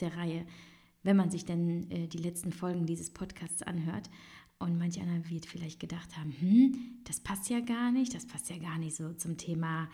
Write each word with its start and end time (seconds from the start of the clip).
der 0.00 0.16
Reihe, 0.16 0.46
wenn 1.02 1.16
man 1.16 1.30
sich 1.30 1.44
denn 1.44 1.90
äh, 1.90 2.08
die 2.08 2.18
letzten 2.18 2.52
Folgen 2.52 2.86
dieses 2.86 3.10
Podcasts 3.10 3.62
anhört. 3.62 4.10
Und 4.58 4.76
manch 4.76 5.00
einer 5.00 5.28
wird 5.30 5.46
vielleicht 5.46 5.80
gedacht 5.80 6.18
haben, 6.18 6.34
hm, 6.38 6.74
das 7.04 7.20
passt 7.20 7.48
ja 7.48 7.60
gar 7.60 7.90
nicht, 7.90 8.14
das 8.14 8.26
passt 8.26 8.50
ja 8.50 8.58
gar 8.58 8.78
nicht 8.78 8.94
so 8.94 9.14
zum 9.14 9.38
Thema 9.38 9.88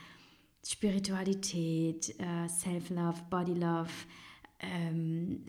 Spiritualität, 0.66 2.19
äh, 2.19 2.48
Self-Love, 2.48 3.23
Body-Love, 3.30 3.91
ähm, 4.59 5.45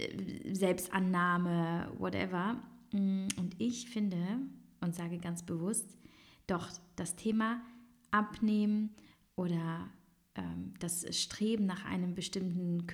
Selbstannahme, 0.51 1.91
whatever. 1.97 2.61
Mm, 2.91 3.27
und 3.37 3.55
ich 3.57 3.89
finde 3.89 4.17
und 4.81 4.93
sage 4.93 5.17
ganz 5.17 5.41
bewusst, 5.43 5.97
doch 6.45 6.69
das 6.95 7.15
Thema 7.15 7.61
Abnehmen 8.11 8.95
oder 9.35 9.89
ähm, 10.35 10.73
das 10.79 11.05
Streben 11.17 11.65
nach 11.65 11.85
einem 11.85 12.13
bestimmten 12.13 12.85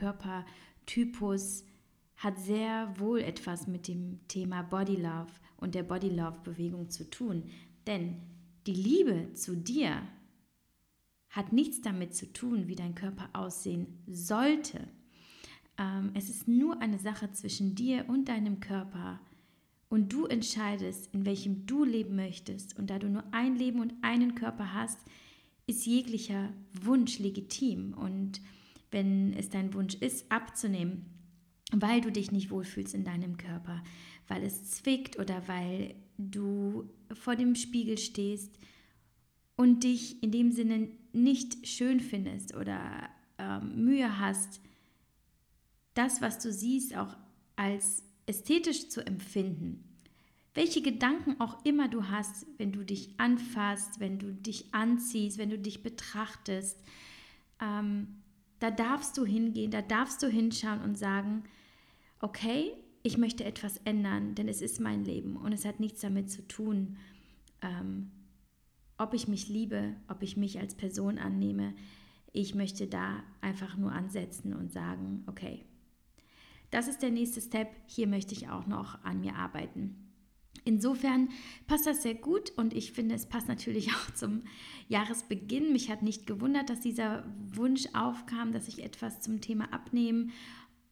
Körpertypus 0.85 1.65
hat 2.15 2.39
sehr 2.39 2.93
wohl 2.97 3.19
etwas 3.19 3.67
mit 3.67 3.87
dem 3.87 4.19
Thema 4.27 4.61
Body 4.61 4.95
Love 4.95 5.31
und 5.57 5.75
der 5.75 5.83
Body 5.83 6.09
Love 6.09 6.39
Bewegung 6.43 6.89
zu 6.89 7.09
tun. 7.09 7.43
Denn 7.87 8.21
die 8.65 8.73
Liebe 8.73 9.33
zu 9.33 9.57
dir 9.57 10.01
hat 11.29 11.51
nichts 11.51 11.81
damit 11.81 12.15
zu 12.15 12.31
tun, 12.31 12.67
wie 12.67 12.75
dein 12.75 12.95
Körper 12.95 13.29
aussehen 13.33 13.87
sollte. 14.07 14.87
Ähm, 15.77 16.11
es 16.13 16.29
ist 16.29 16.47
nur 16.47 16.81
eine 16.81 16.99
Sache 16.99 17.31
zwischen 17.31 17.75
dir 17.75 18.05
und 18.07 18.29
deinem 18.29 18.59
Körper. 18.59 19.19
Und 19.89 20.13
du 20.13 20.25
entscheidest, 20.25 21.13
in 21.13 21.25
welchem 21.25 21.65
du 21.65 21.83
leben 21.83 22.15
möchtest. 22.15 22.77
Und 22.77 22.89
da 22.89 22.99
du 22.99 23.09
nur 23.09 23.23
ein 23.31 23.55
Leben 23.55 23.79
und 23.79 23.93
einen 24.01 24.35
Körper 24.35 24.73
hast, 24.73 24.99
ist 25.65 25.85
jeglicher 25.85 26.49
Wunsch 26.81 27.19
legitim. 27.19 27.93
Und 27.93 28.39
wenn 28.93 29.33
es 29.33 29.49
dein 29.49 29.73
Wunsch 29.73 29.95
ist, 29.95 30.31
abzunehmen, 30.31 31.05
weil 31.71 32.01
du 32.01 32.11
dich 32.11 32.31
nicht 32.31 32.51
wohlfühlst 32.51 32.93
in 32.93 33.03
deinem 33.03 33.37
Körper, 33.37 33.83
weil 34.27 34.43
es 34.43 34.71
zwickt 34.71 35.19
oder 35.19 35.47
weil 35.47 35.95
du 36.17 36.89
vor 37.11 37.35
dem 37.35 37.55
Spiegel 37.55 37.97
stehst 37.97 38.57
und 39.55 39.83
dich 39.83 40.21
in 40.23 40.31
dem 40.31 40.51
Sinne 40.51 40.89
nicht 41.11 41.67
schön 41.67 41.99
findest 41.99 42.55
oder 42.55 43.09
ähm, 43.37 43.83
Mühe 43.83 44.19
hast, 44.19 44.61
das, 45.93 46.21
was 46.21 46.39
du 46.39 46.51
siehst, 46.51 46.95
auch 46.95 47.15
als 47.55 48.03
ästhetisch 48.25 48.89
zu 48.89 49.05
empfinden. 49.05 49.83
Welche 50.55 50.81
Gedanken 50.81 51.39
auch 51.39 51.65
immer 51.65 51.87
du 51.87 52.09
hast, 52.09 52.45
wenn 52.57 52.71
du 52.71 52.85
dich 52.85 53.19
anfasst, 53.19 53.99
wenn 53.99 54.19
du 54.19 54.33
dich 54.33 54.73
anziehst, 54.73 55.37
wenn 55.37 55.49
du 55.49 55.57
dich 55.57 55.81
betrachtest, 55.81 56.79
ähm, 57.59 58.22
da 58.63 58.71
darfst 58.71 59.17
du 59.17 59.25
hingehen, 59.25 59.71
da 59.71 59.81
darfst 59.81 60.23
du 60.23 60.29
hinschauen 60.29 60.79
und 60.79 60.97
sagen, 60.97 61.43
okay, 62.21 62.71
ich 63.01 63.17
möchte 63.17 63.43
etwas 63.43 63.75
ändern, 63.83 64.35
denn 64.35 64.47
es 64.47 64.61
ist 64.61 64.79
mein 64.79 65.03
Leben 65.03 65.35
und 65.35 65.51
es 65.51 65.65
hat 65.65 65.81
nichts 65.81 65.99
damit 65.99 66.31
zu 66.31 66.47
tun, 66.47 66.95
ähm, 67.61 68.09
ob 68.97 69.13
ich 69.13 69.27
mich 69.27 69.49
liebe, 69.49 69.97
ob 70.07 70.23
ich 70.23 70.37
mich 70.37 70.61
als 70.61 70.75
Person 70.75 71.17
annehme. 71.17 71.73
Ich 72.31 72.55
möchte 72.55 72.87
da 72.87 73.21
einfach 73.41 73.75
nur 73.75 73.91
ansetzen 73.91 74.53
und 74.53 74.71
sagen, 74.71 75.25
okay, 75.27 75.65
das 76.71 76.87
ist 76.87 77.01
der 77.01 77.11
nächste 77.11 77.41
Step, 77.41 77.67
hier 77.85 78.07
möchte 78.07 78.33
ich 78.33 78.47
auch 78.47 78.65
noch 78.65 79.03
an 79.03 79.19
mir 79.19 79.35
arbeiten. 79.35 80.02
Insofern 80.65 81.29
passt 81.67 81.85
das 81.85 82.03
sehr 82.03 82.15
gut 82.15 82.51
und 82.55 82.73
ich 82.73 82.91
finde, 82.93 83.15
es 83.15 83.25
passt 83.25 83.47
natürlich 83.47 83.91
auch 83.95 84.13
zum 84.13 84.43
Jahresbeginn. 84.87 85.71
Mich 85.71 85.89
hat 85.89 86.03
nicht 86.03 86.25
gewundert, 86.25 86.69
dass 86.69 86.81
dieser 86.81 87.25
Wunsch 87.53 87.87
aufkam, 87.93 88.51
dass 88.51 88.67
ich 88.67 88.83
etwas 88.83 89.21
zum 89.21 89.41
Thema 89.41 89.71
Abnehmen 89.73 90.31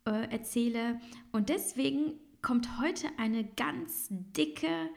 äh, 0.06 0.30
erzähle. 0.32 1.00
Und 1.32 1.50
deswegen 1.50 2.14
kommt 2.42 2.80
heute 2.80 3.08
eine 3.18 3.46
ganz 3.46 4.08
dicke, 4.10 4.90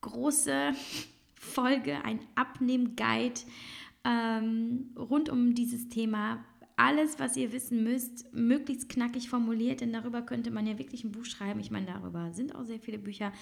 große 0.00 0.72
Folge, 1.34 2.04
ein 2.04 2.20
Abnehm-Guide 2.36 3.40
ähm, 4.04 4.90
rund 4.96 5.28
um 5.28 5.54
dieses 5.54 5.88
Thema 5.88 6.44
alles, 6.76 7.18
was 7.18 7.36
ihr 7.36 7.52
wissen 7.52 7.84
müsst, 7.84 8.32
möglichst 8.34 8.88
knackig 8.88 9.28
formuliert, 9.28 9.80
denn 9.80 9.92
darüber 9.92 10.22
könnte 10.22 10.50
man 10.50 10.66
ja 10.66 10.78
wirklich 10.78 11.04
ein 11.04 11.12
Buch 11.12 11.24
schreiben. 11.24 11.60
Ich 11.60 11.70
meine, 11.70 11.86
darüber 11.86 12.32
sind 12.32 12.54
auch 12.54 12.64
sehr 12.64 12.80
viele 12.80 12.98
Bücher 12.98 13.32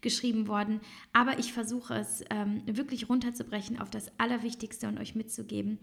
geschrieben 0.00 0.48
worden. 0.48 0.80
Aber 1.12 1.38
ich 1.38 1.52
versuche 1.52 1.94
es 1.94 2.22
ähm, 2.30 2.62
wirklich 2.66 3.08
runterzubrechen 3.08 3.78
auf 3.78 3.90
das 3.90 4.10
Allerwichtigste 4.18 4.88
und 4.88 4.98
euch 4.98 5.14
mitzugeben, 5.14 5.78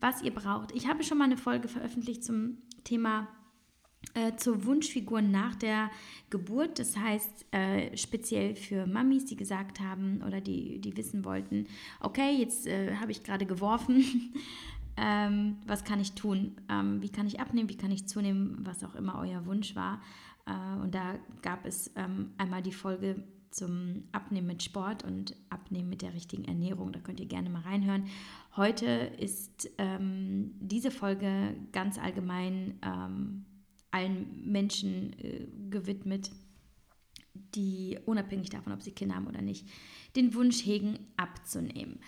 was 0.00 0.22
ihr 0.22 0.32
braucht. 0.32 0.72
Ich 0.74 0.88
habe 0.88 1.02
schon 1.04 1.18
mal 1.18 1.24
eine 1.24 1.36
Folge 1.36 1.68
veröffentlicht 1.68 2.24
zum 2.24 2.58
Thema 2.84 3.28
äh, 4.14 4.36
zur 4.36 4.64
Wunschfigur 4.64 5.22
nach 5.22 5.54
der 5.56 5.90
Geburt. 6.30 6.78
Das 6.78 6.96
heißt, 6.96 7.46
äh, 7.52 7.96
speziell 7.96 8.54
für 8.54 8.86
Mamis, 8.86 9.26
die 9.26 9.36
gesagt 9.36 9.80
haben 9.80 10.22
oder 10.26 10.40
die, 10.40 10.80
die 10.80 10.96
wissen 10.96 11.24
wollten, 11.24 11.66
okay, 12.00 12.36
jetzt 12.38 12.66
äh, 12.66 12.96
habe 12.96 13.12
ich 13.12 13.22
gerade 13.22 13.44
geworfen, 13.44 14.32
ähm, 14.98 15.56
was 15.66 15.84
kann 15.84 16.00
ich 16.00 16.12
tun, 16.12 16.56
ähm, 16.68 17.00
wie 17.00 17.08
kann 17.08 17.26
ich 17.26 17.40
abnehmen, 17.40 17.68
wie 17.68 17.76
kann 17.76 17.90
ich 17.90 18.08
zunehmen, 18.08 18.58
was 18.60 18.84
auch 18.84 18.94
immer 18.94 19.18
euer 19.20 19.46
Wunsch 19.46 19.76
war. 19.76 20.00
Äh, 20.46 20.82
und 20.82 20.94
da 20.94 21.14
gab 21.42 21.64
es 21.64 21.90
ähm, 21.96 22.32
einmal 22.38 22.62
die 22.62 22.72
Folge 22.72 23.22
zum 23.50 24.04
Abnehmen 24.12 24.46
mit 24.46 24.62
Sport 24.62 25.04
und 25.04 25.34
Abnehmen 25.50 25.88
mit 25.88 26.02
der 26.02 26.14
richtigen 26.14 26.44
Ernährung. 26.44 26.92
Da 26.92 27.00
könnt 27.00 27.20
ihr 27.20 27.26
gerne 27.26 27.48
mal 27.48 27.62
reinhören. 27.62 28.06
Heute 28.56 28.86
ist 28.86 29.70
ähm, 29.78 30.52
diese 30.60 30.90
Folge 30.90 31.54
ganz 31.72 31.98
allgemein 31.98 32.78
ähm, 32.82 33.46
allen 33.90 34.50
Menschen 34.50 35.14
äh, 35.18 35.46
gewidmet, 35.70 36.30
die 37.54 37.98
unabhängig 38.04 38.50
davon, 38.50 38.72
ob 38.72 38.82
sie 38.82 38.92
Kinder 38.92 39.14
haben 39.14 39.26
oder 39.26 39.42
nicht, 39.42 39.66
den 40.16 40.34
Wunsch 40.34 40.64
hegen, 40.64 40.98
abzunehmen. 41.16 42.00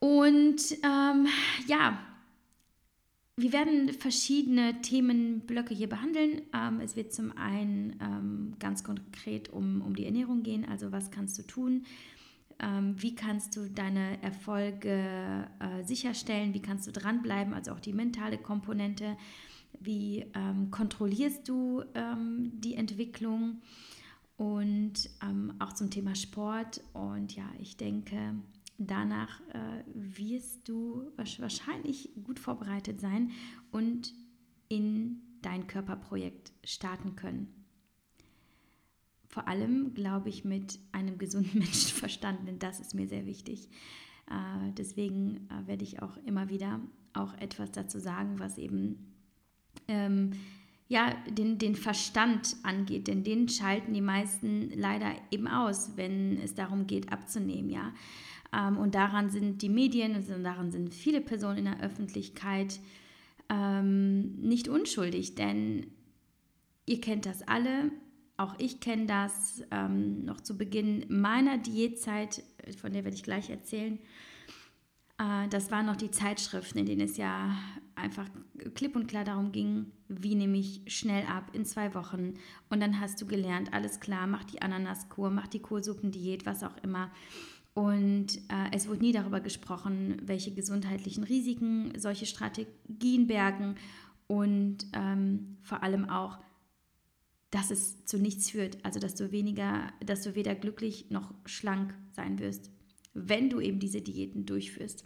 Und 0.00 0.60
ähm, 0.84 1.26
ja, 1.66 1.98
wir 3.36 3.52
werden 3.52 3.92
verschiedene 3.92 4.80
Themenblöcke 4.82 5.72
hier 5.72 5.88
behandeln. 5.88 6.42
Ähm, 6.52 6.80
es 6.80 6.96
wird 6.96 7.12
zum 7.12 7.36
einen 7.36 7.96
ähm, 8.00 8.54
ganz 8.58 8.82
konkret 8.82 9.48
um, 9.50 9.80
um 9.80 9.94
die 9.94 10.06
Ernährung 10.06 10.42
gehen, 10.42 10.64
also 10.68 10.90
was 10.90 11.10
kannst 11.10 11.38
du 11.38 11.42
tun, 11.42 11.84
ähm, 12.58 12.94
wie 12.98 13.14
kannst 13.14 13.56
du 13.56 13.68
deine 13.68 14.20
Erfolge 14.22 15.48
äh, 15.60 15.84
sicherstellen, 15.84 16.52
wie 16.52 16.62
kannst 16.62 16.88
du 16.88 16.92
dranbleiben, 16.92 17.54
also 17.54 17.70
auch 17.70 17.80
die 17.80 17.92
mentale 17.92 18.38
Komponente, 18.38 19.16
wie 19.78 20.26
ähm, 20.34 20.72
kontrollierst 20.72 21.48
du 21.48 21.84
ähm, 21.94 22.50
die 22.54 22.74
Entwicklung? 22.74 23.60
Und 24.36 25.10
ähm, 25.20 25.54
auch 25.58 25.72
zum 25.72 25.90
Thema 25.90 26.14
Sport. 26.14 26.80
Und 26.92 27.34
ja, 27.34 27.50
ich 27.58 27.76
denke, 27.76 28.36
danach 28.78 29.40
äh, 29.48 29.84
wirst 29.92 30.68
du 30.68 31.10
wahrscheinlich 31.16 32.10
gut 32.24 32.38
vorbereitet 32.38 33.00
sein 33.00 33.32
und 33.70 34.14
in 34.68 35.20
dein 35.42 35.66
Körperprojekt 35.66 36.52
starten 36.64 37.16
können. 37.16 37.48
Vor 39.26 39.46
allem, 39.46 39.94
glaube 39.94 40.28
ich, 40.28 40.44
mit 40.44 40.78
einem 40.92 41.18
gesunden 41.18 41.58
Menschenverstand, 41.58 42.46
denn 42.46 42.58
das 42.58 42.80
ist 42.80 42.94
mir 42.94 43.08
sehr 43.08 43.26
wichtig. 43.26 43.68
Äh, 44.30 44.72
deswegen 44.72 45.48
äh, 45.48 45.66
werde 45.66 45.84
ich 45.84 46.02
auch 46.02 46.16
immer 46.18 46.48
wieder 46.48 46.80
auch 47.12 47.34
etwas 47.34 47.72
dazu 47.72 47.98
sagen, 47.98 48.38
was 48.38 48.58
eben 48.58 49.14
ähm, 49.88 50.32
ja, 50.88 51.14
den, 51.28 51.58
den 51.58 51.74
Verstand 51.74 52.56
angeht, 52.62 53.08
denn 53.08 53.22
den 53.22 53.48
schalten 53.48 53.92
die 53.92 54.00
meisten 54.00 54.70
leider 54.70 55.12
eben 55.30 55.46
aus, 55.46 55.96
wenn 55.96 56.38
es 56.38 56.54
darum 56.54 56.86
geht, 56.86 57.12
abzunehmen, 57.12 57.70
ja. 57.70 57.92
Ähm, 58.52 58.76
und 58.78 58.94
daran 58.94 59.30
sind 59.30 59.62
die 59.62 59.68
Medien 59.68 60.16
und 60.16 60.44
daran 60.44 60.70
sind 60.70 60.94
viele 60.94 61.20
Personen 61.20 61.58
in 61.58 61.64
der 61.66 61.80
Öffentlichkeit 61.80 62.80
ähm, 63.48 64.36
nicht 64.40 64.68
unschuldig, 64.68 65.34
denn 65.34 65.86
ihr 66.86 67.00
kennt 67.00 67.26
das 67.26 67.46
alle, 67.46 67.90
auch 68.36 68.54
ich 68.58 68.80
kenne 68.80 69.06
das 69.06 69.62
ähm, 69.70 70.24
noch 70.24 70.40
zu 70.40 70.56
Beginn 70.56 71.04
meiner 71.08 71.58
Diätzeit, 71.58 72.42
von 72.80 72.92
der 72.92 73.04
werde 73.04 73.16
ich 73.16 73.24
gleich 73.24 73.50
erzählen. 73.50 73.98
Äh, 75.18 75.48
das 75.48 75.70
waren 75.70 75.86
noch 75.86 75.96
die 75.96 76.10
Zeitschriften, 76.10 76.78
in 76.78 76.86
denen 76.86 77.00
es 77.00 77.16
ja 77.16 77.56
einfach 77.96 78.28
klipp 78.74 78.94
und 78.94 79.08
klar 79.08 79.24
darum 79.24 79.50
ging, 79.50 79.86
wie 80.08 80.36
nehme 80.36 80.56
ich 80.56 80.82
schnell 80.86 81.26
ab 81.26 81.50
in 81.52 81.64
zwei 81.64 81.94
Wochen. 81.94 82.34
Und 82.70 82.80
dann 82.80 83.00
hast 83.00 83.20
du 83.20 83.26
gelernt, 83.26 83.72
alles 83.72 83.98
klar, 83.98 84.26
mach 84.26 84.44
die 84.44 84.62
Ananaskur, 84.62 85.30
mach 85.30 85.48
die 85.48 85.60
Kohlsuppendiät, 85.60 86.46
was 86.46 86.62
auch 86.62 86.76
immer. 86.82 87.10
Und 87.78 88.38
äh, 88.48 88.72
es 88.72 88.88
wurde 88.88 89.02
nie 89.02 89.12
darüber 89.12 89.38
gesprochen, 89.38 90.20
welche 90.24 90.52
gesundheitlichen 90.52 91.22
Risiken 91.22 91.92
solche 91.96 92.26
Strategien 92.26 93.28
bergen 93.28 93.76
und 94.26 94.78
ähm, 94.94 95.58
vor 95.62 95.84
allem 95.84 96.10
auch, 96.10 96.40
dass 97.52 97.70
es 97.70 98.04
zu 98.04 98.18
nichts 98.18 98.50
führt. 98.50 98.84
Also 98.84 98.98
dass 98.98 99.14
du 99.14 99.30
weniger, 99.30 99.92
dass 100.04 100.22
du 100.22 100.34
weder 100.34 100.56
glücklich 100.56 101.08
noch 101.10 101.32
schlank 101.46 101.94
sein 102.10 102.40
wirst, 102.40 102.72
wenn 103.14 103.48
du 103.48 103.60
eben 103.60 103.78
diese 103.78 104.00
Diäten 104.00 104.44
durchführst. 104.44 105.04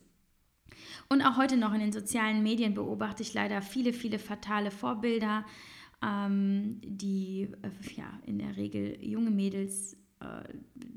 Und 1.10 1.20
auch 1.20 1.36
heute 1.36 1.58
noch 1.58 1.74
in 1.74 1.80
den 1.80 1.92
sozialen 1.92 2.42
Medien 2.42 2.72
beobachte 2.72 3.22
ich 3.22 3.34
leider 3.34 3.60
viele, 3.60 3.92
viele 3.92 4.18
fatale 4.18 4.70
Vorbilder, 4.70 5.44
ähm, 6.02 6.80
die 6.82 7.50
äh, 7.60 7.96
ja, 7.96 8.18
in 8.24 8.38
der 8.38 8.56
Regel 8.56 8.96
junge 9.04 9.30
Mädels 9.30 9.98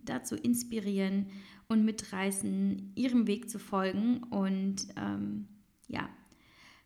dazu 0.04 0.36
inspirieren 0.36 1.28
und 1.68 1.86
mitreißen, 1.86 2.92
ihrem 2.96 3.28
Weg 3.28 3.50
zu 3.50 3.60
folgen 3.60 4.24
und 4.24 4.88
ähm, 4.96 5.48
ja, 5.88 6.10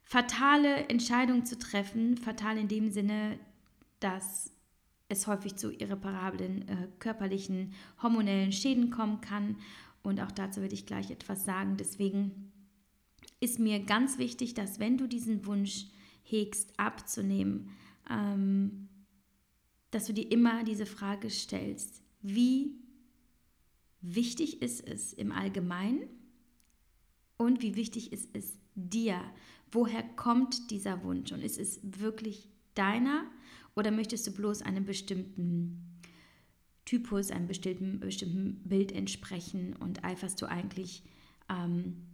fatale 0.04 0.88
Entscheidungen 0.90 1.46
zu 1.46 1.58
treffen, 1.58 2.18
fatal 2.18 2.58
in 2.58 2.68
dem 2.68 2.90
Sinne, 2.90 3.40
dass 4.00 4.52
es 5.10 5.28
häufig 5.28 5.56
zu 5.56 5.72
irreparablen 5.72 6.68
äh, 6.68 6.88
körperlichen, 7.00 7.74
hormonellen 8.02 8.52
Schäden 8.52 8.92
kommen 8.92 9.22
kann. 9.22 9.58
Und 10.04 10.22
auch 10.22 10.32
dazu 10.32 10.62
werde 10.62 10.76
ich 10.76 10.86
gleich 10.86 11.12
etwas 11.12 11.46
sagen. 11.46 11.78
Deswegen 11.78 12.52
ist 13.40 13.60
mir 13.60 13.84
ganz 13.84 14.18
wichtig, 14.18 14.54
dass 14.54 14.80
wenn 14.80 14.98
du 14.98 15.08
diesen 15.08 15.46
Wunsch 15.46 15.88
hegst, 16.24 16.80
abzunehmen, 16.80 17.70
ähm, 18.10 18.88
dass 19.92 20.06
du 20.06 20.14
dir 20.14 20.32
immer 20.32 20.64
diese 20.64 20.86
Frage 20.86 21.30
stellst, 21.30 22.04
wie 22.21 22.75
wichtig 24.01 24.62
ist 24.62 24.86
es 24.86 25.13
im 25.13 25.31
Allgemeinen 25.31 26.07
und 27.38 27.62
wie 27.62 27.75
wichtig 27.75 28.12
ist 28.12 28.30
es 28.33 28.57
dir? 28.75 29.21
Woher 29.71 30.04
kommt 30.04 30.71
dieser 30.71 31.04
Wunsch 31.04 31.31
und 31.31 31.42
ist 31.42 31.60
es 31.60 31.80
wirklich 31.83 32.50
deiner 32.74 33.25
oder 33.75 33.92
möchtest 33.92 34.27
du 34.27 34.31
bloß 34.31 34.62
einem 34.62 34.86
bestimmten 34.86 36.00
Typus, 36.86 37.30
einem 37.30 37.48
bestimmten, 37.48 38.00
bestimmten 38.00 38.68
Bild 38.68 38.92
entsprechen 38.92 39.75
und 39.75 40.04
eiferst 40.04 40.42
du 40.42 40.48
eigentlich 40.48 41.04
ähm, 41.50 42.07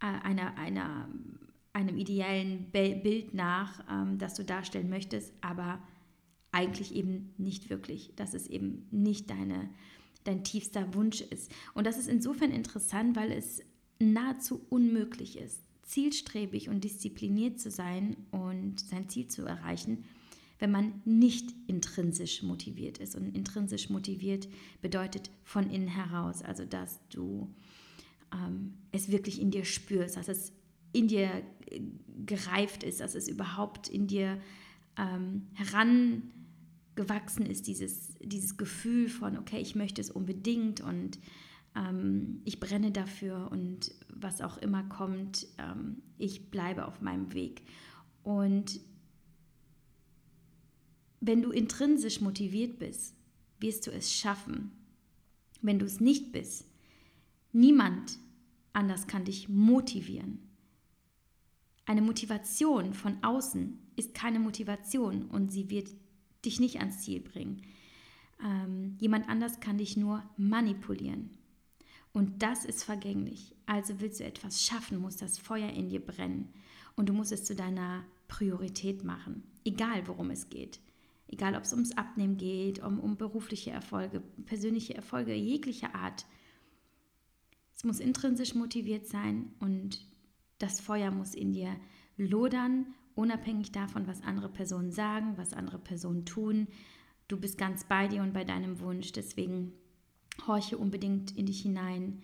einer, 0.00 0.56
einer, 0.58 1.08
einem 1.72 1.96
ideellen 1.96 2.70
Bild 2.72 3.34
nach, 3.34 3.84
ähm, 3.88 4.18
das 4.18 4.34
du 4.34 4.44
darstellen 4.44 4.90
möchtest, 4.90 5.32
aber 5.42 5.80
eigentlich 6.52 6.94
eben 6.94 7.32
nicht 7.38 7.70
wirklich, 7.70 8.12
dass 8.16 8.34
es 8.34 8.46
eben 8.46 8.86
nicht 8.90 9.30
deine, 9.30 9.70
dein 10.24 10.44
tiefster 10.44 10.94
Wunsch 10.94 11.20
ist. 11.20 11.50
Und 11.74 11.86
das 11.86 11.98
ist 11.98 12.08
insofern 12.08 12.50
interessant, 12.50 13.16
weil 13.16 13.32
es 13.32 13.62
nahezu 13.98 14.60
unmöglich 14.68 15.38
ist, 15.38 15.60
zielstrebig 15.82 16.68
und 16.68 16.84
diszipliniert 16.84 17.60
zu 17.60 17.70
sein 17.70 18.16
und 18.30 18.80
sein 18.80 19.08
Ziel 19.08 19.28
zu 19.28 19.44
erreichen, 19.44 20.04
wenn 20.58 20.70
man 20.70 21.00
nicht 21.04 21.54
intrinsisch 21.66 22.42
motiviert 22.42 22.98
ist. 22.98 23.16
Und 23.16 23.36
intrinsisch 23.36 23.90
motiviert 23.90 24.48
bedeutet 24.82 25.30
von 25.42 25.70
innen 25.70 25.88
heraus, 25.88 26.42
also 26.42 26.64
dass 26.64 27.00
du 27.08 27.52
ähm, 28.32 28.74
es 28.92 29.10
wirklich 29.10 29.40
in 29.40 29.50
dir 29.50 29.64
spürst, 29.64 30.16
dass 30.16 30.28
es 30.28 30.52
in 30.92 31.08
dir 31.08 31.42
äh, 31.66 31.80
gereift 32.26 32.82
ist, 32.82 33.00
dass 33.00 33.14
es 33.14 33.28
überhaupt 33.28 33.88
in 33.88 34.06
dir 34.06 34.40
ähm, 34.96 35.46
herangewachsen 36.96 37.46
ist, 37.46 37.66
dieses, 37.66 38.14
dieses 38.20 38.56
Gefühl 38.56 39.08
von, 39.08 39.38
okay, 39.38 39.60
ich 39.60 39.74
möchte 39.74 40.00
es 40.00 40.10
unbedingt 40.10 40.80
und 40.80 41.18
ähm, 41.76 42.40
ich 42.44 42.60
brenne 42.60 42.90
dafür 42.90 43.48
und 43.50 43.92
was 44.08 44.40
auch 44.40 44.58
immer 44.58 44.82
kommt, 44.84 45.46
ähm, 45.58 46.02
ich 46.18 46.50
bleibe 46.50 46.86
auf 46.86 47.00
meinem 47.00 47.32
Weg. 47.32 47.62
Und 48.22 48.80
wenn 51.20 51.42
du 51.42 51.50
intrinsisch 51.50 52.20
motiviert 52.20 52.78
bist, 52.78 53.14
wirst 53.58 53.86
du 53.86 53.90
es 53.90 54.12
schaffen. 54.12 54.72
Wenn 55.60 55.78
du 55.78 55.86
es 55.86 56.00
nicht 56.00 56.32
bist, 56.32 56.66
niemand 57.52 58.18
anders 58.72 59.06
kann 59.06 59.24
dich 59.24 59.48
motivieren. 59.48 60.38
Eine 61.84 62.02
Motivation 62.02 62.94
von 62.94 63.22
außen 63.22 63.78
ist 63.96 64.14
keine 64.14 64.38
Motivation 64.38 65.24
und 65.24 65.50
sie 65.50 65.68
wird 65.68 65.88
dich 66.44 66.60
nicht 66.60 66.78
ans 66.78 67.00
Ziel 67.00 67.20
bringen. 67.20 67.62
Ähm, 68.44 68.96
jemand 68.98 69.28
anders 69.28 69.60
kann 69.60 69.78
dich 69.78 69.96
nur 69.96 70.22
manipulieren. 70.36 71.30
Und 72.12 72.42
das 72.42 72.64
ist 72.64 72.82
vergänglich. 72.82 73.54
Also 73.66 74.00
willst 74.00 74.20
du 74.20 74.24
etwas 74.24 74.62
schaffen, 74.62 74.98
muss 74.98 75.16
das 75.16 75.38
Feuer 75.38 75.70
in 75.70 75.88
dir 75.88 76.04
brennen. 76.04 76.52
Und 76.96 77.08
du 77.08 77.12
musst 77.12 77.32
es 77.32 77.44
zu 77.44 77.54
deiner 77.54 78.04
Priorität 78.28 79.04
machen, 79.04 79.44
egal 79.64 80.06
worum 80.06 80.30
es 80.30 80.48
geht. 80.48 80.80
Egal, 81.28 81.54
ob 81.54 81.62
es 81.62 81.72
ums 81.72 81.96
Abnehmen 81.96 82.36
geht, 82.36 82.82
um, 82.82 82.98
um 82.98 83.16
berufliche 83.16 83.70
Erfolge, 83.70 84.20
persönliche 84.46 84.94
Erfolge 84.94 85.32
jeglicher 85.34 85.94
Art. 85.94 86.26
Es 87.76 87.84
muss 87.84 88.00
intrinsisch 88.00 88.54
motiviert 88.56 89.06
sein 89.06 89.52
und 89.60 90.04
das 90.58 90.80
Feuer 90.80 91.12
muss 91.12 91.34
in 91.34 91.52
dir 91.52 91.76
lodern, 92.16 92.86
unabhängig 93.14 93.72
davon, 93.72 94.06
was 94.06 94.22
andere 94.22 94.48
Personen 94.48 94.92
sagen, 94.92 95.36
was 95.36 95.52
andere 95.52 95.78
Personen 95.78 96.24
tun. 96.24 96.68
Du 97.28 97.38
bist 97.38 97.58
ganz 97.58 97.84
bei 97.84 98.08
dir 98.08 98.22
und 98.22 98.32
bei 98.32 98.44
deinem 98.44 98.80
Wunsch. 98.80 99.12
Deswegen 99.12 99.72
horche 100.46 100.78
unbedingt 100.78 101.36
in 101.36 101.46
dich 101.46 101.62
hinein. 101.62 102.22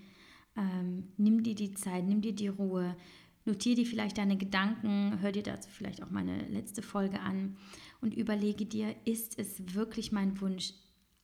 Ähm, 0.56 1.08
nimm 1.16 1.42
dir 1.42 1.54
die 1.54 1.72
Zeit, 1.74 2.06
nimm 2.06 2.22
dir 2.22 2.34
die 2.34 2.48
Ruhe, 2.48 2.96
notiere 3.44 3.76
dir 3.76 3.86
vielleicht 3.86 4.18
deine 4.18 4.36
Gedanken, 4.36 5.20
hör 5.20 5.32
dir 5.32 5.42
dazu 5.42 5.68
vielleicht 5.70 6.02
auch 6.02 6.10
meine 6.10 6.48
letzte 6.48 6.82
Folge 6.82 7.20
an 7.20 7.56
und 8.00 8.14
überlege 8.14 8.64
dir, 8.64 8.94
ist 9.04 9.38
es 9.38 9.74
wirklich 9.74 10.12
mein 10.12 10.40
Wunsch 10.40 10.72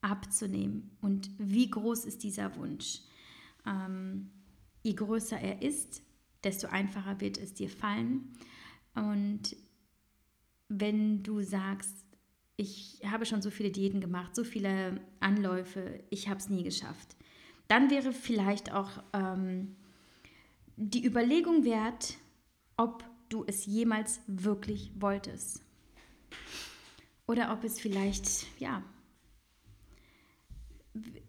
abzunehmen 0.02 0.90
und 1.00 1.30
wie 1.38 1.70
groß 1.70 2.04
ist 2.04 2.22
dieser 2.22 2.56
Wunsch? 2.56 3.00
Ähm, 3.66 4.30
je 4.82 4.94
größer 4.94 5.38
er 5.40 5.62
ist, 5.62 6.02
desto 6.44 6.66
einfacher 6.66 7.20
wird 7.20 7.38
es 7.38 7.54
dir 7.54 7.70
fallen. 7.70 8.34
Und 8.94 9.56
wenn 10.68 11.22
du 11.22 11.40
sagst, 11.42 12.04
ich 12.56 13.00
habe 13.04 13.26
schon 13.26 13.42
so 13.42 13.50
viele 13.50 13.70
Diäten 13.70 14.00
gemacht, 14.00 14.34
so 14.36 14.44
viele 14.44 15.00
Anläufe, 15.20 16.02
ich 16.10 16.28
habe 16.28 16.38
es 16.38 16.48
nie 16.48 16.62
geschafft, 16.62 17.16
dann 17.68 17.90
wäre 17.90 18.12
vielleicht 18.12 18.72
auch 18.72 19.02
ähm, 19.12 19.76
die 20.76 21.04
Überlegung 21.04 21.64
wert, 21.64 22.18
ob 22.76 23.04
du 23.28 23.44
es 23.46 23.66
jemals 23.66 24.20
wirklich 24.26 24.92
wolltest. 24.98 25.62
Oder 27.26 27.52
ob 27.52 27.64
es 27.64 27.80
vielleicht, 27.80 28.46
ja, 28.60 28.82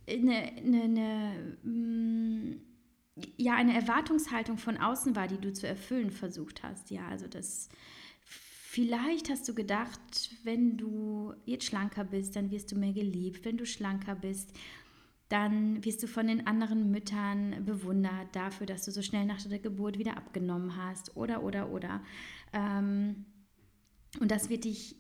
eine, 0.09 0.51
eine, 0.57 0.83
eine, 0.83 1.57
mm, 1.63 2.61
ja, 3.37 3.55
eine 3.55 3.75
Erwartungshaltung 3.75 4.57
von 4.57 4.77
außen 4.77 5.15
war, 5.15 5.27
die 5.27 5.37
du 5.37 5.53
zu 5.53 5.67
erfüllen 5.67 6.11
versucht 6.11 6.63
hast. 6.63 6.89
Ja, 6.89 7.07
also 7.07 7.27
das 7.27 7.69
vielleicht 8.73 9.29
hast 9.29 9.47
du 9.47 9.53
gedacht, 9.53 10.31
wenn 10.43 10.77
du 10.77 11.33
jetzt 11.45 11.65
schlanker 11.65 12.03
bist, 12.03 12.35
dann 12.35 12.49
wirst 12.49 12.71
du 12.71 12.75
mehr 12.75 12.93
geliebt. 12.93 13.45
Wenn 13.45 13.57
du 13.57 13.65
schlanker 13.67 14.15
bist, 14.15 14.51
dann 15.29 15.83
wirst 15.85 16.01
du 16.01 16.07
von 16.07 16.27
den 16.27 16.47
anderen 16.47 16.89
Müttern 16.89 17.65
bewundert 17.65 18.35
dafür, 18.35 18.65
dass 18.65 18.85
du 18.85 18.91
so 18.91 19.01
schnell 19.01 19.25
nach 19.25 19.41
der 19.43 19.59
Geburt 19.59 19.99
wieder 19.99 20.17
abgenommen 20.17 20.75
hast. 20.75 21.15
Oder, 21.15 21.43
oder, 21.43 21.69
oder. 21.71 22.03
Ähm, 22.51 23.25
und 24.19 24.31
das 24.31 24.49
wird 24.49 24.63
dich, 24.63 24.95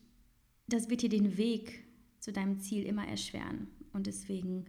das 0.67 0.89
wird 0.89 1.01
dir 1.01 1.09
den 1.09 1.37
Weg 1.37 1.83
zu 2.19 2.31
deinem 2.31 2.59
Ziel 2.59 2.83
immer 2.83 3.07
erschweren. 3.07 3.67
Und 3.91 4.05
deswegen 4.05 4.65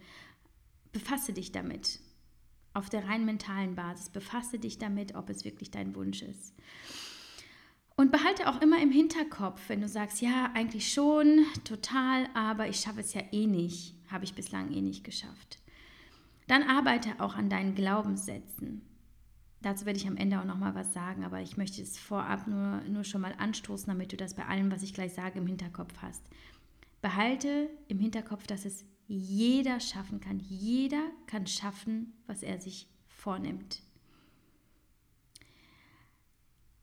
befasse 0.92 1.32
dich 1.34 1.52
damit. 1.52 2.00
Auf 2.74 2.90
der 2.90 3.06
rein 3.08 3.24
mentalen 3.24 3.76
Basis 3.76 4.10
befasse 4.10 4.58
dich 4.58 4.78
damit, 4.78 5.14
ob 5.14 5.30
es 5.30 5.44
wirklich 5.44 5.70
dein 5.70 5.94
Wunsch 5.94 6.22
ist. 6.22 6.54
Und 7.96 8.10
behalte 8.10 8.48
auch 8.48 8.60
immer 8.60 8.82
im 8.82 8.90
Hinterkopf, 8.90 9.68
wenn 9.68 9.80
du 9.80 9.88
sagst, 9.88 10.20
ja, 10.20 10.50
eigentlich 10.54 10.92
schon, 10.92 11.46
total, 11.62 12.28
aber 12.34 12.68
ich 12.68 12.80
schaffe 12.80 13.00
es 13.00 13.14
ja 13.14 13.22
eh 13.30 13.46
nicht, 13.46 13.94
habe 14.10 14.24
ich 14.24 14.34
bislang 14.34 14.72
eh 14.72 14.80
nicht 14.80 15.04
geschafft. 15.04 15.60
Dann 16.48 16.64
arbeite 16.64 17.20
auch 17.20 17.36
an 17.36 17.48
deinen 17.48 17.76
Glaubenssätzen. 17.76 18.82
Dazu 19.62 19.86
werde 19.86 19.98
ich 19.98 20.08
am 20.08 20.16
Ende 20.16 20.40
auch 20.40 20.44
noch 20.44 20.58
mal 20.58 20.74
was 20.74 20.92
sagen, 20.92 21.24
aber 21.24 21.40
ich 21.40 21.56
möchte 21.56 21.80
es 21.80 21.96
vorab 21.96 22.48
nur, 22.48 22.80
nur 22.82 23.04
schon 23.04 23.20
mal 23.20 23.34
anstoßen, 23.38 23.86
damit 23.86 24.12
du 24.12 24.16
das 24.16 24.34
bei 24.34 24.44
allem, 24.44 24.72
was 24.72 24.82
ich 24.82 24.92
gleich 24.92 25.14
sage, 25.14 25.38
im 25.38 25.46
Hinterkopf 25.46 25.94
hast. 26.02 26.22
Behalte 27.00 27.70
im 27.86 28.00
Hinterkopf, 28.00 28.46
dass 28.48 28.64
es 28.64 28.84
jeder 29.06 29.80
schaffen 29.80 30.20
kann. 30.20 30.40
Jeder 30.40 31.10
kann 31.26 31.46
schaffen, 31.46 32.12
was 32.26 32.42
er 32.42 32.60
sich 32.60 32.86
vornimmt. 33.06 33.82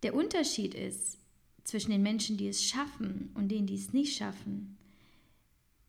Der 0.03 0.15
Unterschied 0.15 0.73
ist 0.73 1.19
zwischen 1.63 1.91
den 1.91 2.01
Menschen, 2.01 2.37
die 2.37 2.47
es 2.47 2.63
schaffen 2.63 3.31
und 3.35 3.49
denen, 3.49 3.67
die 3.67 3.75
es 3.75 3.93
nicht 3.93 4.15
schaffen, 4.15 4.77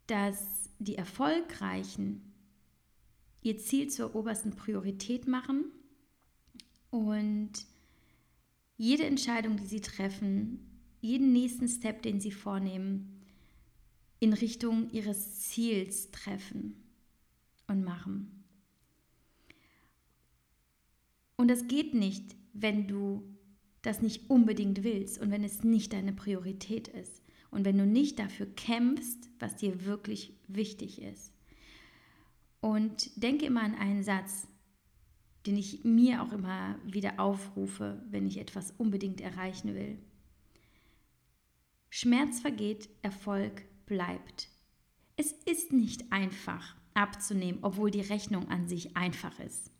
dass 0.07 0.69
die 0.79 0.97
Erfolgreichen 0.97 2.21
ihr 3.43 3.59
Ziel 3.59 3.89
zur 3.89 4.15
obersten 4.15 4.51
Priorität 4.51 5.27
machen 5.27 5.65
und 6.91 7.53
jede 8.77 9.05
Entscheidung, 9.05 9.57
die 9.57 9.67
sie 9.67 9.81
treffen, 9.81 10.59
jeden 11.01 11.33
nächsten 11.33 11.69
Step, 11.69 12.03
den 12.03 12.21
sie 12.21 12.33
vornehmen, 12.33 13.22
in 14.23 14.33
Richtung 14.33 14.91
ihres 14.91 15.41
Ziels 15.41 16.11
treffen 16.11 16.76
und 17.67 17.85
machen. 17.85 18.45
Und 21.37 21.49
das 21.49 21.67
geht 21.67 21.95
nicht 21.95 22.37
wenn 22.52 22.87
du 22.87 23.23
das 23.83 24.02
nicht 24.02 24.31
unbedingt 24.31 24.85
willst 24.85 25.21
und 25.21 25.31
wenn 25.31 25.45
es 25.45 25.64
nicht 25.64 25.93
deine 25.93 26.12
Priorität 26.12 26.88
ist 26.88 27.23
und 27.50 27.64
wenn 27.64 27.79
du 27.79 27.87
nicht 27.87 28.19
dafür 28.19 28.47
kämpfst, 28.47 29.29
was 29.38 29.57
dir 29.57 29.85
wirklich 29.85 30.35
wichtig 30.47 31.02
ist. 31.02 31.33
Und 32.61 33.11
denke 33.21 33.47
immer 33.47 33.62
an 33.62 33.75
einen 33.75 34.05
Satz, 34.05 34.47
den 35.47 35.57
ich 35.57 35.83
mir 35.83 36.23
auch 36.23 36.33
immer 36.33 36.79
wieder 36.85 37.19
aufrufe, 37.19 38.00
wenn 38.09 38.26
ich 38.26 38.38
etwas 38.38 38.73
unbedingt 38.79 39.21
erreichen 39.21 39.75
will. 39.75 39.99
Schmerz 41.91 42.41
vergeht, 42.41 42.88
Erfolg 43.02 43.64
bleibt. 43.87 44.49
Es 45.17 45.33
ist 45.33 45.73
nicht 45.73 46.12
einfach 46.12 46.77
abzunehmen, 46.95 47.61
obwohl 47.62 47.91
die 47.91 48.01
Rechnung 48.01 48.49
an 48.49 48.67
sich 48.67 48.97
einfach 48.97 49.39
ist. 49.41 49.71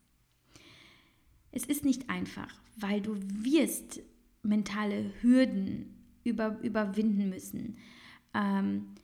Es 1.51 1.65
ist 1.65 1.85
nicht 1.85 2.09
einfach, 2.09 2.55
weil 2.77 3.01
du 3.01 3.17
wirst 3.17 4.01
mentale 4.43 5.13
Hürden 5.21 5.95
über, 6.25 6.59
überwinden 6.63 7.29
müssen. 7.29 7.77
Ähm, 8.35 8.95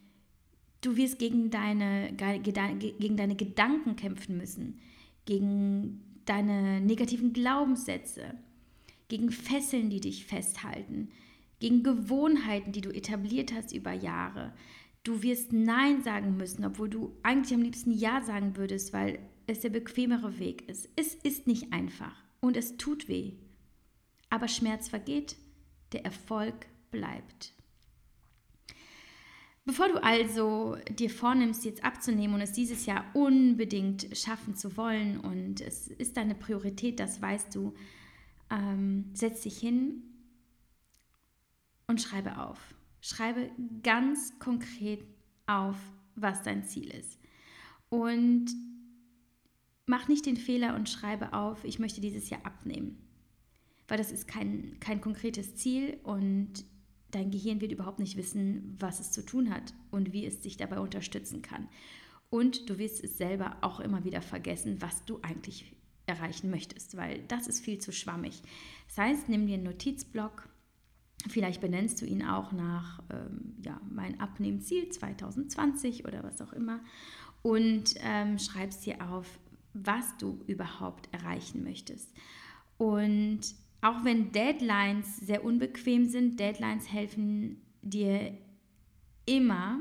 du 0.81 0.97
wirst 0.97 1.19
gegen 1.19 1.51
deine, 1.51 2.13
gegen 2.15 3.17
deine 3.17 3.37
Gedanken 3.37 3.97
kämpfen 3.97 4.39
müssen, 4.39 4.81
gegen 5.27 6.03
deine 6.25 6.81
negativen 6.81 7.33
Glaubenssätze, 7.33 8.35
gegen 9.09 9.31
Fesseln, 9.31 9.91
die 9.91 10.01
dich 10.01 10.27
festhalten, 10.27 11.09
gegen 11.61 11.83
Gewohnheiten, 11.83 12.73
die 12.73 12.81
du 12.81 12.91
etabliert 12.91 13.53
hast 13.53 13.73
über 13.73 13.93
Jahre. 13.93 14.55
Du 15.09 15.23
wirst 15.23 15.55
Nein 15.55 16.03
sagen 16.03 16.37
müssen, 16.37 16.67
obwohl 16.67 16.91
du 16.91 17.17
eigentlich 17.23 17.55
am 17.55 17.63
liebsten 17.63 17.93
Ja 17.93 18.21
sagen 18.21 18.59
würdest, 18.59 18.93
weil 18.93 19.19
es 19.47 19.61
der 19.61 19.71
bequemere 19.71 20.39
Weg 20.39 20.69
ist. 20.69 20.87
Es 20.97 21.15
ist 21.15 21.47
nicht 21.47 21.73
einfach 21.73 22.15
und 22.41 22.59
es 22.59 22.77
tut 22.77 23.09
weh. 23.09 23.33
Aber 24.29 24.49
Schmerz 24.49 24.91
vergeht, 24.91 25.39
der 25.93 26.05
Erfolg 26.05 26.67
bleibt. 26.91 27.55
Bevor 29.65 29.89
du 29.89 29.95
also 30.05 30.77
dir 30.91 31.09
vornimmst, 31.09 31.65
jetzt 31.65 31.85
abzunehmen 31.85 32.35
und 32.35 32.43
es 32.43 32.53
dieses 32.53 32.85
Jahr 32.85 33.07
unbedingt 33.15 34.15
schaffen 34.15 34.57
zu 34.57 34.77
wollen 34.77 35.19
und 35.21 35.63
es 35.63 35.89
ist 35.89 36.19
deine 36.19 36.35
Priorität, 36.35 37.01
das 37.01 37.23
weißt 37.23 37.55
du, 37.55 37.73
ähm, 38.51 39.07
setz 39.15 39.41
dich 39.41 39.57
hin 39.57 40.03
und 41.87 41.99
schreibe 41.99 42.37
auf. 42.43 42.75
Schreibe 43.01 43.51
ganz 43.83 44.39
konkret 44.39 45.05
auf, 45.47 45.77
was 46.15 46.43
dein 46.43 46.65
Ziel 46.65 46.91
ist. 46.91 47.19
Und 47.89 48.47
mach 49.87 50.09
nicht 50.09 50.27
den 50.27 50.37
Fehler 50.37 50.75
und 50.75 50.89
schreibe 50.89 51.33
auf, 51.33 51.65
ich 51.65 51.79
möchte 51.79 52.01
dieses 52.01 52.31
Jahr 52.31 52.45
abnehmen. 52.45 52.99
Weil 53.87 53.99
das 53.99 54.13
ist 54.13 54.29
kein, 54.29 54.79
kein 54.81 55.01
konkretes 55.01 55.57
Ziel 55.57 55.99
und 56.03 56.65
dein 57.11 57.31
Gehirn 57.31 57.61
wird 57.61 57.73
überhaupt 57.73 57.99
nicht 57.99 58.17
wissen, 58.17 58.77
was 58.79 59.01
es 59.01 59.13
zu 59.13 59.25
tun 59.25 59.51
hat 59.53 59.73
und 59.91 60.13
wie 60.13 60.27
es 60.27 60.41
dich 60.41 60.59
dabei 60.59 60.79
unterstützen 60.81 61.41
kann. 61.41 61.69
Und 62.31 62.69
du 62.69 62.79
wirst 62.79 63.03
es 63.03 63.17
selber 63.17 63.57
auch 63.63 63.81
immer 63.81 64.05
wieder 64.05 64.21
vergessen, 64.21 64.83
was 64.83 65.05
du 65.07 65.19
eigentlich 65.23 65.75
erreichen 66.07 66.51
möchtest, 66.51 66.97
weil 66.97 67.23
das 67.29 67.47
ist 67.47 67.65
viel 67.65 67.79
zu 67.79 67.93
schwammig. 67.93 68.43
Das 68.89 68.99
heißt, 68.99 69.29
nimm 69.29 69.47
dir 69.47 69.55
einen 69.55 69.65
Notizblock, 69.65 70.48
vielleicht 71.27 71.61
benennst 71.61 72.01
du 72.01 72.07
ihn 72.07 72.25
auch 72.25 72.53
nach 72.53 73.01
ähm, 73.11 73.55
ja, 73.63 73.81
mein 73.91 74.21
Abnehmziel 74.21 74.89
2020 74.89 76.07
oder 76.07 76.23
was 76.23 76.41
auch 76.41 76.53
immer 76.53 76.81
und 77.43 77.95
ähm, 78.01 78.39
schreibst 78.39 78.87
dir 78.87 79.11
auf, 79.11 79.39
was 79.75 80.17
du 80.19 80.41
überhaupt 80.47 81.09
erreichen 81.13 81.65
möchtest. 81.65 82.13
Und 82.77 83.41
auch 83.81 84.05
wenn 84.05 84.33
Deadlines 84.33 85.17
sehr 85.19 85.45
unbequem 85.45 86.07
sind, 86.09 86.39
Deadlines 86.39 86.93
helfen 86.93 87.61
dir 87.83 88.37
immer 89.27 89.81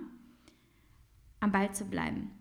am 1.39 1.51
Ball 1.51 1.73
zu 1.73 1.85
bleiben. 1.85 2.31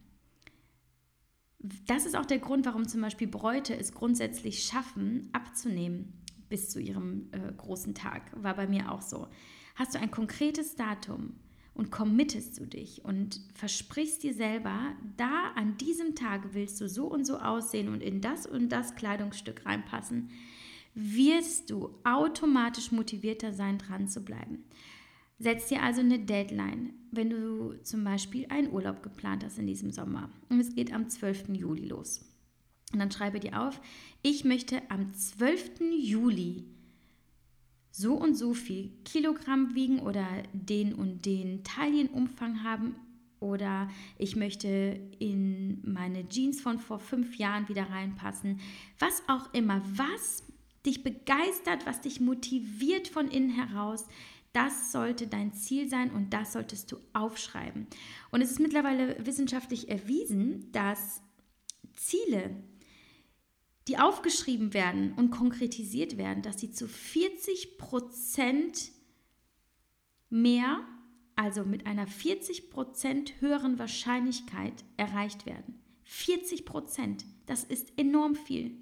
Das 1.86 2.06
ist 2.06 2.14
auch 2.16 2.26
der 2.26 2.38
Grund, 2.38 2.66
warum 2.66 2.86
zum 2.86 3.00
Beispiel 3.00 3.26
Bräute 3.26 3.76
es 3.76 3.92
grundsätzlich 3.92 4.64
schaffen, 4.64 5.28
abzunehmen 5.32 6.12
bis 6.48 6.70
zu 6.70 6.80
ihrem 6.80 7.28
äh, 7.32 7.52
großen 7.56 7.94
Tag. 7.94 8.30
War 8.34 8.54
bei 8.54 8.66
mir 8.66 8.92
auch 8.92 9.02
so. 9.02 9.28
Hast 9.74 9.94
du 9.94 9.98
ein 9.98 10.10
konkretes 10.10 10.76
Datum, 10.76 11.34
und 11.76 11.90
committest 11.90 12.58
du 12.58 12.66
dich 12.66 13.04
und 13.04 13.40
versprichst 13.54 14.22
dir 14.22 14.32
selber, 14.32 14.94
da 15.16 15.52
an 15.56 15.76
diesem 15.76 16.14
Tag 16.14 16.54
willst 16.54 16.80
du 16.80 16.88
so 16.88 17.06
und 17.06 17.26
so 17.26 17.38
aussehen 17.38 17.88
und 17.88 18.02
in 18.02 18.22
das 18.22 18.46
und 18.46 18.70
das 18.70 18.94
Kleidungsstück 18.94 19.66
reinpassen, 19.66 20.30
wirst 20.94 21.70
du 21.70 21.90
automatisch 22.04 22.92
motivierter 22.92 23.52
sein, 23.52 23.76
dran 23.76 24.08
zu 24.08 24.24
bleiben. 24.24 24.64
Setz 25.38 25.68
dir 25.68 25.82
also 25.82 26.00
eine 26.00 26.18
Deadline, 26.18 26.94
wenn 27.10 27.28
du 27.28 27.74
zum 27.82 28.02
Beispiel 28.02 28.46
einen 28.48 28.72
Urlaub 28.72 29.02
geplant 29.02 29.44
hast 29.44 29.58
in 29.58 29.66
diesem 29.66 29.90
Sommer 29.90 30.30
und 30.48 30.58
es 30.58 30.74
geht 30.74 30.94
am 30.94 31.10
12. 31.10 31.50
Juli 31.50 31.84
los. 31.84 32.24
Und 32.92 32.98
dann 32.98 33.10
schreibe 33.10 33.40
dir 33.40 33.60
auf, 33.60 33.80
ich 34.22 34.44
möchte 34.44 34.82
am 34.90 35.12
12. 35.12 35.80
Juli 35.98 36.64
so 37.90 38.14
und 38.14 38.34
so 38.34 38.54
viel 38.54 38.92
Kilogramm 39.04 39.74
wiegen 39.74 40.00
oder 40.00 40.26
den 40.52 40.94
und 40.94 41.24
den 41.24 41.64
Taillenumfang 41.64 42.62
haben 42.62 42.94
oder 43.40 43.88
ich 44.18 44.36
möchte 44.36 45.00
in 45.18 45.80
meine 45.82 46.28
Jeans 46.28 46.60
von 46.60 46.78
vor 46.78 46.98
fünf 46.98 47.36
Jahren 47.36 47.68
wieder 47.68 47.90
reinpassen. 47.90 48.60
Was 48.98 49.22
auch 49.28 49.52
immer, 49.54 49.82
was 49.94 50.44
dich 50.84 51.02
begeistert, 51.02 51.86
was 51.86 52.00
dich 52.00 52.20
motiviert 52.20 53.08
von 53.08 53.28
innen 53.28 53.50
heraus, 53.50 54.06
das 54.52 54.90
sollte 54.90 55.26
dein 55.26 55.52
Ziel 55.52 55.88
sein 55.88 56.10
und 56.10 56.32
das 56.32 56.54
solltest 56.54 56.90
du 56.92 56.96
aufschreiben. 57.12 57.86
Und 58.30 58.40
es 58.40 58.50
ist 58.50 58.60
mittlerweile 58.60 59.24
wissenschaftlich 59.26 59.90
erwiesen, 59.90 60.72
dass 60.72 61.20
Ziele, 61.94 62.56
die 63.88 63.98
aufgeschrieben 63.98 64.74
werden 64.74 65.12
und 65.12 65.30
konkretisiert 65.30 66.16
werden, 66.16 66.42
dass 66.42 66.60
sie 66.60 66.72
zu 66.72 66.88
40 66.88 67.78
Prozent 67.78 68.90
mehr, 70.28 70.80
also 71.36 71.64
mit 71.64 71.86
einer 71.86 72.06
40 72.06 72.70
Prozent 72.70 73.40
höheren 73.40 73.78
Wahrscheinlichkeit 73.78 74.84
erreicht 74.96 75.46
werden. 75.46 75.80
40 76.04 76.64
Prozent, 76.64 77.24
das 77.46 77.64
ist 77.64 77.92
enorm 77.96 78.34
viel. 78.34 78.76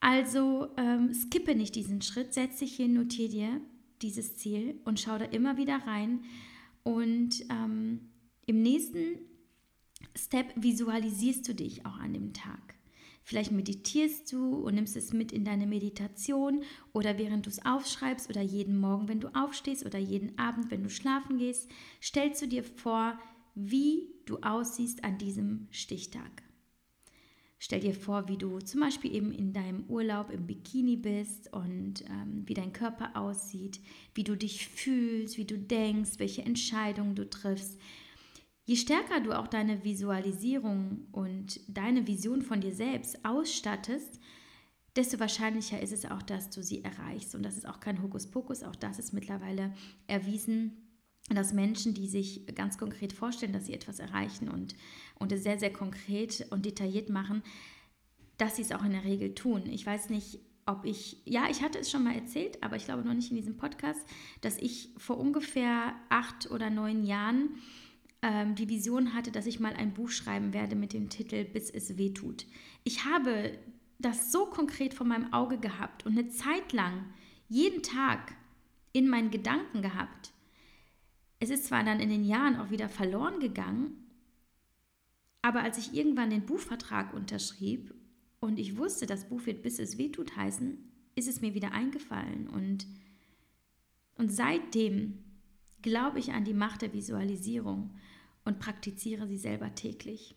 Also 0.00 0.68
ähm, 0.76 1.12
skippe 1.12 1.54
nicht 1.54 1.74
diesen 1.74 2.02
Schritt, 2.02 2.32
setz 2.32 2.58
dich 2.58 2.76
hin, 2.76 2.92
notiere 2.92 3.30
dir 3.30 3.60
dieses 4.02 4.36
Ziel 4.36 4.80
und 4.84 5.00
schau 5.00 5.18
da 5.18 5.24
immer 5.24 5.56
wieder 5.56 5.86
rein. 5.86 6.24
Und 6.84 7.44
ähm, 7.50 8.08
im 8.46 8.62
nächsten 8.62 9.18
Step 10.14 10.52
visualisierst 10.56 11.48
du 11.48 11.54
dich 11.54 11.84
auch 11.84 11.98
an 11.98 12.12
dem 12.12 12.32
Tag. 12.32 12.77
Vielleicht 13.28 13.52
meditierst 13.52 14.32
du 14.32 14.54
und 14.54 14.76
nimmst 14.76 14.96
es 14.96 15.12
mit 15.12 15.32
in 15.32 15.44
deine 15.44 15.66
Meditation 15.66 16.62
oder 16.94 17.18
während 17.18 17.44
du 17.44 17.50
es 17.50 17.62
aufschreibst 17.62 18.30
oder 18.30 18.40
jeden 18.40 18.80
Morgen, 18.80 19.06
wenn 19.06 19.20
du 19.20 19.28
aufstehst 19.34 19.84
oder 19.84 19.98
jeden 19.98 20.38
Abend, 20.38 20.70
wenn 20.70 20.82
du 20.82 20.88
schlafen 20.88 21.36
gehst, 21.36 21.68
stellst 22.00 22.40
du 22.40 22.48
dir 22.48 22.64
vor, 22.64 23.18
wie 23.54 24.14
du 24.24 24.38
aussiehst 24.38 25.04
an 25.04 25.18
diesem 25.18 25.68
Stichtag. 25.70 26.42
Stell 27.58 27.80
dir 27.80 27.92
vor, 27.92 28.28
wie 28.28 28.38
du 28.38 28.60
zum 28.60 28.80
Beispiel 28.80 29.14
eben 29.14 29.32
in 29.32 29.52
deinem 29.52 29.84
Urlaub 29.90 30.30
im 30.30 30.46
Bikini 30.46 30.96
bist 30.96 31.52
und 31.52 32.06
ähm, 32.08 32.44
wie 32.46 32.54
dein 32.54 32.72
Körper 32.72 33.14
aussieht, 33.14 33.78
wie 34.14 34.24
du 34.24 34.36
dich 34.36 34.66
fühlst, 34.68 35.36
wie 35.36 35.44
du 35.44 35.58
denkst, 35.58 36.12
welche 36.16 36.46
Entscheidungen 36.46 37.14
du 37.14 37.28
triffst, 37.28 37.78
Je 38.68 38.76
stärker 38.76 39.20
du 39.20 39.32
auch 39.32 39.46
deine 39.46 39.82
Visualisierung 39.82 41.06
und 41.10 41.58
deine 41.68 42.06
Vision 42.06 42.42
von 42.42 42.60
dir 42.60 42.74
selbst 42.74 43.24
ausstattest, 43.24 44.20
desto 44.94 45.18
wahrscheinlicher 45.18 45.80
ist 45.80 45.94
es 45.94 46.04
auch, 46.04 46.20
dass 46.20 46.50
du 46.50 46.62
sie 46.62 46.84
erreichst. 46.84 47.34
Und 47.34 47.44
das 47.44 47.56
ist 47.56 47.66
auch 47.66 47.80
kein 47.80 48.02
Hokuspokus, 48.02 48.64
auch 48.64 48.76
das 48.76 48.98
ist 48.98 49.14
mittlerweile 49.14 49.72
erwiesen, 50.06 50.86
dass 51.30 51.54
Menschen, 51.54 51.94
die 51.94 52.08
sich 52.08 52.44
ganz 52.54 52.76
konkret 52.76 53.14
vorstellen, 53.14 53.54
dass 53.54 53.64
sie 53.64 53.72
etwas 53.72 54.00
erreichen 54.00 54.50
und, 54.50 54.76
und 55.18 55.32
es 55.32 55.44
sehr, 55.44 55.58
sehr 55.58 55.72
konkret 55.72 56.46
und 56.50 56.66
detailliert 56.66 57.08
machen, 57.08 57.42
dass 58.36 58.56
sie 58.56 58.62
es 58.62 58.72
auch 58.72 58.84
in 58.84 58.92
der 58.92 59.04
Regel 59.04 59.34
tun. 59.34 59.64
Ich 59.64 59.86
weiß 59.86 60.10
nicht, 60.10 60.40
ob 60.66 60.84
ich, 60.84 61.22
ja, 61.24 61.48
ich 61.50 61.62
hatte 61.62 61.78
es 61.78 61.90
schon 61.90 62.04
mal 62.04 62.14
erzählt, 62.14 62.62
aber 62.62 62.76
ich 62.76 62.84
glaube 62.84 63.02
noch 63.02 63.14
nicht 63.14 63.30
in 63.30 63.36
diesem 63.38 63.56
Podcast, 63.56 64.06
dass 64.42 64.58
ich 64.58 64.90
vor 64.98 65.16
ungefähr 65.16 65.94
acht 66.10 66.50
oder 66.50 66.68
neun 66.68 67.02
Jahren 67.02 67.48
ähm, 68.22 68.54
die 68.54 68.68
Vision 68.68 69.14
hatte, 69.14 69.30
dass 69.30 69.46
ich 69.46 69.60
mal 69.60 69.74
ein 69.74 69.94
Buch 69.94 70.10
schreiben 70.10 70.52
werde 70.52 70.76
mit 70.76 70.92
dem 70.92 71.08
Titel 71.08 71.44
Bis 71.44 71.70
es 71.70 71.96
weh 71.98 72.10
tut. 72.10 72.46
Ich 72.84 73.04
habe 73.04 73.58
das 73.98 74.32
so 74.32 74.46
konkret 74.46 74.94
vor 74.94 75.06
meinem 75.06 75.32
Auge 75.32 75.58
gehabt 75.58 76.06
und 76.06 76.18
eine 76.18 76.28
Zeit 76.28 76.72
lang 76.72 77.04
jeden 77.48 77.82
Tag 77.82 78.34
in 78.92 79.08
meinen 79.08 79.30
Gedanken 79.30 79.82
gehabt. 79.82 80.32
Es 81.40 81.50
ist 81.50 81.66
zwar 81.66 81.84
dann 81.84 82.00
in 82.00 82.08
den 82.08 82.24
Jahren 82.24 82.56
auch 82.56 82.70
wieder 82.70 82.88
verloren 82.88 83.38
gegangen, 83.38 84.08
aber 85.42 85.62
als 85.62 85.78
ich 85.78 85.94
irgendwann 85.94 86.30
den 86.30 86.46
Buchvertrag 86.46 87.14
unterschrieb 87.14 87.94
und 88.40 88.58
ich 88.58 88.76
wusste, 88.76 89.06
das 89.06 89.28
Buch 89.28 89.46
wird 89.46 89.62
Bis 89.62 89.78
es 89.78 89.98
weh 89.98 90.08
tut 90.08 90.36
heißen, 90.36 90.78
ist 91.14 91.28
es 91.28 91.40
mir 91.40 91.54
wieder 91.54 91.72
eingefallen 91.72 92.48
und, 92.48 92.86
und 94.16 94.30
seitdem 94.30 95.24
glaube 95.82 96.18
ich 96.18 96.32
an 96.32 96.44
die 96.44 96.54
Macht 96.54 96.82
der 96.82 96.92
Visualisierung 96.92 97.94
und 98.44 98.58
praktiziere 98.58 99.26
sie 99.26 99.38
selber 99.38 99.74
täglich. 99.74 100.34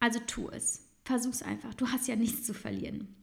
Also 0.00 0.20
tu 0.26 0.48
es. 0.50 0.88
Versuch's 1.04 1.42
einfach. 1.42 1.74
Du 1.74 1.88
hast 1.88 2.08
ja 2.08 2.16
nichts 2.16 2.44
zu 2.44 2.54
verlieren. 2.54 3.14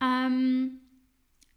Ähm, 0.00 0.80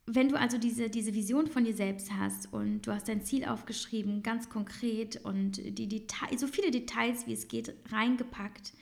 wenn 0.06 0.30
du 0.30 0.40
also 0.40 0.58
diese, 0.58 0.90
diese 0.90 1.14
Vision 1.14 1.48
von 1.48 1.66
dir 1.66 1.74
selbst 1.74 2.14
hast 2.14 2.52
und 2.54 2.88
du 2.88 2.94
hast 2.94 3.10
dein 3.10 3.22
Ziel 3.22 3.46
aufgeschrieben, 3.46 4.24
ganz 4.24 4.50
konkret 4.50 5.18
und 5.26 5.58
die 5.58 5.88
Detail, 5.88 6.38
so 6.38 6.48
viele 6.48 6.72
Details 6.72 7.28
wie 7.28 7.34
es 7.34 7.50
geht 7.50 7.74
reingepackt 7.92 8.74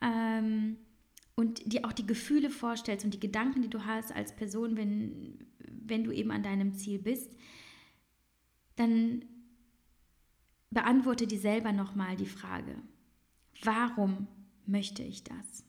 ähm, 0.00 0.78
und 1.34 1.70
dir 1.70 1.84
auch 1.84 1.92
die 1.92 2.06
Gefühle 2.06 2.48
vorstellst 2.48 3.04
und 3.04 3.12
die 3.12 3.20
Gedanken, 3.20 3.60
die 3.60 3.68
du 3.68 3.84
hast 3.84 4.12
als 4.12 4.34
Person, 4.34 4.76
wenn, 4.78 5.46
wenn 5.58 6.04
du 6.04 6.10
eben 6.10 6.30
an 6.30 6.42
deinem 6.42 6.74
Ziel 6.74 6.98
bist, 6.98 7.30
dann 8.76 9.24
beantworte 10.70 11.26
dir 11.26 11.38
selber 11.38 11.72
nochmal 11.72 12.16
die 12.16 12.26
Frage, 12.26 12.76
warum 13.62 14.28
möchte 14.66 15.02
ich 15.02 15.24
das? 15.24 15.64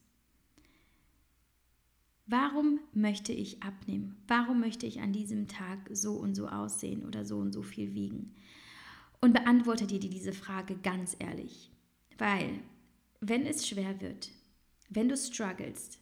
Warum 2.26 2.82
möchte 2.94 3.32
ich 3.32 3.64
abnehmen? 3.64 4.18
Warum 4.28 4.60
möchte 4.60 4.86
ich 4.86 5.00
an 5.00 5.14
diesem 5.14 5.48
Tag 5.48 5.90
so 5.94 6.16
und 6.16 6.36
so 6.36 6.50
aussehen 6.50 7.06
oder 7.06 7.24
so 7.24 7.38
und 7.38 7.54
so 7.54 7.62
viel 7.62 7.94
wiegen? 7.94 8.36
Und 9.22 9.32
beantworte 9.34 9.88
dir 9.88 10.00
diese 10.00 10.34
Frage 10.34 10.76
ganz 10.76 11.16
ehrlich. 11.20 11.72
Weil, 12.18 12.60
wenn 13.22 13.46
es 13.46 13.66
schwer 13.66 14.02
wird, 14.02 14.32
wenn 14.90 15.08
du 15.08 15.16
strugglest, 15.16 16.00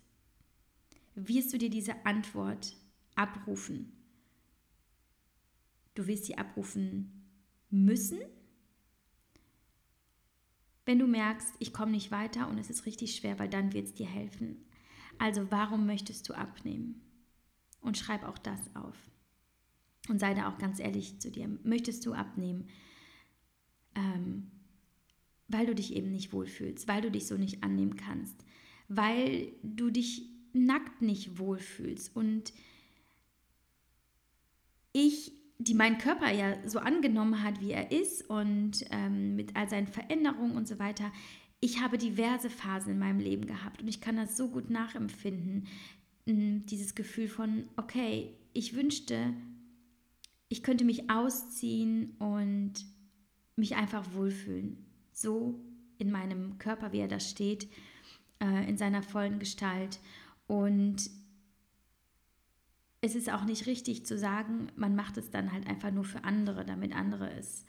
wirst 1.14 1.54
du 1.54 1.60
dir 1.60 1.70
diese 1.70 2.06
Antwort 2.06 2.76
abrufen. 3.16 3.95
Du 5.96 6.08
wirst 6.08 6.25
sie 6.25 6.38
abrufen 6.38 7.25
müssen, 7.70 8.20
wenn 10.86 11.00
du 11.00 11.08
merkst, 11.08 11.54
ich 11.60 11.74
komme 11.74 11.92
nicht 11.92 12.12
weiter 12.12 12.48
und 12.48 12.60
es 12.60 12.70
ist 12.70 12.86
richtig 12.86 13.16
schwer, 13.16 13.40
weil 13.40 13.50
dann 13.50 13.74
wird 13.74 13.88
es 13.88 13.94
dir 13.94 14.06
helfen. 14.06 14.66
Also 15.18 15.50
warum 15.50 15.86
möchtest 15.86 16.30
du 16.30 16.34
abnehmen? 16.34 17.02
Und 17.82 17.98
schreib 17.98 18.24
auch 18.24 18.38
das 18.38 18.75
auf. 18.75 18.96
Und 20.08 20.20
sei 20.20 20.34
da 20.34 20.50
auch 20.50 20.58
ganz 20.58 20.80
ehrlich 20.80 21.20
zu 21.20 21.32
dir. 21.32 21.48
Möchtest 21.64 22.06
du 22.06 22.14
abnehmen, 22.14 22.68
ähm, 23.96 24.52
weil 25.48 25.66
du 25.66 25.74
dich 25.74 25.96
eben 25.96 26.12
nicht 26.12 26.34
wohlfühlst, 26.34 26.88
weil 26.88 27.02
du 27.02 27.10
dich 27.10 27.28
so 27.28 27.36
nicht 27.36 27.64
annehmen 27.64 27.96
kannst, 27.96 28.46
weil 28.88 29.54
du 29.64 29.90
dich 29.90 30.30
nackt 30.54 31.02
nicht 31.02 31.40
wohlfühlst 31.40 32.16
und 32.16 32.54
ich 34.94 35.34
die 35.58 35.74
meinen 35.74 35.98
Körper 35.98 36.32
ja 36.32 36.56
so 36.68 36.80
angenommen 36.80 37.44
hat, 37.44 37.62
wie 37.62 37.72
er 37.72 37.92
ist 37.92 38.30
und 38.30 38.86
ähm, 38.92 39.36
mit 39.36 39.56
all 39.56 39.70
seinen 39.70 39.88
Veränderungen 39.88 40.56
und 40.56 40.68
so 40.68 40.80
weiter, 40.80 41.12
ich 41.62 41.82
habe 41.82 41.98
diverse 41.98 42.50
Phasen 42.50 42.92
in 42.92 43.00
meinem 43.00 43.20
Leben 43.20 43.48
gehabt 43.48 43.82
und 43.82 43.88
ich 43.88 44.02
kann 44.02 44.18
das 44.18 44.38
so 44.38 44.50
gut 44.50 44.70
nachempfinden. 44.70 45.68
Dieses 46.26 46.96
Gefühl 46.96 47.28
von, 47.28 47.70
okay, 47.78 48.36
ich 48.54 48.76
wünschte, 48.76 49.34
ich 50.50 50.64
könnte 50.64 50.86
mich 50.86 51.10
ausziehen 51.10 52.16
und 52.20 52.74
mich 53.56 53.76
einfach 53.76 54.14
wohlfühlen. 54.14 54.86
So 55.12 55.60
in 55.98 56.12
meinem 56.12 56.58
Körper, 56.58 56.91
wie 56.91 57.00
er 57.00 57.08
da 57.08 57.20
steht, 57.20 57.70
äh, 58.39 58.68
in 58.68 58.78
seiner 58.78 59.02
vollen 59.02 59.39
Gestalt. 59.39 60.00
Und 60.48 61.10
es 63.06 63.15
ist 63.15 63.32
auch 63.32 63.46
nicht 63.46 63.68
richtig 63.68 64.06
zu 64.06 64.18
sagen, 64.18 64.68
man 64.76 64.96
macht 64.96 65.18
es 65.18 65.30
dann 65.30 65.52
halt 65.52 65.68
einfach 65.68 65.91
nur 65.91 66.04
für 66.04 66.24
andere, 66.24 66.65
damit 66.65 66.96
andere 66.96 67.32
es 67.32 67.65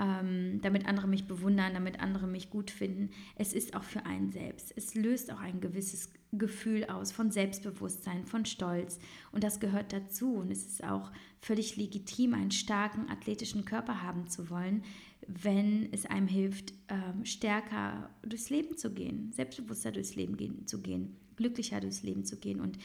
ähm, 0.00 0.60
damit 0.62 0.86
andere 0.86 1.06
mich 1.06 1.26
bewundern, 1.26 1.74
damit 1.74 2.00
andere 2.00 2.26
mich 2.26 2.48
gut 2.48 2.70
finden. 2.70 3.10
Es 3.36 3.52
ist 3.52 3.74
auch 3.74 3.84
für 3.84 4.06
einen 4.06 4.32
selbst. 4.32 4.72
Es 4.74 4.94
löst 4.94 5.30
auch 5.30 5.40
ein 5.40 5.60
gewisses 5.60 6.10
Gefühl 6.32 6.84
aus 6.86 7.12
von 7.12 7.30
Selbstbewusstsein, 7.30 8.24
von 8.24 8.46
Stolz. 8.46 8.98
Und 9.30 9.44
das 9.44 9.60
gehört 9.60 9.92
dazu. 9.92 10.36
Und 10.36 10.50
es 10.50 10.66
ist 10.66 10.84
auch 10.84 11.12
völlig 11.40 11.76
legitim, 11.76 12.32
einen 12.32 12.50
starken 12.50 13.10
athletischen 13.10 13.66
Körper 13.66 14.02
haben 14.02 14.26
zu 14.28 14.48
wollen, 14.48 14.84
wenn 15.26 15.92
es 15.92 16.06
einem 16.06 16.28
hilft, 16.28 16.72
ähm, 16.88 17.26
stärker 17.26 18.08
durchs 18.22 18.48
Leben 18.48 18.78
zu 18.78 18.94
gehen, 18.94 19.32
selbstbewusster 19.32 19.92
durchs 19.92 20.16
Leben 20.16 20.38
gehen, 20.38 20.66
zu 20.66 20.80
gehen, 20.80 21.14
glücklicher 21.36 21.78
durchs 21.80 22.02
Leben 22.02 22.24
zu 22.24 22.38
gehen. 22.38 22.60
Und 22.60 22.78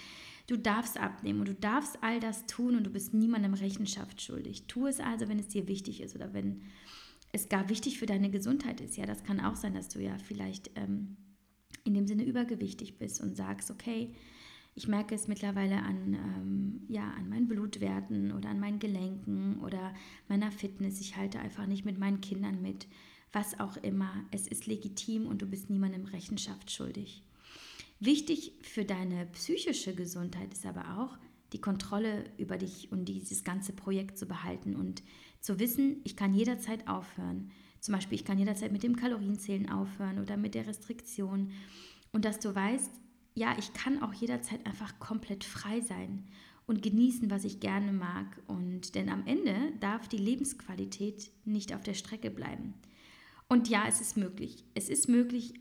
du 0.47 0.58
darfst 0.58 0.99
abnehmen 0.99 1.39
und 1.39 1.47
du 1.47 1.55
darfst 1.55 2.03
all 2.03 2.19
das 2.19 2.45
tun 2.45 2.75
und 2.75 2.84
du 2.86 2.89
bist 2.89 3.13
niemandem 3.13 3.53
Rechenschaft 3.53 4.21
schuldig. 4.21 4.67
Tu 4.67 4.88
es 4.88 4.99
also, 4.99 5.27
wenn 5.27 5.39
es 5.39 5.47
dir 5.47 5.67
wichtig 5.67 6.01
ist 6.01 6.15
oder 6.15 6.34
wenn 6.34 6.62
es 7.31 7.49
gar 7.49 7.69
wichtig 7.69 7.99
für 7.99 8.05
deine 8.05 8.29
Gesundheit 8.29 8.81
ist. 8.81 8.97
Ja, 8.97 9.05
das 9.05 9.23
kann 9.23 9.39
auch 9.39 9.55
sein, 9.55 9.73
dass 9.73 9.89
du 9.89 9.99
ja 9.99 10.17
vielleicht 10.17 10.71
ähm, 10.75 11.17
in 11.84 11.93
dem 11.93 12.08
Sinne 12.08 12.23
übergewichtig 12.23 12.97
bist 12.97 13.21
und 13.21 13.36
sagst, 13.36 13.71
okay, 13.71 14.13
ich 14.75 14.88
merke 14.88 15.15
es 15.15 15.27
mittlerweile 15.27 15.77
an, 15.77 16.13
ähm, 16.13 16.81
ja, 16.89 17.10
an 17.12 17.29
meinen 17.29 17.47
Blutwerten 17.47 18.31
oder 18.34 18.49
an 18.49 18.60
meinen 18.60 18.79
Gelenken 18.79 19.60
oder 19.60 19.93
meiner 20.27 20.51
Fitness. 20.51 20.99
Ich 20.99 21.15
halte 21.15 21.39
einfach 21.39 21.65
nicht 21.65 21.86
mit 21.86 21.97
meinen 21.97 22.21
Kindern 22.21 22.62
mit. 22.62 22.88
Was 23.31 23.60
auch 23.60 23.77
immer. 23.77 24.25
Es 24.31 24.47
ist 24.47 24.65
legitim 24.65 25.27
und 25.27 25.41
du 25.41 25.45
bist 25.45 25.69
niemandem 25.69 26.05
Rechenschaft 26.05 26.71
schuldig. 26.71 27.24
Wichtig 27.99 28.53
für 28.62 28.86
deine 28.86 29.25
psychische 29.27 29.95
Gesundheit 29.95 30.53
ist 30.53 30.65
aber 30.65 30.99
auch, 30.99 31.17
die 31.53 31.62
Kontrolle 31.62 32.25
über 32.38 32.58
dich 32.58 32.91
und 32.91 33.05
dieses 33.05 33.43
ganze 33.43 33.71
Projekt 33.71 34.17
zu 34.17 34.25
behalten 34.25 34.75
und 34.75 35.03
zu 35.39 35.60
wissen, 35.60 36.01
ich 36.03 36.15
kann 36.15 36.34
jederzeit 36.34 36.88
aufhören. 36.88 37.51
Zum 37.79 37.93
Beispiel, 37.93 38.17
ich 38.17 38.25
kann 38.25 38.39
jederzeit 38.39 38.71
mit 38.71 38.84
dem 38.84 38.95
Kalorienzählen 38.95 39.69
aufhören 39.69 40.19
oder 40.19 40.38
mit 40.38 40.55
der 40.55 40.67
Restriktion. 40.67 41.51
Und 42.12 42.25
dass 42.25 42.39
du 42.39 42.53
weißt, 42.53 42.91
ja, 43.36 43.55
ich 43.60 43.73
kann 43.73 44.01
auch 44.01 44.13
jederzeit 44.13 44.65
einfach 44.65 44.97
komplett 44.99 45.43
frei 45.43 45.81
sein 45.81 46.25
und 46.65 46.81
genießen, 46.81 47.29
was 47.29 47.43
ich 47.43 47.60
gerne 47.60 47.91
mag. 47.91 48.41
Und 48.47 48.95
denn 48.95 49.08
am 49.08 49.25
Ende 49.27 49.55
darf 49.79 50.08
die 50.08 50.17
Lebensqualität 50.17 51.29
nicht 51.45 51.75
auf 51.75 51.84
der 51.84 51.93
Strecke 51.93 52.31
bleiben. 52.31 52.73
Und 53.47 53.69
ja, 53.69 53.84
es 53.88 54.01
ist 54.01 54.17
möglich. 54.17 54.63
Es 54.73 54.89
ist 54.89 55.08
möglich, 55.08 55.53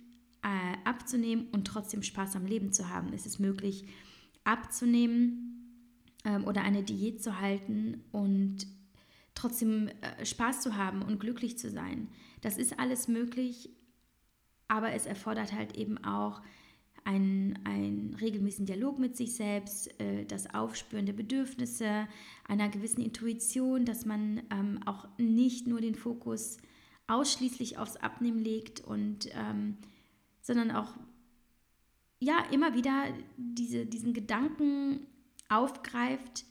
äh, 0.44 0.88
abzunehmen 0.88 1.48
und 1.52 1.66
trotzdem 1.66 2.02
Spaß 2.02 2.36
am 2.36 2.44
Leben 2.46 2.72
zu 2.72 2.90
haben. 2.90 3.12
Es 3.14 3.24
ist 3.24 3.40
möglich, 3.40 3.86
abzunehmen 4.44 5.88
ähm, 6.24 6.44
oder 6.44 6.62
eine 6.62 6.82
Diät 6.82 7.22
zu 7.22 7.40
halten 7.40 8.04
und 8.12 8.66
trotzdem 9.34 9.88
äh, 9.88 10.24
Spaß 10.24 10.60
zu 10.60 10.76
haben 10.76 11.02
und 11.02 11.18
glücklich 11.18 11.58
zu 11.58 11.70
sein. 11.70 12.08
Das 12.42 12.58
ist 12.58 12.78
alles 12.78 13.08
möglich, 13.08 13.70
aber 14.68 14.92
es 14.92 15.06
erfordert 15.06 15.54
halt 15.54 15.76
eben 15.76 15.96
auch 16.04 16.42
einen, 17.04 17.58
einen 17.64 18.14
regelmäßigen 18.14 18.66
Dialog 18.66 18.98
mit 18.98 19.16
sich 19.16 19.34
selbst, 19.34 19.98
äh, 19.98 20.26
das 20.26 20.54
Aufspüren 20.54 21.06
der 21.06 21.14
Bedürfnisse, 21.14 22.06
einer 22.46 22.68
gewissen 22.68 23.00
Intuition, 23.00 23.86
dass 23.86 24.04
man 24.04 24.42
ähm, 24.50 24.80
auch 24.84 25.08
nicht 25.16 25.66
nur 25.66 25.80
den 25.80 25.94
Fokus 25.94 26.58
ausschließlich 27.06 27.78
aufs 27.78 27.96
Abnehmen 27.96 28.38
legt 28.38 28.80
und 28.80 29.28
ähm, 29.34 29.78
sondern 30.44 30.70
auch 30.70 30.92
ja 32.20 32.38
immer 32.52 32.74
wieder 32.74 33.06
diese, 33.36 33.86
diesen 33.86 34.12
Gedanken 34.12 35.06
aufgreift, 35.48 36.44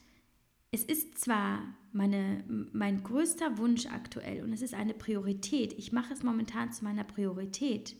es 0.72 0.84
ist 0.84 1.20
zwar 1.20 1.62
meine, 1.92 2.44
mein 2.74 3.04
größter 3.04 3.60
Wunsch 3.60 3.86
aktuell 3.86 4.44
und 4.44 4.52
es 4.52 4.64
ist 4.64 4.74
eine 4.74 4.96
Priorität. 4.96 5.74
Ich 5.74 5.92
mache 5.92 6.14
es 6.14 6.24
momentan 6.24 6.74
zu 6.74 6.84
meiner 6.84 7.04
Priorität. 7.04 7.96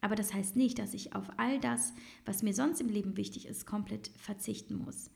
Aber 0.00 0.16
das 0.16 0.34
heißt 0.34 0.56
nicht, 0.56 0.78
dass 0.78 0.94
ich 0.94 1.14
auf 1.14 1.26
all 1.38 1.60
das, 1.60 1.92
was 2.24 2.42
mir 2.42 2.54
sonst 2.54 2.80
im 2.80 2.88
Leben 2.88 3.16
wichtig 3.16 3.46
ist, 3.46 3.66
komplett 3.66 4.10
verzichten 4.16 4.74
muss. 4.76 5.10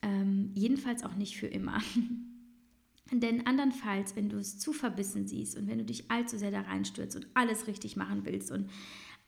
Ähm, 0.00 0.50
jedenfalls 0.54 1.04
auch 1.04 1.14
nicht 1.14 1.36
für 1.36 1.46
immer. 1.46 1.82
Denn 3.12 3.46
andernfalls, 3.46 4.16
wenn 4.16 4.30
du 4.30 4.38
es 4.38 4.58
zu 4.58 4.72
verbissen 4.72 5.26
siehst 5.26 5.56
und 5.56 5.68
wenn 5.68 5.78
du 5.78 5.84
dich 5.84 6.10
allzu 6.10 6.38
sehr 6.38 6.50
da 6.50 6.62
reinstürzt 6.62 7.16
und 7.16 7.26
alles 7.34 7.66
richtig 7.66 7.96
machen 7.96 8.24
willst 8.24 8.50
und 8.50 8.68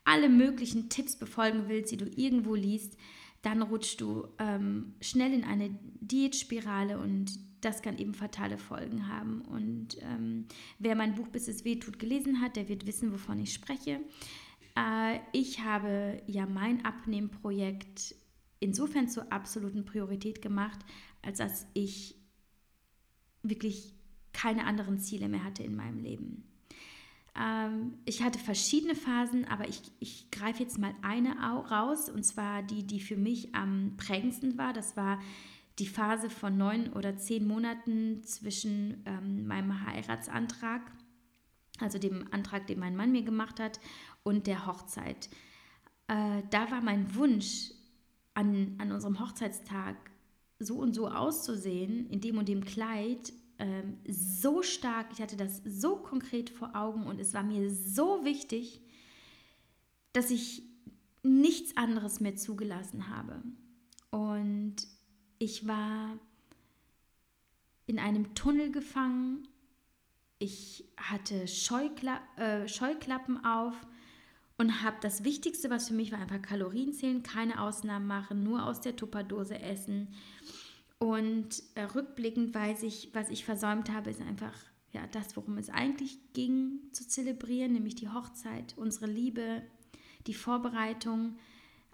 alle 0.08 0.30
möglichen 0.30 0.88
Tipps 0.88 1.16
befolgen 1.16 1.64
willst, 1.68 1.92
die 1.92 1.98
du 1.98 2.06
irgendwo 2.06 2.54
liest, 2.54 2.96
dann 3.42 3.60
rutschst 3.60 4.00
du 4.00 4.26
ähm, 4.38 4.94
schnell 5.02 5.34
in 5.34 5.44
eine 5.44 5.78
Diätspirale 6.00 6.98
und 6.98 7.38
das 7.60 7.82
kann 7.82 7.98
eben 7.98 8.14
fatale 8.14 8.56
Folgen 8.56 9.06
haben. 9.06 9.42
Und 9.42 9.98
ähm, 10.00 10.46
wer 10.78 10.96
mein 10.96 11.14
Buch 11.14 11.28
Bis 11.28 11.46
es 11.46 11.64
weh 11.64 11.76
tut 11.76 11.98
gelesen 11.98 12.40
hat, 12.40 12.56
der 12.56 12.68
wird 12.68 12.86
wissen, 12.86 13.12
wovon 13.12 13.38
ich 13.38 13.52
spreche. 13.52 14.00
Äh, 14.76 15.18
ich 15.32 15.60
habe 15.60 16.22
ja 16.26 16.46
mein 16.46 16.84
Abnehmprojekt 16.86 18.16
insofern 18.60 19.08
zur 19.08 19.30
absoluten 19.30 19.84
Priorität 19.84 20.40
gemacht, 20.40 20.78
als 21.20 21.38
dass 21.38 21.66
ich 21.74 22.16
wirklich 23.42 23.94
keine 24.32 24.64
anderen 24.64 24.98
Ziele 24.98 25.28
mehr 25.28 25.44
hatte 25.44 25.64
in 25.64 25.76
meinem 25.76 25.98
Leben. 25.98 26.44
Ähm, 27.38 27.94
ich 28.04 28.22
hatte 28.22 28.38
verschiedene 28.38 28.94
Phasen, 28.94 29.46
aber 29.46 29.68
ich, 29.68 29.82
ich 30.00 30.30
greife 30.30 30.62
jetzt 30.62 30.78
mal 30.78 30.94
eine 31.02 31.36
raus, 31.70 32.08
und 32.08 32.24
zwar 32.24 32.62
die, 32.62 32.86
die 32.86 33.00
für 33.00 33.16
mich 33.16 33.54
am 33.54 33.94
prägendsten 33.96 34.58
war. 34.58 34.72
Das 34.72 34.96
war 34.96 35.20
die 35.78 35.86
Phase 35.86 36.28
von 36.28 36.56
neun 36.56 36.92
oder 36.92 37.16
zehn 37.16 37.46
Monaten 37.46 38.22
zwischen 38.24 39.02
ähm, 39.06 39.46
meinem 39.46 39.86
Heiratsantrag, 39.86 40.82
also 41.78 41.98
dem 41.98 42.26
Antrag, 42.32 42.66
den 42.66 42.80
mein 42.80 42.96
Mann 42.96 43.12
mir 43.12 43.22
gemacht 43.22 43.60
hat, 43.60 43.78
und 44.24 44.46
der 44.46 44.66
Hochzeit. 44.66 45.28
Äh, 46.08 46.42
da 46.50 46.70
war 46.70 46.80
mein 46.80 47.14
Wunsch, 47.14 47.70
an, 48.34 48.76
an 48.78 48.92
unserem 48.92 49.18
Hochzeitstag 49.18 49.96
so 50.60 50.76
und 50.76 50.94
so 50.94 51.08
auszusehen, 51.08 52.08
in 52.08 52.20
dem 52.20 52.38
und 52.38 52.48
dem 52.48 52.64
Kleid, 52.64 53.32
ähm, 53.58 53.98
so 54.08 54.62
stark, 54.62 55.08
ich 55.12 55.20
hatte 55.20 55.36
das 55.36 55.62
so 55.64 55.96
konkret 55.96 56.50
vor 56.50 56.76
Augen 56.76 57.04
und 57.06 57.20
es 57.20 57.34
war 57.34 57.42
mir 57.42 57.70
so 57.70 58.24
wichtig, 58.24 58.80
dass 60.12 60.30
ich 60.30 60.62
nichts 61.22 61.76
anderes 61.76 62.20
mehr 62.20 62.36
zugelassen 62.36 63.08
habe. 63.08 63.42
Und 64.10 64.76
ich 65.38 65.66
war 65.66 66.18
in 67.86 67.98
einem 67.98 68.34
Tunnel 68.34 68.70
gefangen. 68.70 69.48
Ich 70.38 70.84
hatte 70.96 71.48
Scheukla 71.48 72.20
äh, 72.36 72.68
Scheuklappen 72.68 73.44
auf 73.44 73.74
und 74.56 74.82
habe 74.82 74.96
das 75.00 75.24
Wichtigste, 75.24 75.70
was 75.70 75.88
für 75.88 75.94
mich 75.94 76.12
war, 76.12 76.20
einfach 76.20 76.42
Kalorien 76.42 76.92
zählen, 76.92 77.22
keine 77.22 77.60
Ausnahmen 77.60 78.06
machen, 78.06 78.42
nur 78.42 78.64
aus 78.64 78.80
der 78.80 78.96
Tupperdose 78.96 79.58
essen. 79.58 80.08
Und 80.98 81.62
äh, 81.74 81.82
rückblickend 81.82 82.54
weiß 82.54 82.82
ich, 82.82 83.10
was 83.14 83.30
ich 83.30 83.44
versäumt 83.44 83.90
habe, 83.90 84.10
ist 84.10 84.20
einfach 84.20 84.54
ja, 84.90 85.06
das, 85.08 85.36
worum 85.36 85.58
es 85.58 85.68
eigentlich 85.68 86.32
ging, 86.32 86.80
zu 86.92 87.06
zelebrieren, 87.06 87.72
nämlich 87.72 87.94
die 87.94 88.08
Hochzeit, 88.08 88.74
unsere 88.76 89.06
Liebe, 89.06 89.62
die 90.26 90.34
Vorbereitung. 90.34 91.36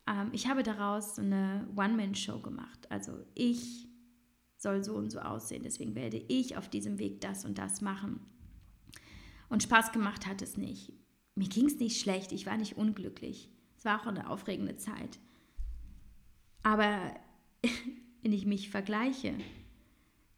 Ähm, 0.06 0.30
ich 0.32 0.48
habe 0.48 0.62
daraus 0.62 1.16
so 1.16 1.22
eine 1.22 1.66
One-Man-Show 1.76 2.40
gemacht. 2.40 2.90
Also 2.90 3.12
ich 3.34 3.88
soll 4.56 4.84
so 4.84 4.94
und 4.94 5.10
so 5.10 5.18
aussehen, 5.18 5.62
deswegen 5.64 5.94
werde 5.94 6.24
ich 6.28 6.56
auf 6.56 6.68
diesem 6.68 6.98
Weg 6.98 7.20
das 7.20 7.44
und 7.44 7.58
das 7.58 7.80
machen. 7.80 8.20
Und 9.48 9.62
Spaß 9.62 9.92
gemacht 9.92 10.26
hat 10.26 10.40
es 10.40 10.56
nicht. 10.56 10.92
Mir 11.34 11.48
ging 11.48 11.66
es 11.66 11.78
nicht 11.78 12.00
schlecht, 12.00 12.32
ich 12.32 12.46
war 12.46 12.56
nicht 12.56 12.76
unglücklich. 12.76 13.50
Es 13.76 13.84
war 13.84 14.00
auch 14.00 14.06
eine 14.06 14.30
aufregende 14.30 14.76
Zeit. 14.76 15.18
Aber 16.62 17.14
wenn 18.24 18.32
ich 18.32 18.46
mich 18.46 18.70
vergleiche, 18.70 19.34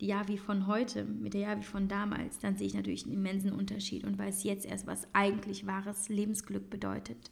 die 0.01 0.09
Javi 0.09 0.37
von 0.37 0.67
heute 0.67 1.05
mit 1.05 1.35
der 1.35 1.43
Javi 1.43 1.63
von 1.63 1.87
damals, 1.89 2.41
dann 2.41 2.57
sehe 2.57 2.67
ich 2.67 2.75
natürlich 2.75 3.05
einen 3.05 3.15
immensen 3.15 3.53
Unterschied 3.53 4.05
und 4.05 4.19
weiß 4.19 4.43
jetzt 4.43 4.67
erst, 4.67 4.87
was 4.89 5.07
eigentlich 5.15 5.67
wahres 5.67 6.09
Lebensglück 6.09 6.69
bedeutet. 6.69 7.31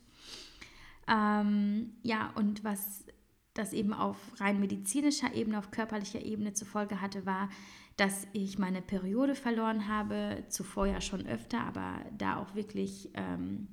Ähm, 1.09 1.95
ja, 2.03 2.33
und 2.37 2.63
was 2.63 3.05
das 3.53 3.73
eben 3.73 3.93
auf 3.93 4.17
rein 4.41 4.61
medizinischer 4.61 5.35
Ebene, 5.35 5.59
auf 5.59 5.73
körperlicher 5.73 6.23
Ebene 6.23 6.55
zur 6.55 6.69
Folge 6.69 7.01
hatte, 7.01 7.27
war, 7.27 7.51
dass 7.97 8.27
ich 8.33 8.59
meine 8.59 8.81
Periode 8.81 9.35
verloren 9.35 9.89
habe, 9.89 10.45
zuvor 10.49 10.87
ja 10.87 11.01
schon 11.01 11.27
öfter, 11.27 11.61
aber 11.61 12.01
da 12.17 12.37
auch 12.37 12.55
wirklich 12.55 13.11
ähm, 13.15 13.69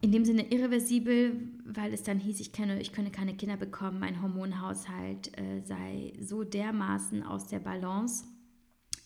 in 0.00 0.12
dem 0.12 0.24
Sinne 0.24 0.50
irreversibel, 0.52 1.50
weil 1.64 1.92
es 1.92 2.04
dann 2.04 2.20
hieß, 2.20 2.40
ich 2.40 2.52
könne, 2.52 2.80
ich 2.80 2.92
könne 2.92 3.10
keine 3.10 3.34
Kinder 3.34 3.56
bekommen, 3.56 3.98
mein 3.98 4.22
Hormonhaushalt 4.22 5.36
äh, 5.38 5.60
sei 5.62 6.12
so 6.20 6.44
dermaßen 6.44 7.22
aus 7.24 7.48
der 7.48 7.58
Balance. 7.58 8.24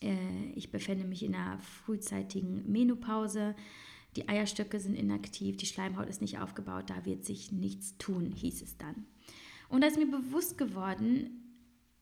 Äh, 0.02 0.50
ich 0.54 0.70
befände 0.70 1.04
mich 1.04 1.24
in 1.24 1.34
einer 1.34 1.58
frühzeitigen 1.58 2.70
Menopause. 2.70 3.54
Die 4.16 4.28
Eierstöcke 4.28 4.78
sind 4.78 4.94
inaktiv, 4.94 5.56
die 5.56 5.66
Schleimhaut 5.66 6.08
ist 6.08 6.20
nicht 6.20 6.38
aufgebaut, 6.38 6.90
da 6.90 7.06
wird 7.06 7.24
sich 7.24 7.50
nichts 7.50 7.96
tun, 7.96 8.30
hieß 8.30 8.60
es 8.60 8.76
dann. 8.76 9.06
Und 9.70 9.80
da 9.80 9.86
ist 9.86 9.96
mir 9.96 10.10
bewusst 10.10 10.58
geworden, 10.58 11.42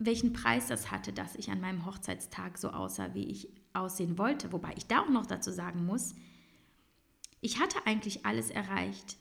welchen 0.00 0.32
Preis 0.32 0.66
das 0.66 0.90
hatte, 0.90 1.12
dass 1.12 1.36
ich 1.36 1.50
an 1.50 1.60
meinem 1.60 1.86
Hochzeitstag 1.86 2.58
so 2.58 2.70
aussah, 2.70 3.14
wie 3.14 3.26
ich 3.26 3.48
aussehen 3.72 4.18
wollte. 4.18 4.52
Wobei 4.52 4.72
ich 4.76 4.86
da 4.86 5.02
auch 5.02 5.10
noch 5.10 5.26
dazu 5.26 5.52
sagen 5.52 5.86
muss, 5.86 6.16
ich 7.40 7.58
hatte 7.58 7.86
eigentlich 7.86 8.26
alles 8.26 8.50
erreicht. 8.50 9.16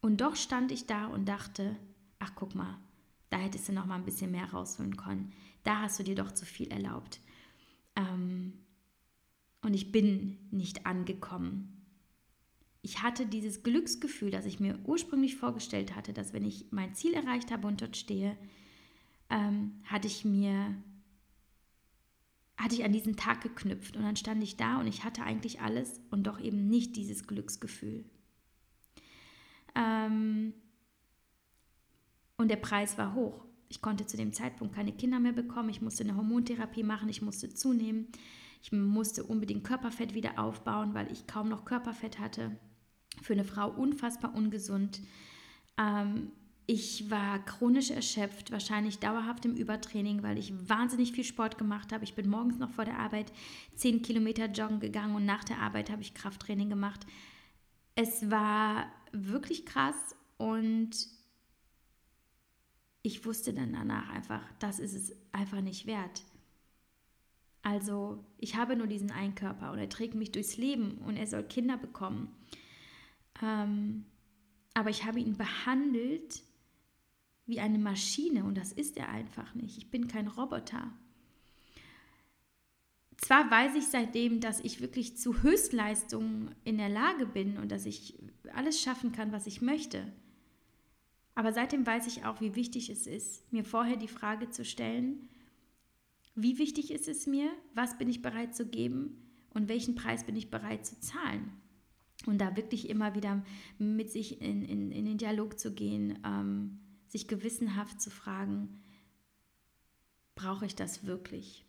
Und 0.00 0.20
doch 0.20 0.36
stand 0.36 0.70
ich 0.70 0.86
da 0.86 1.06
und 1.06 1.26
dachte, 1.26 1.76
ach 2.18 2.32
guck 2.34 2.54
mal, 2.54 2.78
da 3.30 3.38
hättest 3.38 3.68
du 3.68 3.72
noch 3.72 3.86
mal 3.86 3.96
ein 3.96 4.04
bisschen 4.04 4.30
mehr 4.30 4.50
rausholen 4.50 4.96
können. 4.96 5.32
Da 5.62 5.80
hast 5.80 5.98
du 5.98 6.02
dir 6.02 6.14
doch 6.14 6.32
zu 6.32 6.44
viel 6.44 6.68
erlaubt. 6.68 7.20
Ähm, 7.96 8.52
und 9.62 9.74
ich 9.74 9.92
bin 9.92 10.38
nicht 10.50 10.84
angekommen. 10.84 11.86
Ich 12.82 13.02
hatte 13.02 13.24
dieses 13.24 13.62
Glücksgefühl, 13.62 14.30
das 14.30 14.44
ich 14.44 14.60
mir 14.60 14.78
ursprünglich 14.84 15.36
vorgestellt 15.36 15.96
hatte, 15.96 16.12
dass 16.12 16.34
wenn 16.34 16.44
ich 16.44 16.66
mein 16.70 16.94
Ziel 16.94 17.14
erreicht 17.14 17.50
habe 17.50 17.66
und 17.66 17.80
dort 17.80 17.96
stehe, 17.96 18.36
ähm, 19.30 19.80
hatte 19.84 20.06
ich 20.06 20.26
mir 20.26 20.76
hatte 22.56 22.74
ich 22.74 22.84
an 22.84 22.92
diesen 22.92 23.16
Tag 23.16 23.42
geknüpft 23.42 23.96
und 23.96 24.02
dann 24.02 24.16
stand 24.16 24.42
ich 24.42 24.56
da 24.56 24.78
und 24.80 24.86
ich 24.86 25.04
hatte 25.04 25.22
eigentlich 25.22 25.60
alles 25.60 26.00
und 26.10 26.26
doch 26.26 26.40
eben 26.40 26.68
nicht 26.68 26.96
dieses 26.96 27.26
Glücksgefühl. 27.26 28.04
Ähm 29.74 30.54
und 32.36 32.48
der 32.48 32.56
Preis 32.56 32.96
war 32.98 33.14
hoch. 33.14 33.44
Ich 33.68 33.80
konnte 33.80 34.06
zu 34.06 34.16
dem 34.16 34.32
Zeitpunkt 34.32 34.74
keine 34.74 34.92
Kinder 34.92 35.18
mehr 35.18 35.32
bekommen. 35.32 35.68
Ich 35.68 35.82
musste 35.82 36.04
eine 36.04 36.16
Hormontherapie 36.16 36.82
machen. 36.82 37.08
Ich 37.08 37.22
musste 37.22 37.52
zunehmen. 37.52 38.08
Ich 38.62 38.72
musste 38.72 39.24
unbedingt 39.24 39.64
Körperfett 39.64 40.14
wieder 40.14 40.38
aufbauen, 40.38 40.94
weil 40.94 41.10
ich 41.10 41.26
kaum 41.26 41.48
noch 41.48 41.64
Körperfett 41.64 42.18
hatte. 42.18 42.56
Für 43.22 43.32
eine 43.32 43.44
Frau 43.44 43.70
unfassbar 43.70 44.34
ungesund. 44.34 45.00
Ähm 45.76 46.30
ich 46.66 47.10
war 47.10 47.44
chronisch 47.44 47.90
erschöpft, 47.90 48.50
wahrscheinlich 48.50 48.98
dauerhaft 48.98 49.44
im 49.44 49.54
Übertraining, 49.54 50.22
weil 50.22 50.38
ich 50.38 50.52
wahnsinnig 50.68 51.12
viel 51.12 51.24
Sport 51.24 51.58
gemacht 51.58 51.92
habe. 51.92 52.04
Ich 52.04 52.14
bin 52.14 52.28
morgens 52.28 52.58
noch 52.58 52.70
vor 52.70 52.86
der 52.86 52.98
Arbeit 52.98 53.32
10 53.74 54.00
Kilometer 54.02 54.46
joggen 54.46 54.80
gegangen 54.80 55.14
und 55.14 55.26
nach 55.26 55.44
der 55.44 55.58
Arbeit 55.58 55.90
habe 55.90 56.00
ich 56.00 56.14
Krafttraining 56.14 56.70
gemacht. 56.70 57.06
Es 57.96 58.30
war 58.30 58.86
wirklich 59.12 59.66
krass 59.66 60.16
und 60.38 60.90
ich 63.02 63.26
wusste 63.26 63.52
dann 63.52 63.74
danach 63.74 64.08
einfach, 64.08 64.42
das 64.58 64.78
ist 64.78 64.94
es 64.94 65.14
einfach 65.32 65.60
nicht 65.60 65.86
wert. 65.86 66.22
Also 67.62 68.24
ich 68.38 68.56
habe 68.56 68.76
nur 68.76 68.86
diesen 68.86 69.10
einen 69.10 69.34
Körper 69.34 69.70
und 69.70 69.78
er 69.78 69.90
trägt 69.90 70.14
mich 70.14 70.32
durchs 70.32 70.56
Leben 70.56 70.98
und 70.98 71.16
er 71.16 71.26
soll 71.26 71.42
Kinder 71.42 71.76
bekommen. 71.76 72.34
Ähm, 73.42 74.06
aber 74.72 74.88
ich 74.88 75.04
habe 75.04 75.20
ihn 75.20 75.36
behandelt 75.36 76.42
wie 77.46 77.60
eine 77.60 77.78
Maschine 77.78 78.44
und 78.44 78.56
das 78.56 78.72
ist 78.72 78.96
er 78.96 79.08
einfach 79.08 79.54
nicht. 79.54 79.76
Ich 79.76 79.90
bin 79.90 80.08
kein 80.08 80.28
Roboter. 80.28 80.92
Zwar 83.18 83.50
weiß 83.50 83.76
ich 83.76 83.86
seitdem, 83.86 84.40
dass 84.40 84.60
ich 84.60 84.80
wirklich 84.80 85.16
zu 85.16 85.42
Höchstleistungen 85.42 86.54
in 86.64 86.78
der 86.78 86.88
Lage 86.88 87.26
bin 87.26 87.58
und 87.58 87.70
dass 87.70 87.86
ich 87.86 88.18
alles 88.54 88.80
schaffen 88.80 89.12
kann, 89.12 89.32
was 89.32 89.46
ich 89.46 89.62
möchte. 89.62 90.12
Aber 91.34 91.52
seitdem 91.52 91.86
weiß 91.86 92.06
ich 92.06 92.24
auch, 92.24 92.40
wie 92.40 92.54
wichtig 92.54 92.90
es 92.90 93.06
ist, 93.06 93.50
mir 93.52 93.64
vorher 93.64 93.96
die 93.96 94.08
Frage 94.08 94.50
zu 94.50 94.64
stellen, 94.64 95.28
wie 96.34 96.58
wichtig 96.58 96.90
ist 96.90 97.08
es 97.08 97.26
mir, 97.26 97.50
was 97.74 97.98
bin 97.98 98.08
ich 98.08 98.22
bereit 98.22 98.54
zu 98.54 98.66
geben 98.66 99.16
und 99.50 99.68
welchen 99.68 99.94
Preis 99.94 100.24
bin 100.24 100.36
ich 100.36 100.50
bereit 100.50 100.84
zu 100.84 100.98
zahlen. 101.00 101.52
Und 102.26 102.40
da 102.40 102.56
wirklich 102.56 102.88
immer 102.88 103.14
wieder 103.14 103.44
mit 103.78 104.10
sich 104.10 104.40
in, 104.40 104.64
in, 104.64 104.90
in 104.90 105.04
den 105.04 105.18
Dialog 105.18 105.58
zu 105.58 105.74
gehen. 105.74 106.18
Ähm, 106.24 106.80
sich 107.14 107.28
gewissenhaft 107.28 108.00
zu 108.02 108.10
fragen, 108.10 108.80
brauche 110.34 110.66
ich 110.66 110.74
das 110.74 111.06
wirklich? 111.06 111.64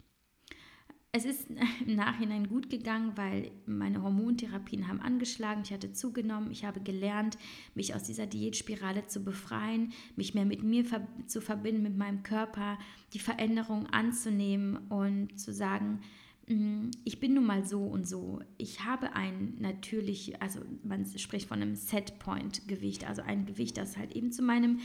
Es 1.11 1.23
ist 1.23 1.47
im 1.85 1.95
Nachhinein 1.95 2.47
gut 2.47 2.71
gegangen, 2.71 3.11
weil 3.15 3.51
meine 3.67 4.01
Hormontherapien 4.01 4.87
haben 4.87 4.99
angeschlagen, 4.99 5.61
ich 5.63 5.71
hatte 5.71 5.93
zugenommen, 5.93 6.49
ich 6.49 6.65
habe 6.65 6.79
gelernt, 6.79 7.37
mich 7.75 7.93
aus 7.93 8.01
dieser 8.01 8.25
Diätspirale 8.25 9.05
zu 9.05 9.23
befreien, 9.23 9.93
mich 10.15 10.33
mehr 10.33 10.45
mit 10.45 10.63
mir 10.63 10.83
zu 11.27 11.41
verbinden, 11.41 11.83
mit 11.83 11.95
meinem 11.95 12.23
Körper, 12.23 12.79
die 13.13 13.19
Veränderung 13.19 13.85
anzunehmen 13.85 14.77
und 14.89 15.39
zu 15.39 15.53
sagen, 15.53 15.99
mm, 16.47 16.89
ich 17.03 17.19
bin 17.19 17.35
nun 17.35 17.45
mal 17.45 17.63
so 17.63 17.83
und 17.83 18.07
so. 18.07 18.41
Ich 18.57 18.83
habe 18.83 19.13
ein 19.13 19.57
natürlich, 19.59 20.41
also 20.41 20.59
man 20.81 21.05
spricht 21.05 21.47
von 21.47 21.61
einem 21.61 21.75
Setpoint-Gewicht, 21.75 23.07
also 23.07 23.21
ein 23.21 23.45
Gewicht, 23.45 23.77
das 23.77 23.95
halt 23.95 24.15
eben 24.15 24.31
zu 24.31 24.41
meinem 24.41 24.79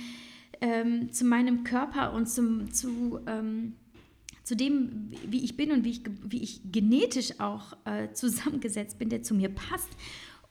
ähm, 0.61 1.13
zu 1.13 1.25
meinem 1.25 1.65
Körper 1.65 2.13
und 2.13 2.29
zum, 2.29 2.73
zu, 2.73 3.21
ähm, 3.27 3.75
zu 4.43 4.57
dem, 4.57 5.11
wie 5.27 5.45
ich 5.45 5.57
bin 5.57 5.73
und 5.73 5.85
wie 5.85 5.91
ich, 5.91 6.03
wie 6.25 6.43
ich 6.43 6.61
genetisch 6.71 7.41
auch 7.41 7.77
äh, 7.85 8.13
zusammengesetzt 8.13 8.99
bin, 8.99 9.09
der 9.09 9.23
zu 9.23 9.35
mir 9.35 9.49
passt. 9.49 9.91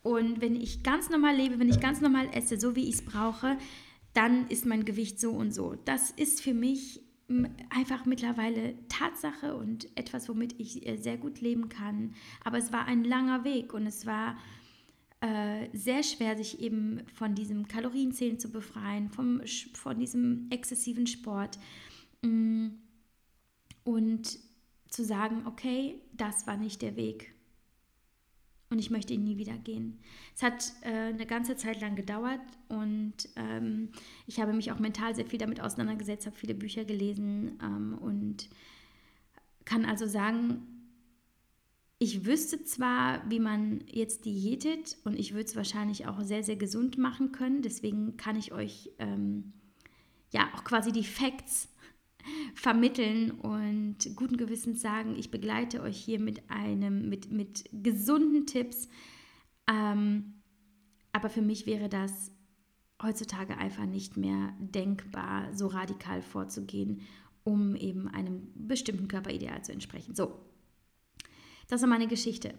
Und 0.02 0.42
wenn 0.42 0.56
ich 0.56 0.84
ganz 0.84 1.10
normal 1.10 1.36
lebe, 1.36 1.60
wenn 1.60 1.70
ich 1.70 1.80
ganz 1.80 2.02
normal 2.02 2.30
esse, 2.34 2.60
so 2.60 2.76
wie 2.76 2.88
ich 2.88 2.96
es 2.96 3.02
brauche, 3.02 3.58
dann 4.14 4.48
ist 4.48 4.66
mein 4.66 4.86
Gewicht 4.86 5.20
so 5.20 5.32
und 5.32 5.54
so. 5.54 5.76
Das 5.86 6.12
ist 6.12 6.42
für 6.42 6.54
mich 6.54 7.02
einfach 7.70 8.06
mittlerweile 8.06 8.76
Tatsache 8.88 9.56
und 9.56 9.88
etwas, 9.96 10.28
womit 10.30 10.60
ich 10.60 10.88
äh, 10.88 10.98
sehr 10.98 11.18
gut 11.18 11.42
leben 11.42 11.70
kann. 11.70 12.16
Aber 12.44 12.58
es 12.58 12.74
war 12.74 12.86
ein 12.86 13.04
langer 13.04 13.44
Weg 13.44 13.74
und 13.74 13.86
es 13.86 14.06
war 14.06 14.38
äh, 15.22 15.68
sehr 15.74 16.04
schwer, 16.04 16.38
sich 16.38 16.60
eben 16.62 17.02
von 17.14 17.36
diesem 17.36 17.68
Kalorienzählen 17.68 18.40
zu 18.40 18.52
befreien, 18.52 19.10
vom, 19.10 19.42
von 19.74 20.00
diesem 20.00 20.48
exzessiven 20.50 21.08
Sport 21.08 21.60
mm, 22.22 22.68
und 23.84 24.40
zu 24.90 25.04
sagen, 25.04 25.46
okay, 25.46 26.02
das 26.14 26.48
war 26.48 26.58
nicht 26.58 26.82
der 26.82 26.96
Weg 26.96 27.34
und 28.70 28.80
ich 28.80 28.92
möchte 28.92 29.14
ihn 29.14 29.24
nie 29.24 29.38
wieder 29.38 29.58
gehen. 29.58 30.00
Es 30.36 30.44
hat 30.44 30.74
äh, 30.82 30.90
eine 30.90 31.26
ganze 31.26 31.56
Zeit 31.56 31.82
lang 31.82 31.96
gedauert 31.96 32.42
und 32.68 33.16
ähm, 33.36 33.90
ich 34.28 34.40
habe 34.40 34.54
mich 34.54 34.72
auch 34.72 34.80
mental 34.80 35.16
sehr 35.16 35.26
viel 35.26 35.40
damit 35.40 35.60
auseinandergesetzt, 35.60 36.28
habe 36.28 36.36
viele 36.36 36.54
Bücher 36.54 36.86
gelesen 36.86 37.60
ähm, 37.64 37.98
und 38.00 38.50
kann 39.66 39.86
also 39.86 40.06
sagen, 40.06 40.79
ich 42.02 42.26
wüsste 42.26 42.64
zwar, 42.64 43.30
wie 43.30 43.42
man 43.42 43.84
jetzt 43.92 44.24
diätet 44.24 44.98
und 45.04 45.20
ich 45.20 45.34
würde 45.34 45.46
es 45.46 45.56
wahrscheinlich 45.58 46.08
auch 46.08 46.22
sehr, 46.22 46.44
sehr 46.44 46.56
gesund 46.56 46.98
machen 46.98 47.34
können. 47.34 47.62
Deswegen 47.62 48.16
kann 48.16 48.38
ich 48.38 48.54
euch 48.54 48.90
ähm, 49.00 49.52
ja 50.32 50.50
auch 50.56 50.64
quasi 50.64 50.94
die 50.94 51.04
Facts 51.04 51.68
vermitteln 52.56 53.32
und 53.32 53.98
guten 54.16 54.38
Gewissens 54.38 54.82
sagen, 54.82 55.18
ich 55.18 55.30
begleite 55.30 55.82
euch 55.82 55.98
hier 55.98 56.22
mit 56.22 56.50
einem, 56.50 57.10
mit, 57.10 57.34
mit 57.34 57.66
gesunden 57.74 58.48
Tipps. 58.48 58.88
Ähm, 59.70 60.36
aber 61.12 61.30
für 61.30 61.42
mich 61.42 61.66
wäre 61.66 61.90
das 61.90 62.32
heutzutage 63.04 63.58
einfach 63.58 63.86
nicht 63.86 64.16
mehr 64.16 64.54
denkbar, 64.60 65.54
so 65.54 65.68
radikal 65.68 66.22
vorzugehen, 66.22 67.02
um 67.44 67.76
eben 67.76 68.08
einem 68.08 68.48
bestimmten 68.56 69.10
Körperideal 69.10 69.64
zu 69.66 69.74
entsprechen. 69.74 70.16
So, 70.16 70.49
das 71.70 71.82
ist 71.82 71.88
meine 71.88 72.08
Geschichte. 72.08 72.54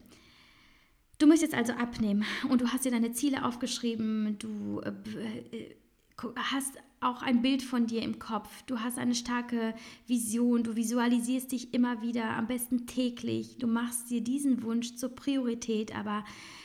Du 1.18 1.26
möchtest 1.26 1.52
also 1.52 1.74
abnehmen 1.74 2.24
und 2.48 2.62
du 2.62 2.68
hast 2.68 2.86
dir 2.86 2.90
deine 2.90 3.12
Ziele 3.12 3.44
aufgeschrieben, 3.44 4.38
du 4.38 4.80
äh, 4.80 5.56
äh 5.56 5.76
hast 6.36 6.74
auch 7.00 7.22
ein 7.22 7.40
Bild 7.40 7.62
von 7.62 7.86
dir 7.86 8.02
im 8.02 8.18
Kopf. 8.18 8.62
Du 8.66 8.80
hast 8.80 8.98
eine 8.98 9.14
starke 9.14 9.74
Vision. 10.06 10.62
Du 10.62 10.76
visualisierst 10.76 11.50
dich 11.50 11.72
immer 11.72 12.02
wieder, 12.02 12.36
am 12.36 12.46
besten 12.46 12.86
täglich. 12.86 13.56
Du 13.58 13.66
machst 13.66 14.10
dir 14.10 14.20
diesen 14.20 14.62
Wunsch 14.62 14.96
zur 14.96 15.08
Priorität, 15.08 15.96
aber 15.96 16.24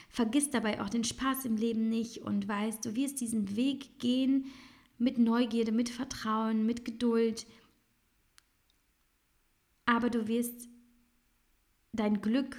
vergiss 0.09 0.49
dabei 0.49 0.81
auch 0.81 0.89
den 0.89 1.05
Spaß 1.05 1.45
im 1.45 1.55
Leben 1.55 1.89
nicht 1.89 2.19
und 2.19 2.47
weißt, 2.47 2.85
du 2.85 2.95
wirst 2.95 3.21
diesen 3.21 3.55
Weg 3.55 3.99
gehen 3.99 4.45
mit 4.97 5.17
Neugierde, 5.17 5.71
mit 5.71 5.89
Vertrauen, 5.89 6.65
mit 6.65 6.83
Geduld. 6.83 7.45
Aber 9.85 10.09
du 10.09 10.27
wirst 10.27 10.67
dein 11.95 12.21
Glück 12.21 12.57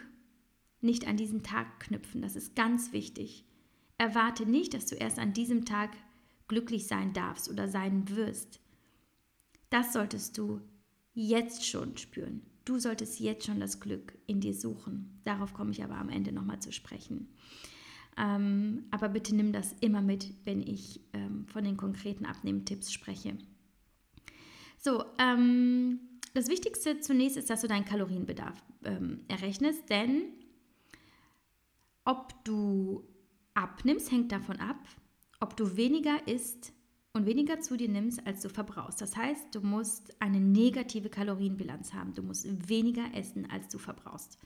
nicht 0.80 1.06
an 1.06 1.16
diesen 1.16 1.42
Tag 1.42 1.80
knüpfen. 1.80 2.22
Das 2.22 2.36
ist 2.36 2.54
ganz 2.54 2.92
wichtig. 2.92 3.44
Erwarte 3.98 4.46
nicht, 4.46 4.74
dass 4.74 4.86
du 4.86 4.94
erst 4.94 5.18
an 5.18 5.32
diesem 5.32 5.64
Tag 5.64 5.96
glücklich 6.48 6.86
sein 6.86 7.12
darfst 7.12 7.50
oder 7.50 7.68
sein 7.68 8.08
wirst. 8.10 8.60
Das 9.70 9.92
solltest 9.92 10.38
du 10.38 10.60
jetzt 11.14 11.66
schon 11.66 11.96
spüren. 11.96 12.42
Du 12.64 12.78
solltest 12.78 13.20
jetzt 13.20 13.46
schon 13.46 13.60
das 13.60 13.80
Glück 13.80 14.18
in 14.26 14.40
dir 14.40 14.54
suchen. 14.54 15.20
Darauf 15.24 15.54
komme 15.54 15.70
ich 15.70 15.82
aber 15.82 15.96
am 15.96 16.08
Ende 16.08 16.32
nochmal 16.32 16.60
zu 16.60 16.72
sprechen. 16.72 17.28
Ähm, 18.18 18.84
aber 18.90 19.08
bitte 19.08 19.34
nimm 19.34 19.52
das 19.52 19.74
immer 19.80 20.02
mit, 20.02 20.32
wenn 20.44 20.62
ich 20.62 21.00
ähm, 21.12 21.46
von 21.48 21.64
den 21.64 21.76
konkreten 21.76 22.26
Abnehmtipps 22.26 22.92
spreche. 22.92 23.36
So, 24.78 25.04
ähm, 25.18 26.00
das 26.36 26.48
Wichtigste 26.48 27.00
zunächst 27.00 27.38
ist, 27.38 27.48
dass 27.48 27.62
du 27.62 27.66
deinen 27.66 27.86
Kalorienbedarf 27.86 28.62
ähm, 28.84 29.24
errechnest, 29.28 29.88
denn 29.88 30.22
ob 32.04 32.32
du 32.44 33.04
abnimmst, 33.54 34.12
hängt 34.12 34.32
davon 34.32 34.60
ab, 34.60 34.78
ob 35.40 35.56
du 35.56 35.76
weniger 35.76 36.28
isst 36.28 36.74
und 37.14 37.24
weniger 37.24 37.60
zu 37.60 37.78
dir 37.78 37.88
nimmst, 37.88 38.26
als 38.26 38.42
du 38.42 38.50
verbrauchst. 38.50 39.00
Das 39.00 39.16
heißt, 39.16 39.54
du 39.54 39.62
musst 39.62 40.20
eine 40.20 40.38
negative 40.38 41.08
Kalorienbilanz 41.08 41.94
haben. 41.94 42.12
Du 42.12 42.22
musst 42.22 42.68
weniger 42.68 43.14
essen, 43.14 43.50
als 43.50 43.68
du 43.68 43.78
verbrauchst. 43.78 44.38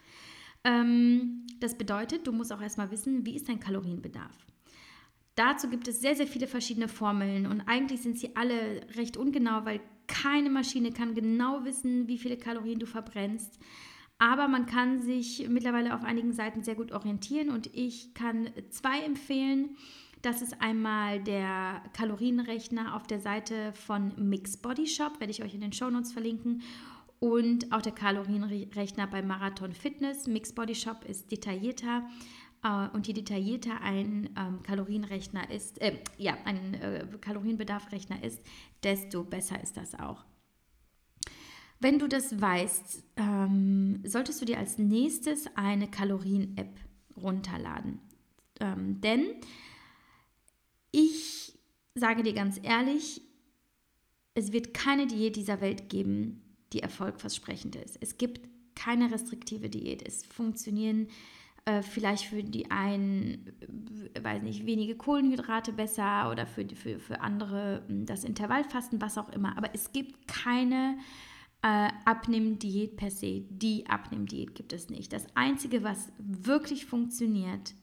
Ähm, 0.62 1.46
das 1.58 1.76
bedeutet, 1.76 2.26
du 2.26 2.32
musst 2.32 2.52
auch 2.52 2.60
erstmal 2.60 2.92
wissen, 2.92 3.26
wie 3.26 3.34
ist 3.34 3.48
dein 3.48 3.58
Kalorienbedarf. 3.58 4.36
Dazu 5.40 5.70
gibt 5.70 5.88
es 5.88 6.02
sehr, 6.02 6.14
sehr 6.14 6.26
viele 6.26 6.46
verschiedene 6.46 6.86
Formeln 6.86 7.46
und 7.46 7.62
eigentlich 7.62 8.02
sind 8.02 8.18
sie 8.18 8.36
alle 8.36 8.82
recht 8.94 9.16
ungenau, 9.16 9.64
weil 9.64 9.80
keine 10.06 10.50
Maschine 10.50 10.92
kann 10.92 11.14
genau 11.14 11.64
wissen, 11.64 12.06
wie 12.08 12.18
viele 12.18 12.36
Kalorien 12.36 12.78
du 12.78 12.84
verbrennst. 12.84 13.58
Aber 14.18 14.48
man 14.48 14.66
kann 14.66 15.00
sich 15.00 15.48
mittlerweile 15.48 15.94
auf 15.94 16.04
einigen 16.04 16.34
Seiten 16.34 16.62
sehr 16.62 16.74
gut 16.74 16.92
orientieren 16.92 17.48
und 17.48 17.74
ich 17.74 18.12
kann 18.12 18.50
zwei 18.68 19.00
empfehlen. 19.00 19.76
Das 20.20 20.42
ist 20.42 20.60
einmal 20.60 21.20
der 21.22 21.84
Kalorienrechner 21.94 22.94
auf 22.94 23.06
der 23.06 23.20
Seite 23.20 23.72
von 23.72 24.12
Mix 24.18 24.58
Body 24.58 24.86
Shop, 24.86 25.20
werde 25.20 25.30
ich 25.30 25.42
euch 25.42 25.54
in 25.54 25.62
den 25.62 25.72
Shownotes 25.72 26.12
verlinken. 26.12 26.60
Und 27.18 27.72
auch 27.72 27.80
der 27.80 27.92
Kalorienrechner 27.92 29.06
bei 29.06 29.22
Marathon 29.22 29.72
Fitness. 29.72 30.26
Mix 30.26 30.54
Body 30.54 30.74
Shop 30.74 31.02
ist 31.06 31.32
detaillierter. 31.32 32.06
Uh, 32.62 32.88
und 32.92 33.06
je 33.06 33.14
detaillierter 33.14 33.80
ein 33.80 34.28
ähm, 34.36 34.62
Kalorienrechner 34.62 35.50
ist, 35.50 35.80
äh, 35.80 35.96
ja, 36.18 36.36
ein 36.44 36.74
äh, 36.74 37.06
Kalorienbedarfrechner 37.18 38.22
ist, 38.22 38.42
desto 38.82 39.24
besser 39.24 39.62
ist 39.62 39.78
das 39.78 39.94
auch. 39.94 40.26
Wenn 41.78 41.98
du 41.98 42.06
das 42.06 42.38
weißt, 42.38 43.02
ähm, 43.16 44.02
solltest 44.04 44.42
du 44.42 44.44
dir 44.44 44.58
als 44.58 44.76
nächstes 44.76 45.46
eine 45.56 45.88
Kalorien-App 45.88 46.76
runterladen. 47.16 47.98
Ähm, 48.60 49.00
denn 49.00 49.24
ich 50.92 51.58
sage 51.94 52.22
dir 52.22 52.34
ganz 52.34 52.60
ehrlich, 52.62 53.22
es 54.34 54.52
wird 54.52 54.74
keine 54.74 55.06
Diät 55.06 55.36
dieser 55.36 55.62
Welt 55.62 55.88
geben, 55.88 56.42
die 56.74 56.80
erfolgversprechend 56.80 57.76
ist. 57.76 57.96
Es 58.02 58.18
gibt 58.18 58.46
keine 58.74 59.10
restriktive 59.10 59.70
Diät. 59.70 60.06
Es 60.06 60.26
funktionieren 60.26 61.06
äh, 61.06 61.10
vielleicht 61.82 62.24
für 62.26 62.42
die 62.42 62.70
einen, 62.70 63.46
äh, 64.14 64.22
weiß 64.22 64.42
nicht, 64.42 64.66
wenige 64.66 64.96
Kohlenhydrate 64.96 65.72
besser 65.72 66.30
oder 66.30 66.46
für, 66.46 66.66
für, 66.68 66.98
für 66.98 67.20
andere 67.20 67.82
hm, 67.86 68.06
das 68.06 68.24
Intervallfasten, 68.24 69.00
was 69.00 69.18
auch 69.18 69.28
immer. 69.30 69.56
Aber 69.56 69.74
es 69.74 69.92
gibt 69.92 70.26
keine 70.28 70.98
äh, 71.62 71.88
Abnehmdiät 72.04 72.96
per 72.96 73.10
se. 73.10 73.44
Die 73.50 73.86
Abnehmdiät 73.86 74.54
gibt 74.54 74.72
es 74.72 74.88
nicht. 74.88 75.12
Das 75.12 75.26
Einzige, 75.34 75.84
was 75.84 76.12
wirklich 76.18 76.86
funktioniert, 76.86 77.74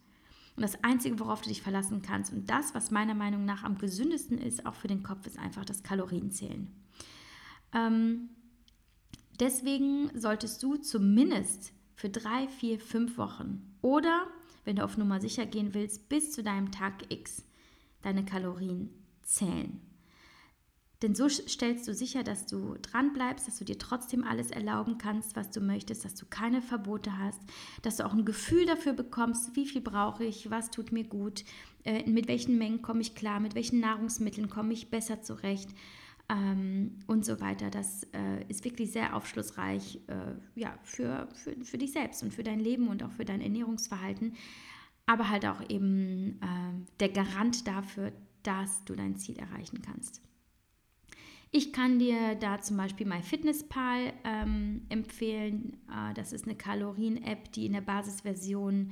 und 0.57 0.63
das 0.63 0.83
Einzige, 0.83 1.19
worauf 1.19 1.41
du 1.41 1.49
dich 1.49 1.61
verlassen 1.61 2.01
kannst 2.01 2.33
und 2.33 2.49
das, 2.49 2.73
was 2.73 2.89
meiner 2.89 3.13
Meinung 3.13 3.45
nach 3.45 3.63
am 3.63 3.77
gesündesten 3.77 4.39
ist, 4.39 4.65
auch 4.65 4.73
für 4.73 4.87
den 4.87 5.03
Kopf, 5.03 5.27
ist 5.27 5.37
einfach 5.37 5.63
das 5.63 5.83
Kalorienzählen. 5.83 6.67
Ähm, 7.73 8.29
deswegen 9.39 10.09
solltest 10.19 10.63
du 10.63 10.77
zumindest 10.77 11.73
für 11.93 12.09
drei, 12.09 12.47
vier, 12.47 12.79
fünf 12.79 13.19
Wochen 13.19 13.66
oder, 13.81 14.27
wenn 14.65 14.77
du 14.77 14.83
auf 14.83 14.97
Nummer 14.97 15.19
sicher 15.19 15.45
gehen 15.45 15.73
willst, 15.73 16.09
bis 16.09 16.31
zu 16.31 16.43
deinem 16.43 16.71
Tag 16.71 17.11
X 17.11 17.43
deine 18.01 18.25
Kalorien 18.25 18.89
zählen. 19.23 19.81
Denn 21.03 21.13
so 21.13 21.29
stellst 21.29 21.87
du 21.87 21.93
sicher, 21.93 22.23
dass 22.23 22.47
du 22.47 22.75
dran 22.81 23.13
bleibst, 23.13 23.47
dass 23.47 23.59
du 23.59 23.65
dir 23.65 23.77
trotzdem 23.77 24.23
alles 24.23 24.49
erlauben 24.49 24.97
kannst, 24.97 25.35
was 25.35 25.51
du 25.51 25.61
möchtest, 25.61 26.03
dass 26.05 26.15
du 26.15 26.25
keine 26.25 26.59
Verbote 26.59 27.19
hast, 27.19 27.39
dass 27.83 27.97
du 27.97 28.05
auch 28.05 28.13
ein 28.13 28.25
Gefühl 28.25 28.65
dafür 28.65 28.93
bekommst, 28.93 29.55
wie 29.55 29.67
viel 29.67 29.81
brauche 29.81 30.23
ich, 30.23 30.49
was 30.49 30.71
tut 30.71 30.91
mir 30.91 31.03
gut, 31.03 31.43
äh, 31.83 32.09
mit 32.09 32.27
welchen 32.27 32.57
Mengen 32.57 32.81
komme 32.81 33.01
ich 33.01 33.13
klar, 33.13 33.39
mit 33.39 33.53
welchen 33.53 33.79
Nahrungsmitteln 33.79 34.49
komme 34.49 34.73
ich 34.73 34.89
besser 34.89 35.21
zurecht 35.21 35.69
ähm, 36.29 36.99
und 37.07 37.25
so 37.25 37.39
weiter. 37.39 37.69
Das 37.69 38.03
äh, 38.13 38.43
ist 38.47 38.65
wirklich 38.65 38.91
sehr 38.91 39.15
aufschlussreich 39.15 39.99
äh, 40.07 40.59
ja, 40.59 40.77
für, 40.83 41.27
für, 41.33 41.55
für 41.63 41.77
dich 41.77 41.91
selbst 41.93 42.23
und 42.23 42.33
für 42.33 42.43
dein 42.43 42.59
Leben 42.59 42.87
und 42.87 43.03
auch 43.03 43.11
für 43.11 43.25
dein 43.25 43.41
Ernährungsverhalten, 43.41 44.35
aber 45.05 45.29
halt 45.29 45.45
auch 45.45 45.67
eben 45.69 46.39
äh, 46.41 46.95
der 46.99 47.09
Garant 47.09 47.67
dafür, 47.67 48.11
dass 48.43 48.83
du 48.85 48.95
dein 48.95 49.15
Ziel 49.15 49.37
erreichen 49.37 49.81
kannst. 49.81 50.21
Ich 51.51 51.71
kann 51.71 51.97
dir 51.97 52.35
da 52.35 52.61
zum 52.61 52.75
Beispiel 52.77 53.07
MyFitnessPal 53.07 54.13
ähm, 54.25 54.81
empfehlen. 54.89 55.77
Äh, 55.89 56.13
das 56.13 56.33
ist 56.33 56.45
eine 56.45 56.55
Kalorien-App, 56.55 57.51
die 57.53 57.65
in 57.65 57.73
der 57.73 57.81
Basisversion 57.81 58.91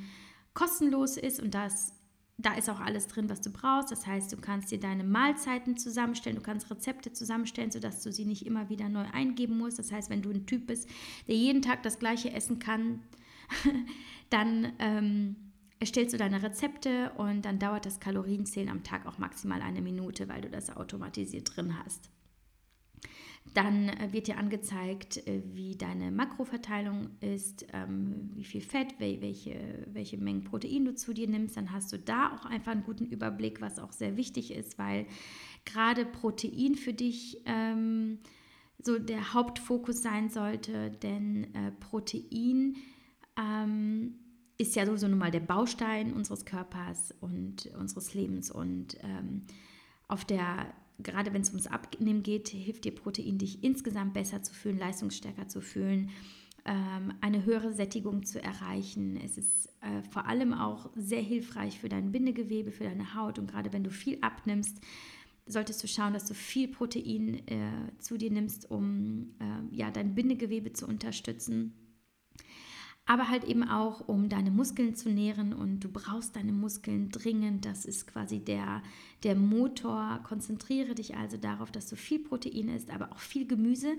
kostenlos 0.54 1.17
ist 1.17 1.41
und 1.41 1.54
das, 1.54 1.93
da 2.38 2.54
ist 2.54 2.69
auch 2.69 2.82
alles 2.82 3.08
drin, 3.08 3.30
was 3.30 3.41
du 3.41 3.50
brauchst. 3.50 3.91
Das 3.91 4.06
heißt, 4.06 4.32
du 4.32 4.38
kannst 4.38 4.71
dir 4.71 4.80
deine 4.80 5.04
Mahlzeiten 5.04 5.78
zusammenstellen, 5.78 6.38
du 6.38 6.43
kannst 6.43 6.69
Rezepte 6.69 7.13
zusammenstellen, 7.13 7.71
sodass 7.71 8.02
du 8.02 8.12
sie 8.12 8.26
nicht 8.26 8.45
immer 8.45 8.69
wieder 8.69 8.89
neu 8.89 9.06
eingeben 9.13 9.58
musst. 9.58 9.80
Das 9.80 9.91
heißt, 9.91 10.10
wenn 10.10 10.21
du 10.21 10.32
ein 10.32 10.45
Typ 10.45 10.67
bist, 10.67 10.89
der 11.28 11.36
jeden 11.36 11.62
Tag 11.62 11.84
das 11.84 11.98
gleiche 11.98 12.34
essen 12.34 12.60
kann, 12.60 13.02
dann 14.30 14.74
ähm, 14.80 15.36
erstellst 15.80 16.13
du 16.13 16.17
deine 16.17 16.43
Rezepte 16.43 17.12
und 17.17 17.43
dann 17.43 17.60
dauert 17.60 17.86
das 17.86 18.00
Kalorienzählen 18.00 18.69
am 18.69 18.84
Tag 18.84 19.06
auch 19.06 19.17
maximal 19.17 19.62
eine 19.62 19.82
Minute, 19.82 20.28
weil 20.28 20.41
du 20.41 20.50
das 20.50 20.76
automatisiert 20.76 21.56
drin 21.56 21.78
hast. 21.84 22.10
Dann 23.55 23.87
äh, 23.87 24.11
wird 24.11 24.27
dir 24.27 24.37
angezeigt, 24.37 25.25
äh, 25.25 25.41
wie 25.53 25.77
deine 25.77 26.11
Makroverteilung 26.11 27.09
ist, 27.21 27.65
ähm, 27.71 28.29
wie 28.35 28.43
viel 28.43 28.59
Fett, 28.59 28.95
welche, 28.99 29.87
welche 29.87 30.17
Mengen 30.17 30.43
Protein 30.43 30.83
du 30.83 30.93
zu 30.93 31.13
dir 31.13 31.27
nimmst. 31.27 31.55
Dann 31.55 31.71
hast 31.71 31.91
du 31.93 31.97
da 31.97 32.35
auch 32.35 32.45
einfach 32.45 32.73
einen 32.73 32.83
guten 32.83 33.05
Überblick, 33.05 33.61
was 33.61 33.79
auch 33.79 33.93
sehr 33.93 34.17
wichtig 34.17 34.51
ist, 34.51 34.77
weil 34.77 35.07
gerade 35.63 36.05
Protein 36.05 36.75
für 36.75 36.93
dich 36.93 37.41
ähm, 37.45 38.19
so 38.77 38.99
der 38.99 39.33
Hauptfokus 39.33 40.01
sein 40.01 40.29
sollte, 40.29 40.91
denn 40.91 41.45
äh, 41.55 41.71
Protein 41.79 42.75
ähm, 43.39 44.15
ist 44.57 44.75
ja 44.75 44.85
sowieso 44.85 45.07
nun 45.07 45.17
mal 45.17 45.31
der 45.31 45.39
Baustein 45.39 46.11
unseres 46.11 46.43
Körpers 46.43 47.13
und 47.21 47.67
unseres 47.79 48.13
Lebens 48.13 48.51
und 48.51 48.97
ähm, 49.01 49.43
auf 50.09 50.25
der 50.25 50.73
gerade 50.99 51.34
wenn 51.34 51.41
es 51.41 51.49
ums 51.49 51.67
Abnehmen 51.67 52.23
geht, 52.23 52.49
hilft 52.49 52.86
dir 52.86 52.93
Protein, 52.93 53.38
dich 53.38 53.63
insgesamt 53.63 54.13
besser 54.13 54.43
zu 54.43 54.53
fühlen, 54.53 54.77
leistungsstärker 54.77 55.47
zu 55.47 55.62
fühlen, 55.62 56.10
ähm, 56.65 57.13
eine 57.21 57.45
höhere 57.45 57.73
Sättigung 57.73 58.23
zu 58.25 58.41
erreichen. 58.41 59.17
Es 59.23 59.38
ist 59.38 59.69
äh, 59.81 60.01
vor 60.10 60.27
allem 60.27 60.53
auch 60.53 60.89
sehr 60.95 61.21
hilfreich 61.21 61.79
für 61.79 61.89
dein 61.89 62.12
Bindegewebe, 62.12 62.71
für 62.71 62.86
deine 62.86 63.13
Haut 63.15 63.39
und 63.39 63.49
gerade 63.49 63.71
wenn 63.73 63.84
du 63.84 63.91
viel 63.91 64.17
abnimmst, 64.21 64.79
solltest 65.45 65.84
du 65.84 65.88
schauen, 65.88 66.13
dass 66.13 66.25
du 66.25 66.34
viel 66.34 66.67
Protein 66.67 67.47
äh, 67.47 67.91
zu 67.99 68.17
dir 68.17 68.31
nimmst, 68.31 68.71
um 68.71 69.36
äh, 69.39 69.75
ja, 69.75 69.91
dein 69.91 70.15
Bindegewebe 70.15 70.73
zu 70.73 70.88
unterstützen 70.88 71.73
aber 73.07 73.29
halt 73.29 73.43
eben 73.43 73.63
auch, 73.63 74.07
um 74.07 74.29
deine 74.29 74.49
Muskeln 74.49 74.95
zu 74.95 75.09
nähren 75.09 75.53
und 75.53 75.81
du 75.81 75.89
brauchst 75.89 76.35
deine 76.35 76.51
Muskeln 76.51 77.11
dringend. 77.11 77.63
Das 77.63 77.85
ist 77.85 78.07
quasi 78.07 78.39
der, 78.39 78.81
der 79.23 79.35
Motor. 79.35 80.21
Konzentriere 80.23 80.95
dich 80.95 81.15
also 81.15 81.37
darauf, 81.37 81.71
dass 81.71 81.87
du 81.87 81.95
viel 81.95 82.19
Protein 82.19 82.69
isst, 82.69 82.89
aber 82.89 83.11
auch 83.11 83.19
viel 83.19 83.45
Gemüse, 83.45 83.93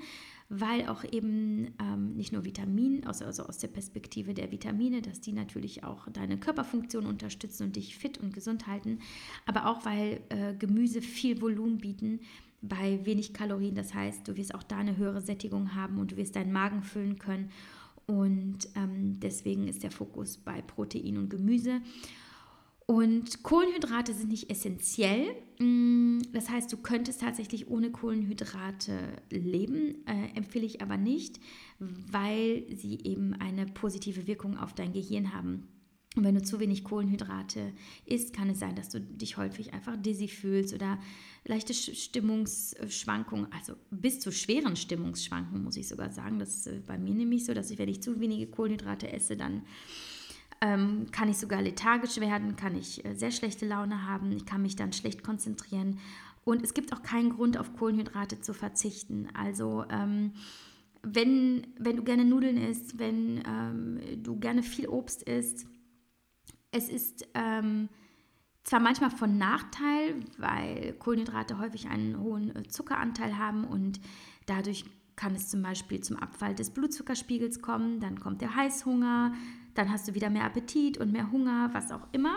weil 0.49 0.89
auch 0.89 1.05
eben 1.05 1.73
ähm, 1.81 2.15
nicht 2.17 2.33
nur 2.33 2.45
Vitamine, 2.45 3.07
also, 3.07 3.25
also 3.25 3.45
aus 3.45 3.59
der 3.59 3.69
Perspektive 3.69 4.35
der 4.35 4.51
Vitamine, 4.51 5.03
dass 5.03 5.21
die 5.21 5.33
natürlich 5.33 5.85
auch 5.85 6.09
deine 6.11 6.37
Körperfunktion 6.37 7.07
unterstützen 7.07 7.65
und 7.65 7.77
dich 7.77 7.97
fit 7.97 8.19
und 8.19 8.35
gesund 8.35 8.67
halten, 8.67 8.99
aber 9.45 9.67
auch 9.67 9.85
weil 9.85 10.21
äh, 10.31 10.53
Gemüse 10.55 11.01
viel 11.01 11.41
Volumen 11.41 11.79
bieten 11.79 12.21
bei 12.61 12.99
wenig 13.05 13.33
Kalorien. 13.33 13.77
Das 13.77 13.95
heißt, 13.95 14.27
du 14.27 14.37
wirst 14.37 14.53
auch 14.53 14.65
da 14.65 14.79
eine 14.79 14.97
höhere 14.97 15.21
Sättigung 15.21 15.77
haben 15.77 15.99
und 15.99 16.11
du 16.11 16.17
wirst 16.17 16.35
deinen 16.35 16.53
Magen 16.53 16.83
füllen 16.83 17.21
können 17.21 17.51
und 18.07 18.59
ähm, 18.77 19.19
deswegen 19.21 19.67
ist 19.67 19.83
der 19.83 19.91
Fokus 19.91 20.39
bei 20.39 20.63
Protein 20.63 21.19
und 21.19 21.29
Gemüse. 21.29 21.81
Und 22.87 23.43
Kohlenhydrate 23.43 24.15
sind 24.15 24.29
nicht 24.29 24.49
essentiell. 24.49 25.35
Mm, 25.59 26.21
das 26.33 26.49
heißt, 26.49 26.73
du 26.73 26.77
könntest 26.77 27.21
tatsächlich 27.21 27.69
ohne 27.69 27.91
Kohlenhydrate 27.91 28.97
leben, 29.31 30.07
äh, 30.07 30.37
empfehle 30.37 30.67
ich 30.67 30.81
aber 30.83 30.97
nicht, 30.97 31.41
weil 31.81 32.65
sie 32.77 33.01
eben 33.03 33.35
eine 33.35 33.67
positive 33.67 34.29
Wirkung 34.29 34.57
auf 34.57 34.73
dein 34.73 34.93
Gehirn 34.93 35.35
haben. 35.35 35.67
Und 36.17 36.25
wenn 36.25 36.35
du 36.35 36.43
zu 36.43 36.59
wenig 36.59 36.83
Kohlenhydrate 36.83 37.73
isst, 38.07 38.33
kann 38.33 38.49
es 38.49 38.59
sein, 38.59 38.75
dass 38.75 38.89
du 38.89 39.01
dich 39.01 39.37
häufig 39.37 39.75
einfach 39.75 39.97
dizzy 39.99 40.29
fühlst 40.29 40.75
oder 40.75 40.99
leichte 41.45 41.75
Stimmungsschwankungen, 41.75 43.53
also 43.53 43.75
bis 43.91 44.19
zu 44.21 44.33
schweren 44.33 44.77
Stimmungsschwankungen, 44.77 45.63
muss 45.63 45.77
ich 45.77 45.87
sogar 45.87 46.11
sagen. 46.11 46.39
Das 46.39 46.57
ist 46.57 46.67
äh, 46.69 46.81
bei 46.87 46.97
mir 46.97 47.15
nämlich 47.15 47.45
so, 47.45 47.53
dass 47.53 47.71
ich, 47.71 47.79
wenn 47.79 47.91
ich 47.91 48.03
zu 48.03 48.19
wenige 48.19 48.47
Kohlenhydrate 48.47 49.13
esse, 49.13 49.37
dann 49.37 49.63
ähm, 50.63 51.07
kann 51.13 51.29
ich 51.29 51.37
sogar 51.37 51.61
lethargisch 51.61 52.17
werden, 52.19 52.57
kann 52.57 52.75
ich 52.75 53.05
äh, 53.05 53.15
sehr 53.15 53.31
schlechte 53.31 53.67
Laune 53.67 54.07
haben, 54.07 54.33
ich 54.33 54.47
kann 54.47 54.63
mich 54.63 54.75
dann 54.75 54.95
schlecht 54.95 55.23
konzentrieren. 55.23 55.99
Und 56.45 56.63
es 56.63 56.73
gibt 56.73 56.95
auch 56.95 57.03
keinen 57.03 57.31
Grund, 57.31 57.59
auf 57.59 57.77
Kohlenhydrate 57.77 58.41
zu 58.41 58.55
verzichten. 58.55 59.29
Also 59.35 59.85
ähm, 59.91 60.33
wenn, 61.03 61.67
wenn 61.79 61.97
du 61.97 62.05
gerne 62.05 62.25
Nudeln 62.25 62.57
isst, 62.57 62.99
wenn 62.99 63.43
ähm, 63.47 64.23
du 64.23 64.37
gerne 64.39 64.63
viel 64.63 64.89
Obst 64.89 65.23
isst, 65.25 65.67
es 66.77 66.89
ist 66.89 67.27
ähm, 67.35 67.89
zwar 68.63 68.81
manchmal 68.81 69.11
von 69.11 69.39
Nachteil, 69.39 70.15
weil 70.39 70.95
Kohlenhydrate 70.99 71.59
häufig 71.59 71.89
einen 71.89 72.21
hohen 72.21 72.55
äh, 72.55 72.69
Zuckeranteil 72.69 73.39
haben 73.39 73.65
und 73.65 74.01
dadurch 74.47 74.85
kann 75.15 75.35
es 75.35 75.49
zum 75.49 75.63
Beispiel 75.63 76.01
zum 76.03 76.19
Abfall 76.19 76.55
des 76.55 76.71
Blutzuckerspiegels 76.71 77.63
kommen, 77.63 78.01
dann 78.01 78.21
kommt 78.21 78.43
der 78.43 78.55
Heißhunger, 78.55 79.33
dann 79.75 79.91
hast 79.91 80.09
du 80.09 80.15
wieder 80.15 80.29
mehr 80.29 80.45
Appetit 80.45 80.99
und 80.99 81.11
mehr 81.11 81.33
Hunger, 81.33 81.71
was 81.73 81.91
auch 81.91 82.07
immer. 82.13 82.37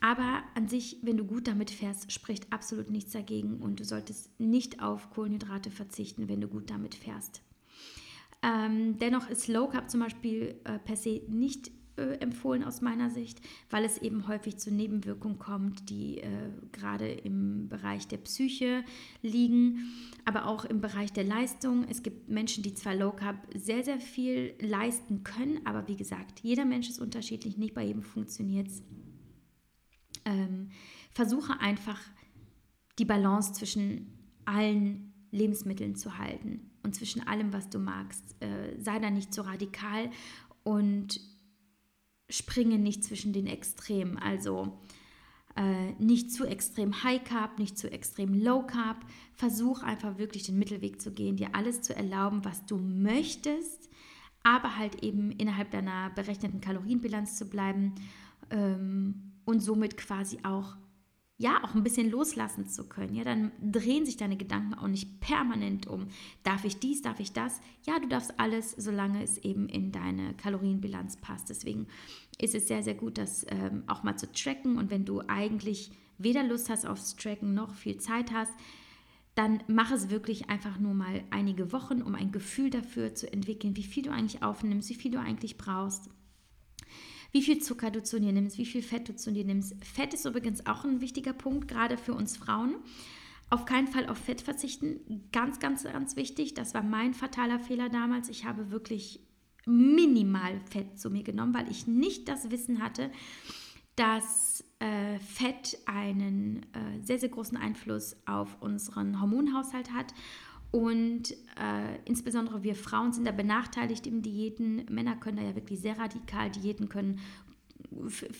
Aber 0.00 0.42
an 0.54 0.68
sich, 0.68 0.98
wenn 1.02 1.16
du 1.16 1.24
gut 1.24 1.48
damit 1.48 1.70
fährst, 1.70 2.12
spricht 2.12 2.52
absolut 2.52 2.90
nichts 2.90 3.12
dagegen 3.12 3.58
und 3.58 3.80
du 3.80 3.84
solltest 3.84 4.38
nicht 4.40 4.82
auf 4.82 5.10
Kohlenhydrate 5.10 5.70
verzichten, 5.70 6.28
wenn 6.28 6.40
du 6.40 6.48
gut 6.48 6.70
damit 6.70 6.94
fährst. 6.94 7.42
Ähm, 8.42 8.98
dennoch 8.98 9.28
ist 9.28 9.48
Low 9.48 9.66
Carb 9.66 9.90
zum 9.90 10.00
Beispiel 10.00 10.60
äh, 10.64 10.78
per 10.78 10.96
se 10.96 11.22
nicht 11.28 11.70
empfohlen 12.20 12.64
aus 12.64 12.80
meiner 12.80 13.10
Sicht, 13.10 13.40
weil 13.70 13.84
es 13.84 13.98
eben 13.98 14.28
häufig 14.28 14.58
zu 14.58 14.70
Nebenwirkungen 14.70 15.38
kommt, 15.38 15.90
die 15.90 16.18
äh, 16.18 16.50
gerade 16.72 17.08
im 17.10 17.68
Bereich 17.68 18.08
der 18.08 18.18
Psyche 18.18 18.84
liegen, 19.22 19.92
aber 20.24 20.46
auch 20.46 20.64
im 20.64 20.80
Bereich 20.80 21.12
der 21.12 21.24
Leistung. 21.24 21.84
Es 21.88 22.02
gibt 22.02 22.28
Menschen, 22.28 22.62
die 22.62 22.74
zwar 22.74 22.94
Low 22.94 23.12
Carb 23.12 23.46
sehr, 23.54 23.84
sehr 23.84 24.00
viel 24.00 24.54
leisten 24.60 25.24
können, 25.24 25.60
aber 25.64 25.88
wie 25.88 25.96
gesagt, 25.96 26.40
jeder 26.40 26.64
Mensch 26.64 26.88
ist 26.88 27.00
unterschiedlich, 27.00 27.56
nicht 27.56 27.74
bei 27.74 27.84
jedem 27.84 28.02
funktioniert 28.02 28.68
es. 28.68 28.82
Ähm, 30.24 30.70
versuche 31.12 31.60
einfach 31.60 32.00
die 32.98 33.04
Balance 33.04 33.52
zwischen 33.52 34.12
allen 34.44 35.12
Lebensmitteln 35.30 35.94
zu 35.94 36.18
halten 36.18 36.70
und 36.82 36.94
zwischen 36.94 37.26
allem, 37.26 37.52
was 37.52 37.68
du 37.68 37.78
magst. 37.78 38.34
Äh, 38.40 38.80
sei 38.80 38.98
da 38.98 39.10
nicht 39.10 39.32
so 39.34 39.42
radikal 39.42 40.10
und 40.62 41.20
springe 42.28 42.78
nicht 42.78 43.04
zwischen 43.04 43.32
den 43.32 43.46
Extremen. 43.46 44.18
Also 44.18 44.78
äh, 45.56 45.92
nicht 45.98 46.32
zu 46.32 46.46
extrem 46.46 47.02
High 47.02 47.24
Carb, 47.24 47.58
nicht 47.58 47.78
zu 47.78 47.90
extrem 47.90 48.34
Low 48.34 48.62
Carb. 48.62 49.04
Versuch 49.34 49.82
einfach 49.82 50.18
wirklich 50.18 50.44
den 50.44 50.58
Mittelweg 50.58 51.00
zu 51.00 51.12
gehen, 51.12 51.36
dir 51.36 51.54
alles 51.54 51.82
zu 51.82 51.94
erlauben, 51.96 52.44
was 52.44 52.64
du 52.66 52.78
möchtest, 52.78 53.88
aber 54.42 54.76
halt 54.76 55.02
eben 55.02 55.32
innerhalb 55.32 55.70
deiner 55.70 56.10
berechneten 56.10 56.60
Kalorienbilanz 56.60 57.36
zu 57.36 57.48
bleiben 57.48 57.94
ähm, 58.50 59.32
und 59.44 59.60
somit 59.60 59.96
quasi 59.96 60.38
auch 60.42 60.76
ja, 61.40 61.62
auch 61.62 61.76
ein 61.76 61.84
bisschen 61.84 62.10
loslassen 62.10 62.66
zu 62.66 62.88
können. 62.88 63.14
Ja, 63.14 63.22
dann 63.22 63.52
drehen 63.62 64.04
sich 64.04 64.16
deine 64.16 64.36
Gedanken 64.36 64.74
auch 64.74 64.88
nicht 64.88 65.20
permanent 65.20 65.86
um. 65.86 66.08
Darf 66.42 66.64
ich 66.64 66.80
dies, 66.80 67.00
darf 67.00 67.20
ich 67.20 67.32
das? 67.32 67.60
Ja, 67.86 68.00
du 68.00 68.08
darfst 68.08 68.40
alles, 68.40 68.72
solange 68.72 69.22
es 69.22 69.38
eben 69.38 69.68
in 69.68 69.92
deine 69.92 70.34
Kalorienbilanz 70.34 71.18
passt. 71.18 71.48
Deswegen 71.48 71.86
ist 72.40 72.56
es 72.56 72.66
sehr, 72.66 72.82
sehr 72.82 72.94
gut, 72.94 73.18
das 73.18 73.46
ähm, 73.48 73.84
auch 73.86 74.02
mal 74.02 74.16
zu 74.16 74.30
tracken. 74.32 74.78
Und 74.78 74.90
wenn 74.90 75.04
du 75.04 75.20
eigentlich 75.28 75.92
weder 76.18 76.42
Lust 76.42 76.70
hast 76.70 76.84
aufs 76.84 77.14
Tracken 77.14 77.54
noch 77.54 77.72
viel 77.72 77.98
Zeit 77.98 78.32
hast, 78.32 78.52
dann 79.36 79.62
mach 79.68 79.92
es 79.92 80.10
wirklich 80.10 80.50
einfach 80.50 80.80
nur 80.80 80.94
mal 80.94 81.22
einige 81.30 81.72
Wochen, 81.72 82.02
um 82.02 82.16
ein 82.16 82.32
Gefühl 82.32 82.70
dafür 82.70 83.14
zu 83.14 83.32
entwickeln, 83.32 83.76
wie 83.76 83.84
viel 83.84 84.02
du 84.02 84.10
eigentlich 84.10 84.42
aufnimmst, 84.42 84.90
wie 84.90 84.94
viel 84.94 85.12
du 85.12 85.20
eigentlich 85.20 85.56
brauchst 85.56 86.10
wie 87.32 87.42
viel 87.42 87.58
Zucker 87.58 87.90
du 87.90 88.02
zu 88.02 88.20
dir 88.20 88.32
nimmst, 88.32 88.58
wie 88.58 88.66
viel 88.66 88.82
Fett 88.82 89.08
du 89.08 89.14
zu 89.14 89.32
dir 89.32 89.44
nimmst. 89.44 89.74
Fett 89.84 90.14
ist 90.14 90.24
übrigens 90.24 90.66
auch 90.66 90.84
ein 90.84 91.00
wichtiger 91.00 91.32
Punkt, 91.32 91.68
gerade 91.68 91.96
für 91.96 92.14
uns 92.14 92.36
Frauen. 92.36 92.76
Auf 93.50 93.64
keinen 93.64 93.86
Fall 93.86 94.08
auf 94.08 94.18
Fett 94.18 94.40
verzichten. 94.40 95.28
Ganz, 95.32 95.58
ganz, 95.58 95.84
ganz 95.84 96.16
wichtig. 96.16 96.54
Das 96.54 96.74
war 96.74 96.82
mein 96.82 97.14
fataler 97.14 97.58
Fehler 97.58 97.88
damals. 97.88 98.28
Ich 98.28 98.44
habe 98.44 98.70
wirklich 98.70 99.20
minimal 99.66 100.60
Fett 100.70 100.98
zu 100.98 101.10
mir 101.10 101.22
genommen, 101.22 101.54
weil 101.54 101.70
ich 101.70 101.86
nicht 101.86 102.28
das 102.28 102.50
Wissen 102.50 102.82
hatte, 102.82 103.10
dass 103.96 104.64
äh, 104.78 105.18
Fett 105.18 105.78
einen 105.86 106.62
äh, 106.72 107.02
sehr, 107.02 107.18
sehr 107.18 107.28
großen 107.28 107.56
Einfluss 107.56 108.16
auf 108.26 108.56
unseren 108.60 109.20
Hormonhaushalt 109.20 109.92
hat 109.92 110.14
und 110.70 111.32
äh, 111.32 111.98
insbesondere 112.04 112.62
wir 112.62 112.74
Frauen 112.74 113.12
sind 113.12 113.26
da 113.26 113.32
benachteiligt 113.32 114.06
im 114.06 114.22
Diäten. 114.22 114.84
Männer 114.90 115.16
können 115.16 115.38
da 115.38 115.42
ja 115.42 115.54
wirklich 115.54 115.80
sehr 115.80 115.98
radikal 115.98 116.50
Diäten, 116.50 116.88
können 116.88 117.20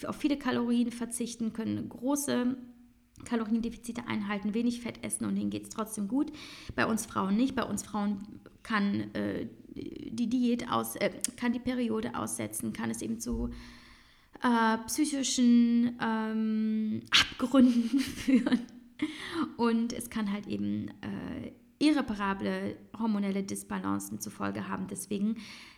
auf 0.06 0.16
viele 0.16 0.36
Kalorien 0.36 0.90
verzichten, 0.90 1.52
können 1.52 1.88
große 1.88 2.56
Kaloriendefizite 3.24 4.06
einhalten, 4.06 4.54
wenig 4.54 4.80
Fett 4.80 5.02
essen 5.02 5.24
und 5.24 5.36
denen 5.36 5.50
geht 5.50 5.64
es 5.64 5.70
trotzdem 5.70 6.06
gut. 6.06 6.32
Bei 6.74 6.86
uns 6.86 7.06
Frauen 7.06 7.36
nicht. 7.36 7.54
Bei 7.54 7.64
uns 7.64 7.82
Frauen 7.82 8.40
kann 8.62 9.14
äh, 9.14 9.46
die 9.74 10.28
Diät 10.28 10.70
aus, 10.70 10.96
äh, 10.96 11.10
kann 11.36 11.52
die 11.52 11.58
Periode 11.58 12.14
aussetzen, 12.14 12.72
kann 12.72 12.90
es 12.90 13.02
eben 13.02 13.20
zu 13.20 13.50
äh, 14.42 14.78
psychischen 14.86 15.98
ähm, 16.00 17.02
Abgründen 17.10 18.00
führen. 18.00 18.60
Und 19.56 19.92
es 19.92 20.10
kann 20.10 20.32
halt 20.32 20.46
eben 20.46 20.88
äh, 20.88 21.52
irreparable 21.78 22.76
hormonelle 22.98 23.42
Disbalancen 23.42 24.20
zur 24.20 24.32
Folge 24.32 24.68
haben. 24.68 24.86
Deswegen 24.88 25.36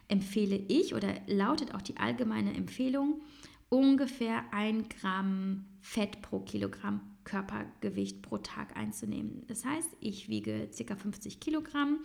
empfehle 0.09 0.57
ich 0.57 0.95
oder 0.95 1.15
lautet 1.27 1.75
auch 1.75 1.83
die 1.83 1.97
allgemeine 1.97 2.55
Empfehlung, 2.55 3.21
ungefähr 3.69 4.45
ein 4.53 4.89
Gramm 4.89 5.67
Fett 5.81 6.21
pro 6.23 6.41
Kilogramm 6.41 7.01
Körpergewicht 7.25 8.23
pro 8.23 8.39
Tag 8.39 8.77
einzunehmen. 8.77 9.45
Das 9.47 9.65
heißt, 9.65 9.97
ich 10.01 10.29
wiege 10.29 10.69
ca. 10.77 10.97
50 10.97 11.39
Kilogramm. 11.39 11.99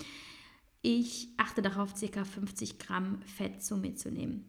Ich 0.82 1.30
achte 1.38 1.62
darauf, 1.62 1.94
ca. 2.00 2.24
50 2.24 2.78
Gramm 2.78 3.22
Fett 3.24 3.64
zu 3.64 3.78
mir 3.78 3.96
zu 3.96 4.12
nehmen. 4.12 4.48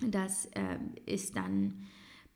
Das 0.00 0.46
äh, 0.46 0.78
ist 1.04 1.36
dann 1.36 1.86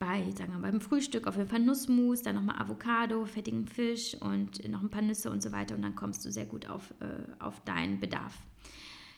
bei, 0.01 0.30
sagen 0.32 0.55
wir 0.55 0.61
beim 0.61 0.80
Frühstück 0.80 1.26
auf 1.26 1.36
jeden 1.36 1.48
Fall 1.48 1.61
Nussmus, 1.61 2.22
dann 2.22 2.34
nochmal 2.34 2.59
Avocado, 2.59 3.26
fettigen 3.26 3.66
Fisch 3.66 4.16
und 4.20 4.66
noch 4.68 4.82
ein 4.82 4.88
paar 4.88 5.03
Nüsse 5.03 5.30
und 5.30 5.42
so 5.42 5.53
weiter 5.53 5.76
und 5.76 5.82
dann 5.82 5.94
kommst 5.94 6.24
du 6.24 6.32
sehr 6.32 6.46
gut 6.46 6.68
auf, 6.68 6.92
äh, 7.01 7.05
auf 7.38 7.61
deinen 7.64 8.01
Bedarf. 8.01 8.34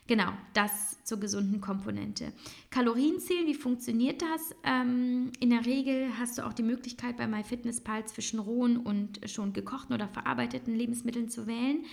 Genau, 0.09 0.33
das 0.53 1.03
zur 1.05 1.21
gesunden 1.21 1.61
Komponente. 1.61 2.33
Kalorienzählen, 2.71 3.47
wie 3.47 3.55
funktioniert 3.55 4.21
das? 4.21 4.55
Ähm, 4.65 5.31
in 5.39 5.51
der 5.51 5.65
Regel 5.65 6.19
hast 6.19 6.37
du 6.37 6.45
auch 6.45 6.53
die 6.53 6.65
Möglichkeit 6.65 7.17
bei 7.17 7.29
MyFitnessPal 7.29 8.05
zwischen 8.07 8.41
rohen 8.41 8.77
und 8.77 9.21
schon 9.31 9.53
gekochten 9.53 9.95
oder 9.95 10.09
verarbeiteten 10.09 10.75
Lebensmitteln 10.75 11.29
zu 11.29 11.47
wählen. 11.47 11.85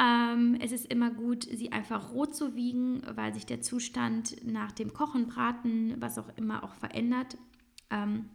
Ähm, 0.00 0.58
es 0.60 0.72
ist 0.72 0.86
immer 0.86 1.10
gut, 1.12 1.44
sie 1.44 1.70
einfach 1.70 2.12
roh 2.12 2.26
zu 2.26 2.56
wiegen, 2.56 3.02
weil 3.14 3.32
sich 3.32 3.46
der 3.46 3.60
Zustand 3.60 4.44
nach 4.44 4.72
dem 4.72 4.92
Kochen, 4.92 5.28
Braten, 5.28 5.94
was 6.00 6.18
auch 6.18 6.36
immer 6.36 6.64
auch 6.64 6.74
verändert. 6.74 7.38
Ähm, 7.92 8.30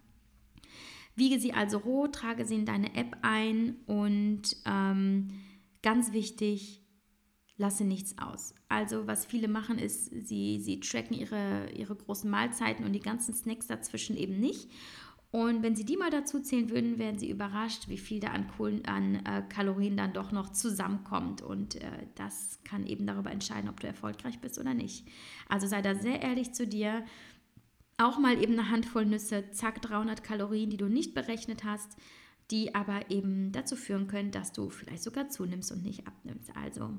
wiege 1.16 1.38
sie 1.38 1.52
also 1.52 1.78
roh, 1.78 2.06
trage 2.06 2.46
sie 2.46 2.54
in 2.54 2.64
deine 2.64 2.94
App 2.94 3.16
ein 3.22 3.76
und 3.86 4.56
ähm, 4.64 5.28
ganz 5.82 6.12
wichtig, 6.12 6.82
lasse 7.58 7.84
nichts 7.84 8.16
aus. 8.18 8.54
Also 8.68 9.06
was 9.06 9.26
viele 9.26 9.48
machen 9.48 9.78
ist, 9.78 10.06
sie, 10.26 10.60
sie 10.60 10.80
tracken 10.80 11.16
ihre, 11.16 11.70
ihre 11.72 11.96
großen 11.96 12.30
Mahlzeiten 12.30 12.84
und 12.84 12.92
die 12.92 13.00
ganzen 13.00 13.34
Snacks 13.34 13.66
dazwischen 13.66 14.16
eben 14.16 14.38
nicht. 14.38 14.70
Und 15.30 15.62
wenn 15.62 15.76
sie 15.76 15.84
die 15.84 15.98
mal 15.98 16.08
dazu 16.08 16.40
zählen 16.40 16.70
würden, 16.70 16.98
wären 16.98 17.18
sie 17.18 17.28
überrascht, 17.28 17.88
wie 17.88 17.98
viel 17.98 18.18
da 18.18 18.28
an, 18.28 18.48
Kohlen, 18.48 18.86
an 18.86 19.16
äh, 19.26 19.42
Kalorien 19.50 19.94
dann 19.94 20.14
doch 20.14 20.32
noch 20.32 20.52
zusammenkommt. 20.52 21.42
Und 21.42 21.74
äh, 21.74 22.06
das 22.14 22.60
kann 22.64 22.86
eben 22.86 23.06
darüber 23.06 23.30
entscheiden, 23.30 23.68
ob 23.68 23.78
du 23.78 23.86
erfolgreich 23.86 24.40
bist 24.40 24.58
oder 24.58 24.72
nicht. 24.72 25.06
Also 25.46 25.66
sei 25.66 25.82
da 25.82 25.94
sehr 25.94 26.22
ehrlich 26.22 26.54
zu 26.54 26.66
dir. 26.66 27.04
Auch 27.98 28.18
mal 28.18 28.40
eben 28.40 28.52
eine 28.52 28.70
Handvoll 28.70 29.06
Nüsse, 29.06 29.50
zack, 29.50 29.82
300 29.82 30.22
Kalorien, 30.22 30.70
die 30.70 30.76
du 30.76 30.86
nicht 30.86 31.14
berechnet 31.14 31.64
hast, 31.64 31.96
die 32.50 32.74
aber 32.74 33.10
eben 33.10 33.52
dazu 33.52 33.76
führen 33.76 34.06
können, 34.06 34.30
dass 34.30 34.52
du 34.52 34.70
vielleicht 34.70 35.02
sogar 35.02 35.28
zunimmst 35.28 35.72
und 35.72 35.82
nicht 35.82 36.06
abnimmst. 36.06 36.56
Also 36.56 36.96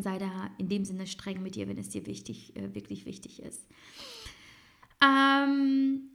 sei 0.00 0.18
da 0.18 0.50
in 0.58 0.68
dem 0.68 0.84
Sinne 0.84 1.06
streng 1.06 1.42
mit 1.42 1.56
dir, 1.56 1.68
wenn 1.68 1.78
es 1.78 1.88
dir 1.88 2.06
wichtig, 2.06 2.56
äh, 2.56 2.74
wirklich 2.74 3.06
wichtig 3.06 3.42
ist. 3.42 3.66
Ähm, 5.02 6.10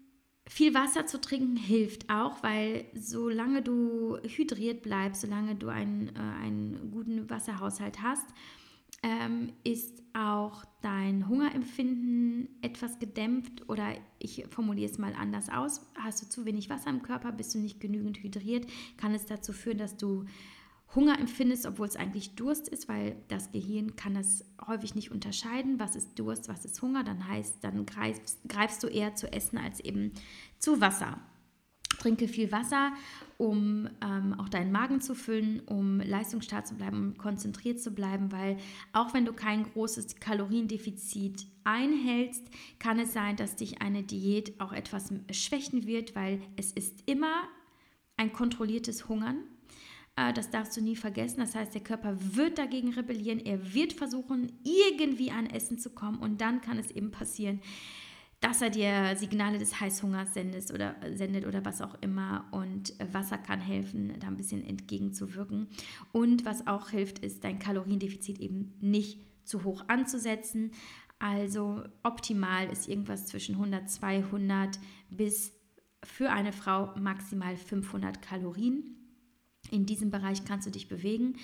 viel 0.47 0.73
Wasser 0.73 1.05
zu 1.05 1.19
trinken 1.19 1.55
hilft 1.55 2.09
auch, 2.09 2.43
weil 2.43 2.85
solange 2.93 3.61
du 3.61 4.17
hydriert 4.23 4.81
bleibst, 4.81 5.21
solange 5.21 5.55
du 5.55 5.67
einen, 5.67 6.09
äh, 6.09 6.19
einen 6.19 6.91
guten 6.91 7.29
Wasserhaushalt 7.29 8.01
hast, 8.01 8.27
ähm, 9.03 9.53
ist 9.63 10.01
auch 10.13 10.63
dein 10.81 11.27
Hungerempfinden 11.27 12.47
etwas 12.61 12.99
gedämpft 12.99 13.67
oder 13.67 13.93
ich 14.19 14.45
formuliere 14.49 14.89
es 14.89 14.97
mal 14.97 15.13
anders 15.13 15.49
aus. 15.49 15.85
Hast 15.95 16.21
du 16.21 16.29
zu 16.29 16.45
wenig 16.45 16.69
Wasser 16.69 16.89
im 16.89 17.01
Körper, 17.01 17.31
bist 17.31 17.53
du 17.53 17.59
nicht 17.59 17.79
genügend 17.79 18.21
hydriert, 18.23 18.67
kann 18.97 19.13
es 19.13 19.25
dazu 19.25 19.53
führen, 19.53 19.77
dass 19.77 19.97
du 19.97 20.25
Hunger 20.95 21.19
empfindest, 21.19 21.65
obwohl 21.65 21.87
es 21.87 21.95
eigentlich 21.95 22.35
Durst 22.35 22.67
ist, 22.67 22.87
weil 22.87 23.15
das 23.27 23.51
Gehirn 23.51 23.95
kann 23.95 24.13
das 24.13 24.45
häufig 24.67 24.93
nicht 24.93 25.11
unterscheiden, 25.11 25.79
was 25.79 25.95
ist 25.95 26.19
Durst, 26.19 26.47
was 26.47 26.65
ist 26.65 26.81
Hunger. 26.81 27.03
Dann 27.03 27.27
heißt, 27.27 27.63
dann 27.63 27.85
greifst, 27.85 28.47
greifst 28.47 28.83
du 28.83 28.87
eher 28.87 29.15
zu 29.15 29.31
Essen 29.31 29.57
als 29.57 29.79
eben 29.79 30.11
zu 30.59 30.81
Wasser. 30.81 31.19
Trinke 32.03 32.27
viel 32.27 32.51
Wasser, 32.51 32.91
um 33.37 33.87
ähm, 34.03 34.35
auch 34.37 34.49
deinen 34.49 34.73
Magen 34.73 34.99
zu 34.99 35.15
füllen, 35.15 35.61
um 35.61 36.01
leistungsstark 36.01 36.67
zu 36.67 36.75
bleiben, 36.75 36.97
um 36.97 37.17
konzentriert 37.17 37.79
zu 37.79 37.91
bleiben, 37.91 38.29
weil 38.33 38.57
auch 38.91 39.13
wenn 39.13 39.23
du 39.23 39.31
kein 39.31 39.63
großes 39.63 40.17
Kaloriendefizit 40.17 41.47
einhältst, 41.63 42.43
kann 42.77 42.99
es 42.99 43.13
sein, 43.13 43.37
dass 43.37 43.55
dich 43.55 43.81
eine 43.81 44.03
Diät 44.03 44.59
auch 44.59 44.73
etwas 44.73 45.13
schwächen 45.31 45.87
wird, 45.87 46.13
weil 46.13 46.41
es 46.57 46.73
ist 46.73 47.03
immer 47.05 47.43
ein 48.17 48.33
kontrolliertes 48.33 49.07
Hungern 49.07 49.37
äh, 50.17 50.33
das 50.33 50.49
darfst 50.49 50.75
du 50.77 50.81
nie 50.81 50.95
vergessen. 50.95 51.39
Das 51.39 51.55
heißt, 51.55 51.73
der 51.73 51.81
Körper 51.81 52.15
wird 52.35 52.57
dagegen 52.57 52.93
rebellieren. 52.93 53.39
Er 53.39 53.73
wird 53.73 53.93
versuchen, 53.93 54.51
irgendwie 54.63 55.31
an 55.31 55.47
Essen 55.47 55.79
zu 55.79 55.89
kommen. 55.89 56.19
Und 56.19 56.41
dann 56.41 56.61
kann 56.61 56.77
es 56.77 56.91
eben 56.91 57.09
passieren, 57.11 57.61
dass 58.43 58.61
er 58.61 58.69
dir 58.69 59.15
Signale 59.15 59.57
des 59.57 59.79
Heißhungers 59.79 60.33
sendet 60.33 60.69
oder, 60.73 60.97
sendet 61.15 61.47
oder 61.47 61.63
was 61.63 61.81
auch 61.81 61.95
immer. 62.01 62.45
Und 62.51 62.93
Wasser 63.13 63.37
kann 63.37 63.61
helfen, 63.61 64.13
da 64.19 64.27
ein 64.27 64.35
bisschen 64.35 64.65
entgegenzuwirken. 64.65 65.69
Und 66.11 66.43
was 66.43 66.67
auch 66.67 66.89
hilft, 66.89 67.19
ist 67.19 67.45
dein 67.45 67.57
Kaloriendefizit 67.57 68.39
eben 68.39 68.73
nicht 68.81 69.17
zu 69.45 69.63
hoch 69.63 69.85
anzusetzen. 69.87 70.71
Also 71.19 71.83
optimal 72.03 72.69
ist 72.69 72.89
irgendwas 72.89 73.27
zwischen 73.27 73.55
100, 73.55 73.89
200 73.89 74.77
bis 75.09 75.53
für 76.03 76.29
eine 76.29 76.51
Frau 76.51 76.93
maximal 76.99 77.55
500 77.55 78.21
Kalorien. 78.21 78.97
In 79.71 79.85
diesem 79.85 80.11
Bereich 80.11 80.43
kannst 80.43 80.67
du 80.67 80.71
dich 80.71 80.89
bewegen. 80.89 81.37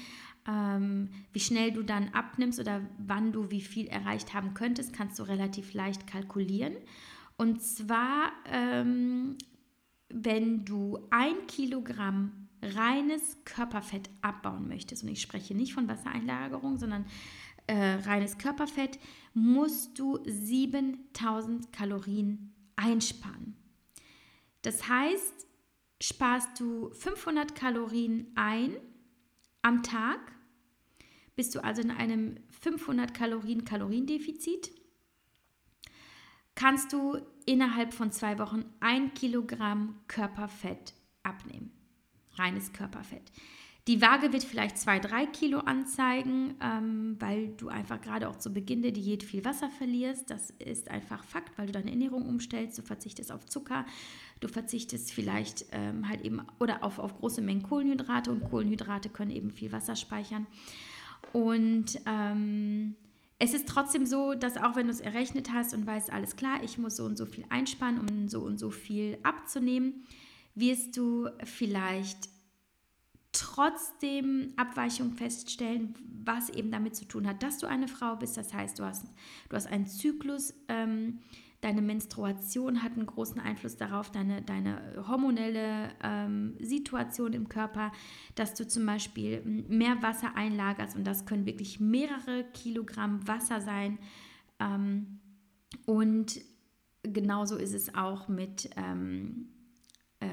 Ähm, 0.48 1.10
wie 1.34 1.40
schnell 1.40 1.72
du 1.72 1.84
dann 1.84 2.10
abnimmst 2.10 2.60
oder 2.60 2.82
wann 2.98 3.32
du 3.32 3.52
wie 3.52 3.62
viel 3.62 3.88
erreicht 3.88 4.34
haben 4.34 4.54
könntest, 4.54 4.94
kannst 4.94 5.20
du 5.20 5.24
relativ 5.24 5.74
leicht 5.74 6.08
kalkulieren. 6.08 6.76
Und 7.38 7.62
zwar, 7.62 8.32
ähm, 8.46 9.38
wenn 10.10 10.66
du 10.66 11.00
ein 11.10 11.48
Kilogramm 11.48 12.50
reines 12.62 13.38
Körperfett 13.46 14.10
abbauen 14.22 14.68
möchtest, 14.68 15.04
und 15.04 15.10
ich 15.10 15.22
spreche 15.22 15.56
nicht 15.56 15.74
von 15.74 15.88
Wassereinlagerung, 15.88 16.78
sondern 16.78 17.06
äh, 17.68 17.96
reines 18.06 18.38
Körperfett, 18.38 19.00
musst 19.34 20.00
du 20.00 20.20
7000 20.26 21.72
Kalorien 21.72 22.54
einsparen. 22.76 23.56
Das 24.64 24.90
heißt, 24.90 25.48
sparst 26.02 26.60
du 26.60 26.90
500 26.92 27.56
Kalorien 27.56 28.28
ein 28.36 28.76
am 29.62 29.84
Tag, 29.84 30.20
bist 31.36 31.55
du 31.55 31.64
also 31.64 31.82
in 31.82 31.91
einem 31.91 32.38
500 32.62 33.14
Kalorien 33.14 33.66
Kaloriendefizit, 33.66 34.72
kannst 36.55 36.91
du 36.91 37.18
innerhalb 37.45 37.93
von 37.93 38.12
zwei 38.12 38.38
Wochen 38.39 38.66
ein 38.80 39.14
Kilogramm 39.14 40.01
Körperfett 40.07 40.93
abnehmen. 41.24 41.72
Reines 42.34 42.74
Körperfett. 42.74 43.32
Die 43.90 44.04
Waage 44.04 44.32
wird 44.32 44.44
vielleicht 44.44 44.78
zwei, 44.78 45.00
drei 45.00 45.26
Kilo 45.26 45.62
anzeigen, 45.62 46.54
ähm, 46.62 47.16
weil 47.18 47.48
du 47.58 47.70
einfach 47.70 48.00
gerade 48.00 48.30
auch 48.30 48.36
zu 48.36 48.54
Beginn 48.54 48.84
der 48.84 48.92
Diät 48.92 49.24
viel 49.24 49.44
Wasser 49.44 49.68
verlierst. 49.68 50.30
Das 50.30 50.52
ist 50.52 50.92
einfach 50.92 51.24
Fakt, 51.24 51.58
weil 51.58 51.66
du 51.66 51.72
deine 51.72 51.90
Ernährung 51.90 52.28
umstellst. 52.28 52.78
Du 52.78 52.84
verzichtest 52.84 53.32
auf 53.32 53.48
Zucker, 53.48 53.88
du 54.42 54.48
verzichtest 54.48 55.12
vielleicht 55.12 55.66
ähm, 55.72 56.08
halt 56.08 56.22
eben 56.22 56.40
oder 56.60 56.84
auf, 56.84 57.00
auf 57.00 57.18
große 57.18 57.42
Mengen 57.42 57.64
Kohlenhydrate 57.64 58.30
und 58.30 58.44
Kohlenhydrate 58.44 59.10
können 59.10 59.32
eben 59.32 59.50
viel 59.50 59.72
Wasser 59.72 59.96
speichern. 59.96 60.46
Und 61.34 62.00
ähm, 62.06 62.94
es 63.40 63.56
ist 63.56 63.68
trotzdem 63.68 64.06
so, 64.06 64.36
dass 64.36 64.58
auch 64.58 64.76
wenn 64.76 64.86
du 64.86 64.92
es 64.92 65.02
errechnet 65.02 65.52
hast 65.52 65.74
und 65.74 65.88
weißt, 65.88 66.14
alles 66.14 66.36
klar, 66.36 66.60
ich 66.64 66.78
muss 66.78 66.98
so 66.98 67.06
und 67.06 67.18
so 67.18 67.26
viel 67.26 67.46
einsparen, 67.50 68.00
um 68.08 68.28
so 68.28 68.42
und 68.42 68.60
so 68.60 68.70
viel 68.70 69.18
abzunehmen, 69.24 70.04
wirst 70.54 70.96
du 70.96 71.28
vielleicht 71.44 72.30
trotzdem 73.32 74.54
Abweichungen 74.56 75.14
feststellen, 75.14 75.94
was 76.24 76.50
eben 76.50 76.72
damit 76.72 76.96
zu 76.96 77.06
tun 77.06 77.28
hat, 77.28 77.44
dass 77.44 77.58
du 77.60 77.68
eine 77.68 77.88
Frau 77.88 78.16
bist. 78.16 78.38
Das 78.38 78.54
heißt, 78.54 78.80
du 78.80 78.84
hast, 78.84 79.06
du 79.50 79.56
hast 79.56 79.68
einen 79.68 79.88
Zyklus, 79.88 80.54
ähm, 80.68 81.20
deine 81.62 81.82
Menstruation 81.82 82.82
hat 82.84 82.94
einen 82.94 83.06
großen 83.06 83.40
Einfluss 83.40 83.78
darauf, 83.78 84.12
deine, 84.12 84.42
deine 84.42 85.04
hormonelle 85.08 85.90
ähm, 86.02 86.56
Situation 86.60 87.34
im 87.34 87.50
Körper, 87.50 87.92
dass 88.36 88.54
du 88.54 88.68
zum 88.68 88.86
Beispiel 88.86 89.42
mehr 89.42 90.02
Wasser 90.02 90.36
einlagerst 90.36 90.96
und 90.96 91.06
das 91.06 91.26
können 91.26 91.46
wirklich 91.46 91.80
mehrere 91.80 92.46
Kilogramm 92.54 93.28
Wasser 93.28 93.62
sein. 93.62 94.00
Ähm, 94.60 95.20
und 95.86 96.42
genauso 97.04 97.58
ist 97.58 97.74
es 97.74 97.94
auch 97.94 98.28
mit 98.28 98.70
ähm, 98.76 99.50
äh, 100.20 100.28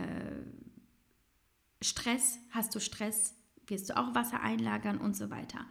Stress, 1.82 2.38
hast 2.50 2.74
du 2.74 2.80
Stress, 2.80 3.34
wirst 3.66 3.90
du 3.90 3.96
auch 3.96 4.14
Wasser 4.14 4.40
einlagern 4.40 4.98
und 4.98 5.16
so 5.16 5.30
weiter. 5.30 5.66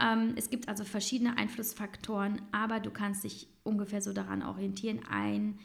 Ähm, 0.00 0.34
es 0.36 0.50
gibt 0.50 0.68
also 0.68 0.84
verschiedene 0.84 1.36
Einflussfaktoren, 1.36 2.42
aber 2.52 2.80
du 2.80 2.90
kannst 2.90 3.24
dich 3.24 3.48
ungefähr 3.62 4.02
so 4.02 4.12
daran 4.12 4.42
orientieren. 4.42 5.00
Ein 5.08 5.58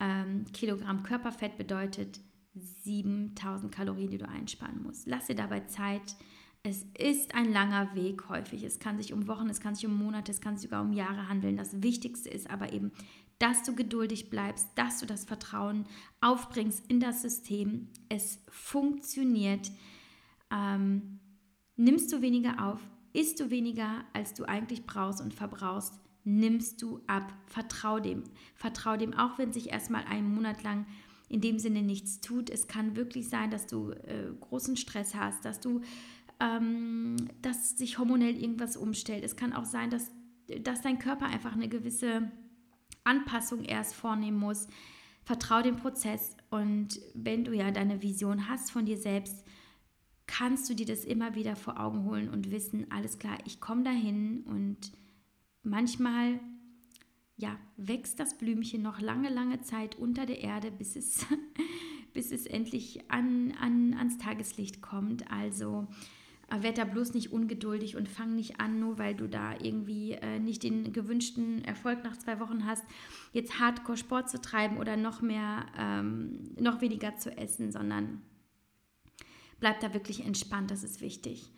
ähm, 0.00 0.46
Kilogramm 0.52 1.02
Körperfett 1.02 1.56
bedeutet 1.56 2.20
7000 2.54 3.74
Kalorien, 3.74 4.10
die 4.10 4.18
du 4.18 4.28
einsparen 4.28 4.82
musst. 4.82 5.06
Lass 5.06 5.26
dir 5.26 5.34
dabei 5.34 5.60
Zeit. 5.60 6.16
Es 6.62 6.86
ist 6.96 7.34
ein 7.34 7.52
langer 7.52 7.94
Weg 7.94 8.28
häufig. 8.30 8.62
Es 8.62 8.78
kann 8.78 8.96
sich 8.96 9.12
um 9.12 9.26
Wochen, 9.28 9.50
es 9.50 9.60
kann 9.60 9.74
sich 9.74 9.86
um 9.86 9.96
Monate, 9.96 10.32
es 10.32 10.40
kann 10.40 10.56
sich 10.56 10.70
sogar 10.70 10.82
um 10.82 10.92
Jahre 10.92 11.28
handeln. 11.28 11.56
Das 11.56 11.82
Wichtigste 11.82 12.30
ist 12.30 12.48
aber 12.48 12.72
eben 12.72 12.92
dass 13.38 13.62
du 13.62 13.74
geduldig 13.74 14.30
bleibst, 14.30 14.68
dass 14.76 15.00
du 15.00 15.06
das 15.06 15.24
Vertrauen 15.24 15.86
aufbringst 16.20 16.84
in 16.88 17.00
das 17.00 17.22
System. 17.22 17.88
Es 18.08 18.42
funktioniert. 18.48 19.70
Ähm, 20.50 21.20
nimmst 21.76 22.12
du 22.12 22.22
weniger 22.22 22.66
auf, 22.66 22.80
isst 23.12 23.40
du 23.40 23.50
weniger, 23.50 24.04
als 24.12 24.34
du 24.34 24.44
eigentlich 24.44 24.86
brauchst 24.86 25.20
und 25.20 25.34
verbrauchst, 25.34 25.98
nimmst 26.24 26.80
du 26.82 27.00
ab. 27.06 27.32
Vertrau 27.46 28.00
dem. 28.00 28.24
Vertrau 28.54 28.96
dem, 28.96 29.14
auch 29.14 29.38
wenn 29.38 29.52
sich 29.52 29.70
erstmal 29.70 30.04
einen 30.04 30.34
Monat 30.34 30.62
lang 30.62 30.86
in 31.28 31.40
dem 31.40 31.58
Sinne 31.58 31.82
nichts 31.82 32.20
tut. 32.20 32.50
Es 32.50 32.66
kann 32.66 32.96
wirklich 32.96 33.28
sein, 33.28 33.50
dass 33.50 33.66
du 33.66 33.90
äh, 33.90 34.32
großen 34.40 34.76
Stress 34.76 35.14
hast, 35.14 35.44
dass 35.44 35.60
du, 35.60 35.80
ähm, 36.40 37.16
dass 37.42 37.76
sich 37.76 37.98
hormonell 37.98 38.36
irgendwas 38.36 38.76
umstellt. 38.76 39.24
Es 39.24 39.36
kann 39.36 39.52
auch 39.52 39.64
sein, 39.64 39.90
dass, 39.90 40.10
dass 40.60 40.82
dein 40.82 40.98
Körper 40.98 41.26
einfach 41.26 41.52
eine 41.52 41.68
gewisse 41.68 42.30
Anpassung 43.04 43.64
erst 43.64 43.94
vornehmen 43.94 44.38
muss. 44.38 44.66
Vertrau 45.22 45.62
dem 45.62 45.76
Prozess 45.76 46.36
und 46.50 47.00
wenn 47.14 47.44
du 47.44 47.52
ja 47.52 47.70
deine 47.70 48.02
Vision 48.02 48.48
hast 48.48 48.70
von 48.70 48.84
dir 48.84 48.98
selbst, 48.98 49.44
kannst 50.26 50.68
du 50.68 50.74
dir 50.74 50.86
das 50.86 51.04
immer 51.04 51.34
wieder 51.34 51.56
vor 51.56 51.80
Augen 51.80 52.04
holen 52.04 52.28
und 52.28 52.50
wissen, 52.50 52.90
alles 52.90 53.18
klar, 53.18 53.38
ich 53.46 53.60
komme 53.60 53.84
dahin 53.84 54.42
und 54.42 54.92
manchmal 55.62 56.40
ja, 57.36 57.58
wächst 57.76 58.20
das 58.20 58.38
Blümchen 58.38 58.82
noch 58.82 59.00
lange, 59.00 59.28
lange 59.28 59.60
Zeit 59.60 59.96
unter 59.96 60.24
der 60.26 60.40
Erde, 60.40 60.70
bis 60.70 60.94
es, 60.96 61.26
bis 62.12 62.30
es 62.30 62.46
endlich 62.46 63.10
an, 63.10 63.52
an, 63.60 63.94
ans 63.94 64.18
Tageslicht 64.18 64.82
kommt. 64.82 65.30
Also 65.30 65.88
äh, 66.54 66.62
werd 66.62 66.78
da 66.78 66.84
bloß 66.84 67.14
nicht 67.14 67.32
ungeduldig 67.32 67.96
und 67.96 68.08
fang 68.08 68.34
nicht 68.34 68.60
an, 68.60 68.80
nur 68.80 68.98
weil 68.98 69.14
du 69.14 69.28
da 69.28 69.54
irgendwie 69.60 70.12
äh, 70.12 70.38
nicht 70.38 70.62
den 70.62 70.92
gewünschten 70.92 71.64
Erfolg 71.64 72.04
nach 72.04 72.16
zwei 72.18 72.40
Wochen 72.40 72.64
hast, 72.66 72.84
jetzt 73.32 73.58
Hardcore 73.58 73.98
Sport 73.98 74.30
zu 74.30 74.40
treiben 74.40 74.78
oder 74.78 74.96
noch 74.96 75.22
mehr, 75.22 75.66
ähm, 75.78 76.54
noch 76.58 76.80
weniger 76.80 77.16
zu 77.16 77.36
essen, 77.36 77.72
sondern 77.72 78.22
bleib 79.60 79.80
da 79.80 79.94
wirklich 79.94 80.24
entspannt, 80.24 80.70
das 80.70 80.84
ist 80.84 81.00
wichtig. 81.00 81.50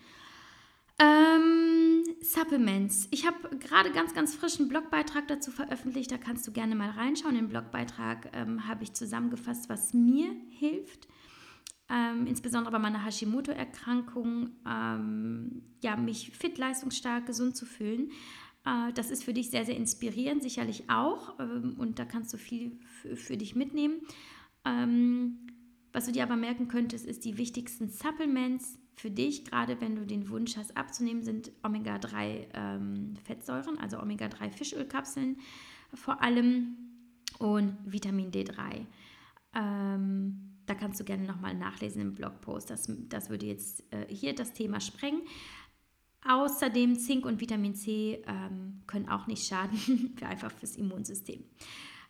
Ähm, 0.99 2.05
Supplements. 2.23 3.09
Ich 3.11 3.27
habe 3.27 3.57
gerade 3.59 3.93
ganz, 3.93 4.15
ganz 4.15 4.35
frischen 4.35 4.69
Blogbeitrag 4.69 5.29
dazu 5.29 5.51
veröffentlicht. 5.51 6.11
Da 6.11 6.17
kannst 6.17 6.47
du 6.47 6.53
gerne 6.53 6.75
mal 6.75 6.91
reinschauen. 6.91 7.37
Im 7.37 7.49
Blogbeitrag 7.49 8.31
ähm, 8.33 8.67
habe 8.67 8.83
ich 8.83 8.95
zusammengefasst, 8.95 9.69
was 9.69 9.93
mir 9.93 10.35
hilft. 10.49 11.07
Ähm, 11.89 12.27
insbesondere 12.27 12.73
bei 12.73 12.79
meiner 12.79 13.05
Hashimoto-Erkrankung, 13.05 14.51
ähm, 14.69 15.63
ja, 15.83 15.97
mich 15.97 16.31
fit, 16.31 16.59
leistungsstark, 16.59 17.27
gesund 17.27 17.57
zu 17.57 17.65
fühlen. 17.65 18.11
Äh, 18.65 18.93
das 18.95 19.11
ist 19.11 19.25
für 19.25 19.33
dich 19.33 19.51
sehr, 19.51 19.65
sehr 19.65 19.77
inspirierend, 19.77 20.43
sicherlich 20.43 20.91
auch. 20.91 21.39
Ähm, 21.39 21.77
und 21.79 21.99
da 21.99 22.05
kannst 22.05 22.33
du 22.35 22.39
viel 22.39 22.79
für 23.15 23.37
dich 23.37 23.55
mitnehmen. 23.55 24.01
Ähm, 24.65 25.47
was 25.93 26.07
du 26.07 26.13
dir 26.13 26.25
aber 26.25 26.37
merken 26.37 26.69
könntest, 26.69 27.07
ist 27.07 27.25
die 27.25 27.39
wichtigsten 27.39 27.89
Supplements 27.89 28.79
für 28.97 29.11
dich, 29.11 29.45
gerade 29.45 29.81
wenn 29.81 29.95
du 29.95 30.05
den 30.05 30.29
Wunsch 30.29 30.57
hast 30.57 30.77
abzunehmen, 30.77 31.23
sind 31.23 31.53
Omega-3-Fettsäuren, 31.63 33.75
ähm, 33.75 33.81
also 33.81 34.01
Omega-3-Fischölkapseln 34.01 35.37
vor 35.95 36.23
allem 36.23 36.77
und 37.39 37.77
Vitamin 37.85 38.31
D3. 38.31 38.87
Ähm, 39.55 40.56
da 40.67 40.75
kannst 40.75 41.01
du 41.01 41.05
gerne 41.05 41.25
nochmal 41.25 41.55
nachlesen 41.55 42.03
im 42.03 42.15
Blogpost. 42.15 42.71
Das, 42.71 42.91
das 43.09 43.31
würde 43.31 43.47
jetzt 43.47 43.83
äh, 43.93 44.07
hier 44.09 44.35
das 44.35 44.53
Thema 44.53 44.81
sprengen. 44.81 45.23
Außerdem 46.29 46.99
Zink 46.99 47.25
und 47.25 47.41
Vitamin 47.41 47.75
C 47.75 48.23
ähm, 48.27 48.83
können 48.87 49.09
auch 49.09 49.27
nicht 49.27 49.47
schaden, 49.47 50.15
für 50.19 50.27
einfach 50.27 50.51
fürs 50.51 50.77
Immunsystem. 50.77 51.45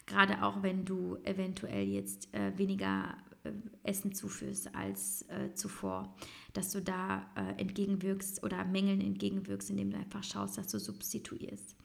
Gerade 0.07 0.42
auch 0.42 0.62
wenn 0.62 0.84
du 0.84 1.16
eventuell 1.24 1.86
jetzt 1.86 2.32
äh, 2.32 2.57
weniger 2.57 3.16
äh, 3.44 3.50
Essen 3.82 4.14
zuführst 4.14 4.74
als 4.74 5.22
äh, 5.28 5.52
zuvor, 5.54 6.14
dass 6.54 6.70
du 6.70 6.80
da 6.80 7.26
äh, 7.34 7.61
entgegenwirkst 7.61 8.42
oder 8.42 8.64
Mängeln 8.64 9.00
entgegenwirkst, 9.00 9.70
indem 9.70 9.90
du 9.90 9.98
einfach 9.98 10.22
schaust, 10.22 10.57
dass 10.57 10.68
du 10.68 10.78
substituierst. 10.78 11.76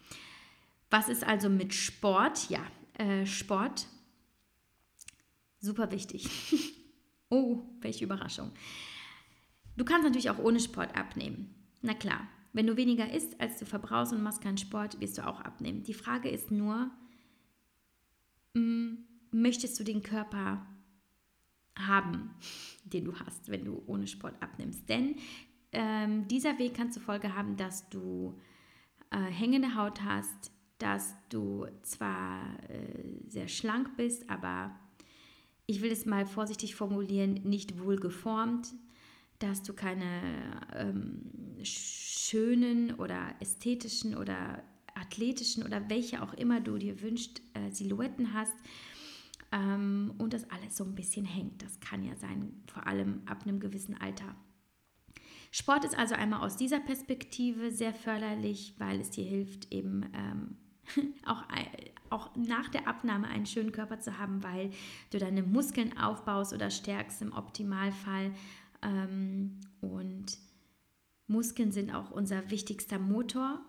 Was 0.90 1.10
ist 1.10 1.26
also 1.26 1.50
mit 1.50 1.74
Sport? 1.74 2.50
Ja, 2.50 2.62
äh, 2.98 3.26
Sport, 3.26 3.88
super 5.62 5.92
wichtig. 5.92 6.30
oh, 7.30 7.62
welche 7.80 8.04
Überraschung. 8.04 8.52
Du 9.78 9.86
kannst 9.86 10.04
natürlich 10.04 10.30
auch 10.30 10.40
ohne 10.40 10.60
Sport 10.60 10.96
abnehmen. 10.98 11.56
Na 11.82 11.94
klar, 11.94 12.28
wenn 12.54 12.68
du 12.68 12.76
weniger 12.76 13.12
isst, 13.14 13.40
als 13.40 13.58
du 13.58 13.66
verbrauchst 13.66 14.12
und 14.12 14.22
machst 14.22 14.42
keinen 14.42 14.58
Sport, 14.58 15.00
wirst 15.00 15.18
du 15.18 15.26
auch 15.26 15.40
abnehmen. 15.40 15.84
Die 15.84 15.94
Frage 15.94 16.30
ist 16.30 16.52
nur, 16.52 16.92
mm, 18.54 18.96
möchtest 19.32 19.80
du 19.80 19.84
den 19.84 20.04
Körper 20.04 20.66
haben, 21.78 22.32
den 22.84 23.06
du 23.06 23.18
hast, 23.20 23.50
wenn 23.50 23.64
du 23.64 23.82
ohne 23.88 24.08
Sport 24.08 24.36
abnimmst. 24.42 24.90
Denn 24.90 25.16
ähm, 25.72 26.28
dieser 26.28 26.60
Weg 26.60 26.74
kann 26.74 26.92
zur 26.92 27.02
Folge 27.02 27.36
haben, 27.36 27.56
dass 27.56 27.90
du 27.90 28.38
äh, 29.12 29.18
hängende 29.18 29.76
Haut 29.76 30.04
hast, 30.04 30.52
dass 30.80 31.16
du 31.30 31.68
zwar 31.84 32.42
äh, 32.70 33.30
sehr 33.30 33.48
schlank 33.48 33.96
bist, 33.96 34.30
aber 34.30 34.78
ich 35.68 35.82
will 35.82 35.92
es 35.92 36.06
mal 36.06 36.26
vorsichtig 36.26 36.76
formulieren, 36.76 37.36
nicht 37.44 37.80
wohl 37.80 37.98
geformt, 37.98 38.74
dass 39.40 39.64
du 39.64 39.74
keine 39.74 40.22
ähm, 40.76 41.22
schönen 41.64 42.96
oder 42.96 43.36
ästhetischen 43.40 44.16
oder 44.16 44.64
athletischen 44.94 45.64
oder 45.64 45.90
welche 45.90 46.22
auch 46.22 46.34
immer 46.34 46.60
du 46.60 46.78
dir 46.78 47.02
wünscht, 47.02 47.42
äh, 47.54 47.72
Silhouetten 47.72 48.34
hast, 48.34 48.54
ähm, 49.52 50.14
und 50.18 50.34
das 50.34 50.50
alles 50.50 50.78
so 50.78 50.84
ein 50.84 50.96
bisschen 50.96 51.26
hängt. 51.26 51.62
Das 51.62 51.80
kann 51.80 52.04
ja 52.04 52.16
sein, 52.16 52.64
vor 52.68 52.88
allem 52.88 53.22
ab 53.26 53.44
einem 53.44 53.60
gewissen 53.60 53.96
Alter. 54.00 54.36
Sport 55.52 55.84
ist 55.84 55.98
also 55.98 56.16
einmal 56.16 56.46
aus 56.46 56.56
dieser 56.56 56.80
Perspektive 56.80 57.72
sehr 57.72 57.94
förderlich, 57.94 58.74
weil 58.78 59.02
es 59.02 59.10
dir 59.10 59.26
hilft, 59.26 59.74
eben 59.74 60.10
ähm, 60.14 60.58
auch, 61.26 61.44
auch 62.10 62.36
nach 62.36 62.70
der 62.70 62.88
Abnahme 62.88 63.28
einen 63.28 63.46
schönen 63.46 63.72
Körper 63.72 64.00
zu 64.00 64.18
haben, 64.18 64.44
weil 64.44 64.72
du 65.12 65.20
deine 65.20 65.44
Muskeln 65.44 65.98
aufbaust 65.98 66.54
oder 66.54 66.70
stärkst 66.70 67.22
im 67.22 67.34
Optimalfall. 67.34 68.32
Ähm, 68.82 69.60
und 69.82 70.38
Muskeln 71.28 71.72
sind 71.72 71.94
auch 71.94 72.12
unser 72.12 72.50
wichtigster 72.50 73.00
Motor 73.00 73.62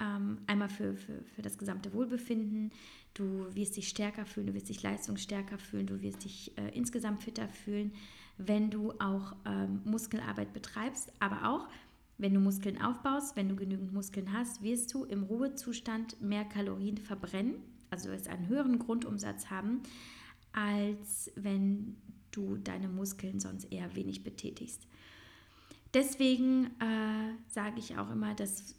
ähm, 0.00 0.38
einmal 0.46 0.68
für, 0.68 0.94
für, 0.94 1.22
für 1.22 1.42
das 1.42 1.58
gesamte 1.58 1.92
Wohlbefinden. 1.92 2.72
Du 3.14 3.46
wirst 3.54 3.76
dich 3.76 3.88
stärker 3.88 4.26
fühlen, 4.26 4.48
du 4.48 4.54
wirst 4.54 4.68
dich 4.68 4.82
leistungsstärker 4.82 5.58
fühlen, 5.58 5.86
du 5.86 6.02
wirst 6.02 6.24
dich 6.24 6.56
äh, 6.58 6.68
insgesamt 6.76 7.22
fitter 7.22 7.48
fühlen, 7.48 7.92
wenn 8.36 8.70
du 8.70 8.92
auch 8.98 9.36
ähm, 9.46 9.80
Muskelarbeit 9.84 10.52
betreibst. 10.52 11.12
Aber 11.20 11.48
auch, 11.48 11.68
wenn 12.18 12.34
du 12.34 12.40
Muskeln 12.40 12.80
aufbaust, 12.80 13.36
wenn 13.36 13.48
du 13.48 13.56
genügend 13.56 13.92
Muskeln 13.92 14.32
hast, 14.32 14.62
wirst 14.62 14.92
du 14.94 15.04
im 15.04 15.24
Ruhezustand 15.24 16.20
mehr 16.20 16.44
Kalorien 16.44 16.98
verbrennen, 16.98 17.56
also 17.90 18.10
wirst 18.10 18.28
einen 18.28 18.48
höheren 18.48 18.78
Grundumsatz 18.78 19.50
haben, 19.50 19.82
als 20.52 21.32
wenn 21.34 21.96
du 22.30 22.56
deine 22.56 22.88
Muskeln 22.88 23.40
sonst 23.40 23.64
eher 23.72 23.94
wenig 23.96 24.22
betätigst. 24.22 24.86
Deswegen 25.92 26.66
äh, 26.80 27.34
sage 27.48 27.78
ich 27.78 27.96
auch 27.98 28.10
immer, 28.10 28.34
dass 28.34 28.74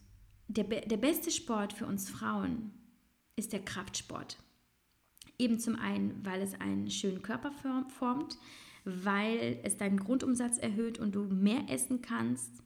der, 0.48 0.66
der 0.66 0.98
beste 0.98 1.32
Sport 1.32 1.74
für 1.74 1.86
uns 1.86 2.10
Frauen 2.10 2.72
ist 3.36 3.54
der 3.54 3.64
Kraftsport. 3.64 4.38
Eben 5.38 5.60
zum 5.60 5.76
einen, 5.76 6.26
weil 6.26 6.42
es 6.42 6.60
einen 6.60 6.90
schönen 6.90 7.22
Körper 7.22 7.52
formt, 7.90 8.38
weil 8.86 9.60
es 9.64 9.78
deinen 9.78 10.00
Grundumsatz 10.00 10.58
erhöht 10.58 11.00
und 11.00 11.16
du 11.16 11.24
mehr 11.24 11.64
essen 11.70 12.02
kannst, 12.02 12.64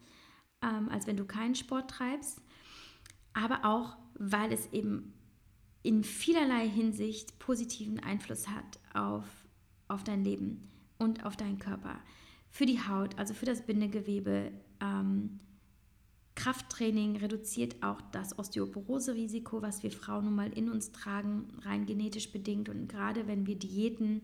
ähm, 0.64 0.90
als 0.90 1.08
wenn 1.08 1.18
du 1.18 1.26
keinen 1.26 1.56
Sport 1.56 1.90
treibst, 1.92 2.42
aber 3.34 3.66
auch, 3.66 3.98
weil 4.16 4.52
es 4.52 4.72
eben 4.74 5.14
in 5.84 6.04
vielerlei 6.04 6.68
Hinsicht 6.68 7.40
positiven 7.40 8.00
Einfluss 8.00 8.48
hat 8.48 8.80
auf, 8.94 9.26
auf 9.88 10.04
dein 10.04 10.24
Leben 10.24 10.68
und 10.98 11.26
auf 11.26 11.38
deinen 11.38 11.60
Körper. 11.60 12.00
Für 12.50 12.66
die 12.66 12.80
Haut, 12.80 13.18
also 13.18 13.34
für 13.34 13.46
das 13.46 13.66
Bindegewebe, 13.66 14.52
ähm, 14.82 15.40
Krafttraining 16.36 17.18
reduziert 17.18 17.84
auch 17.84 18.00
das 18.14 18.40
Osteoporose-Risiko, 18.40 19.62
was 19.62 19.84
wir 19.84 19.92
Frauen 19.92 20.24
nun 20.24 20.36
mal 20.36 20.52
in 20.54 20.70
uns 20.70 20.94
tragen, 20.94 21.48
rein 21.64 21.86
genetisch 21.86 22.32
bedingt. 22.32 22.70
Und 22.70 22.88
gerade 22.88 23.28
wenn 23.28 23.46
wir 23.46 23.58
Diäten, 23.58 24.22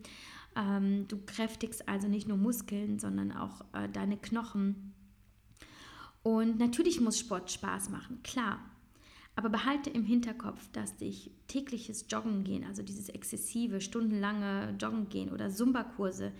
ähm, 0.56 1.06
du 1.08 1.18
kräftigst 1.26 1.86
also 1.88 2.08
nicht 2.08 2.26
nur 2.26 2.38
Muskeln, 2.38 2.98
sondern 2.98 3.32
auch 3.32 3.60
äh, 3.74 3.88
deine 3.90 4.16
Knochen. 4.16 4.85
Und 6.26 6.58
natürlich 6.58 7.00
muss 7.00 7.20
Sport 7.20 7.52
Spaß 7.52 7.90
machen, 7.90 8.20
klar. 8.24 8.58
Aber 9.36 9.48
behalte 9.48 9.90
im 9.90 10.02
Hinterkopf, 10.02 10.58
dass 10.72 10.96
dich 10.96 11.30
tägliches 11.46 12.06
Joggen 12.08 12.42
gehen, 12.42 12.64
also 12.64 12.82
dieses 12.82 13.10
exzessive, 13.10 13.80
stundenlange 13.80 14.74
Joggen 14.76 15.08
gehen 15.08 15.30
oder 15.32 15.50
Zumba-Kurse, 15.50 16.32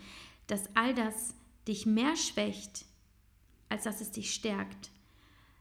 dass 0.49 0.75
all 0.75 0.93
das 0.93 1.37
dich 1.69 1.87
mehr 1.87 2.17
schwächt, 2.17 2.85
als 3.69 3.85
dass 3.85 4.01
es 4.01 4.11
dich 4.11 4.35
stärkt. 4.35 4.91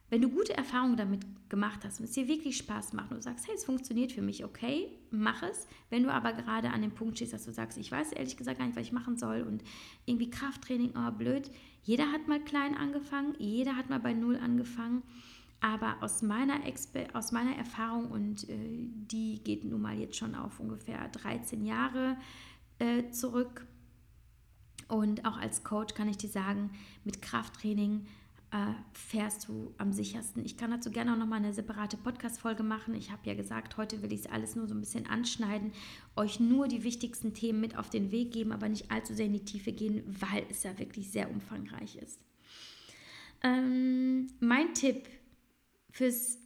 Wenn 0.10 0.24
du 0.24 0.30
gute 0.30 0.58
Erfahrungen 0.58 0.98
damit 0.98 1.22
gemacht 1.50 1.82
hast 1.84 2.00
und 2.00 2.06
es 2.06 2.14
dir 2.14 2.28
wirklich 2.28 2.58
Spaß 2.58 2.94
macht 2.94 3.12
und 3.12 3.18
du 3.18 3.22
sagst, 3.22 3.48
hey, 3.48 3.54
es 3.54 3.64
funktioniert 3.64 4.12
für 4.12 4.24
mich, 4.24 4.44
okay, 4.44 4.90
mach 5.12 5.44
es. 5.44 5.68
Wenn 5.92 6.02
du 6.02 6.12
aber 6.12 6.34
gerade 6.34 6.72
an 6.72 6.82
dem 6.82 6.96
Punkt 6.96 7.18
stehst, 7.18 7.34
dass 7.34 7.46
du 7.46 7.54
sagst, 7.54 7.78
ich 7.78 7.92
weiß 7.92 8.14
ehrlich 8.14 8.38
gesagt 8.38 8.58
gar 8.58 8.66
nicht, 8.66 8.76
was 8.76 8.88
ich 8.88 8.92
machen 8.92 9.18
soll 9.18 9.44
und 9.44 9.64
irgendwie 10.06 10.32
Krafttraining, 10.32 10.94
oh 10.98 11.12
blöd. 11.12 11.52
Jeder 11.86 12.12
hat 12.12 12.28
mal 12.28 12.44
klein 12.44 12.76
angefangen, 12.76 13.36
jeder 13.40 13.78
hat 13.78 13.90
mal 13.90 14.00
bei 14.00 14.14
Null 14.14 14.38
angefangen. 14.38 15.04
Aber 15.62 15.96
aus 16.02 16.22
meiner, 16.22 16.66
Exper 16.66 17.08
aus 17.14 17.32
meiner 17.32 17.56
Erfahrung, 17.56 18.12
und 18.12 18.50
äh, 18.50 18.58
die 18.58 19.42
geht 19.44 19.64
nun 19.64 19.82
mal 19.82 19.98
jetzt 19.98 20.18
schon 20.18 20.36
auf 20.36 20.60
ungefähr 20.60 21.08
13 21.08 21.66
Jahre 21.66 22.18
äh, 22.80 23.10
zurück, 23.12 23.66
und 24.88 25.26
auch 25.26 25.38
als 25.38 25.64
Coach 25.64 25.96
kann 25.96 26.10
ich 26.10 26.18
dir 26.18 26.30
sagen, 26.30 26.72
mit 27.04 27.22
Krafttraining 27.22 28.06
fährst 28.94 29.48
du 29.48 29.74
am 29.78 29.92
sichersten. 29.92 30.46
Ich 30.46 30.58
kann 30.58 30.72
dazu 30.72 30.92
gerne 30.92 31.14
auch 31.14 31.18
nochmal 31.18 31.40
eine 31.40 31.54
separate 31.54 31.98
Podcast-Folge 31.98 32.64
machen. 32.64 32.94
Ich 32.94 33.12
habe 33.12 33.22
ja 33.26 33.34
gesagt, 33.34 33.78
heute 33.78 34.02
will 34.02 34.14
ich 34.14 34.22
es 34.22 34.28
alles 34.28 34.56
nur 34.56 34.68
so 34.68 34.76
ein 34.76 34.80
bisschen 34.80 35.08
anschneiden, 35.08 35.72
euch 36.16 36.40
nur 36.40 36.68
die 36.68 36.84
wichtigsten 36.84 37.34
Themen 37.34 37.60
mit 37.60 37.78
auf 37.78 37.90
den 37.90 38.12
Weg 38.12 38.32
geben, 38.32 38.52
aber 38.52 38.70
nicht 38.70 38.92
allzu 38.92 39.14
sehr 39.14 39.26
in 39.26 39.34
die 39.34 39.46
Tiefe 39.46 39.72
gehen, 39.72 40.04
weil 40.06 40.46
es 40.50 40.64
ja 40.64 40.78
wirklich 40.78 41.12
sehr 41.12 41.30
umfangreich 41.30 41.98
ist. 41.98 42.20
Ähm, 43.44 44.28
mein 44.40 44.74
Tipp 44.74 45.08
fürs, 45.92 46.38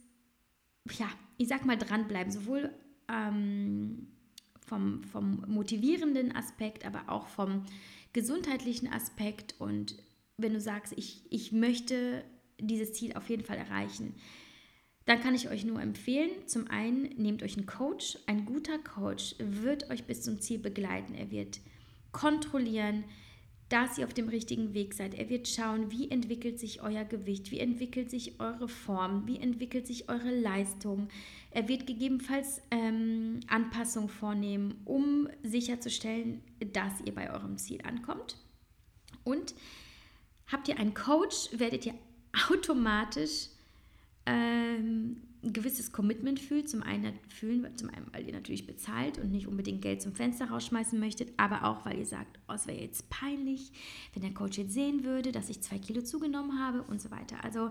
ja, 0.98 1.08
ich 1.38 1.48
sag 1.48 1.64
mal 1.64 1.78
dranbleiben, 1.78 2.32
sowohl 2.32 2.70
ähm, 3.08 4.08
vom, 4.66 5.04
vom 5.04 5.44
motivierenden 5.48 6.34
Aspekt, 6.34 6.84
aber 6.84 7.08
auch 7.08 7.28
vom 7.28 7.64
gesundheitlichen 8.12 8.92
Aspekt 8.92 9.54
und 9.58 9.96
wenn 10.42 10.54
du 10.54 10.60
sagst, 10.60 10.92
ich, 10.96 11.22
ich 11.30 11.52
möchte 11.52 12.24
dieses 12.58 12.92
Ziel 12.92 13.14
auf 13.14 13.28
jeden 13.28 13.44
Fall 13.44 13.56
erreichen, 13.56 14.14
dann 15.06 15.20
kann 15.20 15.34
ich 15.34 15.48
euch 15.50 15.64
nur 15.64 15.80
empfehlen, 15.80 16.30
zum 16.46 16.68
einen 16.68 17.02
nehmt 17.16 17.42
euch 17.42 17.56
einen 17.56 17.66
Coach. 17.66 18.18
Ein 18.26 18.44
guter 18.44 18.78
Coach 18.78 19.34
wird 19.38 19.90
euch 19.90 20.04
bis 20.04 20.22
zum 20.22 20.40
Ziel 20.40 20.58
begleiten. 20.58 21.14
Er 21.14 21.30
wird 21.30 21.60
kontrollieren, 22.12 23.04
dass 23.70 23.98
ihr 23.98 24.04
auf 24.04 24.12
dem 24.12 24.28
richtigen 24.28 24.74
Weg 24.74 24.94
seid. 24.94 25.14
Er 25.14 25.30
wird 25.30 25.48
schauen, 25.48 25.90
wie 25.90 26.10
entwickelt 26.10 26.58
sich 26.58 26.82
euer 26.82 27.04
Gewicht, 27.04 27.50
wie 27.52 27.60
entwickelt 27.60 28.10
sich 28.10 28.40
eure 28.40 28.68
Form, 28.68 29.26
wie 29.26 29.38
entwickelt 29.38 29.86
sich 29.86 30.08
eure 30.08 30.32
Leistung. 30.38 31.08
Er 31.52 31.68
wird 31.68 31.86
gegebenenfalls 31.86 32.62
ähm, 32.72 33.40
Anpassungen 33.46 34.08
vornehmen, 34.08 34.80
um 34.84 35.28
sicherzustellen, 35.44 36.42
dass 36.72 37.00
ihr 37.04 37.14
bei 37.14 37.32
eurem 37.32 37.58
Ziel 37.58 37.80
ankommt. 37.82 38.36
Und 39.22 39.54
habt 40.52 40.68
ihr 40.68 40.78
einen 40.78 40.94
Coach, 40.94 41.48
werdet 41.52 41.86
ihr 41.86 41.94
automatisch 42.50 43.48
ähm, 44.26 45.22
ein 45.42 45.52
gewisses 45.52 45.92
Commitment 45.92 46.38
fühlt. 46.38 46.68
Zum 46.68 46.82
einen 46.82 47.18
fühlen, 47.28 47.66
zum 47.76 47.88
einen, 47.90 48.06
weil 48.12 48.26
ihr 48.26 48.32
natürlich 48.32 48.66
bezahlt 48.66 49.18
und 49.18 49.30
nicht 49.30 49.46
unbedingt 49.46 49.82
Geld 49.82 50.02
zum 50.02 50.14
Fenster 50.14 50.50
rausschmeißen 50.50 50.98
möchtet, 50.98 51.32
aber 51.36 51.64
auch, 51.64 51.84
weil 51.86 51.98
ihr 51.98 52.06
sagt, 52.06 52.38
oh, 52.48 52.52
es 52.52 52.66
wäre 52.66 52.80
jetzt 52.80 53.08
peinlich, 53.10 53.72
wenn 54.12 54.22
der 54.22 54.34
Coach 54.34 54.58
jetzt 54.58 54.74
sehen 54.74 55.04
würde, 55.04 55.32
dass 55.32 55.48
ich 55.48 55.60
zwei 55.62 55.78
Kilo 55.78 56.02
zugenommen 56.02 56.58
habe 56.58 56.82
und 56.82 57.00
so 57.00 57.10
weiter. 57.10 57.42
Also 57.42 57.70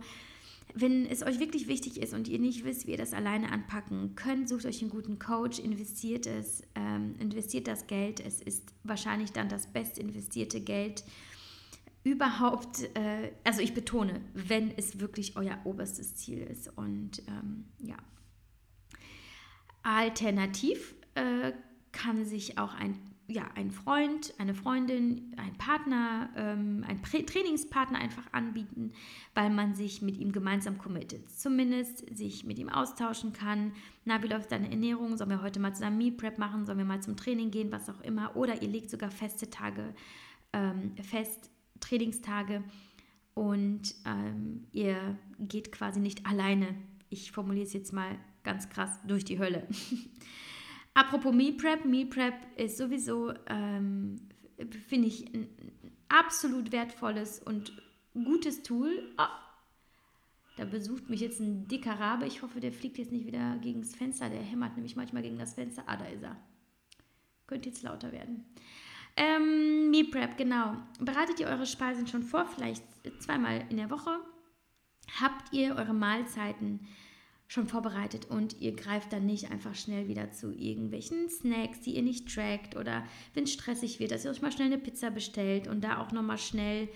wenn 0.75 1.05
es 1.05 1.23
euch 1.23 1.39
wirklich 1.39 1.67
wichtig 1.67 1.97
ist 2.01 2.13
und 2.13 2.27
ihr 2.27 2.39
nicht 2.39 2.63
wisst, 2.63 2.86
wie 2.86 2.91
ihr 2.91 2.97
das 2.97 3.13
alleine 3.13 3.51
anpacken 3.51 4.15
könnt, 4.15 4.49
sucht 4.49 4.65
euch 4.65 4.82
einen 4.82 4.91
guten 4.91 5.17
Coach, 5.17 5.59
investiert 5.59 6.27
es, 6.27 6.61
ähm, 6.75 7.15
investiert 7.19 7.67
das 7.67 7.88
Geld. 7.88 8.19
Es 8.19 8.41
ist 8.41 8.71
wahrscheinlich 8.84 9.32
dann 9.32 9.49
das 9.49 9.67
best 9.67 9.97
investierte 9.97 10.61
Geld 10.61 11.03
überhaupt, 12.03 12.83
äh, 12.95 13.31
also 13.43 13.61
ich 13.61 13.73
betone, 13.73 14.21
wenn 14.33 14.71
es 14.77 14.99
wirklich 14.99 15.35
euer 15.37 15.59
oberstes 15.63 16.15
Ziel 16.15 16.39
ist. 16.39 16.75
Und 16.77 17.21
ähm, 17.27 17.65
ja. 17.79 17.97
Alternativ 19.83 20.95
äh, 21.15 21.53
kann 21.91 22.25
sich 22.25 22.57
auch 22.57 22.73
ein 22.73 22.99
ja, 23.29 23.47
ein 23.55 23.69
Freund, 23.69 24.33
eine 24.39 24.55
Freundin, 24.55 25.35
ein 25.37 25.53
Partner, 25.57 26.29
ähm, 26.35 26.83
ein 26.87 27.01
Trainingspartner 27.03 27.99
einfach 27.99 28.23
anbieten, 28.31 28.91
weil 29.35 29.51
man 29.51 29.75
sich 29.75 30.01
mit 30.01 30.17
ihm 30.17 30.31
gemeinsam 30.31 30.79
committet. 30.79 31.29
Zumindest 31.29 32.03
sich 32.17 32.43
mit 32.43 32.57
ihm 32.57 32.69
austauschen 32.69 33.31
kann. 33.31 33.73
Na, 34.03 34.23
wie 34.23 34.27
läuft 34.27 34.51
deine 34.51 34.71
Ernährung? 34.71 35.15
Sollen 35.15 35.29
wir 35.29 35.43
heute 35.43 35.59
mal 35.59 35.75
zusammen 35.75 35.99
Meal 35.99 36.13
Prep 36.13 36.39
machen? 36.39 36.65
Sollen 36.65 36.79
wir 36.79 36.85
mal 36.85 37.03
zum 37.03 37.15
Training 37.15 37.51
gehen? 37.51 37.71
Was 37.71 37.87
auch 37.87 38.01
immer. 38.01 38.35
Oder 38.35 38.63
ihr 38.63 38.67
legt 38.67 38.89
sogar 38.89 39.11
feste 39.11 39.47
Tage 39.51 39.93
ähm, 40.51 40.95
fest, 41.03 41.51
Trainingstage 41.80 42.63
und 43.34 43.95
ähm, 44.05 44.67
ihr 44.71 45.17
geht 45.39 45.71
quasi 45.71 45.99
nicht 45.99 46.25
alleine. 46.25 46.75
Ich 47.09 47.32
formuliere 47.32 47.65
es 47.65 47.73
jetzt 47.73 47.93
mal 47.93 48.17
ganz 48.43 48.69
krass 48.69 48.99
durch 49.07 49.25
die 49.25 49.39
Hölle. 49.39 49.67
Apropos 50.93 51.34
Meal 51.34 51.53
Prep, 51.53 51.86
Meal 51.86 52.07
Prep 52.07 52.34
ist 52.57 52.77
sowieso, 52.77 53.34
ähm, 53.47 54.19
finde 54.88 55.07
ich, 55.07 55.34
ein 55.34 55.47
absolut 56.09 56.71
wertvolles 56.71 57.39
und 57.39 57.82
gutes 58.13 58.63
Tool. 58.63 59.13
Oh, 59.17 59.23
da 60.57 60.65
besucht 60.65 61.09
mich 61.09 61.21
jetzt 61.21 61.39
ein 61.39 61.67
dicker 61.69 61.97
Rabe. 61.97 62.27
Ich 62.27 62.41
hoffe, 62.41 62.59
der 62.59 62.73
fliegt 62.73 62.97
jetzt 62.97 63.13
nicht 63.13 63.25
wieder 63.25 63.57
gegen 63.61 63.82
das 63.82 63.95
Fenster. 63.95 64.30
Der 64.30 64.41
hämmert 64.41 64.75
nämlich 64.75 64.97
manchmal 64.97 65.21
gegen 65.21 65.39
das 65.39 65.53
Fenster. 65.53 65.84
Ah, 65.86 65.95
da 65.95 66.05
ist 66.05 66.23
er. 66.23 66.36
Könnte 67.47 67.69
jetzt 67.69 67.82
lauter 67.84 68.11
werden. 68.11 68.43
Ähm, 69.15 69.59
Meal 69.99 70.11
Prep, 70.11 70.37
genau. 70.37 70.77
Bereitet 70.99 71.39
ihr 71.39 71.47
eure 71.47 71.65
Speisen 71.65 72.07
schon 72.07 72.23
vor, 72.23 72.45
vielleicht 72.45 72.83
zweimal 73.19 73.65
in 73.69 73.77
der 73.77 73.89
Woche? 73.89 74.19
Habt 75.19 75.51
ihr 75.51 75.75
eure 75.75 75.93
Mahlzeiten 75.93 76.87
schon 77.47 77.67
vorbereitet 77.67 78.27
und 78.29 78.61
ihr 78.61 78.75
greift 78.75 79.11
dann 79.11 79.25
nicht 79.25 79.51
einfach 79.51 79.75
schnell 79.75 80.07
wieder 80.07 80.31
zu 80.31 80.51
irgendwelchen 80.53 81.29
Snacks, 81.29 81.81
die 81.81 81.95
ihr 81.95 82.03
nicht 82.03 82.33
trackt 82.33 82.77
oder 82.77 83.03
wenn 83.33 83.43
es 83.43 83.53
stressig 83.53 83.99
wird, 83.99 84.11
dass 84.11 84.23
ihr 84.23 84.31
euch 84.31 84.41
mal 84.41 84.51
schnell 84.51 84.67
eine 84.67 84.77
Pizza 84.77 85.09
bestellt 85.09 85.67
und 85.67 85.83
da 85.83 85.99
auch 85.99 86.11
nochmal 86.11 86.37
schnell 86.37 86.87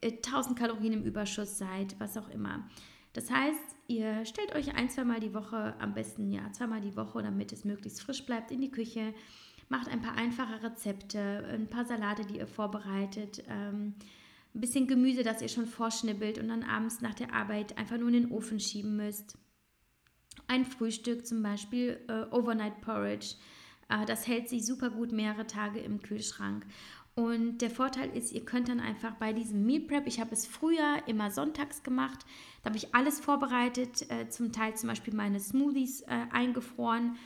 äh, 0.00 0.10
1000 0.10 0.58
Kalorien 0.58 0.92
im 0.94 1.04
Überschuss 1.04 1.56
seid, 1.56 1.94
was 2.00 2.16
auch 2.16 2.28
immer. 2.30 2.68
Das 3.12 3.30
heißt, 3.30 3.76
ihr 3.86 4.24
stellt 4.24 4.54
euch 4.54 4.74
ein, 4.74 4.90
zweimal 4.90 5.20
die 5.20 5.34
Woche, 5.34 5.74
am 5.78 5.94
besten 5.94 6.32
ja 6.32 6.50
zweimal 6.52 6.80
die 6.80 6.96
Woche, 6.96 7.22
damit 7.22 7.52
es 7.52 7.64
möglichst 7.64 8.02
frisch 8.02 8.26
bleibt, 8.26 8.50
in 8.50 8.60
die 8.60 8.72
Küche, 8.72 9.14
macht 9.72 9.88
ein 9.88 10.02
paar 10.02 10.16
einfache 10.16 10.62
Rezepte, 10.62 11.44
ein 11.52 11.66
paar 11.66 11.84
Salate, 11.84 12.24
die 12.24 12.36
ihr 12.36 12.46
vorbereitet, 12.46 13.42
ähm, 13.48 13.94
ein 14.54 14.60
bisschen 14.60 14.86
Gemüse, 14.86 15.24
das 15.24 15.42
ihr 15.42 15.48
schon 15.48 15.66
vorschnibbelt 15.66 16.38
und 16.38 16.48
dann 16.48 16.62
abends 16.62 17.00
nach 17.00 17.14
der 17.14 17.34
Arbeit 17.34 17.76
einfach 17.76 17.98
nur 17.98 18.08
in 18.08 18.14
den 18.14 18.30
Ofen 18.30 18.60
schieben 18.60 18.96
müsst 18.96 19.36
ein 20.46 20.64
Frühstück, 20.64 21.26
zum 21.26 21.42
Beispiel 21.42 22.00
äh, 22.08 22.34
Overnight 22.34 22.80
Porridge. 22.80 23.34
Äh, 23.88 24.04
das 24.06 24.26
hält 24.26 24.48
sich 24.48 24.64
super 24.64 24.90
gut 24.90 25.12
mehrere 25.12 25.46
Tage 25.46 25.80
im 25.80 26.02
Kühlschrank. 26.02 26.66
Und 27.14 27.58
der 27.58 27.70
Vorteil 27.70 28.16
ist, 28.16 28.32
ihr 28.32 28.44
könnt 28.44 28.68
dann 28.68 28.80
einfach 28.80 29.14
bei 29.16 29.34
diesem 29.34 29.66
Meal 29.66 29.82
Prep, 29.82 30.06
ich 30.06 30.18
habe 30.18 30.32
es 30.32 30.46
früher 30.46 31.02
immer 31.06 31.30
sonntags 31.30 31.82
gemacht, 31.82 32.24
da 32.62 32.70
habe 32.70 32.78
ich 32.78 32.94
alles 32.94 33.20
vorbereitet, 33.20 34.10
äh, 34.10 34.30
zum 34.30 34.50
Teil 34.52 34.76
zum 34.76 34.88
Beispiel 34.88 35.12
meine 35.12 35.38
Smoothies 35.38 36.02
äh, 36.02 36.26
eingefroren 36.30 37.16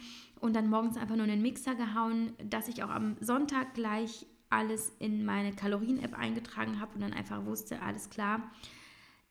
und 0.47 0.55
dann 0.55 0.71
morgens 0.71 0.97
einfach 0.97 1.17
nur 1.17 1.25
in 1.25 1.31
den 1.31 1.43
Mixer 1.43 1.75
gehauen, 1.75 2.33
dass 2.43 2.69
ich 2.69 2.83
auch 2.83 2.91
am 2.91 3.17
Sonntag 3.21 3.75
gleich 3.75 4.27
alles 4.49 4.93
in 4.99 5.25
meine 5.25 5.53
Kalorien-App 5.53 6.17
eingetragen 6.17 6.81
habe 6.81 6.95
und 6.95 7.01
dann 7.01 7.13
einfach 7.13 7.45
wusste, 7.45 7.83
alles 7.83 8.11
klar, 8.11 8.51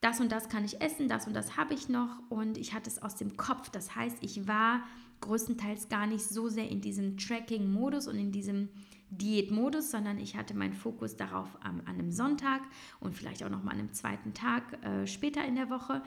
das 0.01 0.19
und 0.19 0.31
das 0.31 0.49
kann 0.49 0.65
ich 0.65 0.81
essen, 0.81 1.07
das 1.07 1.25
und 1.25 1.33
das 1.33 1.57
habe 1.57 1.73
ich 1.73 1.89
noch 1.89 2.19
und 2.29 2.57
ich 2.57 2.73
hatte 2.73 2.89
es 2.89 3.01
aus 3.01 3.15
dem 3.15 3.37
Kopf. 3.37 3.69
Das 3.69 3.95
heißt, 3.95 4.17
ich 4.21 4.47
war 4.47 4.83
größtenteils 5.21 5.89
gar 5.89 6.05
nicht 6.05 6.23
so 6.23 6.49
sehr 6.49 6.69
in 6.69 6.81
diesem 6.81 7.17
Tracking-Modus 7.17 8.07
und 8.07 8.19
in 8.19 8.31
diesem 8.31 8.69
Diät-Modus, 9.09 9.91
sondern 9.91 10.19
ich 10.19 10.35
hatte 10.35 10.55
meinen 10.55 10.73
Fokus 10.73 11.15
darauf 11.15 11.47
an, 11.61 11.79
an 11.81 11.95
einem 11.95 12.11
Sonntag 12.11 12.61
und 12.99 13.15
vielleicht 13.15 13.43
auch 13.43 13.49
noch 13.49 13.63
mal 13.63 13.71
an 13.71 13.79
einem 13.79 13.93
zweiten 13.93 14.33
Tag 14.33 14.83
äh, 14.83 15.07
später 15.07 15.45
in 15.45 15.55
der 15.55 15.69
Woche. 15.69 16.03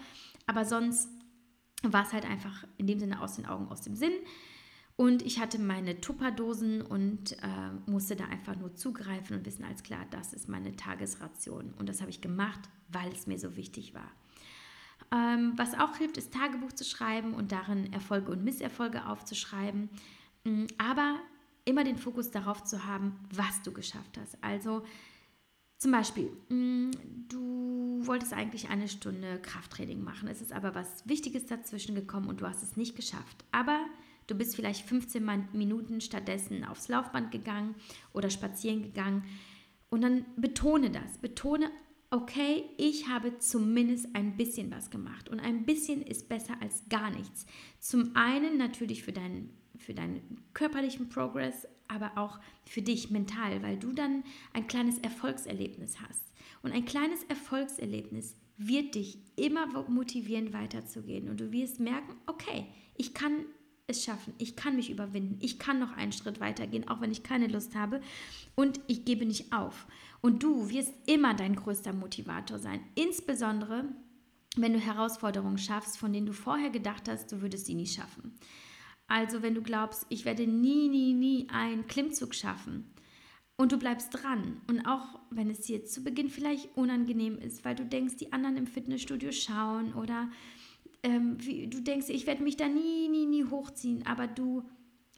Aber 0.46 0.64
sonst 0.64 1.08
war 1.82 2.04
es 2.04 2.12
halt 2.12 2.28
einfach 2.28 2.66
in 2.76 2.86
dem 2.86 2.98
Sinne 2.98 3.20
aus 3.20 3.36
den 3.36 3.46
Augen, 3.46 3.68
aus 3.68 3.80
dem 3.80 3.94
Sinn. 3.94 4.12
Und 5.00 5.22
ich 5.22 5.38
hatte 5.38 5.60
meine 5.60 6.00
Tupperdosen 6.00 6.82
und 6.82 7.34
äh, 7.40 7.70
musste 7.86 8.16
da 8.16 8.24
einfach 8.24 8.56
nur 8.56 8.74
zugreifen 8.74 9.36
und 9.36 9.46
wissen, 9.46 9.64
als 9.64 9.84
klar, 9.84 10.04
das 10.10 10.32
ist 10.32 10.48
meine 10.48 10.74
Tagesration. 10.74 11.72
Und 11.78 11.88
das 11.88 12.00
habe 12.00 12.10
ich 12.10 12.20
gemacht, 12.20 12.58
weil 12.88 13.12
es 13.12 13.28
mir 13.28 13.38
so 13.38 13.54
wichtig 13.54 13.94
war. 13.94 14.10
Ähm, 15.12 15.52
was 15.54 15.78
auch 15.78 15.96
hilft, 15.98 16.16
ist 16.16 16.34
Tagebuch 16.34 16.72
zu 16.72 16.84
schreiben 16.84 17.34
und 17.34 17.52
darin 17.52 17.92
Erfolge 17.92 18.32
und 18.32 18.42
Misserfolge 18.42 19.06
aufzuschreiben. 19.06 19.88
Mm, 20.42 20.64
aber 20.78 21.20
immer 21.64 21.84
den 21.84 21.96
Fokus 21.96 22.32
darauf 22.32 22.64
zu 22.64 22.84
haben, 22.84 23.20
was 23.32 23.62
du 23.62 23.70
geschafft 23.70 24.18
hast. 24.18 24.36
Also 24.42 24.84
zum 25.76 25.92
Beispiel, 25.92 26.32
mm, 26.48 26.90
du 27.28 28.00
wolltest 28.04 28.32
eigentlich 28.32 28.68
eine 28.68 28.88
Stunde 28.88 29.40
Krafttraining 29.42 30.02
machen. 30.02 30.28
Es 30.28 30.42
ist 30.42 30.52
aber 30.52 30.74
was 30.74 31.08
Wichtiges 31.08 31.46
dazwischen 31.46 31.94
gekommen 31.94 32.28
und 32.28 32.40
du 32.40 32.48
hast 32.48 32.64
es 32.64 32.76
nicht 32.76 32.96
geschafft. 32.96 33.44
Aber 33.52 33.78
Du 34.28 34.34
bist 34.34 34.54
vielleicht 34.54 34.86
15 34.86 35.48
Minuten 35.54 36.00
stattdessen 36.00 36.62
aufs 36.64 36.88
Laufband 36.88 37.32
gegangen 37.32 37.74
oder 38.12 38.30
spazieren 38.30 38.82
gegangen. 38.82 39.24
Und 39.88 40.02
dann 40.02 40.26
betone 40.36 40.90
das. 40.90 41.16
Betone, 41.18 41.70
okay, 42.10 42.64
ich 42.76 43.08
habe 43.08 43.38
zumindest 43.38 44.14
ein 44.14 44.36
bisschen 44.36 44.70
was 44.70 44.90
gemacht. 44.90 45.30
Und 45.30 45.40
ein 45.40 45.64
bisschen 45.64 46.02
ist 46.02 46.28
besser 46.28 46.60
als 46.60 46.88
gar 46.90 47.10
nichts. 47.10 47.46
Zum 47.80 48.14
einen 48.14 48.58
natürlich 48.58 49.02
für 49.02 49.12
dein, 49.12 49.48
für 49.76 49.94
deinen 49.94 50.42
körperlichen 50.52 51.08
Progress, 51.08 51.66
aber 51.88 52.12
auch 52.18 52.38
für 52.66 52.82
dich 52.82 53.10
mental, 53.10 53.62
weil 53.62 53.78
du 53.78 53.92
dann 53.92 54.24
ein 54.52 54.66
kleines 54.66 54.98
Erfolgserlebnis 54.98 56.02
hast. 56.02 56.34
Und 56.62 56.72
ein 56.72 56.84
kleines 56.84 57.24
Erfolgserlebnis 57.24 58.36
wird 58.58 58.94
dich 58.94 59.18
immer 59.36 59.66
motivieren, 59.88 60.52
weiterzugehen. 60.52 61.30
Und 61.30 61.40
du 61.40 61.50
wirst 61.50 61.80
merken, 61.80 62.16
okay, 62.26 62.66
ich 62.96 63.14
kann 63.14 63.46
es 63.88 64.04
schaffen, 64.04 64.34
ich 64.36 64.54
kann 64.54 64.76
mich 64.76 64.90
überwinden, 64.90 65.38
ich 65.40 65.58
kann 65.58 65.80
noch 65.80 65.96
einen 65.96 66.12
Schritt 66.12 66.40
weitergehen, 66.40 66.86
auch 66.88 67.00
wenn 67.00 67.10
ich 67.10 67.22
keine 67.22 67.46
Lust 67.46 67.74
habe. 67.74 68.02
Und 68.54 68.80
ich 68.86 69.06
gebe 69.06 69.24
nicht 69.24 69.52
auf. 69.52 69.86
Und 70.20 70.42
du 70.42 70.68
wirst 70.68 70.92
immer 71.06 71.34
dein 71.34 71.56
größter 71.56 71.94
Motivator 71.94 72.58
sein. 72.58 72.80
Insbesondere, 72.94 73.84
wenn 74.56 74.74
du 74.74 74.78
Herausforderungen 74.78 75.58
schaffst, 75.58 75.96
von 75.96 76.12
denen 76.12 76.26
du 76.26 76.34
vorher 76.34 76.68
gedacht 76.68 77.08
hast, 77.08 77.32
du 77.32 77.40
würdest 77.40 77.66
sie 77.66 77.74
nie 77.74 77.86
schaffen. 77.86 78.34
Also 79.06 79.40
wenn 79.40 79.54
du 79.54 79.62
glaubst, 79.62 80.04
ich 80.10 80.26
werde 80.26 80.46
nie, 80.46 80.88
nie, 80.88 81.14
nie 81.14 81.48
einen 81.50 81.86
Klimmzug 81.86 82.34
schaffen 82.34 82.92
und 83.56 83.72
du 83.72 83.78
bleibst 83.78 84.10
dran 84.12 84.60
und 84.68 84.84
auch 84.86 85.18
wenn 85.30 85.48
es 85.48 85.60
dir 85.60 85.86
zu 85.86 86.04
Beginn 86.04 86.28
vielleicht 86.28 86.76
unangenehm 86.76 87.38
ist, 87.38 87.64
weil 87.64 87.74
du 87.74 87.86
denkst, 87.86 88.16
die 88.16 88.34
anderen 88.34 88.58
im 88.58 88.66
Fitnessstudio 88.66 89.32
schauen 89.32 89.94
oder 89.94 90.28
ähm, 91.02 91.36
wie, 91.40 91.68
du 91.68 91.80
denkst, 91.80 92.08
ich 92.08 92.26
werde 92.26 92.42
mich 92.42 92.56
da 92.56 92.68
nie, 92.68 93.08
nie, 93.08 93.26
nie 93.26 93.44
hochziehen, 93.44 94.06
aber 94.06 94.26
du 94.26 94.64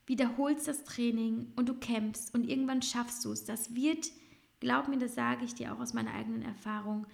wiederholst 0.07 0.69
das 0.69 0.85
Training 0.85 1.53
und 1.57 1.69
du 1.69 1.75
kämpfst 1.75 2.35
und 2.35 2.49
irgendwann 2.49 2.83
schaffst 2.83 3.25
du 3.25 3.33
es. 3.33 3.45
Das 3.45 3.75
wird, 3.75 4.11
glaub 4.59 4.89
mir, 4.89 4.99
das 4.99 5.15
sage 5.15 5.45
ich 5.45 5.55
dir 5.55 5.73
auch 5.73 5.81
aus 5.81 5.95
meiner 5.95 6.13
eigenen 6.13 6.43
Erfahrung, 6.43 7.07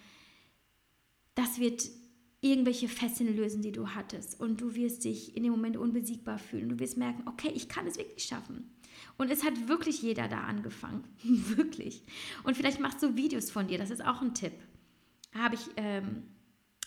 das 1.34 1.58
wird 1.58 1.90
irgendwelche 2.40 2.88
Fesseln 2.88 3.36
lösen, 3.36 3.62
die 3.62 3.72
du 3.72 3.88
hattest. 3.88 4.40
Und 4.40 4.60
du 4.60 4.74
wirst 4.74 5.04
dich 5.04 5.36
in 5.36 5.42
dem 5.42 5.52
Moment 5.52 5.76
unbesiegbar 5.76 6.38
fühlen. 6.38 6.68
Du 6.68 6.78
wirst 6.78 6.96
merken, 6.96 7.22
okay, 7.26 7.50
ich 7.54 7.68
kann 7.68 7.86
es 7.86 7.98
wirklich 7.98 8.24
schaffen. 8.24 8.70
Und 9.18 9.30
es 9.30 9.44
hat 9.44 9.68
wirklich 9.68 10.02
jeder 10.02 10.28
da 10.28 10.40
angefangen. 10.44 11.04
wirklich. 11.22 12.02
Und 12.44 12.56
vielleicht 12.56 12.80
machst 12.80 13.02
du 13.02 13.16
Videos 13.16 13.50
von 13.50 13.66
dir. 13.68 13.78
Das 13.78 13.90
ist 13.90 14.04
auch 14.04 14.22
ein 14.22 14.34
Tipp. 14.34 14.54
Habe 15.34 15.56
ich 15.56 15.68
ähm, 15.76 16.22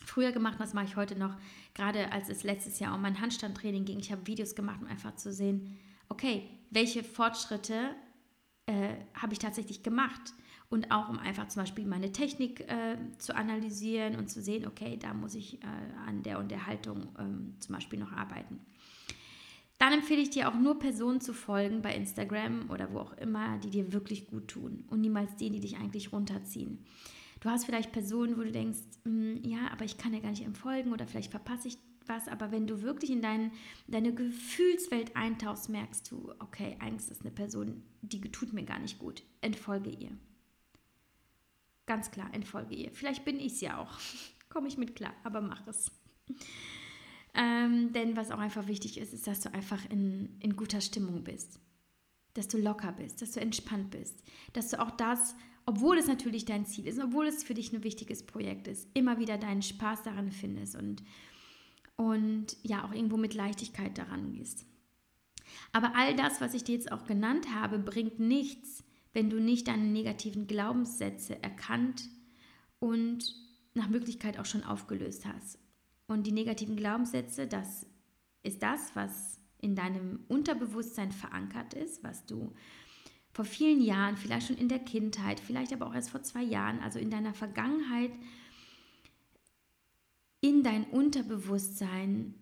früher 0.06 0.32
gemacht, 0.32 0.60
das 0.60 0.74
mache 0.74 0.86
ich 0.86 0.96
heute 0.96 1.18
noch. 1.18 1.36
Gerade 1.74 2.12
als 2.12 2.30
es 2.30 2.44
letztes 2.44 2.80
Jahr 2.80 2.96
um 2.96 3.02
mein 3.02 3.20
Handstandtraining 3.20 3.86
ging. 3.86 4.00
Ich 4.00 4.12
habe 4.12 4.28
Videos 4.28 4.56
gemacht, 4.56 4.82
um 4.82 4.88
einfach 4.88 5.16
zu 5.16 5.32
sehen, 5.32 5.78
okay, 6.10 6.50
welche 6.72 7.04
Fortschritte 7.04 7.96
äh, 8.66 8.96
habe 9.14 9.34
ich 9.34 9.40
tatsächlich 9.40 9.84
gemacht 9.84 10.34
und 10.70 10.92
auch 10.92 11.10
um 11.10 11.18
einfach 11.18 11.48
zum 11.48 11.64
Beispiel 11.64 11.86
meine 11.86 12.12
Technik 12.12 12.62
äh, 12.62 12.98
zu 13.18 13.36
analysieren 13.36 14.16
und 14.16 14.30
zu 14.30 14.42
sehen, 14.42 14.68
okay, 14.68 14.98
da 14.98 15.14
muss 15.14 15.36
ich 15.36 15.64
äh, 15.64 15.68
an 16.08 16.22
der 16.24 16.40
und 16.40 16.50
der 16.52 16.68
Haltung 16.68 17.10
ähm, 17.18 17.56
zum 17.60 17.76
Beispiel 17.76 18.00
noch 18.00 18.12
arbeiten. 18.12 18.60
Dann 19.80 19.94
empfehle 19.94 20.22
ich 20.22 20.30
dir 20.30 20.50
auch 20.50 20.56
nur 20.56 20.78
Personen 20.78 21.22
zu 21.22 21.34
folgen 21.34 21.82
bei 21.82 21.96
Instagram 21.96 22.70
oder 22.70 22.92
wo 22.94 23.00
auch 23.00 23.14
immer, 23.14 23.58
die 23.60 23.70
dir 23.70 23.94
wirklich 23.94 24.28
gut 24.28 24.50
tun 24.50 24.84
und 24.90 25.00
niemals 25.02 25.38
denen, 25.38 25.54
die 25.54 25.62
dich 25.62 25.78
eigentlich 25.78 26.12
runterziehen. 26.12 26.86
Du 27.40 27.50
hast 27.50 27.66
vielleicht 27.66 27.92
Personen, 27.92 28.38
wo 28.38 28.42
du 28.42 28.52
denkst, 28.52 28.80
hm, 29.06 29.42
ja, 29.44 29.70
aber 29.72 29.86
ich 29.86 29.98
kann 29.98 30.14
ja 30.14 30.20
gar 30.20 30.32
nicht 30.32 30.44
entfolgen 30.44 30.92
oder 30.92 31.08
vielleicht 31.08 31.32
verpasse 31.32 31.70
ich 31.70 31.78
was, 32.06 32.28
aber 32.28 32.52
wenn 32.52 32.68
du 32.68 32.82
wirklich 32.82 33.12
in 33.12 33.22
dein, 33.22 33.52
deine 33.88 34.14
Gefühlswelt 34.14 35.16
eintauchst, 35.16 35.70
merkst 35.70 36.12
du, 36.12 36.34
okay, 36.40 36.76
eigentlich 36.80 37.10
ist 37.12 37.22
eine 37.22 37.32
Person, 37.32 37.84
die 38.02 38.20
tut 38.20 38.52
mir 38.52 38.64
gar 38.64 38.80
nicht 38.80 39.00
gut. 39.00 39.24
Entfolge 39.42 39.92
ihr. 39.92 40.12
Ganz 41.86 42.12
klar, 42.12 42.30
entfolge 42.34 42.76
ihr. 42.76 42.92
Vielleicht 42.92 43.26
bin 43.26 43.40
ich 43.40 43.54
es 43.54 43.62
ja 43.62 43.78
auch. 43.80 43.98
Komme 44.50 44.68
ich 44.68 44.78
mit 44.78 44.96
klar, 44.96 45.14
aber 45.24 45.42
mach 45.42 45.66
es. 45.68 45.92
Ähm, 47.36 47.94
denn 47.94 48.18
was 48.18 48.32
auch 48.32 48.40
einfach 48.40 48.68
wichtig 48.68 48.98
ist, 48.98 49.14
ist, 49.14 49.28
dass 49.28 49.42
du 49.42 49.54
einfach 49.54 49.88
in, 49.90 50.36
in 50.40 50.56
guter 50.56 50.82
Stimmung 50.82 51.24
bist. 51.24 51.60
Dass 52.34 52.48
du 52.48 52.58
locker 52.58 52.92
bist, 52.92 53.22
dass 53.22 53.32
du 53.32 53.40
entspannt 53.40 53.92
bist. 53.92 54.24
Dass 54.54 54.70
du 54.70 54.80
auch 54.80 54.92
das, 54.92 55.36
obwohl 55.70 56.00
es 56.00 56.08
natürlich 56.08 56.46
dein 56.46 56.66
Ziel 56.66 56.88
ist, 56.88 57.00
obwohl 57.00 57.28
es 57.28 57.44
für 57.44 57.54
dich 57.54 57.72
ein 57.72 57.84
wichtiges 57.84 58.26
Projekt 58.26 58.68
ist, 58.68 58.88
immer 58.96 59.20
wieder 59.20 59.38
deinen 59.38 59.62
Spaß 59.62 60.02
daran 60.02 60.32
findest 60.32 60.76
und, 60.76 61.04
und 61.96 62.58
ja, 62.64 62.84
auch 62.84 62.92
irgendwo 62.92 63.18
mit 63.18 63.36
Leichtigkeit 63.36 63.96
daran 63.96 64.32
gehst. 64.32 64.66
Aber 65.72 65.96
all 65.96 66.16
das, 66.16 66.42
was 66.42 66.56
ich 66.56 66.64
dir 66.64 66.74
jetzt 66.74 66.92
auch 66.92 67.06
genannt 67.06 67.54
habe, 67.54 67.78
bringt 67.78 68.20
nichts, 68.20 68.84
wenn 69.14 69.30
du 69.30 69.40
nicht 69.40 69.68
deine 69.68 69.84
negativen 69.84 70.48
Glaubenssätze 70.48 71.44
erkannt 71.44 72.10
und 72.80 73.36
nach 73.76 73.90
Möglichkeit 73.90 74.40
auch 74.40 74.46
schon 74.46 74.64
aufgelöst 74.64 75.28
hast. 75.28 75.60
Und 76.08 76.26
die 76.26 76.32
negativen 76.32 76.78
Glaubenssätze, 76.78 77.46
das 77.46 77.86
ist 78.42 78.64
das, 78.64 78.96
was 78.96 79.40
in 79.60 79.76
deinem 79.76 80.22
Unterbewusstsein 80.30 81.12
verankert 81.12 81.76
ist, 81.76 82.04
was 82.04 82.26
du 82.26 82.56
vor 83.32 83.46
vielen 83.46 83.82
Jahren, 83.82 84.18
vielleicht 84.18 84.48
schon 84.48 84.58
in 84.58 84.70
der 84.70 84.80
Kindheit, 84.80 85.40
vielleicht 85.40 85.74
aber 85.74 85.88
auch 85.88 85.94
erst 85.94 86.10
vor 86.10 86.24
zwei 86.24 86.44
Jahren, 86.44 86.80
also 86.80 87.00
in 87.00 87.10
deiner 87.10 87.34
Vergangenheit, 87.34 88.12
in 90.42 90.64
dein 90.64 90.86
Unterbewusstsein 90.86 92.34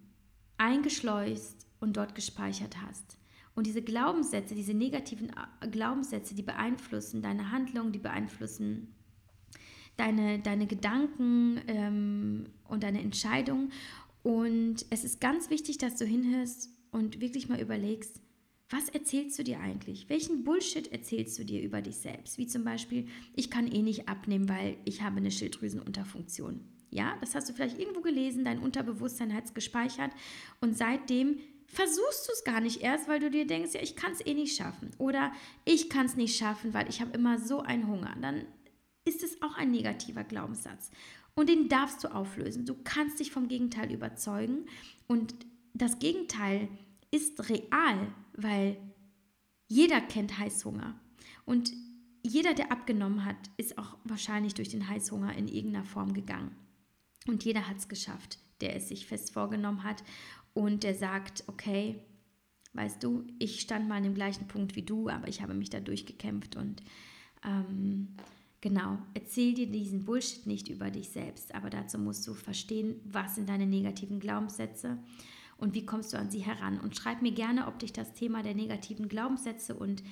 eingeschleust 0.58 1.68
und 1.80 1.98
dort 1.98 2.16
gespeichert 2.16 2.78
hast. 2.82 3.18
Und 3.56 3.66
diese 3.66 3.82
Glaubenssätze, 3.82 4.54
diese 4.54 4.74
negativen 4.74 5.30
äh, 5.62 5.68
Glaubenssätze, 5.68 6.36
die 6.36 6.44
beeinflussen 6.44 7.22
deine 7.22 7.52
Handlung, 7.52 7.92
die 7.92 8.00
beeinflussen 8.00 8.94
deine, 9.98 10.40
deine 10.40 10.68
Gedanken 10.68 11.60
ähm, 11.68 12.46
und 12.68 12.84
deine 12.84 13.02
Entscheidungen. 13.02 13.72
Und 14.22 14.86
es 14.90 15.04
ist 15.04 15.20
ganz 15.20 15.50
wichtig, 15.50 15.80
dass 15.80 15.96
du 15.96 16.06
hinhörst 16.06 16.70
und 16.92 17.20
wirklich 17.20 17.50
mal 17.50 17.60
überlegst, 17.60 18.22
was 18.70 18.89
erzählst 18.89 19.39
du 19.39 19.43
dir 19.43 19.59
eigentlich? 19.59 20.09
Welchen 20.09 20.43
Bullshit 20.43 20.91
erzählst 20.91 21.39
du 21.39 21.45
dir 21.45 21.61
über 21.61 21.82
dich 21.82 21.97
selbst? 21.97 22.38
Wie 22.38 22.47
zum 22.47 22.63
Beispiel, 22.63 23.07
ich 23.34 23.49
kann 23.49 23.72
eh 23.72 23.82
nicht 23.82 24.09
abnehmen, 24.09 24.49
weil 24.49 24.78
ich 24.84 25.01
habe 25.01 25.18
eine 25.18 25.32
Schilddrüsenunterfunktion. 25.32 26.61
Ja, 26.89 27.18
das 27.22 27.36
hast 27.36 27.49
du 27.49 27.53
vielleicht 27.53 27.80
irgendwo 27.80 28.01
gelesen, 28.01 28.45
dein 28.45 28.59
Unterbewusstsein 28.59 29.34
hat 29.34 29.45
es 29.45 29.53
gespeichert 29.53 30.11
und 30.61 30.78
seitdem 30.78 31.38
versuchst 31.68 32.28
du 32.28 32.32
es 32.34 32.43
gar 32.43 32.61
nicht 32.61 32.82
erst, 32.82 33.07
weil 33.07 33.20
du 33.20 33.30
dir 33.30 33.45
denkst, 33.45 33.74
ja, 33.74 33.82
ich 33.82 33.95
kann 33.95 34.13
es 34.13 34.26
eh 34.26 34.34
nicht 34.34 34.55
schaffen. 34.55 34.91
Oder 34.97 35.32
ich 35.65 35.89
kann 35.89 36.05
es 36.05 36.15
nicht 36.15 36.38
schaffen, 36.38 36.74
weil 36.74 36.89
ich 36.89 37.01
habe 37.01 37.11
immer 37.11 37.39
so 37.39 37.61
einen 37.61 37.88
Hunger. 37.88 38.15
Dann 38.22 38.45
ist 39.05 39.24
es 39.24 39.41
auch 39.41 39.55
ein 39.57 39.72
negativer 39.72 40.24
Glaubenssatz. 40.24 40.91
Und 41.36 41.49
den 41.49 41.70
darfst 41.70 42.03
du 42.03 42.07
auflösen. 42.07 42.65
Du 42.65 42.76
kannst 42.84 43.20
dich 43.20 43.32
vom 43.32 43.47
Gegenteil 43.47 43.91
überzeugen. 43.91 44.65
Und 45.07 45.36
das 45.74 45.99
Gegenteil 45.99 46.70
ist 47.11 47.49
real, 47.49 48.13
weil 48.38 48.78
jeder 49.68 50.00
kennt 50.00 50.40
Heißhunger. 50.40 50.98
Und 51.46 51.74
jeder, 52.24 52.54
der 52.54 52.72
abgenommen 52.72 53.26
hat, 53.26 53.38
ist 53.58 53.78
auch 53.78 53.98
wahrscheinlich 54.04 54.54
durch 54.54 54.70
den 54.70 54.88
Heißhunger 54.88 55.36
in 55.36 55.48
irgendeiner 55.48 55.86
Form 55.86 56.14
gegangen. 56.14 56.56
Und 57.28 57.44
jeder 57.44 57.68
hat 57.68 57.78
es 57.78 57.90
geschafft, 57.90 58.40
der 58.62 58.76
es 58.76 58.88
sich 58.88 59.06
fest 59.06 59.34
vorgenommen 59.34 59.84
hat 59.84 60.04
und 60.54 60.84
der 60.84 60.96
sagt, 60.96 61.44
okay, 61.48 62.00
weißt 62.74 63.04
du, 63.04 63.26
ich 63.40 63.60
stand 63.60 63.88
mal 63.88 63.98
an 63.98 64.04
dem 64.04 64.16
gleichen 64.16 64.48
Punkt 64.48 64.76
wie 64.76 64.84
du, 64.84 65.10
aber 65.10 65.28
ich 65.28 65.42
habe 65.42 65.54
mich 65.54 65.70
da 65.70 65.80
durchgekämpft 65.80 66.56
und 66.56 66.84
ähm, 67.46 68.16
genau, 68.62 69.00
erzähl 69.14 69.54
dir 69.54 69.68
diesen 69.68 70.06
Bullshit 70.06 70.46
nicht 70.48 70.68
über 70.68 70.90
dich 70.90 71.10
selbst, 71.10 71.54
aber 71.54 71.70
dazu 71.70 71.98
musst 71.98 72.28
du 72.28 72.34
verstehen, 72.34 73.00
was 73.04 73.36
sind 73.36 73.50
deine 73.50 73.66
negativen 73.66 74.20
Glaubenssätze 74.20 74.98
und 75.58 75.74
wie 75.74 75.86
kommst 75.86 76.14
du 76.14 76.18
an 76.18 76.30
sie 76.30 76.39
heran. 76.39 76.80
Und 76.80 76.95
schreib 76.95 77.22
mir 77.22 77.32
gerne, 77.32 77.68
ob 77.68 77.80
dich 77.80 77.93
das 77.93 78.14
Thema 78.14 78.43
der 78.43 78.55
negativen 78.55 79.10
Glaubenssätze 79.10 79.76
und 79.76 80.03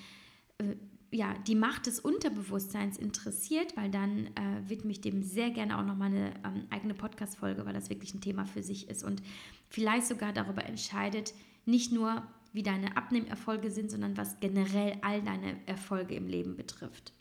äh, 0.57 0.75
ja, 1.11 1.33
die 1.47 1.55
Macht 1.55 1.85
des 1.85 1.99
Unterbewusstseins 1.99 2.97
interessiert, 2.97 3.77
weil 3.77 3.89
dann 3.89 4.27
äh, 4.27 4.67
widme 4.67 4.91
ich 4.91 5.01
dem 5.01 5.23
sehr 5.23 5.49
gerne 5.49 5.77
auch 5.77 5.85
nochmal 5.85 6.09
eine 6.09 6.33
ähm, 6.43 6.67
eigene 6.69 6.93
Podcast-Folge, 6.93 7.65
weil 7.65 7.73
das 7.73 7.89
wirklich 7.89 8.13
ein 8.13 8.21
Thema 8.21 8.45
für 8.45 8.63
sich 8.63 8.89
ist 8.89 9.03
und 9.03 9.21
vielleicht 9.69 10.07
sogar 10.07 10.33
darüber 10.33 10.65
entscheidet, 10.65 11.33
nicht 11.65 11.91
nur, 11.91 12.23
wie 12.53 12.63
deine 12.63 12.95
Abnehmerfolge 12.97 13.71
sind, 13.71 13.91
sondern 13.91 14.17
was 14.17 14.39
generell 14.39 14.97
all 15.01 15.21
deine 15.21 15.55
Erfolge 15.67 16.15
im 16.15 16.27
Leben 16.27 16.55
betrifft. 16.55 17.13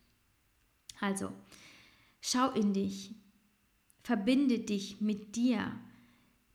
Also, 1.00 1.30
schau 2.20 2.50
in 2.52 2.72
dich, 2.72 3.14
verbinde 4.02 4.60
dich 4.60 5.00
mit 5.00 5.36
dir, 5.36 5.72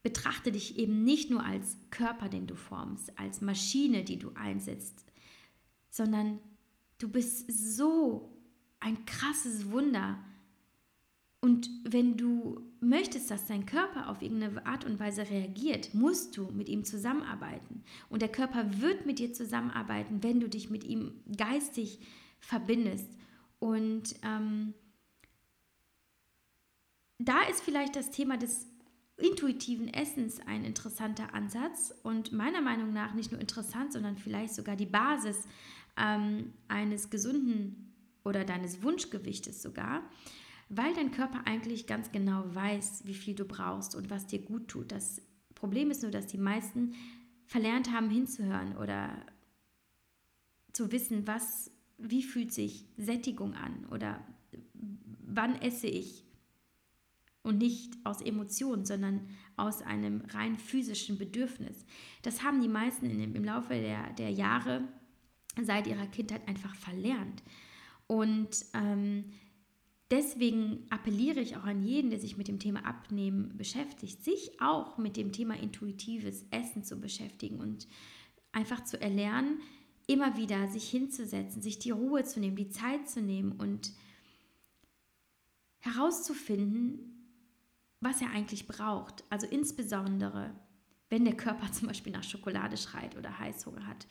betrachte 0.03 0.51
dich 0.51 0.77
eben 0.77 1.03
nicht 1.03 1.29
nur 1.29 1.43
als 1.43 1.77
Körper, 1.91 2.29
den 2.29 2.47
du 2.47 2.55
formst, 2.55 3.17
als 3.19 3.41
Maschine, 3.41 4.03
die 4.03 4.17
du 4.17 4.31
einsetzt, 4.35 5.05
sondern 5.89 6.39
Du 6.99 7.07
bist 7.07 7.49
so 7.49 8.37
ein 8.81 9.05
krasses 9.05 9.71
Wunder. 9.71 10.19
Und 11.41 11.69
wenn 11.85 12.17
du 12.17 12.61
möchtest, 12.81 13.31
dass 13.31 13.47
dein 13.47 13.65
Körper 13.65 14.09
auf 14.09 14.21
irgendeine 14.21 14.65
Art 14.65 14.83
und 14.83 14.99
Weise 14.99 15.29
reagiert, 15.29 15.93
musst 15.93 16.35
du 16.35 16.51
mit 16.51 16.67
ihm 16.67 16.83
zusammenarbeiten. 16.83 17.83
Und 18.09 18.21
der 18.21 18.29
Körper 18.29 18.81
wird 18.81 19.05
mit 19.05 19.19
dir 19.19 19.31
zusammenarbeiten, 19.31 20.21
wenn 20.21 20.41
du 20.41 20.49
dich 20.49 20.69
mit 20.69 20.83
ihm 20.83 21.23
geistig 21.37 21.99
verbindest. 22.41 23.09
Und 23.59 24.15
ähm, 24.21 24.73
da 27.17 27.43
ist 27.43 27.61
vielleicht 27.61 27.95
das 27.95 28.11
Thema 28.11 28.37
des 28.37 28.67
intuitiven 29.19 29.87
Essens 29.93 30.39
ein 30.45 30.63
interessanter 30.63 31.33
Ansatz 31.33 31.93
und 32.03 32.31
meiner 32.31 32.61
Meinung 32.61 32.93
nach 32.93 33.13
nicht 33.13 33.31
nur 33.31 33.41
interessant, 33.41 33.93
sondern 33.93 34.17
vielleicht 34.17 34.55
sogar 34.55 34.75
die 34.75 34.85
Basis 34.85 35.43
ähm, 35.97 36.53
eines 36.67 37.09
gesunden 37.09 37.93
oder 38.23 38.43
deines 38.43 38.83
Wunschgewichtes 38.83 39.61
sogar, 39.61 40.03
weil 40.69 40.93
dein 40.93 41.11
Körper 41.11 41.41
eigentlich 41.45 41.87
ganz 41.87 42.11
genau 42.11 42.43
weiß, 42.53 43.03
wie 43.05 43.13
viel 43.13 43.35
du 43.35 43.45
brauchst 43.45 43.95
und 43.95 44.09
was 44.09 44.27
dir 44.27 44.39
gut 44.39 44.67
tut. 44.67 44.91
Das 44.91 45.21
Problem 45.55 45.91
ist 45.91 46.03
nur, 46.03 46.11
dass 46.11 46.27
die 46.27 46.37
meisten 46.37 46.93
verlernt 47.45 47.91
haben 47.91 48.09
hinzuhören 48.09 48.77
oder 48.77 49.09
zu 50.71 50.91
wissen, 50.91 51.27
was, 51.27 51.71
wie 51.97 52.23
fühlt 52.23 52.53
sich 52.53 52.85
Sättigung 52.97 53.55
an 53.55 53.85
oder 53.91 54.23
wann 55.25 55.59
esse 55.61 55.87
ich 55.87 56.23
und 57.43 57.57
nicht 57.57 57.93
aus 58.03 58.21
Emotionen, 58.21 58.85
sondern 58.85 59.29
aus 59.55 59.81
einem 59.81 60.21
rein 60.29 60.57
physischen 60.57 61.17
Bedürfnis. 61.17 61.85
Das 62.21 62.43
haben 62.43 62.61
die 62.61 62.67
meisten 62.67 63.05
in, 63.05 63.35
im 63.35 63.43
Laufe 63.43 63.73
der, 63.73 64.11
der 64.13 64.31
Jahre 64.31 64.87
seit 65.61 65.87
ihrer 65.87 66.07
Kindheit 66.07 66.47
einfach 66.47 66.75
verlernt. 66.75 67.43
Und 68.07 68.65
ähm, 68.73 69.25
deswegen 70.11 70.85
appelliere 70.89 71.39
ich 71.39 71.55
auch 71.57 71.63
an 71.63 71.83
jeden, 71.83 72.09
der 72.09 72.19
sich 72.19 72.37
mit 72.37 72.47
dem 72.47 72.59
Thema 72.59 72.85
Abnehmen 72.85 73.55
beschäftigt, 73.57 74.23
sich 74.23 74.61
auch 74.61 74.97
mit 74.97 75.15
dem 75.17 75.31
Thema 75.31 75.55
intuitives 75.55 76.45
Essen 76.51 76.83
zu 76.83 76.99
beschäftigen 76.99 77.59
und 77.59 77.87
einfach 78.51 78.83
zu 78.83 78.99
erlernen, 78.99 79.59
immer 80.07 80.37
wieder 80.37 80.67
sich 80.67 80.89
hinzusetzen, 80.89 81.61
sich 81.61 81.77
die 81.77 81.91
Ruhe 81.91 82.23
zu 82.23 82.39
nehmen, 82.39 82.55
die 82.55 82.69
Zeit 82.69 83.07
zu 83.07 83.21
nehmen 83.21 83.51
und 83.51 83.91
herauszufinden, 85.79 87.18
was 88.01 88.21
er 88.21 88.31
eigentlich 88.31 88.67
braucht. 88.67 89.23
Also 89.29 89.47
insbesondere, 89.47 90.53
wenn 91.09 91.25
der 91.25 91.37
Körper 91.37 91.71
zum 91.71 91.87
Beispiel 91.87 92.11
nach 92.11 92.23
Schokolade 92.23 92.77
schreit 92.77 93.17
oder 93.17 93.39
Heißhunger 93.39 93.85
hat. 93.85 94.07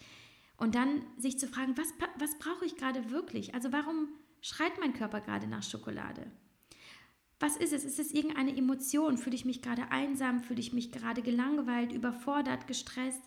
Und 0.56 0.74
dann 0.74 1.02
sich 1.16 1.38
zu 1.38 1.46
fragen, 1.46 1.76
was, 1.76 1.94
was 2.18 2.38
brauche 2.38 2.64
ich 2.64 2.76
gerade 2.76 3.10
wirklich? 3.10 3.54
Also 3.54 3.72
warum 3.72 4.08
schreit 4.40 4.78
mein 4.80 4.92
Körper 4.92 5.20
gerade 5.20 5.46
nach 5.46 5.62
Schokolade? 5.62 6.26
Was 7.40 7.56
ist 7.56 7.72
es? 7.72 7.84
Ist 7.84 8.00
es 8.00 8.12
irgendeine 8.12 8.56
Emotion? 8.56 9.16
Fühle 9.16 9.36
ich 9.36 9.44
mich 9.44 9.62
gerade 9.62 9.92
einsam? 9.92 10.40
Fühle 10.40 10.60
ich 10.60 10.72
mich 10.72 10.90
gerade 10.90 11.22
gelangweilt, 11.22 11.92
überfordert, 11.92 12.66
gestresst? 12.66 13.22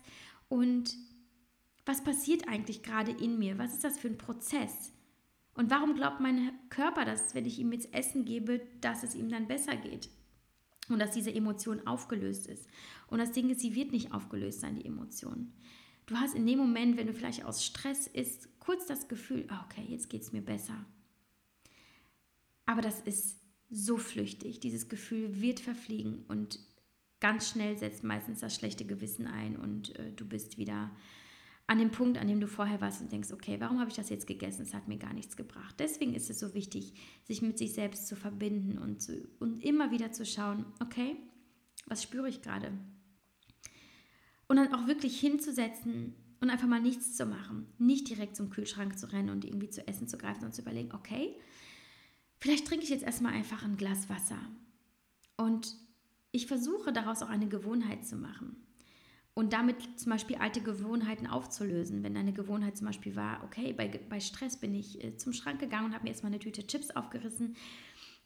Und 0.50 0.94
was 1.86 2.04
passiert 2.04 2.46
eigentlich 2.46 2.82
gerade 2.82 3.10
in 3.10 3.38
mir? 3.38 3.56
Was 3.56 3.72
ist 3.72 3.84
das 3.84 3.98
für 3.98 4.08
ein 4.08 4.18
Prozess? 4.18 4.92
Und 5.54 5.70
warum 5.70 5.94
glaubt 5.94 6.20
mein 6.20 6.52
Körper, 6.68 7.06
dass 7.06 7.34
wenn 7.34 7.46
ich 7.46 7.58
ihm 7.58 7.72
jetzt 7.72 7.92
Essen 7.94 8.26
gebe, 8.26 8.60
dass 8.82 9.02
es 9.02 9.14
ihm 9.14 9.30
dann 9.30 9.48
besser 9.48 9.76
geht? 9.76 10.10
Und 10.88 10.98
dass 10.98 11.12
diese 11.12 11.32
Emotion 11.32 11.86
aufgelöst 11.86 12.46
ist. 12.46 12.66
Und 13.06 13.18
das 13.18 13.32
Ding 13.32 13.50
ist, 13.50 13.60
sie 13.60 13.74
wird 13.74 13.92
nicht 13.92 14.12
aufgelöst 14.12 14.60
sein, 14.60 14.74
die 14.74 14.84
Emotion. 14.84 15.52
Du 16.06 16.16
hast 16.16 16.34
in 16.34 16.46
dem 16.46 16.58
Moment, 16.58 16.96
wenn 16.96 17.06
du 17.06 17.14
vielleicht 17.14 17.44
aus 17.44 17.64
Stress 17.64 18.06
ist, 18.06 18.48
kurz 18.58 18.86
das 18.86 19.08
Gefühl, 19.08 19.46
ah, 19.48 19.64
okay, 19.64 19.84
jetzt 19.88 20.10
geht 20.10 20.22
es 20.22 20.32
mir 20.32 20.42
besser. 20.42 20.84
Aber 22.66 22.82
das 22.82 23.00
ist 23.00 23.38
so 23.70 23.96
flüchtig. 23.96 24.60
Dieses 24.60 24.88
Gefühl 24.88 25.40
wird 25.40 25.60
verfliegen 25.60 26.24
und 26.28 26.58
ganz 27.20 27.48
schnell 27.48 27.78
setzt 27.78 28.02
meistens 28.02 28.40
das 28.40 28.54
schlechte 28.54 28.84
Gewissen 28.84 29.26
ein 29.26 29.56
und 29.56 29.96
äh, 29.96 30.12
du 30.12 30.26
bist 30.26 30.58
wieder 30.58 30.90
an 31.66 31.78
dem 31.78 31.90
Punkt, 31.90 32.18
an 32.18 32.28
dem 32.28 32.40
du 32.40 32.48
vorher 32.48 32.80
warst 32.80 33.00
und 33.00 33.12
denkst, 33.12 33.32
okay, 33.32 33.56
warum 33.60 33.78
habe 33.78 33.88
ich 33.88 33.96
das 33.96 34.10
jetzt 34.10 34.26
gegessen? 34.26 34.62
Es 34.62 34.74
hat 34.74 34.88
mir 34.88 34.98
gar 34.98 35.12
nichts 35.12 35.36
gebracht. 35.36 35.76
Deswegen 35.78 36.14
ist 36.14 36.28
es 36.28 36.38
so 36.38 36.54
wichtig, 36.54 36.94
sich 37.24 37.40
mit 37.40 37.58
sich 37.58 37.72
selbst 37.72 38.08
zu 38.08 38.16
verbinden 38.16 38.78
und, 38.78 39.00
zu, 39.00 39.28
und 39.38 39.62
immer 39.62 39.90
wieder 39.90 40.12
zu 40.12 40.26
schauen, 40.26 40.66
okay, 40.80 41.16
was 41.86 42.02
spüre 42.02 42.28
ich 42.28 42.42
gerade? 42.42 42.72
Und 44.48 44.56
dann 44.56 44.74
auch 44.74 44.86
wirklich 44.86 45.18
hinzusetzen 45.18 46.14
und 46.40 46.50
einfach 46.50 46.68
mal 46.68 46.80
nichts 46.80 47.16
zu 47.16 47.24
machen. 47.24 47.72
Nicht 47.78 48.08
direkt 48.08 48.36
zum 48.36 48.50
Kühlschrank 48.50 48.98
zu 48.98 49.10
rennen 49.10 49.30
und 49.30 49.44
irgendwie 49.44 49.70
zu 49.70 49.86
essen 49.86 50.08
zu 50.08 50.18
greifen 50.18 50.44
und 50.44 50.54
zu 50.54 50.62
überlegen, 50.62 50.92
okay, 50.92 51.36
vielleicht 52.38 52.66
trinke 52.66 52.84
ich 52.84 52.90
jetzt 52.90 53.04
erstmal 53.04 53.32
einfach 53.32 53.64
ein 53.64 53.76
Glas 53.76 54.10
Wasser. 54.10 54.38
Und 55.36 55.76
ich 56.32 56.46
versuche 56.46 56.92
daraus 56.92 57.22
auch 57.22 57.28
eine 57.28 57.48
Gewohnheit 57.48 58.04
zu 58.04 58.16
machen 58.16 58.56
und 59.34 59.52
damit 59.52 59.98
zum 59.98 60.10
Beispiel 60.10 60.36
alte 60.36 60.60
Gewohnheiten 60.60 61.26
aufzulösen. 61.26 62.02
Wenn 62.02 62.14
deine 62.14 62.32
Gewohnheit 62.32 62.76
zum 62.76 62.86
Beispiel 62.86 63.16
war, 63.16 63.42
okay, 63.44 63.72
bei, 63.72 63.88
bei 63.88 64.20
Stress 64.20 64.58
bin 64.58 64.74
ich 64.74 65.02
äh, 65.02 65.16
zum 65.16 65.32
Schrank 65.32 65.60
gegangen 65.60 65.86
und 65.86 65.94
habe 65.94 66.04
mir 66.04 66.10
erstmal 66.10 66.32
eine 66.32 66.38
Tüte 66.38 66.66
Chips 66.66 66.90
aufgerissen. 66.90 67.56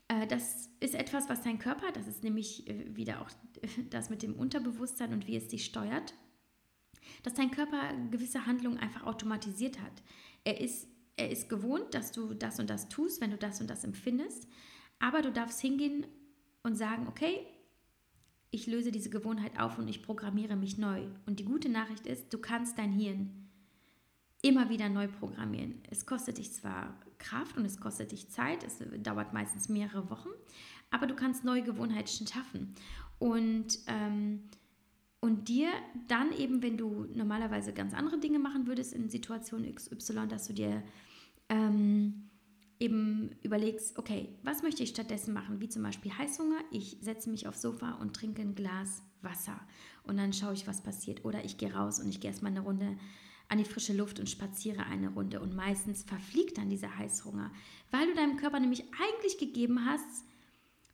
Äh, 0.09 0.26
das 0.26 0.68
ist 0.80 0.94
etwas, 0.94 1.28
was 1.28 1.42
dein 1.42 1.59
Körper, 1.59 1.92
das 1.92 2.09
ist 2.09 2.24
nämlich 2.24 2.68
äh, 2.68 2.96
wieder 2.96 3.20
auch 3.22 3.30
das 3.90 4.11
mit 4.11 4.22
dem 4.22 4.34
Unterbewusstsein 4.34 5.12
und 5.12 5.26
wie 5.28 5.36
es 5.36 5.48
dich 5.48 5.64
steuert, 5.64 6.14
dass 7.22 7.34
dein 7.34 7.52
Körper 7.52 7.92
gewisse 8.11 8.46
Handlungen 8.46 8.78
einfach 8.78 9.04
automatisiert 9.04 9.80
hat. 9.80 10.02
Er 10.42 10.61
ist, 10.61 10.88
er 11.16 11.30
ist 11.30 11.48
gewohnt, 11.48 11.94
dass 11.94 12.11
du 12.11 12.34
das 12.34 12.59
und 12.59 12.68
das 12.68 12.88
tust, 12.88 13.20
wenn 13.20 13.30
du 13.30 13.38
das 13.38 13.61
und 13.61 13.70
das 13.70 13.84
empfindest, 13.84 14.48
aber 14.98 15.22
du 15.22 15.30
darfst 15.30 15.61
hingehen 15.61 16.04
und 16.64 16.74
sagen, 16.74 17.07
okay, 17.07 17.46
ich 18.51 18.66
löse 18.66 18.92
diese 18.92 19.11
Gewohnheit 19.11 19.59
auf 19.59 19.78
und 19.78 19.88
ich 19.88 20.03
programmiere 20.03 20.57
mich 20.57 20.78
neu. 20.78 21.07
Und 21.26 21.40
die 21.40 21.44
gute 21.44 21.68
Nachricht 21.68 22.07
ist, 22.07 22.32
du 22.32 22.38
kannst 22.38 22.78
dein 22.78 22.92
Hirn 22.92 23.49
immer 24.42 24.68
wieder 24.68 24.88
neu 24.88 25.09
programmieren. 25.09 25.82
Es 25.90 26.07
kostet 26.07 26.38
dich 26.38 26.53
zwar 26.53 26.94
Kraft 27.18 27.57
und 27.57 27.64
es 27.64 27.80
kostet 27.80 28.12
dich 28.12 28.28
Zeit, 28.28 28.62
es 28.64 28.78
dauert 29.03 29.32
meistens 29.32 29.68
mehrere 29.68 30.09
Wochen, 30.11 30.28
aber 30.90 31.07
du 31.07 31.14
kannst 31.14 31.44
neue 31.44 31.62
Gewohnheiten 31.62 32.26
schaffen. 32.26 32.74
Und, 33.18 33.78
ähm, 33.86 34.44
und 35.20 35.49
dir 35.49 35.68
dann 36.07 36.32
eben, 36.32 36.62
wenn 36.62 36.76
du 36.76 37.07
normalerweise 37.14 37.72
ganz 37.72 37.94
andere 37.94 38.18
Dinge 38.18 38.38
machen 38.38 38.66
würdest 38.66 38.92
in 38.92 39.09
Situation 39.09 39.74
XY, 39.74 40.28
dass 40.28 40.47
du 40.47 40.53
dir 40.53 40.82
ähm, 41.49 42.30
eben 42.78 43.30
überlegst, 43.42 43.98
okay, 43.98 44.28
was 44.42 44.62
möchte 44.62 44.82
ich 44.82 44.90
stattdessen 44.90 45.32
machen? 45.32 45.60
Wie 45.60 45.68
zum 45.68 45.82
Beispiel 45.82 46.12
Heißhunger. 46.12 46.58
Ich 46.70 46.98
setze 47.00 47.30
mich 47.30 47.48
aufs 47.48 47.62
Sofa 47.62 47.92
und 47.92 48.14
trinke 48.14 48.42
ein 48.42 48.54
Glas 48.54 49.02
Wasser 49.22 49.60
und 50.04 50.16
dann 50.16 50.32
schaue 50.32 50.54
ich, 50.54 50.66
was 50.66 50.82
passiert. 50.82 51.24
Oder 51.24 51.44
ich 51.44 51.58
gehe 51.58 51.74
raus 51.74 51.98
und 52.00 52.08
ich 52.08 52.20
gehe 52.20 52.30
erstmal 52.30 52.52
eine 52.52 52.60
Runde 52.60 52.96
an 53.48 53.58
die 53.58 53.64
frische 53.64 53.92
Luft 53.92 54.18
und 54.18 54.28
spaziere 54.28 54.84
eine 54.84 55.10
Runde. 55.10 55.40
Und 55.40 55.54
meistens 55.54 56.02
verfliegt 56.02 56.58
dann 56.58 56.70
dieser 56.70 56.96
Heißhunger, 56.96 57.52
weil 57.90 58.06
du 58.06 58.14
deinem 58.14 58.36
Körper 58.36 58.60
nämlich 58.60 58.84
eigentlich 59.00 59.38
gegeben 59.38 59.84
hast, 59.86 60.24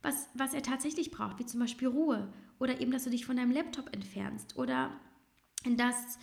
was, 0.01 0.29
was 0.33 0.53
er 0.53 0.61
tatsächlich 0.61 1.11
braucht, 1.11 1.39
wie 1.39 1.45
zum 1.45 1.59
Beispiel 1.59 1.87
Ruhe 1.87 2.31
oder 2.59 2.81
eben, 2.81 2.91
dass 2.91 3.05
du 3.05 3.09
dich 3.09 3.25
von 3.25 3.37
deinem 3.37 3.51
Laptop 3.51 3.93
entfernst 3.93 4.57
oder 4.57 4.99
dass 5.77 6.19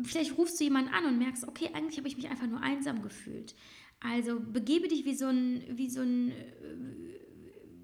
vielleicht 0.00 0.38
rufst 0.38 0.60
du 0.60 0.64
jemanden 0.64 0.94
an 0.94 1.04
und 1.04 1.18
merkst, 1.18 1.46
okay, 1.48 1.70
eigentlich 1.74 1.98
habe 1.98 2.08
ich 2.08 2.16
mich 2.16 2.28
einfach 2.28 2.46
nur 2.46 2.60
einsam 2.60 3.02
gefühlt. 3.02 3.54
Also 4.00 4.38
begebe 4.40 4.88
dich 4.88 5.04
wie 5.04 5.14
so 5.14 5.26
ein, 5.26 5.64
wie 5.70 5.90
so 5.90 6.02
ein, 6.02 6.30
äh, 6.30 6.34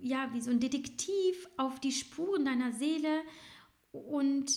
ja, 0.03 0.31
wie 0.33 0.41
so 0.41 0.51
ein 0.51 0.61
Detektiv 0.61 1.49
auf 1.57 1.81
die 1.81 1.93
Spuren 1.93 2.45
deiner 2.45 2.73
Seele 2.73 3.23
und 3.91 4.53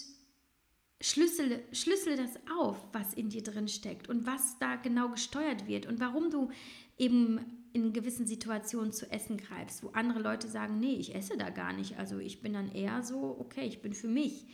schlüssel, 1.01 1.63
schlüssel 1.71 2.17
das 2.17 2.39
auf, 2.59 2.77
was 2.91 3.13
in 3.13 3.29
dir 3.29 3.43
drin 3.43 3.67
steckt 3.67 4.09
und 4.09 4.25
was 4.25 4.57
da 4.59 4.75
genau 4.75 5.09
gesteuert 5.09 5.67
wird 5.67 5.85
und 5.85 5.99
warum 5.99 6.29
du 6.29 6.49
eben 6.97 7.39
in 7.73 7.93
gewissen 7.93 8.25
Situationen 8.25 8.91
zu 8.91 9.11
essen 9.11 9.37
greifst, 9.37 9.83
wo 9.83 9.89
andere 9.89 10.19
Leute 10.19 10.47
sagen, 10.47 10.79
nee, 10.79 10.95
ich 10.95 11.13
esse 11.13 11.37
da 11.37 11.49
gar 11.49 11.73
nicht. 11.73 11.97
Also 11.97 12.17
ich 12.17 12.41
bin 12.41 12.53
dann 12.53 12.71
eher 12.71 13.03
so, 13.03 13.37
okay, 13.39 13.65
ich 13.67 13.81
bin 13.81 13.93
für 13.93 14.07
mich. 14.07 14.47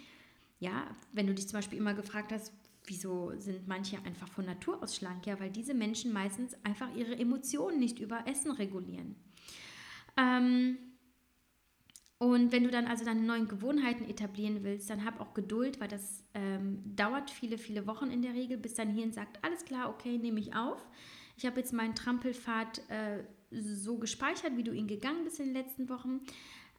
Ja, 0.59 0.95
wenn 1.11 1.27
du 1.27 1.33
dich 1.33 1.47
zum 1.47 1.57
Beispiel 1.57 1.77
immer 1.77 1.93
gefragt 1.93 2.31
hast, 2.31 2.53
wieso 2.85 3.33
sind 3.39 3.67
manche 3.67 3.97
einfach 4.05 4.27
von 4.27 4.45
Natur 4.45 4.81
aus 4.81 4.95
schlank? 4.95 5.25
Ja, 5.25 5.39
weil 5.39 5.49
diese 5.49 5.73
Menschen 5.73 6.13
meistens 6.13 6.55
einfach 6.63 6.93
ihre 6.95 7.17
Emotionen 7.17 7.79
nicht 7.79 7.99
über 7.99 8.27
Essen 8.27 8.51
regulieren. 8.51 9.15
Ähm, 10.17 10.77
und 12.17 12.53
wenn 12.53 12.63
du 12.63 12.69
dann 12.69 12.87
also 12.87 13.03
deine 13.03 13.21
neuen 13.21 13.49
Gewohnheiten 13.49 14.05
etablieren 14.05 14.63
willst, 14.63 14.89
dann 14.89 15.03
hab 15.03 15.19
auch 15.19 15.33
Geduld, 15.33 15.81
weil 15.81 15.89
das 15.89 16.23
ähm, 16.33 16.81
dauert 16.95 17.29
viele, 17.29 17.57
viele 17.57 17.85
Wochen 17.85 18.11
in 18.11 18.21
der 18.21 18.33
Regel, 18.33 18.57
bis 18.57 18.75
dein 18.75 18.91
Hirn 18.91 19.11
sagt, 19.11 19.43
alles 19.43 19.65
klar, 19.65 19.89
okay, 19.89 20.17
nehme 20.17 20.39
ich 20.39 20.55
auf. 20.55 20.81
Ich 21.35 21.45
habe 21.45 21.59
jetzt 21.59 21.73
meinen 21.73 21.95
Trampelpfad 21.95 22.81
äh, 22.89 23.23
so 23.51 23.97
gespeichert, 23.97 24.55
wie 24.55 24.63
du 24.63 24.71
ihn 24.71 24.87
gegangen 24.87 25.25
bist 25.25 25.39
in 25.39 25.47
den 25.47 25.53
letzten 25.53 25.89
Wochen. 25.89 26.21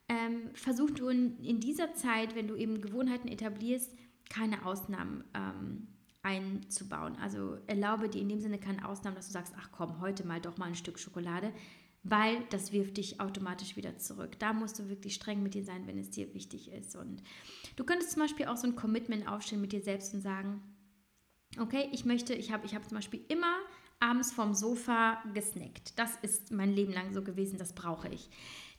Ähm, 0.08 0.50
versuch 0.54 0.90
du 0.90 1.08
in, 1.08 1.38
in, 1.42 1.60
dieser 1.60 1.94
Zeit, 1.94 2.34
wenn 2.34 2.48
du 2.48 2.56
eben 2.56 2.80
Gewohnheiten 2.80 3.28
etablierst, 3.28 3.94
keine 4.30 4.64
Ausnahmen 4.64 5.24
ähm, 5.34 5.88
einzubauen. 6.24 7.16
Also 7.16 7.58
erlaube 7.66 8.08
dir 8.08 8.20
in 8.20 8.28
dem 8.28 8.40
Sinne 8.40 8.58
keine 8.58 8.88
Ausnahmen, 8.88 9.16
dass 9.16 9.26
du 9.26 9.32
sagst, 9.32 9.54
ach 9.56 9.70
komm, 9.70 10.00
heute 10.00 10.26
mal 10.26 10.40
doch 10.40 10.56
mal 10.56 10.66
ein 10.66 10.74
Stück 10.74 10.98
Schokolade, 10.98 11.52
weil 12.02 12.42
das 12.50 12.72
wirft 12.72 12.96
dich 12.96 13.20
automatisch 13.20 13.76
wieder 13.76 13.98
zurück. 13.98 14.38
Da 14.38 14.52
musst 14.52 14.78
du 14.78 14.88
wirklich 14.88 15.14
streng 15.14 15.42
mit 15.42 15.54
dir 15.54 15.64
sein, 15.64 15.86
wenn 15.86 15.98
es 15.98 16.10
dir 16.10 16.34
wichtig 16.34 16.72
ist. 16.72 16.96
Und 16.96 17.22
du 17.76 17.84
könntest 17.84 18.12
zum 18.12 18.22
Beispiel 18.22 18.46
auch 18.46 18.56
so 18.56 18.66
ein 18.66 18.76
Commitment 18.76 19.28
aufstellen 19.28 19.60
mit 19.60 19.72
dir 19.72 19.82
selbst 19.82 20.12
und 20.14 20.20
sagen, 20.20 20.62
Okay, 21.60 21.88
ich 21.92 22.04
möchte, 22.04 22.34
ich 22.34 22.50
habe 22.50 22.66
ich 22.66 22.74
hab 22.74 22.84
zum 22.88 22.96
Beispiel 22.96 23.20
immer 23.28 23.54
abends 24.00 24.32
vorm 24.32 24.54
Sofa 24.54 25.22
gesnackt. 25.34 25.98
Das 25.98 26.16
ist 26.22 26.50
mein 26.50 26.72
Leben 26.72 26.92
lang 26.92 27.12
so 27.12 27.22
gewesen, 27.22 27.58
das 27.58 27.74
brauche 27.74 28.08
ich. 28.08 28.28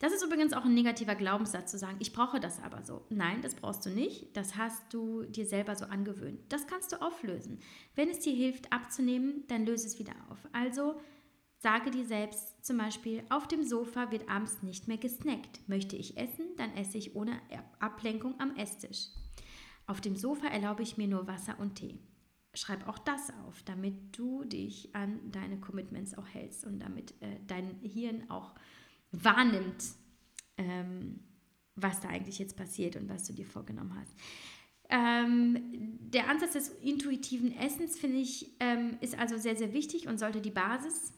Das 0.06 0.14
ist 0.14 0.24
übrigens 0.24 0.54
auch 0.54 0.66
ein 0.66 0.76
negativer 0.76 1.16
Glaubenssatz 1.16 1.72
zu 1.72 1.80
sagen, 1.80 1.98
ich 1.98 2.14
brauche 2.14 2.40
das 2.40 2.62
aber 2.62 2.84
so. 2.84 3.08
Nein, 3.10 3.42
das 3.42 3.56
brauchst 3.56 3.88
du 3.88 3.90
nicht. 3.90 4.38
Das 4.38 4.56
hast 4.56 4.94
du 4.94 5.24
dir 5.24 5.48
selber 5.48 5.76
so 5.76 5.86
angewöhnt. 5.86 6.42
Das 6.50 6.68
kannst 6.68 6.92
du 6.92 7.02
auflösen. 7.02 7.58
Wenn 7.96 8.10
es 8.10 8.20
dir 8.20 8.36
hilft, 8.36 8.72
abzunehmen, 8.72 9.46
dann 9.48 9.66
löse 9.66 9.88
es 9.88 9.98
wieder 9.98 10.14
auf. 10.30 10.38
Also 10.52 11.02
sage 11.58 11.90
dir 11.90 12.06
selbst 12.06 12.64
zum 12.64 12.78
Beispiel, 12.78 13.24
auf 13.32 13.48
dem 13.48 13.64
Sofa 13.64 14.12
wird 14.12 14.30
abends 14.30 14.62
nicht 14.62 14.88
mehr 14.88 15.00
gesnackt. 15.00 15.68
Möchte 15.68 15.96
ich 15.96 16.18
essen, 16.18 16.56
dann 16.58 16.76
esse 16.76 17.00
ich 17.00 17.16
ohne 17.16 17.42
Ablenkung 17.80 18.40
am 18.40 18.56
Esstisch. 18.58 19.08
Auf 19.88 20.02
dem 20.02 20.16
Sofa 20.16 20.46
erlaube 20.50 20.84
ich 20.84 20.98
mir 20.98 21.08
nur 21.08 21.28
Wasser 21.28 21.60
und 21.60 21.78
Tee 21.78 21.98
schreib 22.58 22.88
auch 22.88 22.98
das 22.98 23.34
auf, 23.46 23.64
damit 23.64 24.18
du 24.18 24.46
dich 24.46 24.96
an 24.96 25.20
deine 25.32 25.60
Commitments 25.60 26.18
auch 26.18 26.28
hältst 26.28 26.66
und 26.66 26.80
damit 26.80 27.12
äh, 27.22 27.40
dein 27.48 27.80
Hirn 27.82 28.30
auch 28.30 28.56
wahrnimmt, 29.12 29.84
ähm, 30.58 31.20
was 31.76 32.00
da 32.02 32.10
eigentlich 32.10 32.40
jetzt 32.40 32.56
passiert 32.58 32.96
und 32.96 33.10
was 33.10 33.26
du 33.26 33.34
dir 33.34 33.46
vorgenommen 33.46 33.96
hast. 34.00 34.14
Ähm, 34.90 35.98
der 36.00 36.30
Ansatz 36.30 36.54
des 36.54 36.70
intuitiven 36.70 37.56
Essens, 37.58 37.98
finde 37.98 38.18
ich, 38.18 38.52
ähm, 38.60 38.98
ist 39.02 39.18
also 39.18 39.38
sehr, 39.38 39.56
sehr 39.56 39.74
wichtig 39.74 40.08
und 40.08 40.20
sollte 40.20 40.42
die 40.42 40.52
Basis 40.52 41.14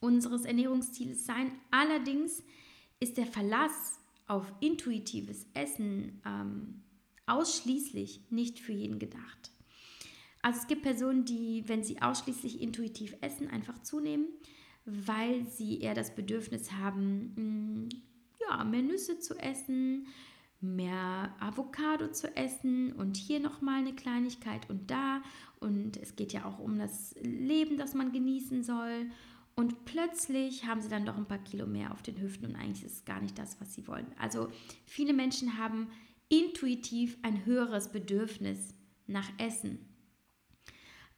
unseres 0.00 0.44
Ernährungsziels 0.44 1.24
sein. 1.24 1.52
Allerdings 1.70 2.42
ist 3.00 3.16
der 3.16 3.26
Verlass 3.26 3.98
auf 4.26 4.52
intuitives 4.60 5.46
Essen 5.54 6.20
ähm, 6.26 6.82
ausschließlich 7.26 8.30
nicht 8.30 8.58
für 8.60 8.72
jeden 8.72 8.98
gedacht. 8.98 9.52
Also 10.42 10.60
es 10.60 10.66
gibt 10.66 10.82
Personen, 10.82 11.24
die, 11.24 11.64
wenn 11.66 11.82
sie 11.82 12.00
ausschließlich 12.00 12.60
intuitiv 12.60 13.16
essen, 13.20 13.48
einfach 13.48 13.82
zunehmen, 13.82 14.28
weil 14.86 15.46
sie 15.46 15.80
eher 15.80 15.94
das 15.94 16.14
Bedürfnis 16.14 16.72
haben, 16.72 17.34
mm, 17.34 17.88
ja, 18.40 18.64
mehr 18.64 18.82
Nüsse 18.82 19.18
zu 19.18 19.34
essen, 19.34 20.06
mehr 20.60 21.34
Avocado 21.40 22.08
zu 22.08 22.34
essen 22.36 22.92
und 22.92 23.16
hier 23.16 23.40
nochmal 23.40 23.80
eine 23.80 23.94
Kleinigkeit 23.94 24.70
und 24.70 24.90
da. 24.90 25.22
Und 25.60 25.96
es 25.96 26.16
geht 26.16 26.32
ja 26.32 26.44
auch 26.44 26.58
um 26.58 26.78
das 26.78 27.14
Leben, 27.20 27.76
das 27.76 27.94
man 27.94 28.12
genießen 28.12 28.62
soll. 28.62 29.10
Und 29.54 29.84
plötzlich 29.86 30.66
haben 30.66 30.80
sie 30.80 30.88
dann 30.88 31.06
doch 31.06 31.16
ein 31.16 31.26
paar 31.26 31.38
Kilo 31.38 31.66
mehr 31.66 31.92
auf 31.92 32.02
den 32.02 32.20
Hüften 32.20 32.46
und 32.46 32.56
eigentlich 32.56 32.84
ist 32.84 32.96
es 32.96 33.04
gar 33.04 33.20
nicht 33.20 33.38
das, 33.38 33.58
was 33.60 33.74
sie 33.74 33.88
wollen. 33.88 34.06
Also 34.18 34.48
viele 34.84 35.14
Menschen 35.14 35.58
haben 35.58 35.88
intuitiv 36.28 37.16
ein 37.22 37.46
höheres 37.46 37.90
Bedürfnis 37.90 38.74
nach 39.06 39.28
Essen. 39.38 39.78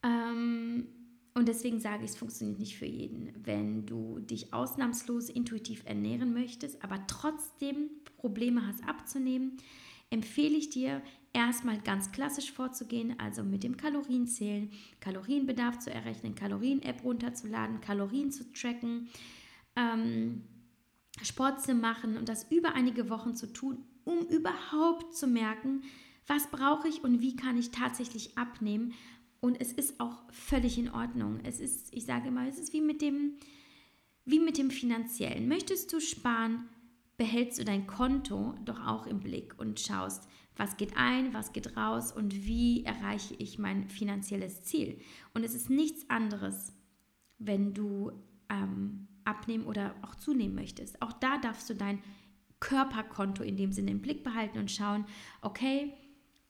Ähm, 0.05 0.87
und 1.39 1.47
deswegen 1.47 1.79
sage 1.81 2.05
ich, 2.05 2.11
es 2.11 2.17
funktioniert 2.17 2.59
nicht 2.59 2.77
für 2.77 2.87
jeden. 2.87 3.33
Wenn 3.45 3.87
du 3.87 4.19
dich 4.19 4.53
ausnahmslos 4.53 5.29
intuitiv 5.29 5.85
ernähren 5.87 6.35
möchtest, 6.35 6.83
aber 6.83 7.07
trotzdem 7.07 7.91
Probleme 8.17 8.67
hast 8.67 8.83
abzunehmen, 8.87 9.57
empfehle 10.11 10.57
ich 10.57 10.71
dir, 10.71 11.03
erstmal 11.33 11.79
ganz 11.81 12.11
klassisch 12.11 12.51
vorzugehen, 12.51 13.15
also 13.21 13.45
mit 13.45 13.63
dem 13.63 13.77
Kalorienzählen, 13.77 14.71
Kalorienbedarf 15.01 15.79
zu 15.79 15.93
errechnen, 15.93 16.35
Kalorien-App 16.35 17.05
runterzuladen, 17.05 17.81
Kalorien 17.81 18.33
zu 18.33 18.51
tracken, 18.53 19.09
ähm, 19.77 20.43
Sport 21.23 21.63
zu 21.63 21.75
machen 21.75 22.17
und 22.17 22.29
das 22.29 22.51
über 22.51 22.75
einige 22.75 23.11
Wochen 23.11 23.37
zu 23.37 23.53
tun, 23.53 23.85
um 24.05 24.27
überhaupt 24.27 25.15
zu 25.15 25.27
merken, 25.27 25.83
was 26.27 26.51
brauche 26.51 26.89
ich 26.89 27.05
und 27.05 27.21
wie 27.21 27.37
kann 27.37 27.57
ich 27.57 27.71
tatsächlich 27.71 28.37
abnehmen 28.37 28.95
und 29.41 29.61
es 29.61 29.73
ist 29.73 30.01
auch 30.01 30.23
völlig 30.33 30.79
in 30.79 30.91
Ordnung. 30.91 31.41
Es 31.45 31.61
ist, 31.61 31.95
ich 31.95 32.05
sage 32.05 32.29
immer, 32.29 32.49
es 32.49 32.59
ist 32.59 32.73
wie 32.73 32.81
mit 32.81 33.01
dem, 33.01 33.35
wie 34.25 34.41
mit 34.41 34.59
dem 34.59 34.71
Finanziellen. 34.71 35.49
Möchtest 35.49 35.93
du 35.93 36.01
sparen, 36.01 36.69
behältst 37.17 37.59
du 37.59 37.65
dein 37.65 37.87
Konto 37.87 38.55
doch 38.65 38.85
auch 38.87 39.07
im 39.07 39.21
Blick 39.21 39.59
und 39.59 39.81
schaust, 39.81 40.29
was 40.57 40.77
geht 40.77 40.97
ein, 40.97 41.33
was 41.35 41.53
geht 41.53 41.77
raus 41.77 42.11
und 42.13 42.47
wie 42.47 42.85
erreiche 42.85 43.35
ich 43.35 43.59
mein 43.59 43.89
finanzielles 43.89 44.65
Ziel. 44.65 45.01
Und 45.35 45.45
es 45.45 45.55
ist 45.55 45.71
nichts 45.71 46.11
anderes, 46.11 46.73
wenn 47.39 47.75
du 47.75 48.11
ähm, 48.49 49.07
abnehmen 49.25 49.67
oder 49.67 49.95
auch 50.03 50.17
zunehmen 50.17 50.57
möchtest. 50.57 51.01
Auch 51.01 51.13
da 51.13 51.39
darfst 51.39 51.71
du 51.71 51.75
dein 51.75 52.03
Körperkonto 52.59 53.45
in 53.45 53.57
dem 53.57 53.71
Sinne 53.71 53.93
im 53.93 54.01
Blick 54.01 54.25
behalten 54.25 54.59
und 54.59 54.71
schauen, 54.71 55.05
okay, 55.43 55.93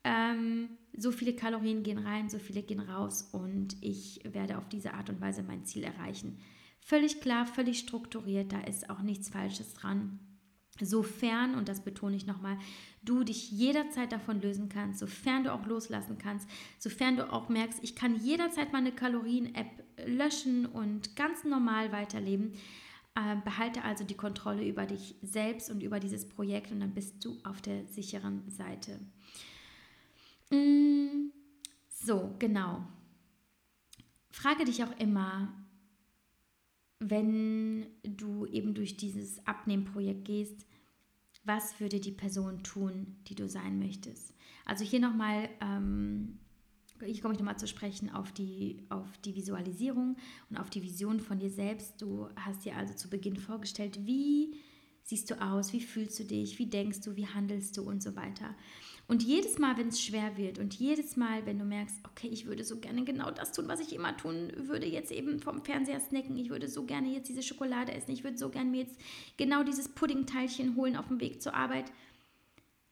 ähm, 0.05 0.71
so 0.99 1.13
viele 1.13 1.35
Kalorien 1.35 1.83
gehen 1.83 1.99
rein, 1.99 2.29
so 2.29 2.39
viele 2.39 2.63
gehen 2.63 2.81
raus 2.81 3.29
und 3.33 3.77
ich 3.81 4.21
werde 4.25 4.59
auf 4.59 4.69
diese 4.69 4.95
Art 4.95 5.09
und 5.11 5.21
Weise 5.21 5.43
mein 5.43 5.65
Ziel 5.65 5.85
erreichen. 5.85 6.39
Völlig 6.81 7.21
klar, 7.21 7.47
völlig 7.47 7.79
strukturiert, 7.79 8.53
da 8.53 8.61
ist 8.61 8.91
auch 8.91 9.03
nichts 9.03 9.29
Falsches 9.29 9.75
dran. 9.75 10.19
Sofern, 10.81 11.55
und 11.55 11.69
das 11.69 11.83
betone 11.83 12.17
ich 12.17 12.27
nochmal, 12.27 12.57
du 13.03 13.25
dich 13.25 13.51
jederzeit 13.51 14.13
davon 14.13 14.41
lösen 14.41 14.69
kannst, 14.69 15.01
sofern 15.01 15.45
du 15.45 15.53
auch 15.53 15.67
loslassen 15.67 16.19
kannst, 16.19 16.49
sofern 16.79 17.17
du 17.17 17.33
auch 17.33 17.49
merkst, 17.49 17.83
ich 17.83 17.97
kann 17.97 18.17
jederzeit 18.17 18.73
meine 18.73 18.93
Kalorien-App 18.93 19.85
löschen 20.07 20.67
und 20.67 21.17
ganz 21.17 21.45
normal 21.45 21.91
weiterleben, 21.91 22.53
äh, 23.17 23.37
behalte 23.45 23.83
also 23.83 24.05
die 24.05 24.17
Kontrolle 24.17 24.67
über 24.67 24.87
dich 24.87 25.17
selbst 25.23 25.71
und 25.71 25.83
über 25.83 25.99
dieses 25.99 26.29
Projekt 26.29 26.71
und 26.71 26.81
dann 26.81 26.95
bist 26.95 27.25
du 27.25 27.39
auf 27.43 27.61
der 27.61 27.87
sicheren 27.87 28.49
Seite. 28.49 29.01
Mm, 30.51 31.31
so, 31.89 32.35
genau. 32.39 32.87
Frage 34.31 34.65
dich 34.65 34.83
auch 34.85 34.99
immer, 34.99 35.53
wenn 37.01 37.87
du 38.03 38.47
eben 38.47 38.75
durch 38.75 38.97
dieses 38.97 39.47
Abnehmprojekt 39.47 40.25
gehst, 40.25 40.67
was 41.45 41.81
würde 41.81 42.01
die 42.01 42.13
Person 42.13 42.63
tun, 42.63 43.17
die 43.27 43.35
du 43.35 43.49
sein 43.49 43.79
möchtest? 43.79 44.35
Also 44.65 44.85
hier 44.85 45.01
nochmal, 45.01 45.49
ähm, 45.61 46.39
hier 47.03 47.21
komme 47.23 47.35
ich 47.35 47.41
nochmal 47.41 47.59
zu 47.59 47.67
sprechen 47.67 48.11
auf 48.11 48.33
die, 48.33 48.85
auf 48.91 49.07
die 49.25 49.35
Visualisierung 49.35 50.17
und 50.51 50.57
auf 50.57 50.69
die 50.69 50.83
Vision 50.83 51.21
von 51.21 51.39
dir 51.39 51.51
selbst. 51.51 52.03
Du 52.03 52.29
hast 52.37 52.65
dir 52.65 52.77
also 52.77 52.95
zu 52.95 53.09
Beginn 53.09 53.37
vorgestellt, 53.37 54.05
wie 54.05 54.57
siehst 55.05 55.31
du 55.31 55.41
aus, 55.41 55.73
wie 55.73 55.81
fühlst 55.81 56.19
du 56.19 56.25
dich, 56.25 56.59
wie 56.59 56.67
denkst 56.67 57.01
du, 57.01 57.17
wie 57.17 57.27
handelst 57.27 57.77
du 57.79 57.83
und 57.83 58.03
so 58.03 58.15
weiter. 58.15 58.55
Und 59.09 59.23
jedes 59.23 59.59
Mal, 59.59 59.79
wenn 59.79 59.89
es 59.89 60.03
schwer 60.03 60.37
wird 60.37 60.59
und 60.59 60.75
jedes 60.75 61.17
Mal, 61.17 61.47
wenn 61.47 61.59
du 61.59 61.65
merkst, 61.65 61.97
okay, 62.05 62.29
ich 62.29 62.45
würde 62.45 62.63
so 62.63 62.79
gerne 62.79 63.05
genau 63.05 63.31
das 63.31 63.53
tun, 63.53 63.67
was 63.67 63.81
ich 63.81 63.95
immer 63.95 64.15
tun 64.15 64.53
würde, 64.55 64.87
jetzt 64.87 65.11
eben 65.11 65.41
vom 65.41 65.65
Fernseher 65.65 65.99
snacken, 65.99 66.37
ich 66.37 66.51
würde 66.51 66.69
so 66.69 66.85
gerne 66.85 67.09
jetzt 67.09 67.31
diese 67.31 67.43
Schokolade 67.43 67.93
essen, 67.93 68.11
ich 68.11 68.23
würde 68.23 68.37
so 68.37 68.51
gerne 68.51 68.69
mir 68.71 68.83
jetzt 68.83 69.01
genau 69.39 69.63
dieses 69.63 69.89
Puddingteilchen 69.89 70.77
holen 70.77 70.95
auf 70.95 71.09
dem 71.09 71.21
Weg 71.21 71.41
zur 71.41 71.55
Arbeit, 71.55 71.91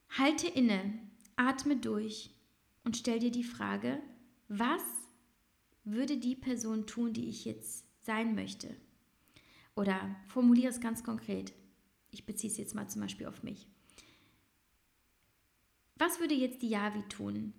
halte 0.09 0.47
inne, 0.47 0.97
atme 1.35 1.77
durch 1.77 2.31
und 2.83 2.97
stell 2.97 3.19
dir 3.19 3.31
die 3.31 3.43
Frage, 3.43 3.99
was 4.47 4.81
würde 5.83 6.17
die 6.17 6.35
Person 6.35 6.87
tun, 6.87 7.13
die 7.13 7.29
ich 7.29 7.45
jetzt 7.45 7.85
sein 8.03 8.33
möchte? 8.33 8.75
Oder 9.75 10.15
formuliere 10.25 10.71
es 10.71 10.81
ganz 10.81 11.03
konkret. 11.03 11.53
Ich 12.09 12.25
beziehe 12.25 12.51
es 12.51 12.57
jetzt 12.57 12.73
mal 12.73 12.89
zum 12.89 13.03
Beispiel 13.03 13.27
auf 13.27 13.43
mich. 13.43 13.67
Was 15.97 16.19
würde 16.19 16.35
jetzt 16.35 16.61
die 16.61 16.69
Yavi 16.69 17.03
tun, 17.09 17.53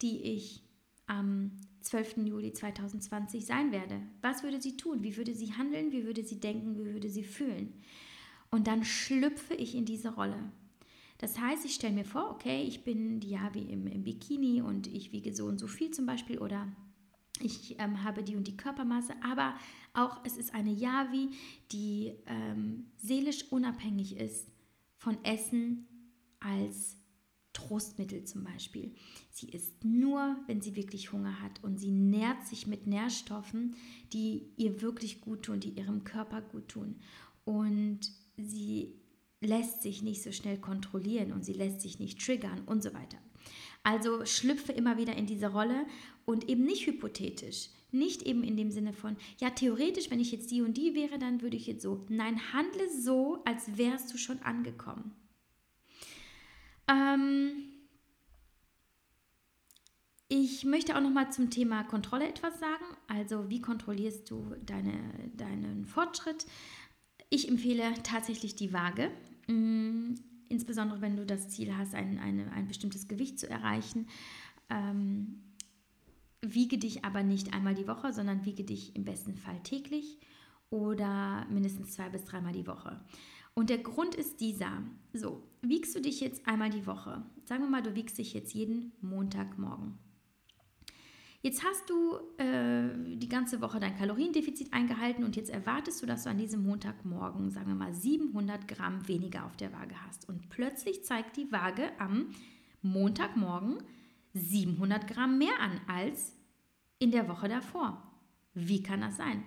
die 0.00 0.22
ich 0.22 0.62
am 1.06 1.52
12. 1.80 2.18
Juli 2.18 2.52
2020 2.52 3.44
sein 3.44 3.72
werde? 3.72 4.00
Was 4.20 4.42
würde 4.42 4.60
sie 4.60 4.76
tun? 4.76 5.02
Wie 5.02 5.16
würde 5.16 5.34
sie 5.34 5.52
handeln? 5.54 5.92
Wie 5.92 6.04
würde 6.04 6.24
sie 6.24 6.40
denken? 6.40 6.76
Wie 6.76 6.92
würde 6.92 7.10
sie 7.10 7.24
fühlen? 7.24 7.74
Und 8.50 8.66
dann 8.66 8.84
schlüpfe 8.84 9.54
ich 9.54 9.74
in 9.74 9.84
diese 9.84 10.14
Rolle. 10.14 10.52
Das 11.18 11.38
heißt, 11.38 11.64
ich 11.64 11.74
stelle 11.74 11.94
mir 11.94 12.04
vor, 12.04 12.30
okay, 12.30 12.64
ich 12.64 12.84
bin 12.84 13.20
die 13.20 13.30
Yavi 13.30 13.60
im, 13.60 13.86
im 13.86 14.02
Bikini 14.02 14.60
und 14.60 14.86
ich 14.88 15.12
wiege 15.12 15.34
so 15.34 15.46
und 15.46 15.58
so 15.58 15.66
viel 15.66 15.90
zum 15.90 16.04
Beispiel 16.04 16.38
oder 16.38 16.66
ich 17.40 17.78
ähm, 17.78 18.04
habe 18.04 18.22
die 18.22 18.36
und 18.36 18.46
die 18.46 18.56
Körpermasse, 18.56 19.14
aber 19.22 19.54
auch 19.94 20.20
es 20.24 20.36
ist 20.36 20.54
eine 20.54 20.72
Yavi, 20.72 21.30
die 21.70 22.12
ähm, 22.26 22.86
seelisch 22.96 23.50
unabhängig 23.50 24.16
ist 24.16 24.50
von 24.96 25.16
Essen 25.24 25.86
als 26.40 26.96
Trostmittel 27.52 28.24
zum 28.24 28.44
Beispiel. 28.44 28.92
Sie 29.30 29.48
isst 29.48 29.84
nur, 29.84 30.36
wenn 30.46 30.60
sie 30.60 30.76
wirklich 30.76 31.12
Hunger 31.12 31.40
hat 31.42 31.62
und 31.62 31.78
sie 31.78 31.90
nährt 31.90 32.46
sich 32.46 32.66
mit 32.66 32.86
Nährstoffen, 32.86 33.76
die 34.12 34.50
ihr 34.56 34.80
wirklich 34.82 35.20
gut 35.20 35.42
tun, 35.42 35.60
die 35.60 35.70
ihrem 35.70 36.04
Körper 36.04 36.40
gut 36.40 36.68
tun. 36.68 36.96
Und 37.44 38.00
sie 38.36 38.94
lässt 39.40 39.82
sich 39.82 40.02
nicht 40.02 40.22
so 40.22 40.32
schnell 40.32 40.58
kontrollieren 40.58 41.32
und 41.32 41.44
sie 41.44 41.52
lässt 41.52 41.80
sich 41.80 41.98
nicht 41.98 42.24
triggern 42.24 42.62
und 42.66 42.82
so 42.82 42.94
weiter. 42.94 43.18
Also 43.82 44.24
schlüpfe 44.24 44.72
immer 44.72 44.96
wieder 44.96 45.16
in 45.16 45.26
diese 45.26 45.48
Rolle 45.48 45.86
und 46.24 46.48
eben 46.48 46.64
nicht 46.64 46.86
hypothetisch. 46.86 47.70
Nicht 47.90 48.22
eben 48.22 48.42
in 48.42 48.56
dem 48.56 48.70
Sinne 48.70 48.92
von, 48.94 49.16
ja, 49.38 49.50
theoretisch, 49.50 50.10
wenn 50.10 50.20
ich 50.20 50.32
jetzt 50.32 50.50
die 50.50 50.62
und 50.62 50.76
die 50.76 50.94
wäre, 50.94 51.18
dann 51.18 51.42
würde 51.42 51.56
ich 51.56 51.66
jetzt 51.66 51.82
so. 51.82 52.06
Nein, 52.08 52.52
handle 52.52 52.88
so, 52.88 53.42
als 53.44 53.76
wärst 53.76 54.14
du 54.14 54.18
schon 54.18 54.38
angekommen. 54.40 55.12
Ähm, 56.88 57.72
Ich 60.34 60.64
möchte 60.64 60.96
auch 60.96 61.02
noch 61.02 61.10
mal 61.10 61.30
zum 61.30 61.50
Thema 61.50 61.84
Kontrolle 61.84 62.26
etwas 62.26 62.58
sagen. 62.58 62.86
Also 63.06 63.50
wie 63.50 63.60
kontrollierst 63.60 64.30
du 64.30 64.56
deine, 64.64 64.94
deinen 65.36 65.84
Fortschritt? 65.84 66.46
Ich 67.28 67.50
empfehle 67.50 67.92
tatsächlich 68.02 68.54
die 68.56 68.72
Waage. 68.72 69.10
Mm, 69.46 70.14
insbesondere 70.48 71.02
wenn 71.02 71.16
du 71.16 71.26
das 71.26 71.50
Ziel 71.50 71.76
hast, 71.76 71.94
ein, 71.94 72.18
eine, 72.18 72.50
ein 72.52 72.66
bestimmtes 72.66 73.08
Gewicht 73.08 73.38
zu 73.38 73.50
erreichen. 73.50 74.06
Ähm, 74.70 75.42
wiege 76.40 76.78
dich 76.78 77.04
aber 77.04 77.22
nicht 77.22 77.52
einmal 77.52 77.74
die 77.74 77.86
Woche, 77.86 78.14
sondern 78.14 78.46
wiege 78.46 78.64
dich 78.64 78.96
im 78.96 79.04
besten 79.04 79.36
Fall 79.36 79.60
täglich 79.64 80.18
oder 80.70 81.44
mindestens 81.50 81.92
zwei 81.92 82.08
bis 82.08 82.24
dreimal 82.24 82.54
die 82.54 82.66
Woche. 82.66 83.04
Und 83.54 83.70
der 83.70 83.78
Grund 83.78 84.14
ist 84.14 84.40
dieser. 84.40 84.82
So, 85.12 85.42
wiegst 85.60 85.94
du 85.94 86.00
dich 86.00 86.20
jetzt 86.20 86.46
einmal 86.46 86.70
die 86.70 86.86
Woche? 86.86 87.24
Sagen 87.44 87.62
wir 87.62 87.70
mal, 87.70 87.82
du 87.82 87.94
wiegst 87.94 88.18
dich 88.18 88.32
jetzt 88.32 88.54
jeden 88.54 88.92
Montagmorgen. 89.00 89.98
Jetzt 91.42 91.64
hast 91.64 91.90
du 91.90 92.18
äh, 92.38 93.16
die 93.16 93.28
ganze 93.28 93.60
Woche 93.60 93.80
dein 93.80 93.96
Kaloriendefizit 93.96 94.72
eingehalten 94.72 95.24
und 95.24 95.34
jetzt 95.34 95.50
erwartest 95.50 96.00
du, 96.00 96.06
dass 96.06 96.22
du 96.22 96.30
an 96.30 96.38
diesem 96.38 96.62
Montagmorgen, 96.62 97.50
sagen 97.50 97.66
wir 97.66 97.74
mal, 97.74 97.92
700 97.92 98.68
Gramm 98.68 99.08
weniger 99.08 99.44
auf 99.44 99.56
der 99.56 99.72
Waage 99.72 99.96
hast. 100.06 100.28
Und 100.28 100.50
plötzlich 100.50 101.04
zeigt 101.04 101.36
die 101.36 101.50
Waage 101.50 101.90
am 101.98 102.28
Montagmorgen 102.80 103.82
700 104.34 105.08
Gramm 105.08 105.38
mehr 105.38 105.58
an 105.60 105.80
als 105.88 106.36
in 107.00 107.10
der 107.10 107.28
Woche 107.28 107.48
davor. 107.48 108.02
Wie 108.54 108.82
kann 108.82 109.00
das 109.00 109.16
sein? 109.16 109.42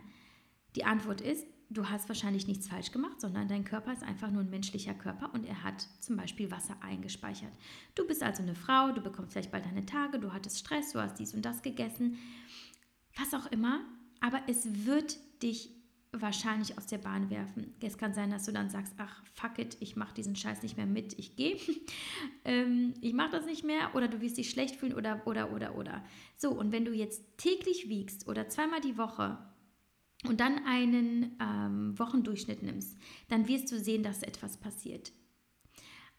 Die 0.76 0.84
Antwort 0.84 1.22
ist, 1.22 1.48
du 1.76 1.90
hast 1.90 2.08
wahrscheinlich 2.08 2.48
nichts 2.48 2.68
falsch 2.68 2.92
gemacht, 2.92 3.22
sondern 3.22 3.48
dein 3.48 3.66
Körper 3.66 3.94
ist 3.94 4.04
einfach 4.04 4.32
nur 4.32 4.42
ein 4.42 4.50
menschlicher 4.50 4.94
Körper 4.94 5.34
und 5.34 5.46
er 5.46 5.64
hat 5.64 5.88
zum 6.00 6.16
Beispiel 6.18 6.50
Wasser 6.50 6.76
eingespeichert. 6.82 7.52
Du 7.94 8.08
bist 8.08 8.24
also 8.24 8.42
eine 8.42 8.56
Frau, 8.56 8.92
du 8.92 9.02
bekommst 9.02 9.34
vielleicht 9.34 9.52
bald 9.52 9.66
deine 9.66 9.86
Tage, 9.86 10.20
du 10.20 10.34
hattest 10.34 10.60
Stress, 10.60 10.94
du 10.94 11.00
hast 11.00 11.20
dies 11.20 11.34
und 11.34 11.44
das 11.44 11.62
gegessen, 11.62 12.18
was 13.16 13.34
auch 13.34 13.52
immer, 13.52 13.82
aber 14.22 14.42
es 14.48 14.86
wird 14.86 15.18
dich 15.44 15.70
wahrscheinlich 16.22 16.78
aus 16.78 16.88
der 16.88 16.98
Bahn 16.98 17.30
werfen. 17.30 17.76
Es 17.82 17.98
kann 17.98 18.14
sein, 18.14 18.30
dass 18.30 18.46
du 18.46 18.54
dann 18.54 18.70
sagst, 18.70 18.94
ach, 18.98 19.22
fuck 19.34 19.60
it, 19.60 19.76
ich 19.82 19.98
mache 19.98 20.14
diesen 20.14 20.38
Scheiß 20.38 20.64
nicht 20.64 20.78
mehr 20.78 20.86
mit, 20.86 21.20
ich 21.20 21.36
gehe, 21.36 21.58
ähm, 22.46 22.94
ich 23.02 23.14
mache 23.14 23.32
das 23.32 23.46
nicht 23.46 23.66
mehr 23.66 23.94
oder 23.96 24.08
du 24.08 24.22
wirst 24.22 24.38
dich 24.38 24.50
schlecht 24.50 24.78
fühlen 24.78 24.94
oder, 24.94 25.22
oder, 25.26 25.52
oder, 25.52 25.76
oder. 25.76 26.06
So, 26.38 26.52
und 26.52 26.72
wenn 26.72 26.86
du 26.86 26.94
jetzt 26.94 27.38
täglich 27.38 27.90
wiegst 27.90 28.30
oder 28.30 28.48
zweimal 28.48 28.80
die 28.80 28.98
Woche 28.98 29.38
und 30.28 30.40
dann 30.40 30.66
einen 30.66 31.36
ähm, 31.42 31.98
Wochendurchschnitt 31.98 32.64
nimmst, 32.64 32.98
dann 33.30 33.48
wirst 33.48 33.72
du 33.72 33.80
sehen, 33.80 34.04
dass 34.04 34.24
etwas 34.24 34.58
passiert. 34.58 35.12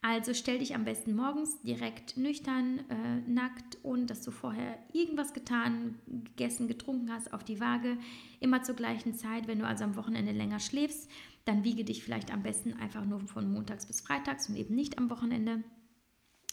Also 0.02 0.34
stell 0.34 0.58
dich 0.58 0.74
am 0.74 0.84
besten 0.84 1.16
morgens 1.16 1.62
direkt 1.62 2.16
nüchtern, 2.16 2.80
äh, 2.90 3.28
nackt, 3.28 3.78
ohne 3.82 4.06
dass 4.06 4.22
du 4.22 4.30
vorher 4.30 4.78
irgendwas 4.92 5.32
getan, 5.32 5.96
gegessen, 6.06 6.68
getrunken 6.68 7.12
hast, 7.12 7.32
auf 7.32 7.42
die 7.42 7.60
Waage. 7.60 7.98
Immer 8.38 8.62
zur 8.62 8.76
gleichen 8.76 9.14
Zeit. 9.14 9.48
Wenn 9.48 9.58
du 9.58 9.66
also 9.66 9.82
am 9.82 9.96
Wochenende 9.96 10.32
länger 10.32 10.60
schläfst, 10.60 11.10
dann 11.44 11.64
wiege 11.64 11.84
dich 11.84 12.04
vielleicht 12.04 12.32
am 12.32 12.42
besten 12.42 12.74
einfach 12.74 13.04
nur 13.04 13.20
von 13.20 13.52
montags 13.52 13.86
bis 13.86 14.00
freitags 14.00 14.48
und 14.48 14.56
eben 14.56 14.74
nicht 14.74 14.98
am 14.98 15.10
Wochenende. 15.10 15.64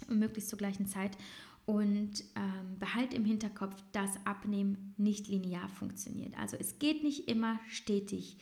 Möglichst 0.10 0.50
zur 0.50 0.58
gleichen 0.58 0.88
Zeit. 0.88 1.16
Und 1.66 2.24
ähm, 2.36 2.78
behalt 2.78 3.14
im 3.14 3.24
Hinterkopf, 3.24 3.76
dass 3.94 4.26
Abnehmen 4.26 4.94
nicht 4.98 5.28
linear 5.28 5.70
funktioniert. 5.70 6.38
Also 6.38 6.58
es 6.58 6.78
geht 6.78 7.04
nicht 7.04 7.30
immer 7.30 7.60
stetig 7.70 8.38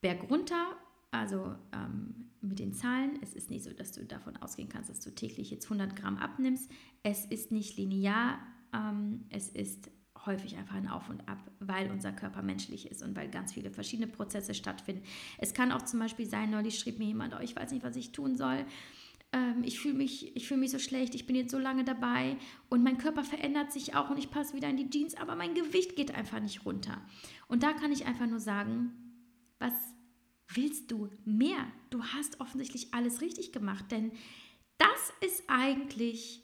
bergunter, 0.00 0.76
also 1.10 1.54
ähm, 1.72 2.30
mit 2.40 2.58
den 2.58 2.72
Zahlen. 2.72 3.18
Es 3.22 3.34
ist 3.34 3.50
nicht 3.50 3.64
so, 3.64 3.72
dass 3.72 3.92
du 3.92 4.04
davon 4.04 4.36
ausgehen 4.36 4.68
kannst, 4.68 4.90
dass 4.90 5.00
du 5.00 5.14
täglich 5.14 5.50
jetzt 5.50 5.64
100 5.64 5.96
Gramm 5.96 6.16
abnimmst. 6.16 6.70
Es 7.02 7.24
ist 7.24 7.50
nicht 7.50 7.76
linear, 7.76 8.38
ähm, 8.72 9.24
es 9.30 9.48
ist 9.48 9.90
häufig 10.26 10.56
einfach 10.56 10.76
ein 10.76 10.88
Auf 10.88 11.08
und 11.08 11.28
Ab, 11.28 11.38
weil 11.58 11.90
unser 11.90 12.12
Körper 12.12 12.42
menschlich 12.42 12.90
ist 12.90 13.02
und 13.02 13.16
weil 13.16 13.28
ganz 13.28 13.52
viele 13.52 13.70
verschiedene 13.70 14.06
Prozesse 14.06 14.54
stattfinden. 14.54 15.02
Es 15.38 15.54
kann 15.54 15.72
auch 15.72 15.82
zum 15.82 15.98
Beispiel 15.98 16.26
sein, 16.26 16.50
neulich 16.50 16.78
schrieb 16.78 16.98
mir 16.98 17.06
jemand, 17.06 17.34
oh, 17.34 17.42
ich 17.42 17.56
weiß 17.56 17.72
nicht, 17.72 17.84
was 17.84 17.96
ich 17.96 18.12
tun 18.12 18.36
soll 18.36 18.64
ähm, 19.32 19.62
ich 19.64 19.80
fühle 19.80 19.94
mich, 19.94 20.32
fühl 20.46 20.58
mich 20.58 20.70
so 20.70 20.78
schlecht, 20.78 21.14
ich 21.14 21.26
bin 21.26 21.36
jetzt 21.36 21.50
so 21.50 21.58
lange 21.58 21.84
dabei 21.84 22.36
und 22.68 22.82
mein 22.82 22.98
Körper 22.98 23.24
verändert 23.24 23.72
sich 23.72 23.94
auch 23.94 24.10
und 24.10 24.18
ich 24.18 24.30
passe 24.30 24.54
wieder 24.54 24.68
in 24.68 24.76
die 24.76 24.90
Jeans, 24.90 25.14
aber 25.14 25.34
mein 25.34 25.54
Gewicht 25.54 25.96
geht 25.96 26.14
einfach 26.14 26.40
nicht 26.40 26.64
runter. 26.64 27.00
Und 27.48 27.62
da 27.62 27.72
kann 27.72 27.92
ich 27.92 28.06
einfach 28.06 28.26
nur 28.26 28.40
sagen, 28.40 28.92
was 29.58 29.72
willst 30.48 30.90
du 30.90 31.08
mehr? 31.24 31.66
Du 31.90 32.02
hast 32.02 32.40
offensichtlich 32.40 32.92
alles 32.92 33.20
richtig 33.20 33.52
gemacht, 33.52 33.90
denn 33.90 34.12
das 34.76 35.12
ist 35.20 35.44
eigentlich 35.48 36.42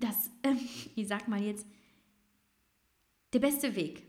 das, 0.00 0.30
äh, 0.42 0.54
ich 0.96 1.06
sag 1.06 1.28
mal 1.28 1.42
jetzt, 1.42 1.66
der 3.32 3.38
beste 3.38 3.76
Weg. 3.76 4.02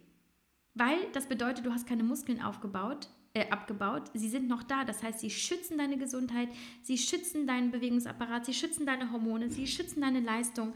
Weil 0.74 0.98
das 1.12 1.28
bedeutet, 1.28 1.66
du 1.66 1.72
hast 1.72 1.86
keine 1.86 2.04
Muskeln 2.04 2.42
aufgebaut, 2.42 3.10
äh, 3.34 3.50
abgebaut. 3.50 4.04
Sie 4.14 4.30
sind 4.30 4.48
noch 4.48 4.64
da. 4.64 4.84
Das 4.84 5.04
heißt, 5.04 5.20
sie 5.20 5.30
schützen 5.30 5.78
deine 5.78 5.98
Gesundheit, 5.98 6.50
sie 6.82 6.98
schützen 6.98 7.48
deinen 7.48 7.72
Bewegungsapparat, 7.72 8.46
sie 8.46 8.54
schützen 8.54 8.86
deine 8.86 9.12
Hormone, 9.12 9.50
sie 9.50 9.68
schützen 9.68 10.02
deine 10.02 10.20
Leistung 10.20 10.74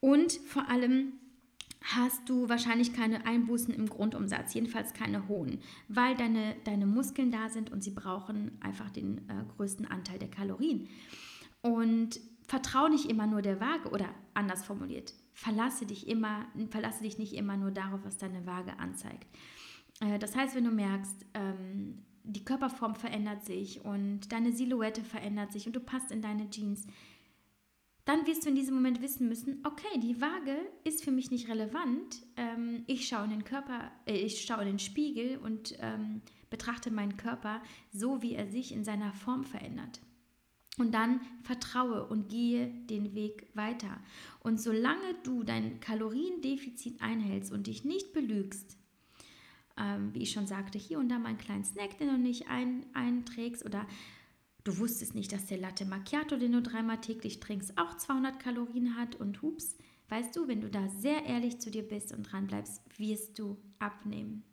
und 0.00 0.32
vor 0.32 0.68
allem 0.68 1.12
hast 1.84 2.28
du 2.28 2.48
wahrscheinlich 2.48 2.92
keine 2.92 3.26
Einbußen 3.26 3.74
im 3.74 3.88
Grundumsatz, 3.88 4.54
jedenfalls 4.54 4.94
keine 4.94 5.28
hohen, 5.28 5.58
weil 5.88 6.16
deine, 6.16 6.56
deine 6.64 6.86
Muskeln 6.86 7.30
da 7.30 7.48
sind 7.48 7.70
und 7.70 7.82
sie 7.82 7.90
brauchen 7.90 8.52
einfach 8.60 8.90
den 8.90 9.18
äh, 9.28 9.44
größten 9.56 9.86
Anteil 9.86 10.18
der 10.18 10.30
Kalorien. 10.30 10.88
Und 11.60 12.20
vertraue 12.48 12.90
nicht 12.90 13.08
immer 13.08 13.26
nur 13.26 13.42
der 13.42 13.60
Waage 13.60 13.90
oder 13.90 14.08
anders 14.34 14.64
formuliert, 14.64 15.14
verlasse 15.34 15.86
dich 15.86 16.08
immer, 16.08 16.46
verlasse 16.70 17.02
dich 17.02 17.18
nicht 17.18 17.34
immer 17.34 17.56
nur 17.56 17.70
darauf, 17.70 18.00
was 18.04 18.18
deine 18.18 18.46
Waage 18.46 18.78
anzeigt. 18.78 19.26
Äh, 20.02 20.18
das 20.18 20.36
heißt, 20.36 20.54
wenn 20.54 20.64
du 20.64 20.70
merkst, 20.70 21.26
ähm, 21.34 22.02
die 22.24 22.44
Körperform 22.44 22.94
verändert 22.94 23.44
sich 23.44 23.84
und 23.84 24.32
deine 24.32 24.52
Silhouette 24.52 25.02
verändert 25.02 25.52
sich 25.52 25.66
und 25.66 25.74
du 25.74 25.80
passt 25.80 26.10
in 26.10 26.22
deine 26.22 26.50
Jeans, 26.50 26.86
dann 28.04 28.26
wirst 28.26 28.44
du 28.44 28.48
in 28.48 28.56
diesem 28.56 28.74
Moment 28.74 29.00
wissen 29.00 29.28
müssen, 29.28 29.62
okay, 29.64 30.00
die 30.00 30.20
Waage 30.20 30.56
ist 30.82 31.04
für 31.04 31.12
mich 31.12 31.30
nicht 31.30 31.48
relevant. 31.48 32.22
Ähm, 32.36 32.82
ich 32.86 33.06
schaue 33.06 33.24
in 33.24 33.30
den 33.30 33.44
Körper, 33.44 33.92
äh, 34.06 34.16
ich 34.16 34.44
schaue 34.44 34.62
in 34.62 34.68
den 34.68 34.78
Spiegel 34.80 35.38
und 35.38 35.76
ähm, 35.80 36.20
betrachte 36.50 36.90
meinen 36.90 37.16
Körper 37.16 37.62
so, 37.92 38.20
wie 38.20 38.34
er 38.34 38.48
sich 38.48 38.72
in 38.72 38.84
seiner 38.84 39.12
Form 39.12 39.44
verändert. 39.44 40.00
Und 40.78 40.94
dann 40.94 41.20
vertraue 41.42 42.06
und 42.06 42.28
gehe 42.28 42.68
den 42.86 43.14
Weg 43.14 43.46
weiter. 43.54 44.00
Und 44.40 44.60
solange 44.60 45.14
du 45.22 45.44
dein 45.44 45.80
Kaloriendefizit 45.80 47.02
einhältst 47.02 47.52
und 47.52 47.66
dich 47.66 47.84
nicht 47.84 48.12
belügst, 48.12 48.78
ähm, 49.82 50.14
wie 50.14 50.22
ich 50.22 50.30
schon 50.30 50.46
sagte, 50.46 50.78
hier 50.78 50.98
und 50.98 51.08
da 51.08 51.18
mal 51.18 51.30
einen 51.30 51.38
kleinen 51.38 51.64
Snack, 51.64 51.98
den 51.98 52.08
du 52.08 52.18
nicht 52.18 52.48
ein, 52.48 52.86
einträgst 52.94 53.64
oder 53.64 53.86
du 54.64 54.78
wusstest 54.78 55.14
nicht, 55.14 55.32
dass 55.32 55.46
der 55.46 55.58
Latte 55.58 55.84
Macchiato, 55.84 56.36
den 56.36 56.52
du 56.52 56.62
dreimal 56.62 57.00
täglich 57.00 57.40
trinkst, 57.40 57.76
auch 57.76 57.96
200 57.96 58.38
Kalorien 58.38 58.96
hat 58.96 59.16
und 59.16 59.42
hups, 59.42 59.76
weißt 60.08 60.36
du, 60.36 60.46
wenn 60.46 60.60
du 60.60 60.70
da 60.70 60.88
sehr 60.88 61.24
ehrlich 61.24 61.58
zu 61.58 61.70
dir 61.70 61.82
bist 61.82 62.12
und 62.12 62.30
dran 62.30 62.46
bleibst, 62.46 62.80
wirst 62.96 63.38
du 63.38 63.56
abnehmen. 63.78 64.44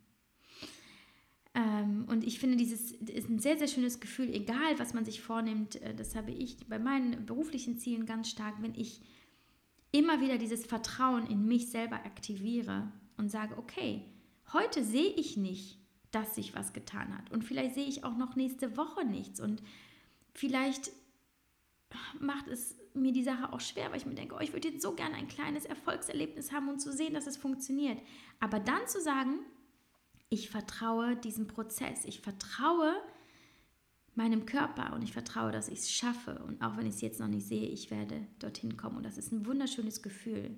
Ähm, 1.54 2.06
und 2.08 2.24
ich 2.24 2.40
finde, 2.40 2.58
dieses 2.58 2.92
ist 2.92 3.30
ein 3.30 3.40
sehr, 3.40 3.58
sehr 3.58 3.68
schönes 3.68 4.00
Gefühl, 4.00 4.34
egal 4.34 4.78
was 4.78 4.94
man 4.94 5.06
sich 5.06 5.22
vornimmt. 5.22 5.76
Äh, 5.82 5.94
das 5.94 6.16
habe 6.16 6.32
ich 6.32 6.58
bei 6.68 6.80
meinen 6.80 7.26
beruflichen 7.26 7.78
Zielen 7.78 8.06
ganz 8.06 8.30
stark, 8.30 8.56
wenn 8.62 8.76
ich 8.76 9.02
immer 9.92 10.22
wieder 10.22 10.38
dieses 10.38 10.66
Vertrauen 10.66 11.28
in 11.28 11.46
mich 11.46 11.70
selber 11.70 11.98
aktiviere 11.98 12.92
und 13.18 13.30
sage, 13.30 13.58
okay, 13.58 14.06
Heute 14.54 14.84
sehe 14.84 15.12
ich 15.12 15.38
nicht, 15.38 15.80
dass 16.12 16.36
sich 16.36 16.56
was 16.56 16.74
getan 16.74 17.16
hat. 17.18 17.32
Und 17.32 17.44
vielleicht 17.44 17.76
sehe 17.76 17.86
ich 17.86 18.04
auch 18.04 18.18
noch 18.18 18.36
nächste 18.36 18.78
Woche 18.78 19.06
nichts. 19.06 19.40
Und 19.40 19.62
vielleicht 20.34 20.92
macht 22.20 22.48
es 22.48 22.76
mir 22.94 23.12
die 23.12 23.24
Sache 23.24 23.54
auch 23.54 23.60
schwer, 23.60 23.92
weil 23.92 23.98
ich 23.98 24.06
mir 24.06 24.16
denke, 24.16 24.36
oh, 24.36 24.42
ich 24.42 24.54
würde 24.54 24.70
jetzt 24.70 24.82
so 24.82 24.94
gerne 24.94 25.16
ein 25.16 25.28
kleines 25.28 25.66
Erfolgserlebnis 25.66 26.52
haben 26.52 26.70
und 26.70 26.80
zu 26.80 26.92
sehen, 26.92 27.14
dass 27.14 27.28
es 27.28 27.38
funktioniert. 27.38 28.00
Aber 28.40 28.60
dann 28.60 28.88
zu 28.88 29.02
sagen, 29.02 29.40
ich 30.30 30.50
vertraue 30.50 31.16
diesem 31.16 31.48
Prozess, 31.48 32.06
ich 32.06 32.22
vertraue 32.22 32.96
meinem 34.16 34.46
Körper 34.46 34.94
und 34.94 35.04
ich 35.04 35.14
vertraue, 35.14 35.52
dass 35.52 35.70
ich 35.70 35.80
es 35.80 35.92
schaffe. 35.92 36.44
Und 36.46 36.62
auch 36.62 36.78
wenn 36.78 36.86
ich 36.86 36.96
es 36.96 37.02
jetzt 37.02 37.20
noch 37.20 37.28
nicht 37.28 37.48
sehe, 37.48 37.68
ich 37.68 37.90
werde 37.90 38.28
dorthin 38.40 38.78
kommen. 38.78 38.98
Und 38.98 39.06
das 39.06 39.18
ist 39.18 39.32
ein 39.32 39.46
wunderschönes 39.46 40.02
Gefühl. 40.02 40.58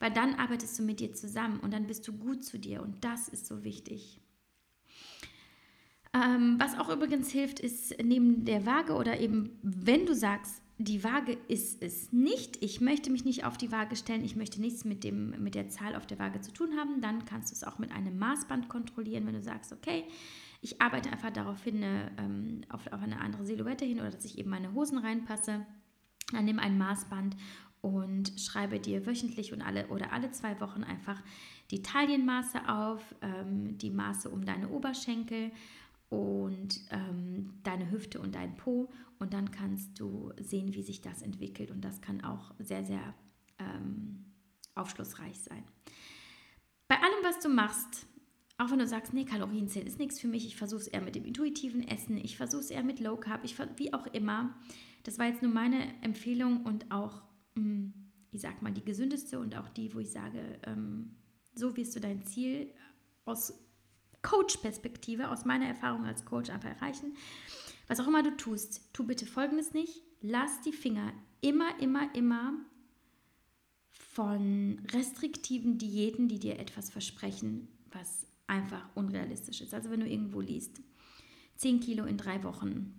Weil 0.00 0.12
dann 0.12 0.34
arbeitest 0.34 0.78
du 0.78 0.82
mit 0.82 1.00
dir 1.00 1.12
zusammen 1.12 1.60
und 1.60 1.72
dann 1.72 1.86
bist 1.86 2.06
du 2.06 2.12
gut 2.12 2.44
zu 2.44 2.58
dir 2.58 2.82
und 2.82 3.04
das 3.04 3.28
ist 3.28 3.46
so 3.46 3.64
wichtig. 3.64 4.20
Ähm, 6.14 6.56
was 6.58 6.78
auch 6.78 6.88
übrigens 6.88 7.30
hilft, 7.30 7.60
ist 7.60 7.94
neben 8.02 8.44
der 8.44 8.64
Waage 8.64 8.94
oder 8.94 9.20
eben, 9.20 9.58
wenn 9.62 10.06
du 10.06 10.14
sagst, 10.14 10.62
die 10.78 11.02
Waage 11.02 11.36
ist 11.48 11.82
es 11.82 12.12
nicht, 12.12 12.62
ich 12.62 12.80
möchte 12.80 13.10
mich 13.10 13.24
nicht 13.24 13.44
auf 13.44 13.58
die 13.58 13.72
Waage 13.72 13.96
stellen, 13.96 14.24
ich 14.24 14.36
möchte 14.36 14.60
nichts 14.60 14.84
mit, 14.84 15.02
dem, 15.02 15.30
mit 15.42 15.56
der 15.56 15.68
Zahl 15.68 15.96
auf 15.96 16.06
der 16.06 16.20
Waage 16.20 16.40
zu 16.40 16.52
tun 16.52 16.76
haben, 16.78 17.00
dann 17.00 17.24
kannst 17.24 17.50
du 17.50 17.54
es 17.54 17.64
auch 17.64 17.78
mit 17.78 17.90
einem 17.90 18.16
Maßband 18.18 18.68
kontrollieren, 18.68 19.26
wenn 19.26 19.34
du 19.34 19.42
sagst, 19.42 19.72
okay, 19.72 20.04
ich 20.60 20.80
arbeite 20.80 21.10
einfach 21.10 21.30
darauf 21.30 21.62
hin, 21.62 21.82
ähm, 21.82 22.60
auf, 22.68 22.86
auf 22.92 23.02
eine 23.02 23.20
andere 23.20 23.44
Silhouette 23.44 23.84
hin 23.84 24.00
oder 24.00 24.10
dass 24.10 24.24
ich 24.24 24.38
eben 24.38 24.50
meine 24.50 24.72
Hosen 24.72 24.98
reinpasse. 24.98 25.66
Dann 26.32 26.44
nimm 26.44 26.58
ein 26.58 26.78
Maßband 26.78 27.36
und 27.80 28.32
schreibe 28.38 28.80
dir 28.80 29.06
wöchentlich 29.06 29.52
und 29.52 29.62
alle 29.62 29.88
oder 29.88 30.12
alle 30.12 30.30
zwei 30.30 30.60
Wochen 30.60 30.82
einfach 30.84 31.22
die 31.70 31.82
Taillenmaße 31.82 32.68
auf, 32.68 33.14
ähm, 33.22 33.78
die 33.78 33.90
Maße 33.90 34.28
um 34.30 34.44
deine 34.44 34.68
Oberschenkel 34.68 35.52
und 36.08 36.80
ähm, 36.90 37.60
deine 37.62 37.90
Hüfte 37.90 38.20
und 38.20 38.34
dein 38.34 38.56
Po 38.56 38.90
und 39.18 39.34
dann 39.34 39.50
kannst 39.50 39.98
du 40.00 40.32
sehen, 40.40 40.74
wie 40.74 40.82
sich 40.82 41.00
das 41.00 41.22
entwickelt 41.22 41.70
und 41.70 41.84
das 41.84 42.00
kann 42.00 42.22
auch 42.22 42.54
sehr, 42.58 42.84
sehr 42.84 43.14
ähm, 43.58 44.24
aufschlussreich 44.74 45.38
sein. 45.38 45.64
Bei 46.88 46.96
allem, 46.96 47.22
was 47.22 47.40
du 47.40 47.48
machst, 47.48 48.06
auch 48.56 48.70
wenn 48.70 48.78
du 48.78 48.86
sagst, 48.86 49.12
nee, 49.12 49.24
Kalorienzählen 49.24 49.86
ist 49.86 49.98
nichts 49.98 50.20
für 50.20 50.28
mich, 50.28 50.46
ich 50.46 50.56
versuche 50.56 50.80
es 50.80 50.88
eher 50.88 51.02
mit 51.02 51.14
dem 51.14 51.24
intuitiven 51.24 51.86
Essen, 51.86 52.16
ich 52.16 52.36
versuche 52.36 52.62
es 52.62 52.70
eher 52.70 52.82
mit 52.82 52.98
Low 52.98 53.16
Carb, 53.16 53.44
ich, 53.44 53.56
wie 53.76 53.92
auch 53.92 54.06
immer. 54.08 54.54
Das 55.04 55.18
war 55.18 55.26
jetzt 55.26 55.42
nur 55.42 55.52
meine 55.52 56.02
Empfehlung 56.02 56.64
und 56.64 56.90
auch, 56.90 57.22
ich 58.30 58.40
sag 58.40 58.62
mal, 58.62 58.72
die 58.72 58.84
gesündeste 58.84 59.38
und 59.38 59.56
auch 59.56 59.68
die, 59.68 59.94
wo 59.94 59.98
ich 59.98 60.10
sage, 60.10 60.58
ähm, 60.64 61.16
so 61.54 61.76
wirst 61.76 61.96
du 61.96 62.00
dein 62.00 62.24
Ziel 62.24 62.72
aus 63.24 63.54
Coach-Perspektive, 64.22 65.30
aus 65.30 65.44
meiner 65.44 65.66
Erfahrung 65.66 66.04
als 66.04 66.24
Coach 66.24 66.50
einfach 66.50 66.70
erreichen. 66.70 67.14
Was 67.86 68.00
auch 68.00 68.06
immer 68.06 68.22
du 68.22 68.36
tust, 68.36 68.82
tu 68.92 69.04
bitte 69.04 69.26
Folgendes 69.26 69.72
nicht. 69.72 70.02
Lass 70.20 70.60
die 70.62 70.72
Finger 70.72 71.12
immer, 71.40 71.78
immer, 71.80 72.14
immer 72.14 72.54
von 73.90 74.80
restriktiven 74.92 75.78
Diäten, 75.78 76.28
die 76.28 76.38
dir 76.38 76.58
etwas 76.58 76.90
versprechen, 76.90 77.68
was 77.90 78.26
einfach 78.46 78.88
unrealistisch 78.94 79.60
ist. 79.60 79.74
Also 79.74 79.90
wenn 79.90 80.00
du 80.00 80.08
irgendwo 80.08 80.40
liest, 80.40 80.80
10 81.56 81.80
Kilo 81.80 82.04
in 82.04 82.16
drei 82.16 82.42
Wochen 82.42 82.94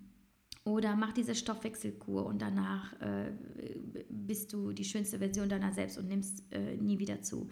oder 0.64 0.94
mach 0.96 1.12
diese 1.12 1.34
Stoffwechselkur 1.34 2.26
und 2.26 2.42
danach 2.42 2.92
äh, 3.00 3.32
bist 4.08 4.52
du 4.52 4.72
die 4.72 4.84
schönste 4.84 5.18
Version 5.18 5.48
deiner 5.48 5.72
selbst 5.72 5.98
und 5.98 6.08
nimmst 6.08 6.44
äh, 6.52 6.76
nie 6.76 6.98
wieder 6.98 7.22
zu. 7.22 7.48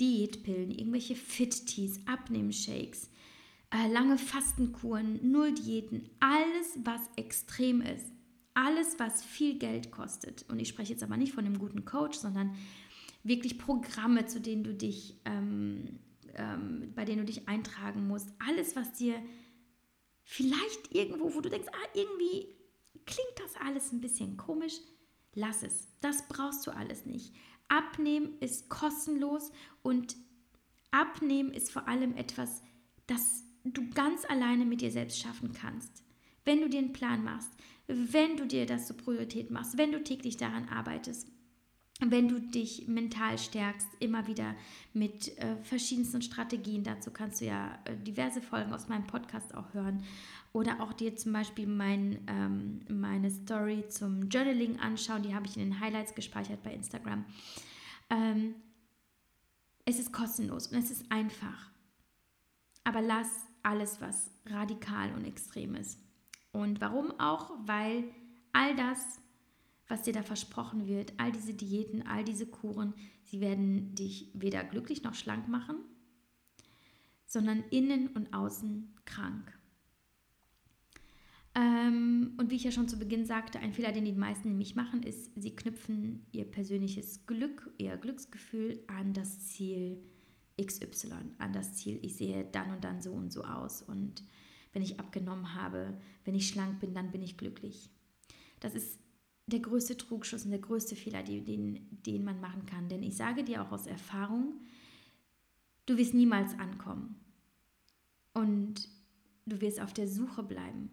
Diätpillen, 0.00 0.70
irgendwelche 0.70 1.16
Fit-Teas, 1.16 2.00
Abnehmshakes, 2.06 3.10
äh, 3.70 3.90
lange 3.92 4.18
Fastenkuren, 4.18 5.30
Null-Diäten, 5.30 6.08
alles, 6.20 6.78
was 6.82 7.00
extrem 7.16 7.80
ist, 7.80 8.12
alles, 8.54 8.98
was 8.98 9.22
viel 9.22 9.58
Geld 9.58 9.90
kostet. 9.90 10.44
Und 10.48 10.60
ich 10.60 10.68
spreche 10.68 10.92
jetzt 10.92 11.02
aber 11.02 11.16
nicht 11.16 11.32
von 11.32 11.44
einem 11.44 11.58
guten 11.58 11.84
Coach, 11.84 12.16
sondern 12.16 12.54
wirklich 13.22 13.58
Programme, 13.58 14.26
zu 14.26 14.40
denen 14.40 14.64
du 14.64 14.72
dich, 14.72 15.18
ähm, 15.24 15.98
ähm, 16.34 16.92
bei 16.94 17.04
denen 17.04 17.18
du 17.18 17.24
dich 17.24 17.48
eintragen 17.48 18.06
musst. 18.06 18.32
Alles, 18.38 18.76
was 18.76 18.92
dir 18.92 19.14
vielleicht 20.26 20.92
irgendwo, 20.92 21.32
wo 21.34 21.40
du 21.40 21.48
denkst, 21.48 21.68
ah, 21.72 21.88
irgendwie 21.94 22.48
klingt 23.06 23.38
das 23.42 23.56
alles 23.64 23.92
ein 23.92 24.00
bisschen 24.00 24.36
komisch, 24.36 24.74
lass 25.34 25.62
es. 25.62 25.88
Das 26.00 26.28
brauchst 26.28 26.66
du 26.66 26.72
alles 26.72 27.06
nicht. 27.06 27.32
Abnehmen 27.68 28.38
ist 28.40 28.68
kostenlos 28.68 29.50
und 29.82 30.16
Abnehmen 30.90 31.52
ist 31.52 31.72
vor 31.72 31.88
allem 31.88 32.16
etwas, 32.16 32.62
das 33.06 33.44
du 33.64 33.88
ganz 33.90 34.24
alleine 34.24 34.64
mit 34.64 34.80
dir 34.80 34.90
selbst 34.90 35.20
schaffen 35.20 35.52
kannst. 35.52 36.02
Wenn 36.44 36.60
du 36.60 36.68
dir 36.68 36.78
einen 36.78 36.92
Plan 36.92 37.24
machst, 37.24 37.50
wenn 37.86 38.36
du 38.36 38.46
dir 38.46 38.66
das 38.66 38.86
zur 38.86 38.96
Priorität 38.96 39.50
machst, 39.50 39.78
wenn 39.78 39.92
du 39.92 40.02
täglich 40.02 40.36
daran 40.36 40.68
arbeitest, 40.68 41.28
wenn 42.00 42.28
du 42.28 42.40
dich 42.40 42.88
mental 42.88 43.38
stärkst, 43.38 43.88
immer 44.00 44.26
wieder 44.26 44.54
mit 44.92 45.36
äh, 45.38 45.56
verschiedensten 45.62 46.20
Strategien. 46.20 46.84
Dazu 46.84 47.10
kannst 47.10 47.40
du 47.40 47.46
ja 47.46 47.78
äh, 47.84 47.96
diverse 47.96 48.42
Folgen 48.42 48.72
aus 48.74 48.88
meinem 48.88 49.06
Podcast 49.06 49.54
auch 49.54 49.72
hören. 49.72 50.04
Oder 50.52 50.80
auch 50.80 50.92
dir 50.92 51.16
zum 51.16 51.32
Beispiel 51.32 51.66
mein, 51.66 52.18
ähm, 52.26 52.80
meine 52.88 53.30
Story 53.30 53.84
zum 53.88 54.28
Journaling 54.28 54.78
anschauen. 54.78 55.22
Die 55.22 55.34
habe 55.34 55.46
ich 55.46 55.56
in 55.56 55.62
den 55.62 55.80
Highlights 55.80 56.14
gespeichert 56.14 56.62
bei 56.62 56.72
Instagram. 56.72 57.24
Ähm, 58.10 58.54
es 59.86 59.98
ist 59.98 60.12
kostenlos 60.12 60.66
und 60.68 60.78
es 60.78 60.90
ist 60.90 61.10
einfach. 61.10 61.70
Aber 62.84 63.00
lass 63.00 63.28
alles, 63.62 64.00
was 64.00 64.30
radikal 64.46 65.12
und 65.14 65.24
extrem 65.24 65.74
ist. 65.74 65.98
Und 66.52 66.80
warum 66.80 67.18
auch? 67.18 67.52
Weil 67.64 68.04
all 68.52 68.74
das 68.76 69.20
was 69.88 70.02
dir 70.02 70.12
da 70.12 70.22
versprochen 70.22 70.86
wird, 70.86 71.12
all 71.16 71.32
diese 71.32 71.54
Diäten, 71.54 72.06
all 72.06 72.24
diese 72.24 72.46
Kuren, 72.46 72.94
sie 73.22 73.40
werden 73.40 73.94
dich 73.94 74.30
weder 74.34 74.64
glücklich 74.64 75.02
noch 75.02 75.14
schlank 75.14 75.48
machen, 75.48 75.76
sondern 77.26 77.62
innen 77.70 78.08
und 78.08 78.32
außen 78.34 78.94
krank. 79.04 79.56
Ähm, 81.54 82.34
und 82.36 82.50
wie 82.50 82.56
ich 82.56 82.64
ja 82.64 82.70
schon 82.70 82.88
zu 82.88 82.98
Beginn 82.98 83.24
sagte, 83.24 83.60
ein 83.60 83.72
Fehler, 83.72 83.92
den 83.92 84.04
die 84.04 84.12
meisten 84.12 84.48
nämlich 84.48 84.74
machen, 84.74 85.02
ist, 85.02 85.30
sie 85.36 85.56
knüpfen 85.56 86.26
ihr 86.32 86.44
persönliches 86.44 87.26
Glück, 87.26 87.70
ihr 87.78 87.96
Glücksgefühl 87.96 88.82
an 88.88 89.14
das 89.14 89.48
Ziel 89.48 90.02
XY, 90.60 91.12
an 91.38 91.52
das 91.52 91.74
Ziel, 91.74 91.98
ich 92.02 92.16
sehe 92.16 92.44
dann 92.44 92.70
und 92.72 92.84
dann 92.84 93.00
so 93.00 93.12
und 93.12 93.32
so 93.32 93.44
aus 93.44 93.82
und 93.82 94.22
wenn 94.72 94.82
ich 94.82 95.00
abgenommen 95.00 95.54
habe, 95.54 95.98
wenn 96.24 96.34
ich 96.34 96.48
schlank 96.48 96.80
bin, 96.80 96.92
dann 96.92 97.10
bin 97.10 97.22
ich 97.22 97.38
glücklich. 97.38 97.88
Das 98.60 98.74
ist 98.74 99.00
der 99.46 99.60
größte 99.60 99.96
Trugschuss 99.96 100.44
und 100.44 100.50
der 100.50 100.60
größte 100.60 100.96
Fehler, 100.96 101.22
den, 101.22 101.86
den 102.04 102.24
man 102.24 102.40
machen 102.40 102.66
kann. 102.66 102.88
Denn 102.88 103.02
ich 103.02 103.16
sage 103.16 103.44
dir 103.44 103.62
auch 103.62 103.70
aus 103.70 103.86
Erfahrung, 103.86 104.54
du 105.86 105.96
wirst 105.96 106.14
niemals 106.14 106.58
ankommen. 106.58 107.16
Und 108.34 108.88
du 109.46 109.60
wirst 109.60 109.80
auf 109.80 109.94
der 109.94 110.08
Suche 110.08 110.42
bleiben. 110.42 110.90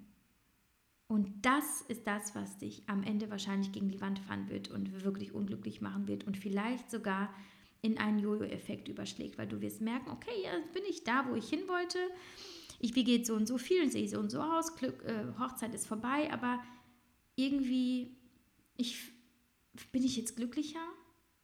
Und 1.08 1.46
das 1.46 1.82
ist 1.82 2.08
das, 2.08 2.34
was 2.36 2.58
dich 2.58 2.84
am 2.88 3.04
Ende 3.04 3.30
wahrscheinlich 3.30 3.72
gegen 3.72 3.90
die 3.90 4.02
Wand 4.02 4.20
fahren 4.20 4.50
wird 4.50 4.70
und 4.70 5.04
wirklich 5.04 5.34
unglücklich 5.34 5.82
machen 5.82 6.08
wird 6.08 6.26
und 6.26 6.38
vielleicht 6.38 6.90
sogar 6.90 7.34
in 7.82 7.98
einen 7.98 8.20
Jojo-Effekt 8.20 8.88
überschlägt, 8.88 9.38
weil 9.38 9.48
du 9.48 9.60
wirst 9.62 9.82
merken, 9.82 10.10
okay, 10.10 10.32
jetzt 10.44 10.72
bin 10.72 10.84
ich 10.90 11.04
da, 11.04 11.26
wo 11.30 11.36
ich 11.36 11.50
hin 11.50 11.68
wollte. 11.68 11.98
Ich 12.80 12.96
wiege 12.96 13.12
jetzt 13.12 13.28
so 13.28 13.36
und 13.36 13.48
so 13.48 13.58
viel 13.58 13.84
und 13.84 13.92
sehe 13.92 14.08
so 14.08 14.20
und 14.20 14.32
so 14.32 14.42
aus. 14.42 14.76
Glück, 14.76 15.04
äh, 15.04 15.26
Hochzeit 15.38 15.76
ist 15.76 15.86
vorbei, 15.86 16.32
aber 16.32 16.64
irgendwie 17.36 18.16
ich, 18.78 19.12
bin 19.92 20.04
ich 20.04 20.16
jetzt 20.18 20.36
glücklicher? 20.36 20.86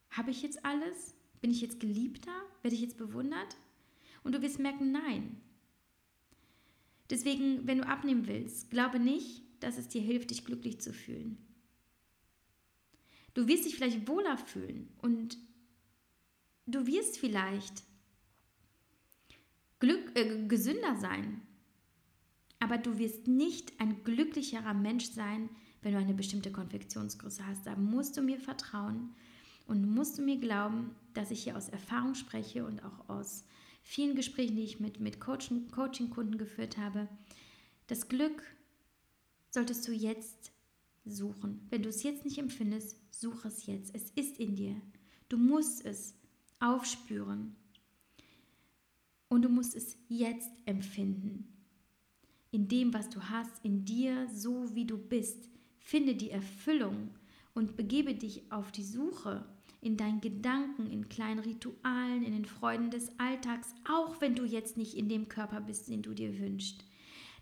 Habe 0.10 0.32
ich 0.32 0.42
jetzt 0.42 0.66
alles? 0.66 1.16
Bin 1.42 1.52
ich 1.52 1.62
jetzt 1.62 1.80
geliebter? 1.80 2.34
Werde 2.62 2.76
ich 2.76 2.82
jetzt 2.82 2.98
bewundert? 2.98 3.56
Und 4.24 4.36
du 4.36 4.42
wirst 4.42 4.60
merken, 4.60 4.92
nein. 4.92 5.40
Deswegen, 7.10 7.66
wenn 7.66 7.80
du 7.80 7.88
abnehmen 7.88 8.28
willst, 8.28 8.70
glaube 8.70 9.00
nicht, 9.00 9.44
dass 9.60 9.78
es 9.78 9.88
dir 9.88 10.02
hilft, 10.02 10.30
dich 10.30 10.46
glücklich 10.46 10.80
zu 10.80 10.94
fühlen. 10.94 11.38
Du 13.34 13.48
wirst 13.48 13.66
dich 13.66 13.76
vielleicht 13.76 14.08
wohler 14.08 14.38
fühlen 14.38 14.90
und 15.02 15.38
du 16.66 16.86
wirst 16.86 17.18
vielleicht 17.18 17.84
Glück, 19.80 20.12
äh, 20.16 20.46
gesünder 20.48 20.96
sein, 20.98 21.42
aber 22.60 22.78
du 22.78 22.98
wirst 22.98 23.28
nicht 23.28 23.80
ein 23.80 24.04
glücklicherer 24.04 24.74
Mensch 24.74 25.06
sein, 25.06 25.50
wenn 25.82 25.94
du 25.94 26.00
eine 26.00 26.14
bestimmte 26.14 26.52
Konfektionsgröße 26.52 27.46
hast. 27.46 27.66
Da 27.66 27.76
musst 27.76 28.18
du 28.18 28.22
mir 28.22 28.40
vertrauen 28.40 29.16
und 29.68 29.90
musst 29.90 30.18
du 30.18 30.22
mir 30.22 30.38
glauben, 30.38 30.96
dass 31.14 31.32
ich 31.32 31.44
hier 31.44 31.58
aus 31.58 31.70
Erfahrung 31.70 32.16
spreche 32.16 32.66
und 32.66 32.84
auch 32.84 33.10
aus 33.10 33.44
vielen 33.82 34.16
Gesprächen, 34.16 34.56
die 34.56 34.64
ich 34.64 34.80
mit, 34.80 35.00
mit 35.00 35.20
Coaching-Kunden 35.20 36.38
geführt 36.38 36.78
habe. 36.78 37.08
Das 37.88 38.08
Glück 38.08 38.44
solltest 39.52 39.88
du 39.88 39.92
jetzt 39.92 40.52
suchen. 41.06 41.66
Wenn 41.70 41.84
du 41.84 41.90
es 41.90 42.04
jetzt 42.04 42.26
nicht 42.26 42.38
empfindest, 42.38 42.98
suche 43.12 43.48
es 43.48 43.66
jetzt. 43.66 43.96
Es 43.96 44.12
ist 44.12 44.40
in 44.40 44.56
dir. 44.56 44.76
Du 45.28 45.38
musst 45.38 45.86
es 45.86 46.16
aufspüren. 46.60 47.56
Und 49.28 49.44
du 49.44 49.50
musst 49.50 49.76
es 49.76 49.96
jetzt 50.08 50.50
empfinden. 50.66 51.48
In 52.52 52.68
dem, 52.68 52.94
was 52.94 53.10
du 53.10 53.22
hast, 53.22 53.64
in 53.64 53.86
dir, 53.86 54.28
so 54.34 54.74
wie 54.74 54.86
du 54.86 54.98
bist. 54.98 55.50
Finde 55.80 56.16
die 56.16 56.32
Erfüllung 56.32 57.10
und 57.54 57.76
begebe 57.76 58.14
dich 58.14 58.52
auf 58.52 58.72
die 58.72 58.84
Suche 58.84 59.46
in 59.82 59.98
deinen 59.98 60.22
Gedanken, 60.22 60.92
in 60.92 61.10
kleinen 61.10 61.40
Ritualen, 61.40 62.24
in 62.24 62.34
den 62.34 62.46
Freuden 62.46 62.92
des 62.92 63.12
Alltags, 63.18 63.74
auch 63.90 64.20
wenn 64.22 64.36
du 64.36 64.44
jetzt 64.44 64.78
nicht 64.78 64.96
in 64.96 65.08
dem 65.08 65.30
Körper 65.30 65.62
bist, 65.62 65.90
den 65.90 66.02
du 66.02 66.14
dir 66.14 66.38
wünschst. 66.40 66.84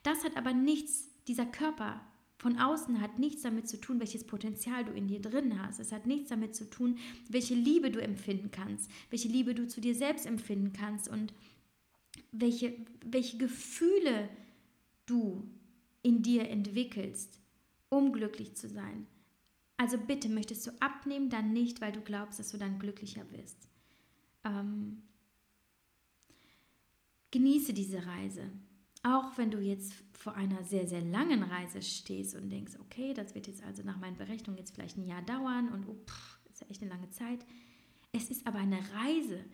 Das 0.04 0.24
hat 0.24 0.38
aber 0.38 0.54
nichts, 0.54 1.10
dieser 1.28 1.46
Körper 1.46 2.02
von 2.38 2.60
außen 2.60 3.02
hat 3.02 3.18
nichts 3.18 3.42
damit 3.42 3.68
zu 3.68 3.82
tun, 3.82 4.00
welches 4.00 4.24
Potenzial 4.24 4.86
du 4.86 4.92
in 4.92 5.08
dir 5.08 5.20
drin 5.20 5.60
hast. 5.62 5.80
Es 5.80 5.92
hat 5.92 6.06
nichts 6.06 6.30
damit 6.30 6.56
zu 6.56 6.70
tun, 6.70 7.00
welche 7.30 7.56
Liebe 7.56 7.90
du 7.90 8.00
empfinden 8.00 8.52
kannst, 8.52 8.92
welche 9.10 9.28
Liebe 9.28 9.56
du 9.56 9.68
zu 9.68 9.82
dir 9.82 9.96
selbst 9.96 10.28
empfinden 10.28 10.72
kannst 10.72 11.10
und 11.10 11.34
welche, 12.32 12.74
welche 13.04 13.38
Gefühle 13.38 14.30
du 15.08 15.50
in 16.04 16.22
dir 16.22 16.48
entwickelst 16.50 17.40
um 17.90 18.14
glücklich 18.14 18.56
zu 18.56 18.68
sein. 18.70 19.08
Also 19.78 19.98
bitte, 19.98 20.28
möchtest 20.30 20.66
du 20.66 20.72
abnehmen, 20.80 21.30
dann 21.30 21.54
nicht, 21.54 21.82
weil 21.82 21.92
du 21.92 22.02
glaubst, 22.02 22.40
dass 22.40 22.50
du 22.50 22.58
dann 22.58 22.80
glücklicher 22.80 23.30
wirst. 23.32 23.70
Ähm, 24.44 25.04
genieße 27.32 27.74
diese 27.74 28.06
Reise. 28.06 28.50
Auch 29.04 29.38
wenn 29.38 29.52
du 29.52 29.60
jetzt 29.60 29.94
vor 30.14 30.36
einer 30.36 30.64
sehr, 30.64 30.88
sehr 30.88 31.02
langen 31.02 31.44
Reise 31.44 31.82
stehst 31.82 32.36
und 32.36 32.50
denkst, 32.50 32.74
okay, 32.80 33.14
das 33.14 33.36
wird 33.36 33.48
jetzt 33.48 33.64
also 33.64 33.84
nach 33.84 34.00
meinen 34.00 34.18
Berechnungen 34.18 34.58
jetzt 34.58 34.74
vielleicht 34.74 34.98
ein 34.98 35.08
Jahr 35.08 35.22
dauern 35.22 35.70
und 35.70 35.88
oh, 35.88 35.96
pff, 36.08 36.40
ist 36.50 36.62
ja 36.62 36.68
echt 36.70 36.82
eine 36.82 36.92
lange 36.92 37.10
Zeit. 37.12 37.46
Es 38.12 38.32
ist 38.32 38.48
aber 38.48 38.60
eine 38.60 38.80
Reise. 38.94 39.46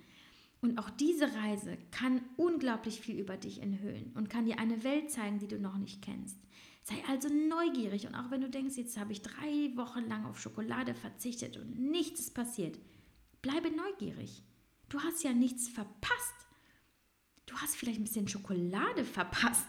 Und 0.62 0.78
auch 0.78 0.90
diese 0.90 1.36
Reise 1.36 1.78
kann 1.92 2.22
unglaublich 2.38 3.02
viel 3.02 3.20
über 3.20 3.36
dich 3.36 3.62
enthüllen 3.62 4.14
und 4.16 4.30
kann 4.30 4.46
dir 4.46 4.60
eine 4.60 4.86
Welt 4.86 5.12
zeigen, 5.12 5.40
die 5.40 5.50
du 5.50 5.60
noch 5.60 5.78
nicht 5.78 6.02
kennst. 6.02 6.38
Sei 6.84 7.02
also 7.08 7.30
neugierig 7.30 8.06
und 8.08 8.14
auch 8.14 8.30
wenn 8.30 8.42
du 8.42 8.50
denkst, 8.50 8.76
jetzt 8.76 8.98
habe 8.98 9.14
ich 9.14 9.22
drei 9.22 9.72
Wochen 9.76 10.06
lang 10.08 10.26
auf 10.26 10.40
Schokolade 10.40 10.94
verzichtet 10.94 11.56
und 11.56 11.80
nichts 11.80 12.20
ist 12.20 12.36
passiert, 12.36 12.78
bleibe 13.42 13.72
neugierig. 13.72 14.44
Du 14.90 15.00
hast 15.00 15.24
ja 15.24 15.34
nichts 15.34 15.70
verpasst. 15.70 16.36
Du 17.46 17.56
hast 17.56 17.76
vielleicht 17.76 18.00
ein 18.00 18.04
bisschen 18.04 18.28
Schokolade 18.28 19.06
verpasst. 19.06 19.68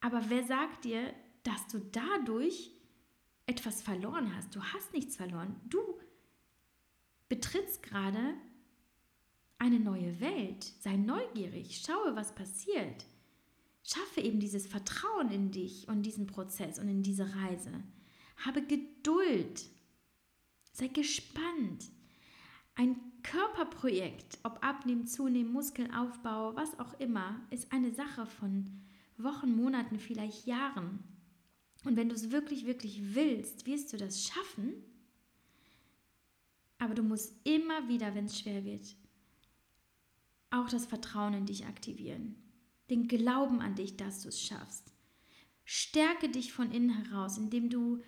Aber 0.00 0.30
wer 0.30 0.44
sagt 0.44 0.84
dir, 0.84 1.12
dass 1.42 1.66
du 1.66 1.80
dadurch 1.80 2.70
etwas 3.46 3.82
verloren 3.82 4.34
hast? 4.36 4.54
Du 4.54 4.62
hast 4.62 4.92
nichts 4.92 5.16
verloren. 5.16 5.60
Du 5.68 5.80
betrittst 7.28 7.82
gerade 7.82 8.34
eine 9.58 9.80
neue 9.80 10.20
Welt. 10.20 10.62
Sei 10.80 10.96
neugierig, 10.96 11.82
schaue, 11.84 12.14
was 12.14 12.34
passiert. 12.34 13.04
Schaffe 13.82 14.20
eben 14.20 14.40
dieses 14.40 14.66
Vertrauen 14.66 15.30
in 15.30 15.50
dich 15.50 15.88
und 15.88 16.02
diesen 16.02 16.26
Prozess 16.26 16.78
und 16.78 16.88
in 16.88 17.02
diese 17.02 17.34
Reise. 17.34 17.82
Habe 18.36 18.62
Geduld. 18.62 19.68
Sei 20.72 20.88
gespannt. 20.88 21.90
Ein 22.74 22.96
Körperprojekt, 23.22 24.38
ob 24.42 24.64
Abnehmen, 24.64 25.06
Zunehmen, 25.06 25.52
Muskelaufbau, 25.52 26.56
was 26.56 26.78
auch 26.78 26.98
immer, 26.98 27.40
ist 27.50 27.70
eine 27.72 27.92
Sache 27.92 28.26
von 28.26 28.80
Wochen, 29.18 29.54
Monaten, 29.54 29.98
vielleicht 29.98 30.46
Jahren. 30.46 31.00
Und 31.84 31.96
wenn 31.96 32.08
du 32.08 32.14
es 32.14 32.30
wirklich, 32.30 32.66
wirklich 32.66 33.14
willst, 33.14 33.66
wirst 33.66 33.92
du 33.92 33.96
das 33.96 34.24
schaffen. 34.24 34.74
Aber 36.78 36.94
du 36.94 37.02
musst 37.02 37.34
immer 37.44 37.88
wieder, 37.88 38.14
wenn 38.14 38.24
es 38.24 38.38
schwer 38.38 38.64
wird, 38.64 38.96
auch 40.50 40.68
das 40.68 40.86
Vertrauen 40.86 41.34
in 41.34 41.46
dich 41.46 41.66
aktivieren. 41.66 42.41
Den 42.92 43.08
Glauben 43.08 43.62
an 43.62 43.74
dich, 43.74 43.96
dass 43.96 44.20
du 44.20 44.28
es 44.28 44.38
schaffst. 44.38 44.92
Stärke 45.64 46.28
dich 46.28 46.52
von 46.52 46.70
innen 46.72 46.90
heraus, 46.90 47.38
indem 47.38 47.70
du 47.70 48.02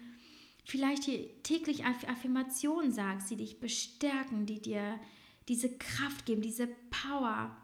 vielleicht 0.63 1.05
hier 1.05 1.43
täglich 1.43 1.87
Affirmationen 1.87 2.93
sagst, 2.93 3.31
die 3.31 3.37
dich 3.37 3.61
bestärken, 3.61 4.45
die 4.45 4.61
dir 4.61 5.01
diese 5.49 5.75
Kraft 5.79 6.27
geben, 6.27 6.43
diese 6.43 6.67
Power. 6.91 7.57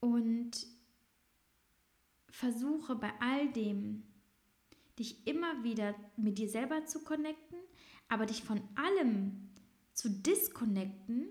Und 0.00 0.66
versuche 2.30 2.96
bei 2.96 3.12
all 3.20 3.52
dem, 3.52 4.02
dich 4.98 5.24
immer 5.28 5.62
wieder 5.62 5.94
mit 6.16 6.38
dir 6.38 6.48
selber 6.48 6.84
zu 6.84 7.04
connecten, 7.04 7.58
aber 8.08 8.26
dich 8.26 8.42
von 8.42 8.60
allem 8.74 9.50
zu 9.92 10.10
disconnecten, 10.10 11.28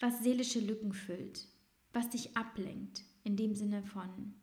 was 0.00 0.22
seelische 0.22 0.60
Lücken 0.60 0.92
füllt, 0.92 1.48
was 1.94 2.10
dich 2.10 2.36
ablenkt, 2.36 3.04
in 3.24 3.36
dem 3.36 3.54
Sinne 3.54 3.82
von 3.82 4.34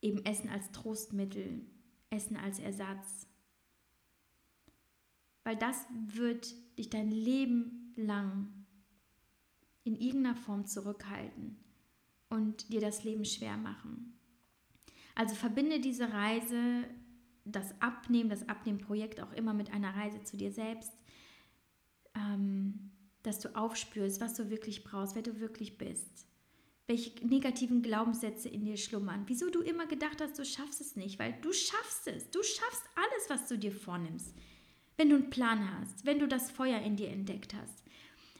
eben 0.00 0.24
Essen 0.24 0.50
als 0.50 0.70
Trostmittel, 0.72 1.62
Essen 2.10 2.36
als 2.36 2.58
Ersatz. 2.58 3.26
Weil 5.44 5.56
das 5.56 5.86
wird 6.08 6.54
dich 6.78 6.90
dein 6.90 7.10
Leben 7.10 7.92
lang 7.96 8.48
in 9.84 9.96
irgendeiner 9.96 10.36
Form 10.36 10.66
zurückhalten 10.66 11.56
und 12.28 12.72
dir 12.72 12.80
das 12.80 13.04
Leben 13.04 13.24
schwer 13.24 13.56
machen. 13.56 14.18
Also 15.14 15.34
verbinde 15.34 15.80
diese 15.80 16.12
Reise, 16.12 16.84
das 17.44 17.80
Abnehmen, 17.80 18.30
das 18.30 18.48
Abnehmprojekt 18.48 19.20
auch 19.20 19.32
immer 19.32 19.54
mit 19.54 19.72
einer 19.72 19.94
Reise 19.94 20.22
zu 20.22 20.36
dir 20.36 20.52
selbst. 20.52 20.92
Ähm, 22.14 22.90
dass 23.24 23.40
du 23.40 23.56
aufspürst, 23.56 24.20
was 24.20 24.34
du 24.34 24.50
wirklich 24.50 24.84
brauchst, 24.84 25.14
wer 25.16 25.22
du 25.22 25.40
wirklich 25.40 25.78
bist. 25.78 26.26
Welche 26.86 27.26
negativen 27.26 27.80
Glaubenssätze 27.82 28.48
in 28.48 28.64
dir 28.64 28.76
schlummern. 28.76 29.24
Wieso 29.26 29.48
du 29.48 29.62
immer 29.62 29.86
gedacht 29.86 30.20
hast, 30.20 30.38
du 30.38 30.44
schaffst 30.44 30.80
es 30.80 30.96
nicht, 30.96 31.18
weil 31.18 31.34
du 31.40 31.52
schaffst 31.52 32.06
es. 32.08 32.30
Du 32.30 32.42
schaffst 32.42 32.82
alles, 32.94 33.30
was 33.30 33.48
du 33.48 33.56
dir 33.56 33.72
vornimmst. 33.72 34.34
Wenn 34.96 35.08
du 35.08 35.16
einen 35.16 35.30
Plan 35.30 35.80
hast, 35.80 36.04
wenn 36.04 36.18
du 36.18 36.28
das 36.28 36.50
Feuer 36.50 36.80
in 36.80 36.96
dir 36.96 37.08
entdeckt 37.08 37.54
hast, 37.54 37.82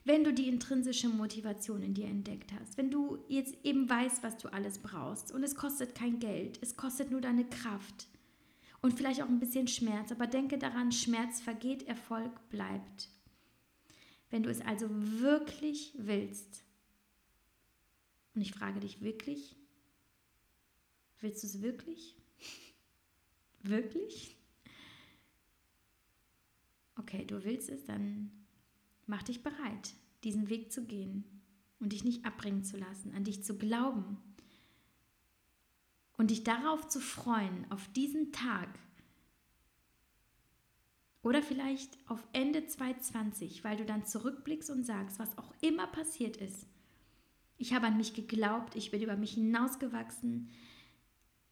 wenn 0.04 0.22
du 0.22 0.32
die 0.34 0.48
intrinsische 0.48 1.08
Motivation 1.08 1.82
in 1.82 1.94
dir 1.94 2.06
entdeckt 2.06 2.52
hast, 2.52 2.76
wenn 2.76 2.90
du 2.90 3.18
jetzt 3.28 3.56
eben 3.64 3.88
weißt, 3.88 4.22
was 4.22 4.36
du 4.36 4.52
alles 4.52 4.78
brauchst 4.78 5.32
und 5.32 5.42
es 5.42 5.56
kostet 5.56 5.94
kein 5.94 6.18
Geld, 6.18 6.58
es 6.60 6.76
kostet 6.76 7.10
nur 7.10 7.22
deine 7.22 7.46
Kraft 7.46 8.06
und 8.82 8.92
vielleicht 8.92 9.22
auch 9.22 9.28
ein 9.28 9.40
bisschen 9.40 9.66
Schmerz, 9.66 10.12
aber 10.12 10.26
denke 10.26 10.58
daran, 10.58 10.92
Schmerz 10.92 11.40
vergeht, 11.40 11.88
Erfolg 11.88 12.32
bleibt. 12.50 13.08
Wenn 14.30 14.42
du 14.42 14.50
es 14.50 14.60
also 14.60 14.88
wirklich 14.90 15.94
willst, 15.96 16.64
und 18.34 18.40
ich 18.40 18.52
frage 18.52 18.80
dich 18.80 19.00
wirklich, 19.00 19.56
willst 21.20 21.42
du 21.42 21.46
es 21.46 21.62
wirklich? 21.62 22.16
wirklich? 23.62 24.36
Okay, 26.96 27.24
du 27.24 27.44
willst 27.44 27.68
es, 27.68 27.84
dann 27.84 28.30
mach 29.06 29.22
dich 29.22 29.42
bereit, 29.42 29.94
diesen 30.22 30.48
Weg 30.48 30.72
zu 30.72 30.84
gehen 30.84 31.24
und 31.80 31.92
dich 31.92 32.04
nicht 32.04 32.24
abbringen 32.24 32.64
zu 32.64 32.76
lassen, 32.76 33.12
an 33.14 33.24
dich 33.24 33.42
zu 33.44 33.56
glauben 33.56 34.18
und 36.16 36.30
dich 36.30 36.44
darauf 36.44 36.88
zu 36.88 37.00
freuen, 37.00 37.70
auf 37.70 37.88
diesen 37.92 38.32
Tag, 38.32 38.78
oder 41.24 41.42
vielleicht 41.42 41.98
auf 42.06 42.22
Ende 42.34 42.66
2020, 42.66 43.64
weil 43.64 43.78
du 43.78 43.86
dann 43.86 44.04
zurückblickst 44.04 44.68
und 44.68 44.84
sagst, 44.84 45.18
was 45.18 45.36
auch 45.38 45.54
immer 45.62 45.86
passiert 45.86 46.36
ist. 46.36 46.66
Ich 47.56 47.72
habe 47.72 47.86
an 47.86 47.96
mich 47.96 48.14
geglaubt, 48.14 48.76
ich 48.76 48.90
bin 48.90 49.02
über 49.02 49.16
mich 49.16 49.34
hinausgewachsen. 49.34 50.48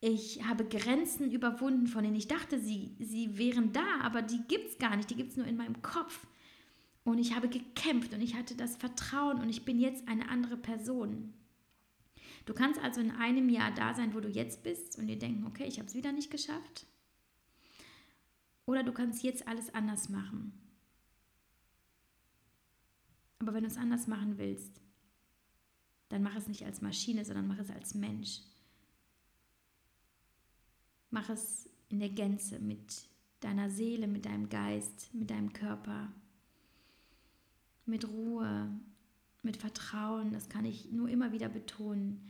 Ich 0.00 0.44
habe 0.44 0.64
Grenzen 0.64 1.30
überwunden, 1.30 1.86
von 1.86 2.02
denen 2.02 2.16
ich 2.16 2.26
dachte, 2.26 2.58
sie, 2.58 2.96
sie 2.98 3.38
wären 3.38 3.72
da, 3.72 4.00
aber 4.02 4.20
die 4.20 4.40
gibt 4.48 4.70
es 4.70 4.78
gar 4.78 4.96
nicht, 4.96 5.10
die 5.10 5.14
gibt 5.14 5.30
es 5.30 5.36
nur 5.36 5.46
in 5.46 5.56
meinem 5.56 5.80
Kopf. 5.80 6.26
Und 7.04 7.18
ich 7.18 7.34
habe 7.34 7.48
gekämpft 7.48 8.12
und 8.12 8.20
ich 8.20 8.34
hatte 8.34 8.56
das 8.56 8.76
Vertrauen 8.76 9.40
und 9.40 9.48
ich 9.48 9.64
bin 9.64 9.78
jetzt 9.78 10.06
eine 10.08 10.28
andere 10.28 10.56
Person. 10.56 11.32
Du 12.46 12.54
kannst 12.54 12.80
also 12.80 13.00
in 13.00 13.12
einem 13.12 13.48
Jahr 13.48 13.72
da 13.72 13.94
sein, 13.94 14.14
wo 14.14 14.20
du 14.20 14.28
jetzt 14.28 14.62
bist 14.64 14.98
und 14.98 15.06
dir 15.06 15.18
denken, 15.18 15.46
okay, 15.46 15.66
ich 15.66 15.78
habe 15.78 15.88
es 15.88 15.94
wieder 15.94 16.12
nicht 16.12 16.30
geschafft. 16.30 16.86
Oder 18.66 18.82
du 18.82 18.92
kannst 18.92 19.22
jetzt 19.22 19.46
alles 19.46 19.74
anders 19.74 20.08
machen. 20.08 20.52
Aber 23.38 23.54
wenn 23.54 23.62
du 23.64 23.68
es 23.68 23.76
anders 23.76 24.06
machen 24.06 24.38
willst, 24.38 24.80
dann 26.12 26.22
mach 26.22 26.36
es 26.36 26.46
nicht 26.46 26.66
als 26.66 26.82
Maschine, 26.82 27.24
sondern 27.24 27.48
mach 27.48 27.58
es 27.58 27.70
als 27.70 27.94
Mensch. 27.94 28.42
Mach 31.08 31.30
es 31.30 31.70
in 31.88 32.00
der 32.00 32.10
Gänze 32.10 32.58
mit 32.58 33.08
deiner 33.40 33.70
Seele, 33.70 34.06
mit 34.06 34.26
deinem 34.26 34.50
Geist, 34.50 35.08
mit 35.14 35.30
deinem 35.30 35.54
Körper, 35.54 36.12
mit 37.86 38.06
Ruhe, 38.06 38.78
mit 39.40 39.56
Vertrauen, 39.56 40.34
das 40.34 40.50
kann 40.50 40.66
ich 40.66 40.92
nur 40.92 41.08
immer 41.08 41.32
wieder 41.32 41.48
betonen, 41.48 42.20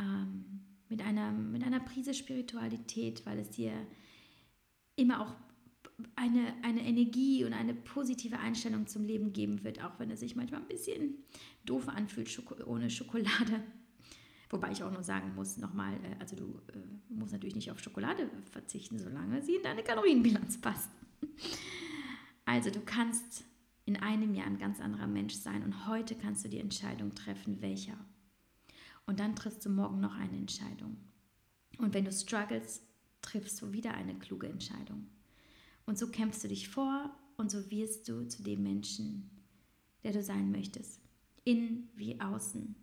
ähm, 0.00 0.60
mit, 0.88 1.00
einer, 1.00 1.30
mit 1.30 1.62
einer 1.62 1.78
Prise 1.78 2.14
Spiritualität, 2.14 3.24
weil 3.24 3.38
es 3.38 3.50
dir 3.50 3.72
immer 4.96 5.20
auch 5.20 5.36
eine, 6.16 6.54
eine 6.62 6.84
Energie 6.84 7.44
und 7.44 7.52
eine 7.52 7.74
positive 7.74 8.38
Einstellung 8.38 8.86
zum 8.86 9.04
Leben 9.04 9.32
geben 9.32 9.64
wird, 9.64 9.82
auch 9.82 9.98
wenn 9.98 10.10
es 10.10 10.20
sich 10.20 10.36
manchmal 10.36 10.60
ein 10.60 10.68
bisschen 10.68 11.16
doof 11.64 11.88
anfühlt 11.88 12.28
Schoko 12.28 12.56
ohne 12.64 12.90
Schokolade. 12.90 13.62
Wobei 14.50 14.70
ich 14.70 14.82
auch 14.82 14.92
nur 14.92 15.02
sagen 15.02 15.34
muss, 15.34 15.56
nochmal, 15.56 15.94
äh, 15.94 16.20
also 16.20 16.36
du 16.36 16.60
äh, 16.72 16.78
musst 17.08 17.32
natürlich 17.32 17.54
nicht 17.54 17.70
auf 17.70 17.80
Schokolade 17.80 18.30
verzichten, 18.50 18.98
solange 18.98 19.42
sie 19.42 19.56
in 19.56 19.62
deine 19.62 19.82
Kalorienbilanz 19.82 20.60
passt. 20.60 20.90
Also 22.44 22.70
du 22.70 22.80
kannst 22.80 23.44
in 23.84 23.96
einem 23.96 24.34
Jahr 24.34 24.46
ein 24.46 24.58
ganz 24.58 24.80
anderer 24.80 25.06
Mensch 25.06 25.34
sein 25.34 25.62
und 25.62 25.86
heute 25.86 26.16
kannst 26.16 26.44
du 26.44 26.48
die 26.48 26.58
Entscheidung 26.58 27.14
treffen, 27.14 27.62
welcher. 27.62 27.96
Und 29.06 29.20
dann 29.20 29.36
triffst 29.36 29.64
du 29.64 29.70
morgen 29.70 30.00
noch 30.00 30.16
eine 30.16 30.36
Entscheidung. 30.36 30.96
Und 31.78 31.94
wenn 31.94 32.04
du 32.04 32.12
struggles, 32.12 32.82
triffst 33.22 33.60
du 33.62 33.72
wieder 33.72 33.94
eine 33.94 34.14
kluge 34.18 34.48
Entscheidung. 34.48 35.06
Und 35.86 35.98
so 35.98 36.08
kämpfst 36.08 36.44
du 36.44 36.48
dich 36.48 36.68
vor 36.68 37.14
und 37.36 37.50
so 37.50 37.70
wirst 37.70 38.08
du 38.08 38.26
zu 38.28 38.42
dem 38.42 38.62
Menschen, 38.62 39.30
der 40.04 40.12
du 40.12 40.22
sein 40.22 40.50
möchtest. 40.50 41.00
Innen 41.44 41.88
wie 41.94 42.20
außen. 42.20 42.74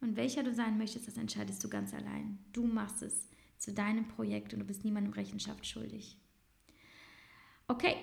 Und 0.00 0.16
welcher 0.16 0.42
du 0.42 0.54
sein 0.54 0.78
möchtest, 0.78 1.08
das 1.08 1.16
entscheidest 1.16 1.62
du 1.64 1.68
ganz 1.68 1.92
allein. 1.92 2.38
Du 2.52 2.66
machst 2.66 3.02
es 3.02 3.28
zu 3.58 3.72
deinem 3.72 4.06
Projekt 4.06 4.54
und 4.54 4.60
du 4.60 4.64
bist 4.64 4.84
niemandem 4.84 5.12
Rechenschaft 5.12 5.66
schuldig. 5.66 6.16
Okay, 7.66 7.96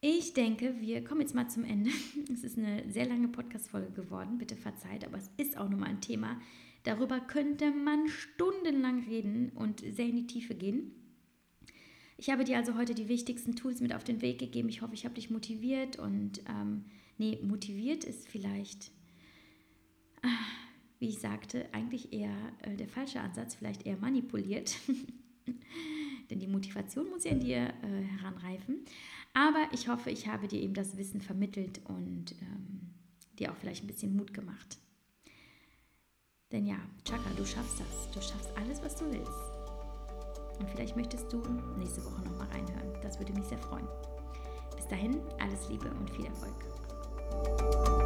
ich 0.00 0.32
denke, 0.32 0.74
wir 0.80 1.04
kommen 1.04 1.20
jetzt 1.20 1.34
mal 1.34 1.48
zum 1.48 1.64
Ende. 1.64 1.90
Es 2.32 2.44
ist 2.44 2.58
eine 2.58 2.90
sehr 2.90 3.06
lange 3.06 3.28
Podcast-Folge 3.28 3.92
geworden, 3.92 4.38
bitte 4.38 4.56
verzeiht, 4.56 5.04
aber 5.04 5.18
es 5.18 5.30
ist 5.36 5.56
auch 5.56 5.68
nochmal 5.68 5.90
ein 5.90 6.00
Thema. 6.00 6.40
Darüber 6.82 7.20
könnte 7.20 7.70
man 7.70 8.08
stundenlang 8.08 9.04
reden 9.04 9.50
und 9.54 9.80
sehr 9.80 10.06
in 10.06 10.16
die 10.16 10.26
Tiefe 10.26 10.54
gehen. 10.54 10.92
Ich 12.16 12.30
habe 12.30 12.44
dir 12.44 12.56
also 12.56 12.76
heute 12.76 12.94
die 12.94 13.08
wichtigsten 13.08 13.56
Tools 13.56 13.80
mit 13.80 13.94
auf 13.94 14.04
den 14.04 14.22
Weg 14.22 14.38
gegeben. 14.38 14.68
Ich 14.68 14.82
hoffe, 14.82 14.94
ich 14.94 15.04
habe 15.04 15.14
dich 15.14 15.30
motiviert 15.30 15.98
und 15.98 16.40
ähm, 16.48 16.84
nee, 17.18 17.38
motiviert 17.42 18.04
ist 18.04 18.28
vielleicht, 18.28 18.92
äh, 20.22 20.28
wie 21.00 21.08
ich 21.08 21.18
sagte, 21.18 21.66
eigentlich 21.72 22.12
eher 22.12 22.36
äh, 22.62 22.76
der 22.76 22.88
falsche 22.88 23.20
Ansatz, 23.20 23.56
vielleicht 23.56 23.84
eher 23.84 23.96
manipuliert. 23.96 24.76
Denn 26.30 26.38
die 26.38 26.46
Motivation 26.46 27.10
muss 27.10 27.24
ja 27.24 27.32
in 27.32 27.40
dir 27.40 27.74
äh, 27.82 28.02
heranreifen. 28.18 28.84
Aber 29.34 29.68
ich 29.72 29.88
hoffe, 29.88 30.10
ich 30.10 30.28
habe 30.28 30.46
dir 30.46 30.60
eben 30.60 30.74
das 30.74 30.96
Wissen 30.96 31.20
vermittelt 31.20 31.80
und 31.86 32.32
ähm, 32.40 32.94
dir 33.38 33.50
auch 33.50 33.56
vielleicht 33.56 33.82
ein 33.82 33.88
bisschen 33.88 34.16
Mut 34.16 34.32
gemacht. 34.32 34.78
Denn 36.52 36.66
ja, 36.66 36.78
Chaka, 37.04 37.30
du 37.36 37.44
schaffst 37.44 37.80
das. 37.80 38.10
Du 38.12 38.22
schaffst 38.22 38.56
alles, 38.56 38.80
was 38.80 38.94
du 38.94 39.10
willst. 39.10 39.53
Und 40.58 40.70
vielleicht 40.70 40.96
möchtest 40.96 41.32
du 41.32 41.42
nächste 41.76 42.04
Woche 42.04 42.22
nochmal 42.22 42.48
reinhören. 42.48 42.92
Das 43.02 43.18
würde 43.18 43.32
mich 43.32 43.46
sehr 43.46 43.58
freuen. 43.58 43.88
Bis 44.76 44.86
dahin, 44.88 45.20
alles 45.40 45.68
Liebe 45.68 45.90
und 45.90 46.10
viel 46.10 46.26
Erfolg. 46.26 48.03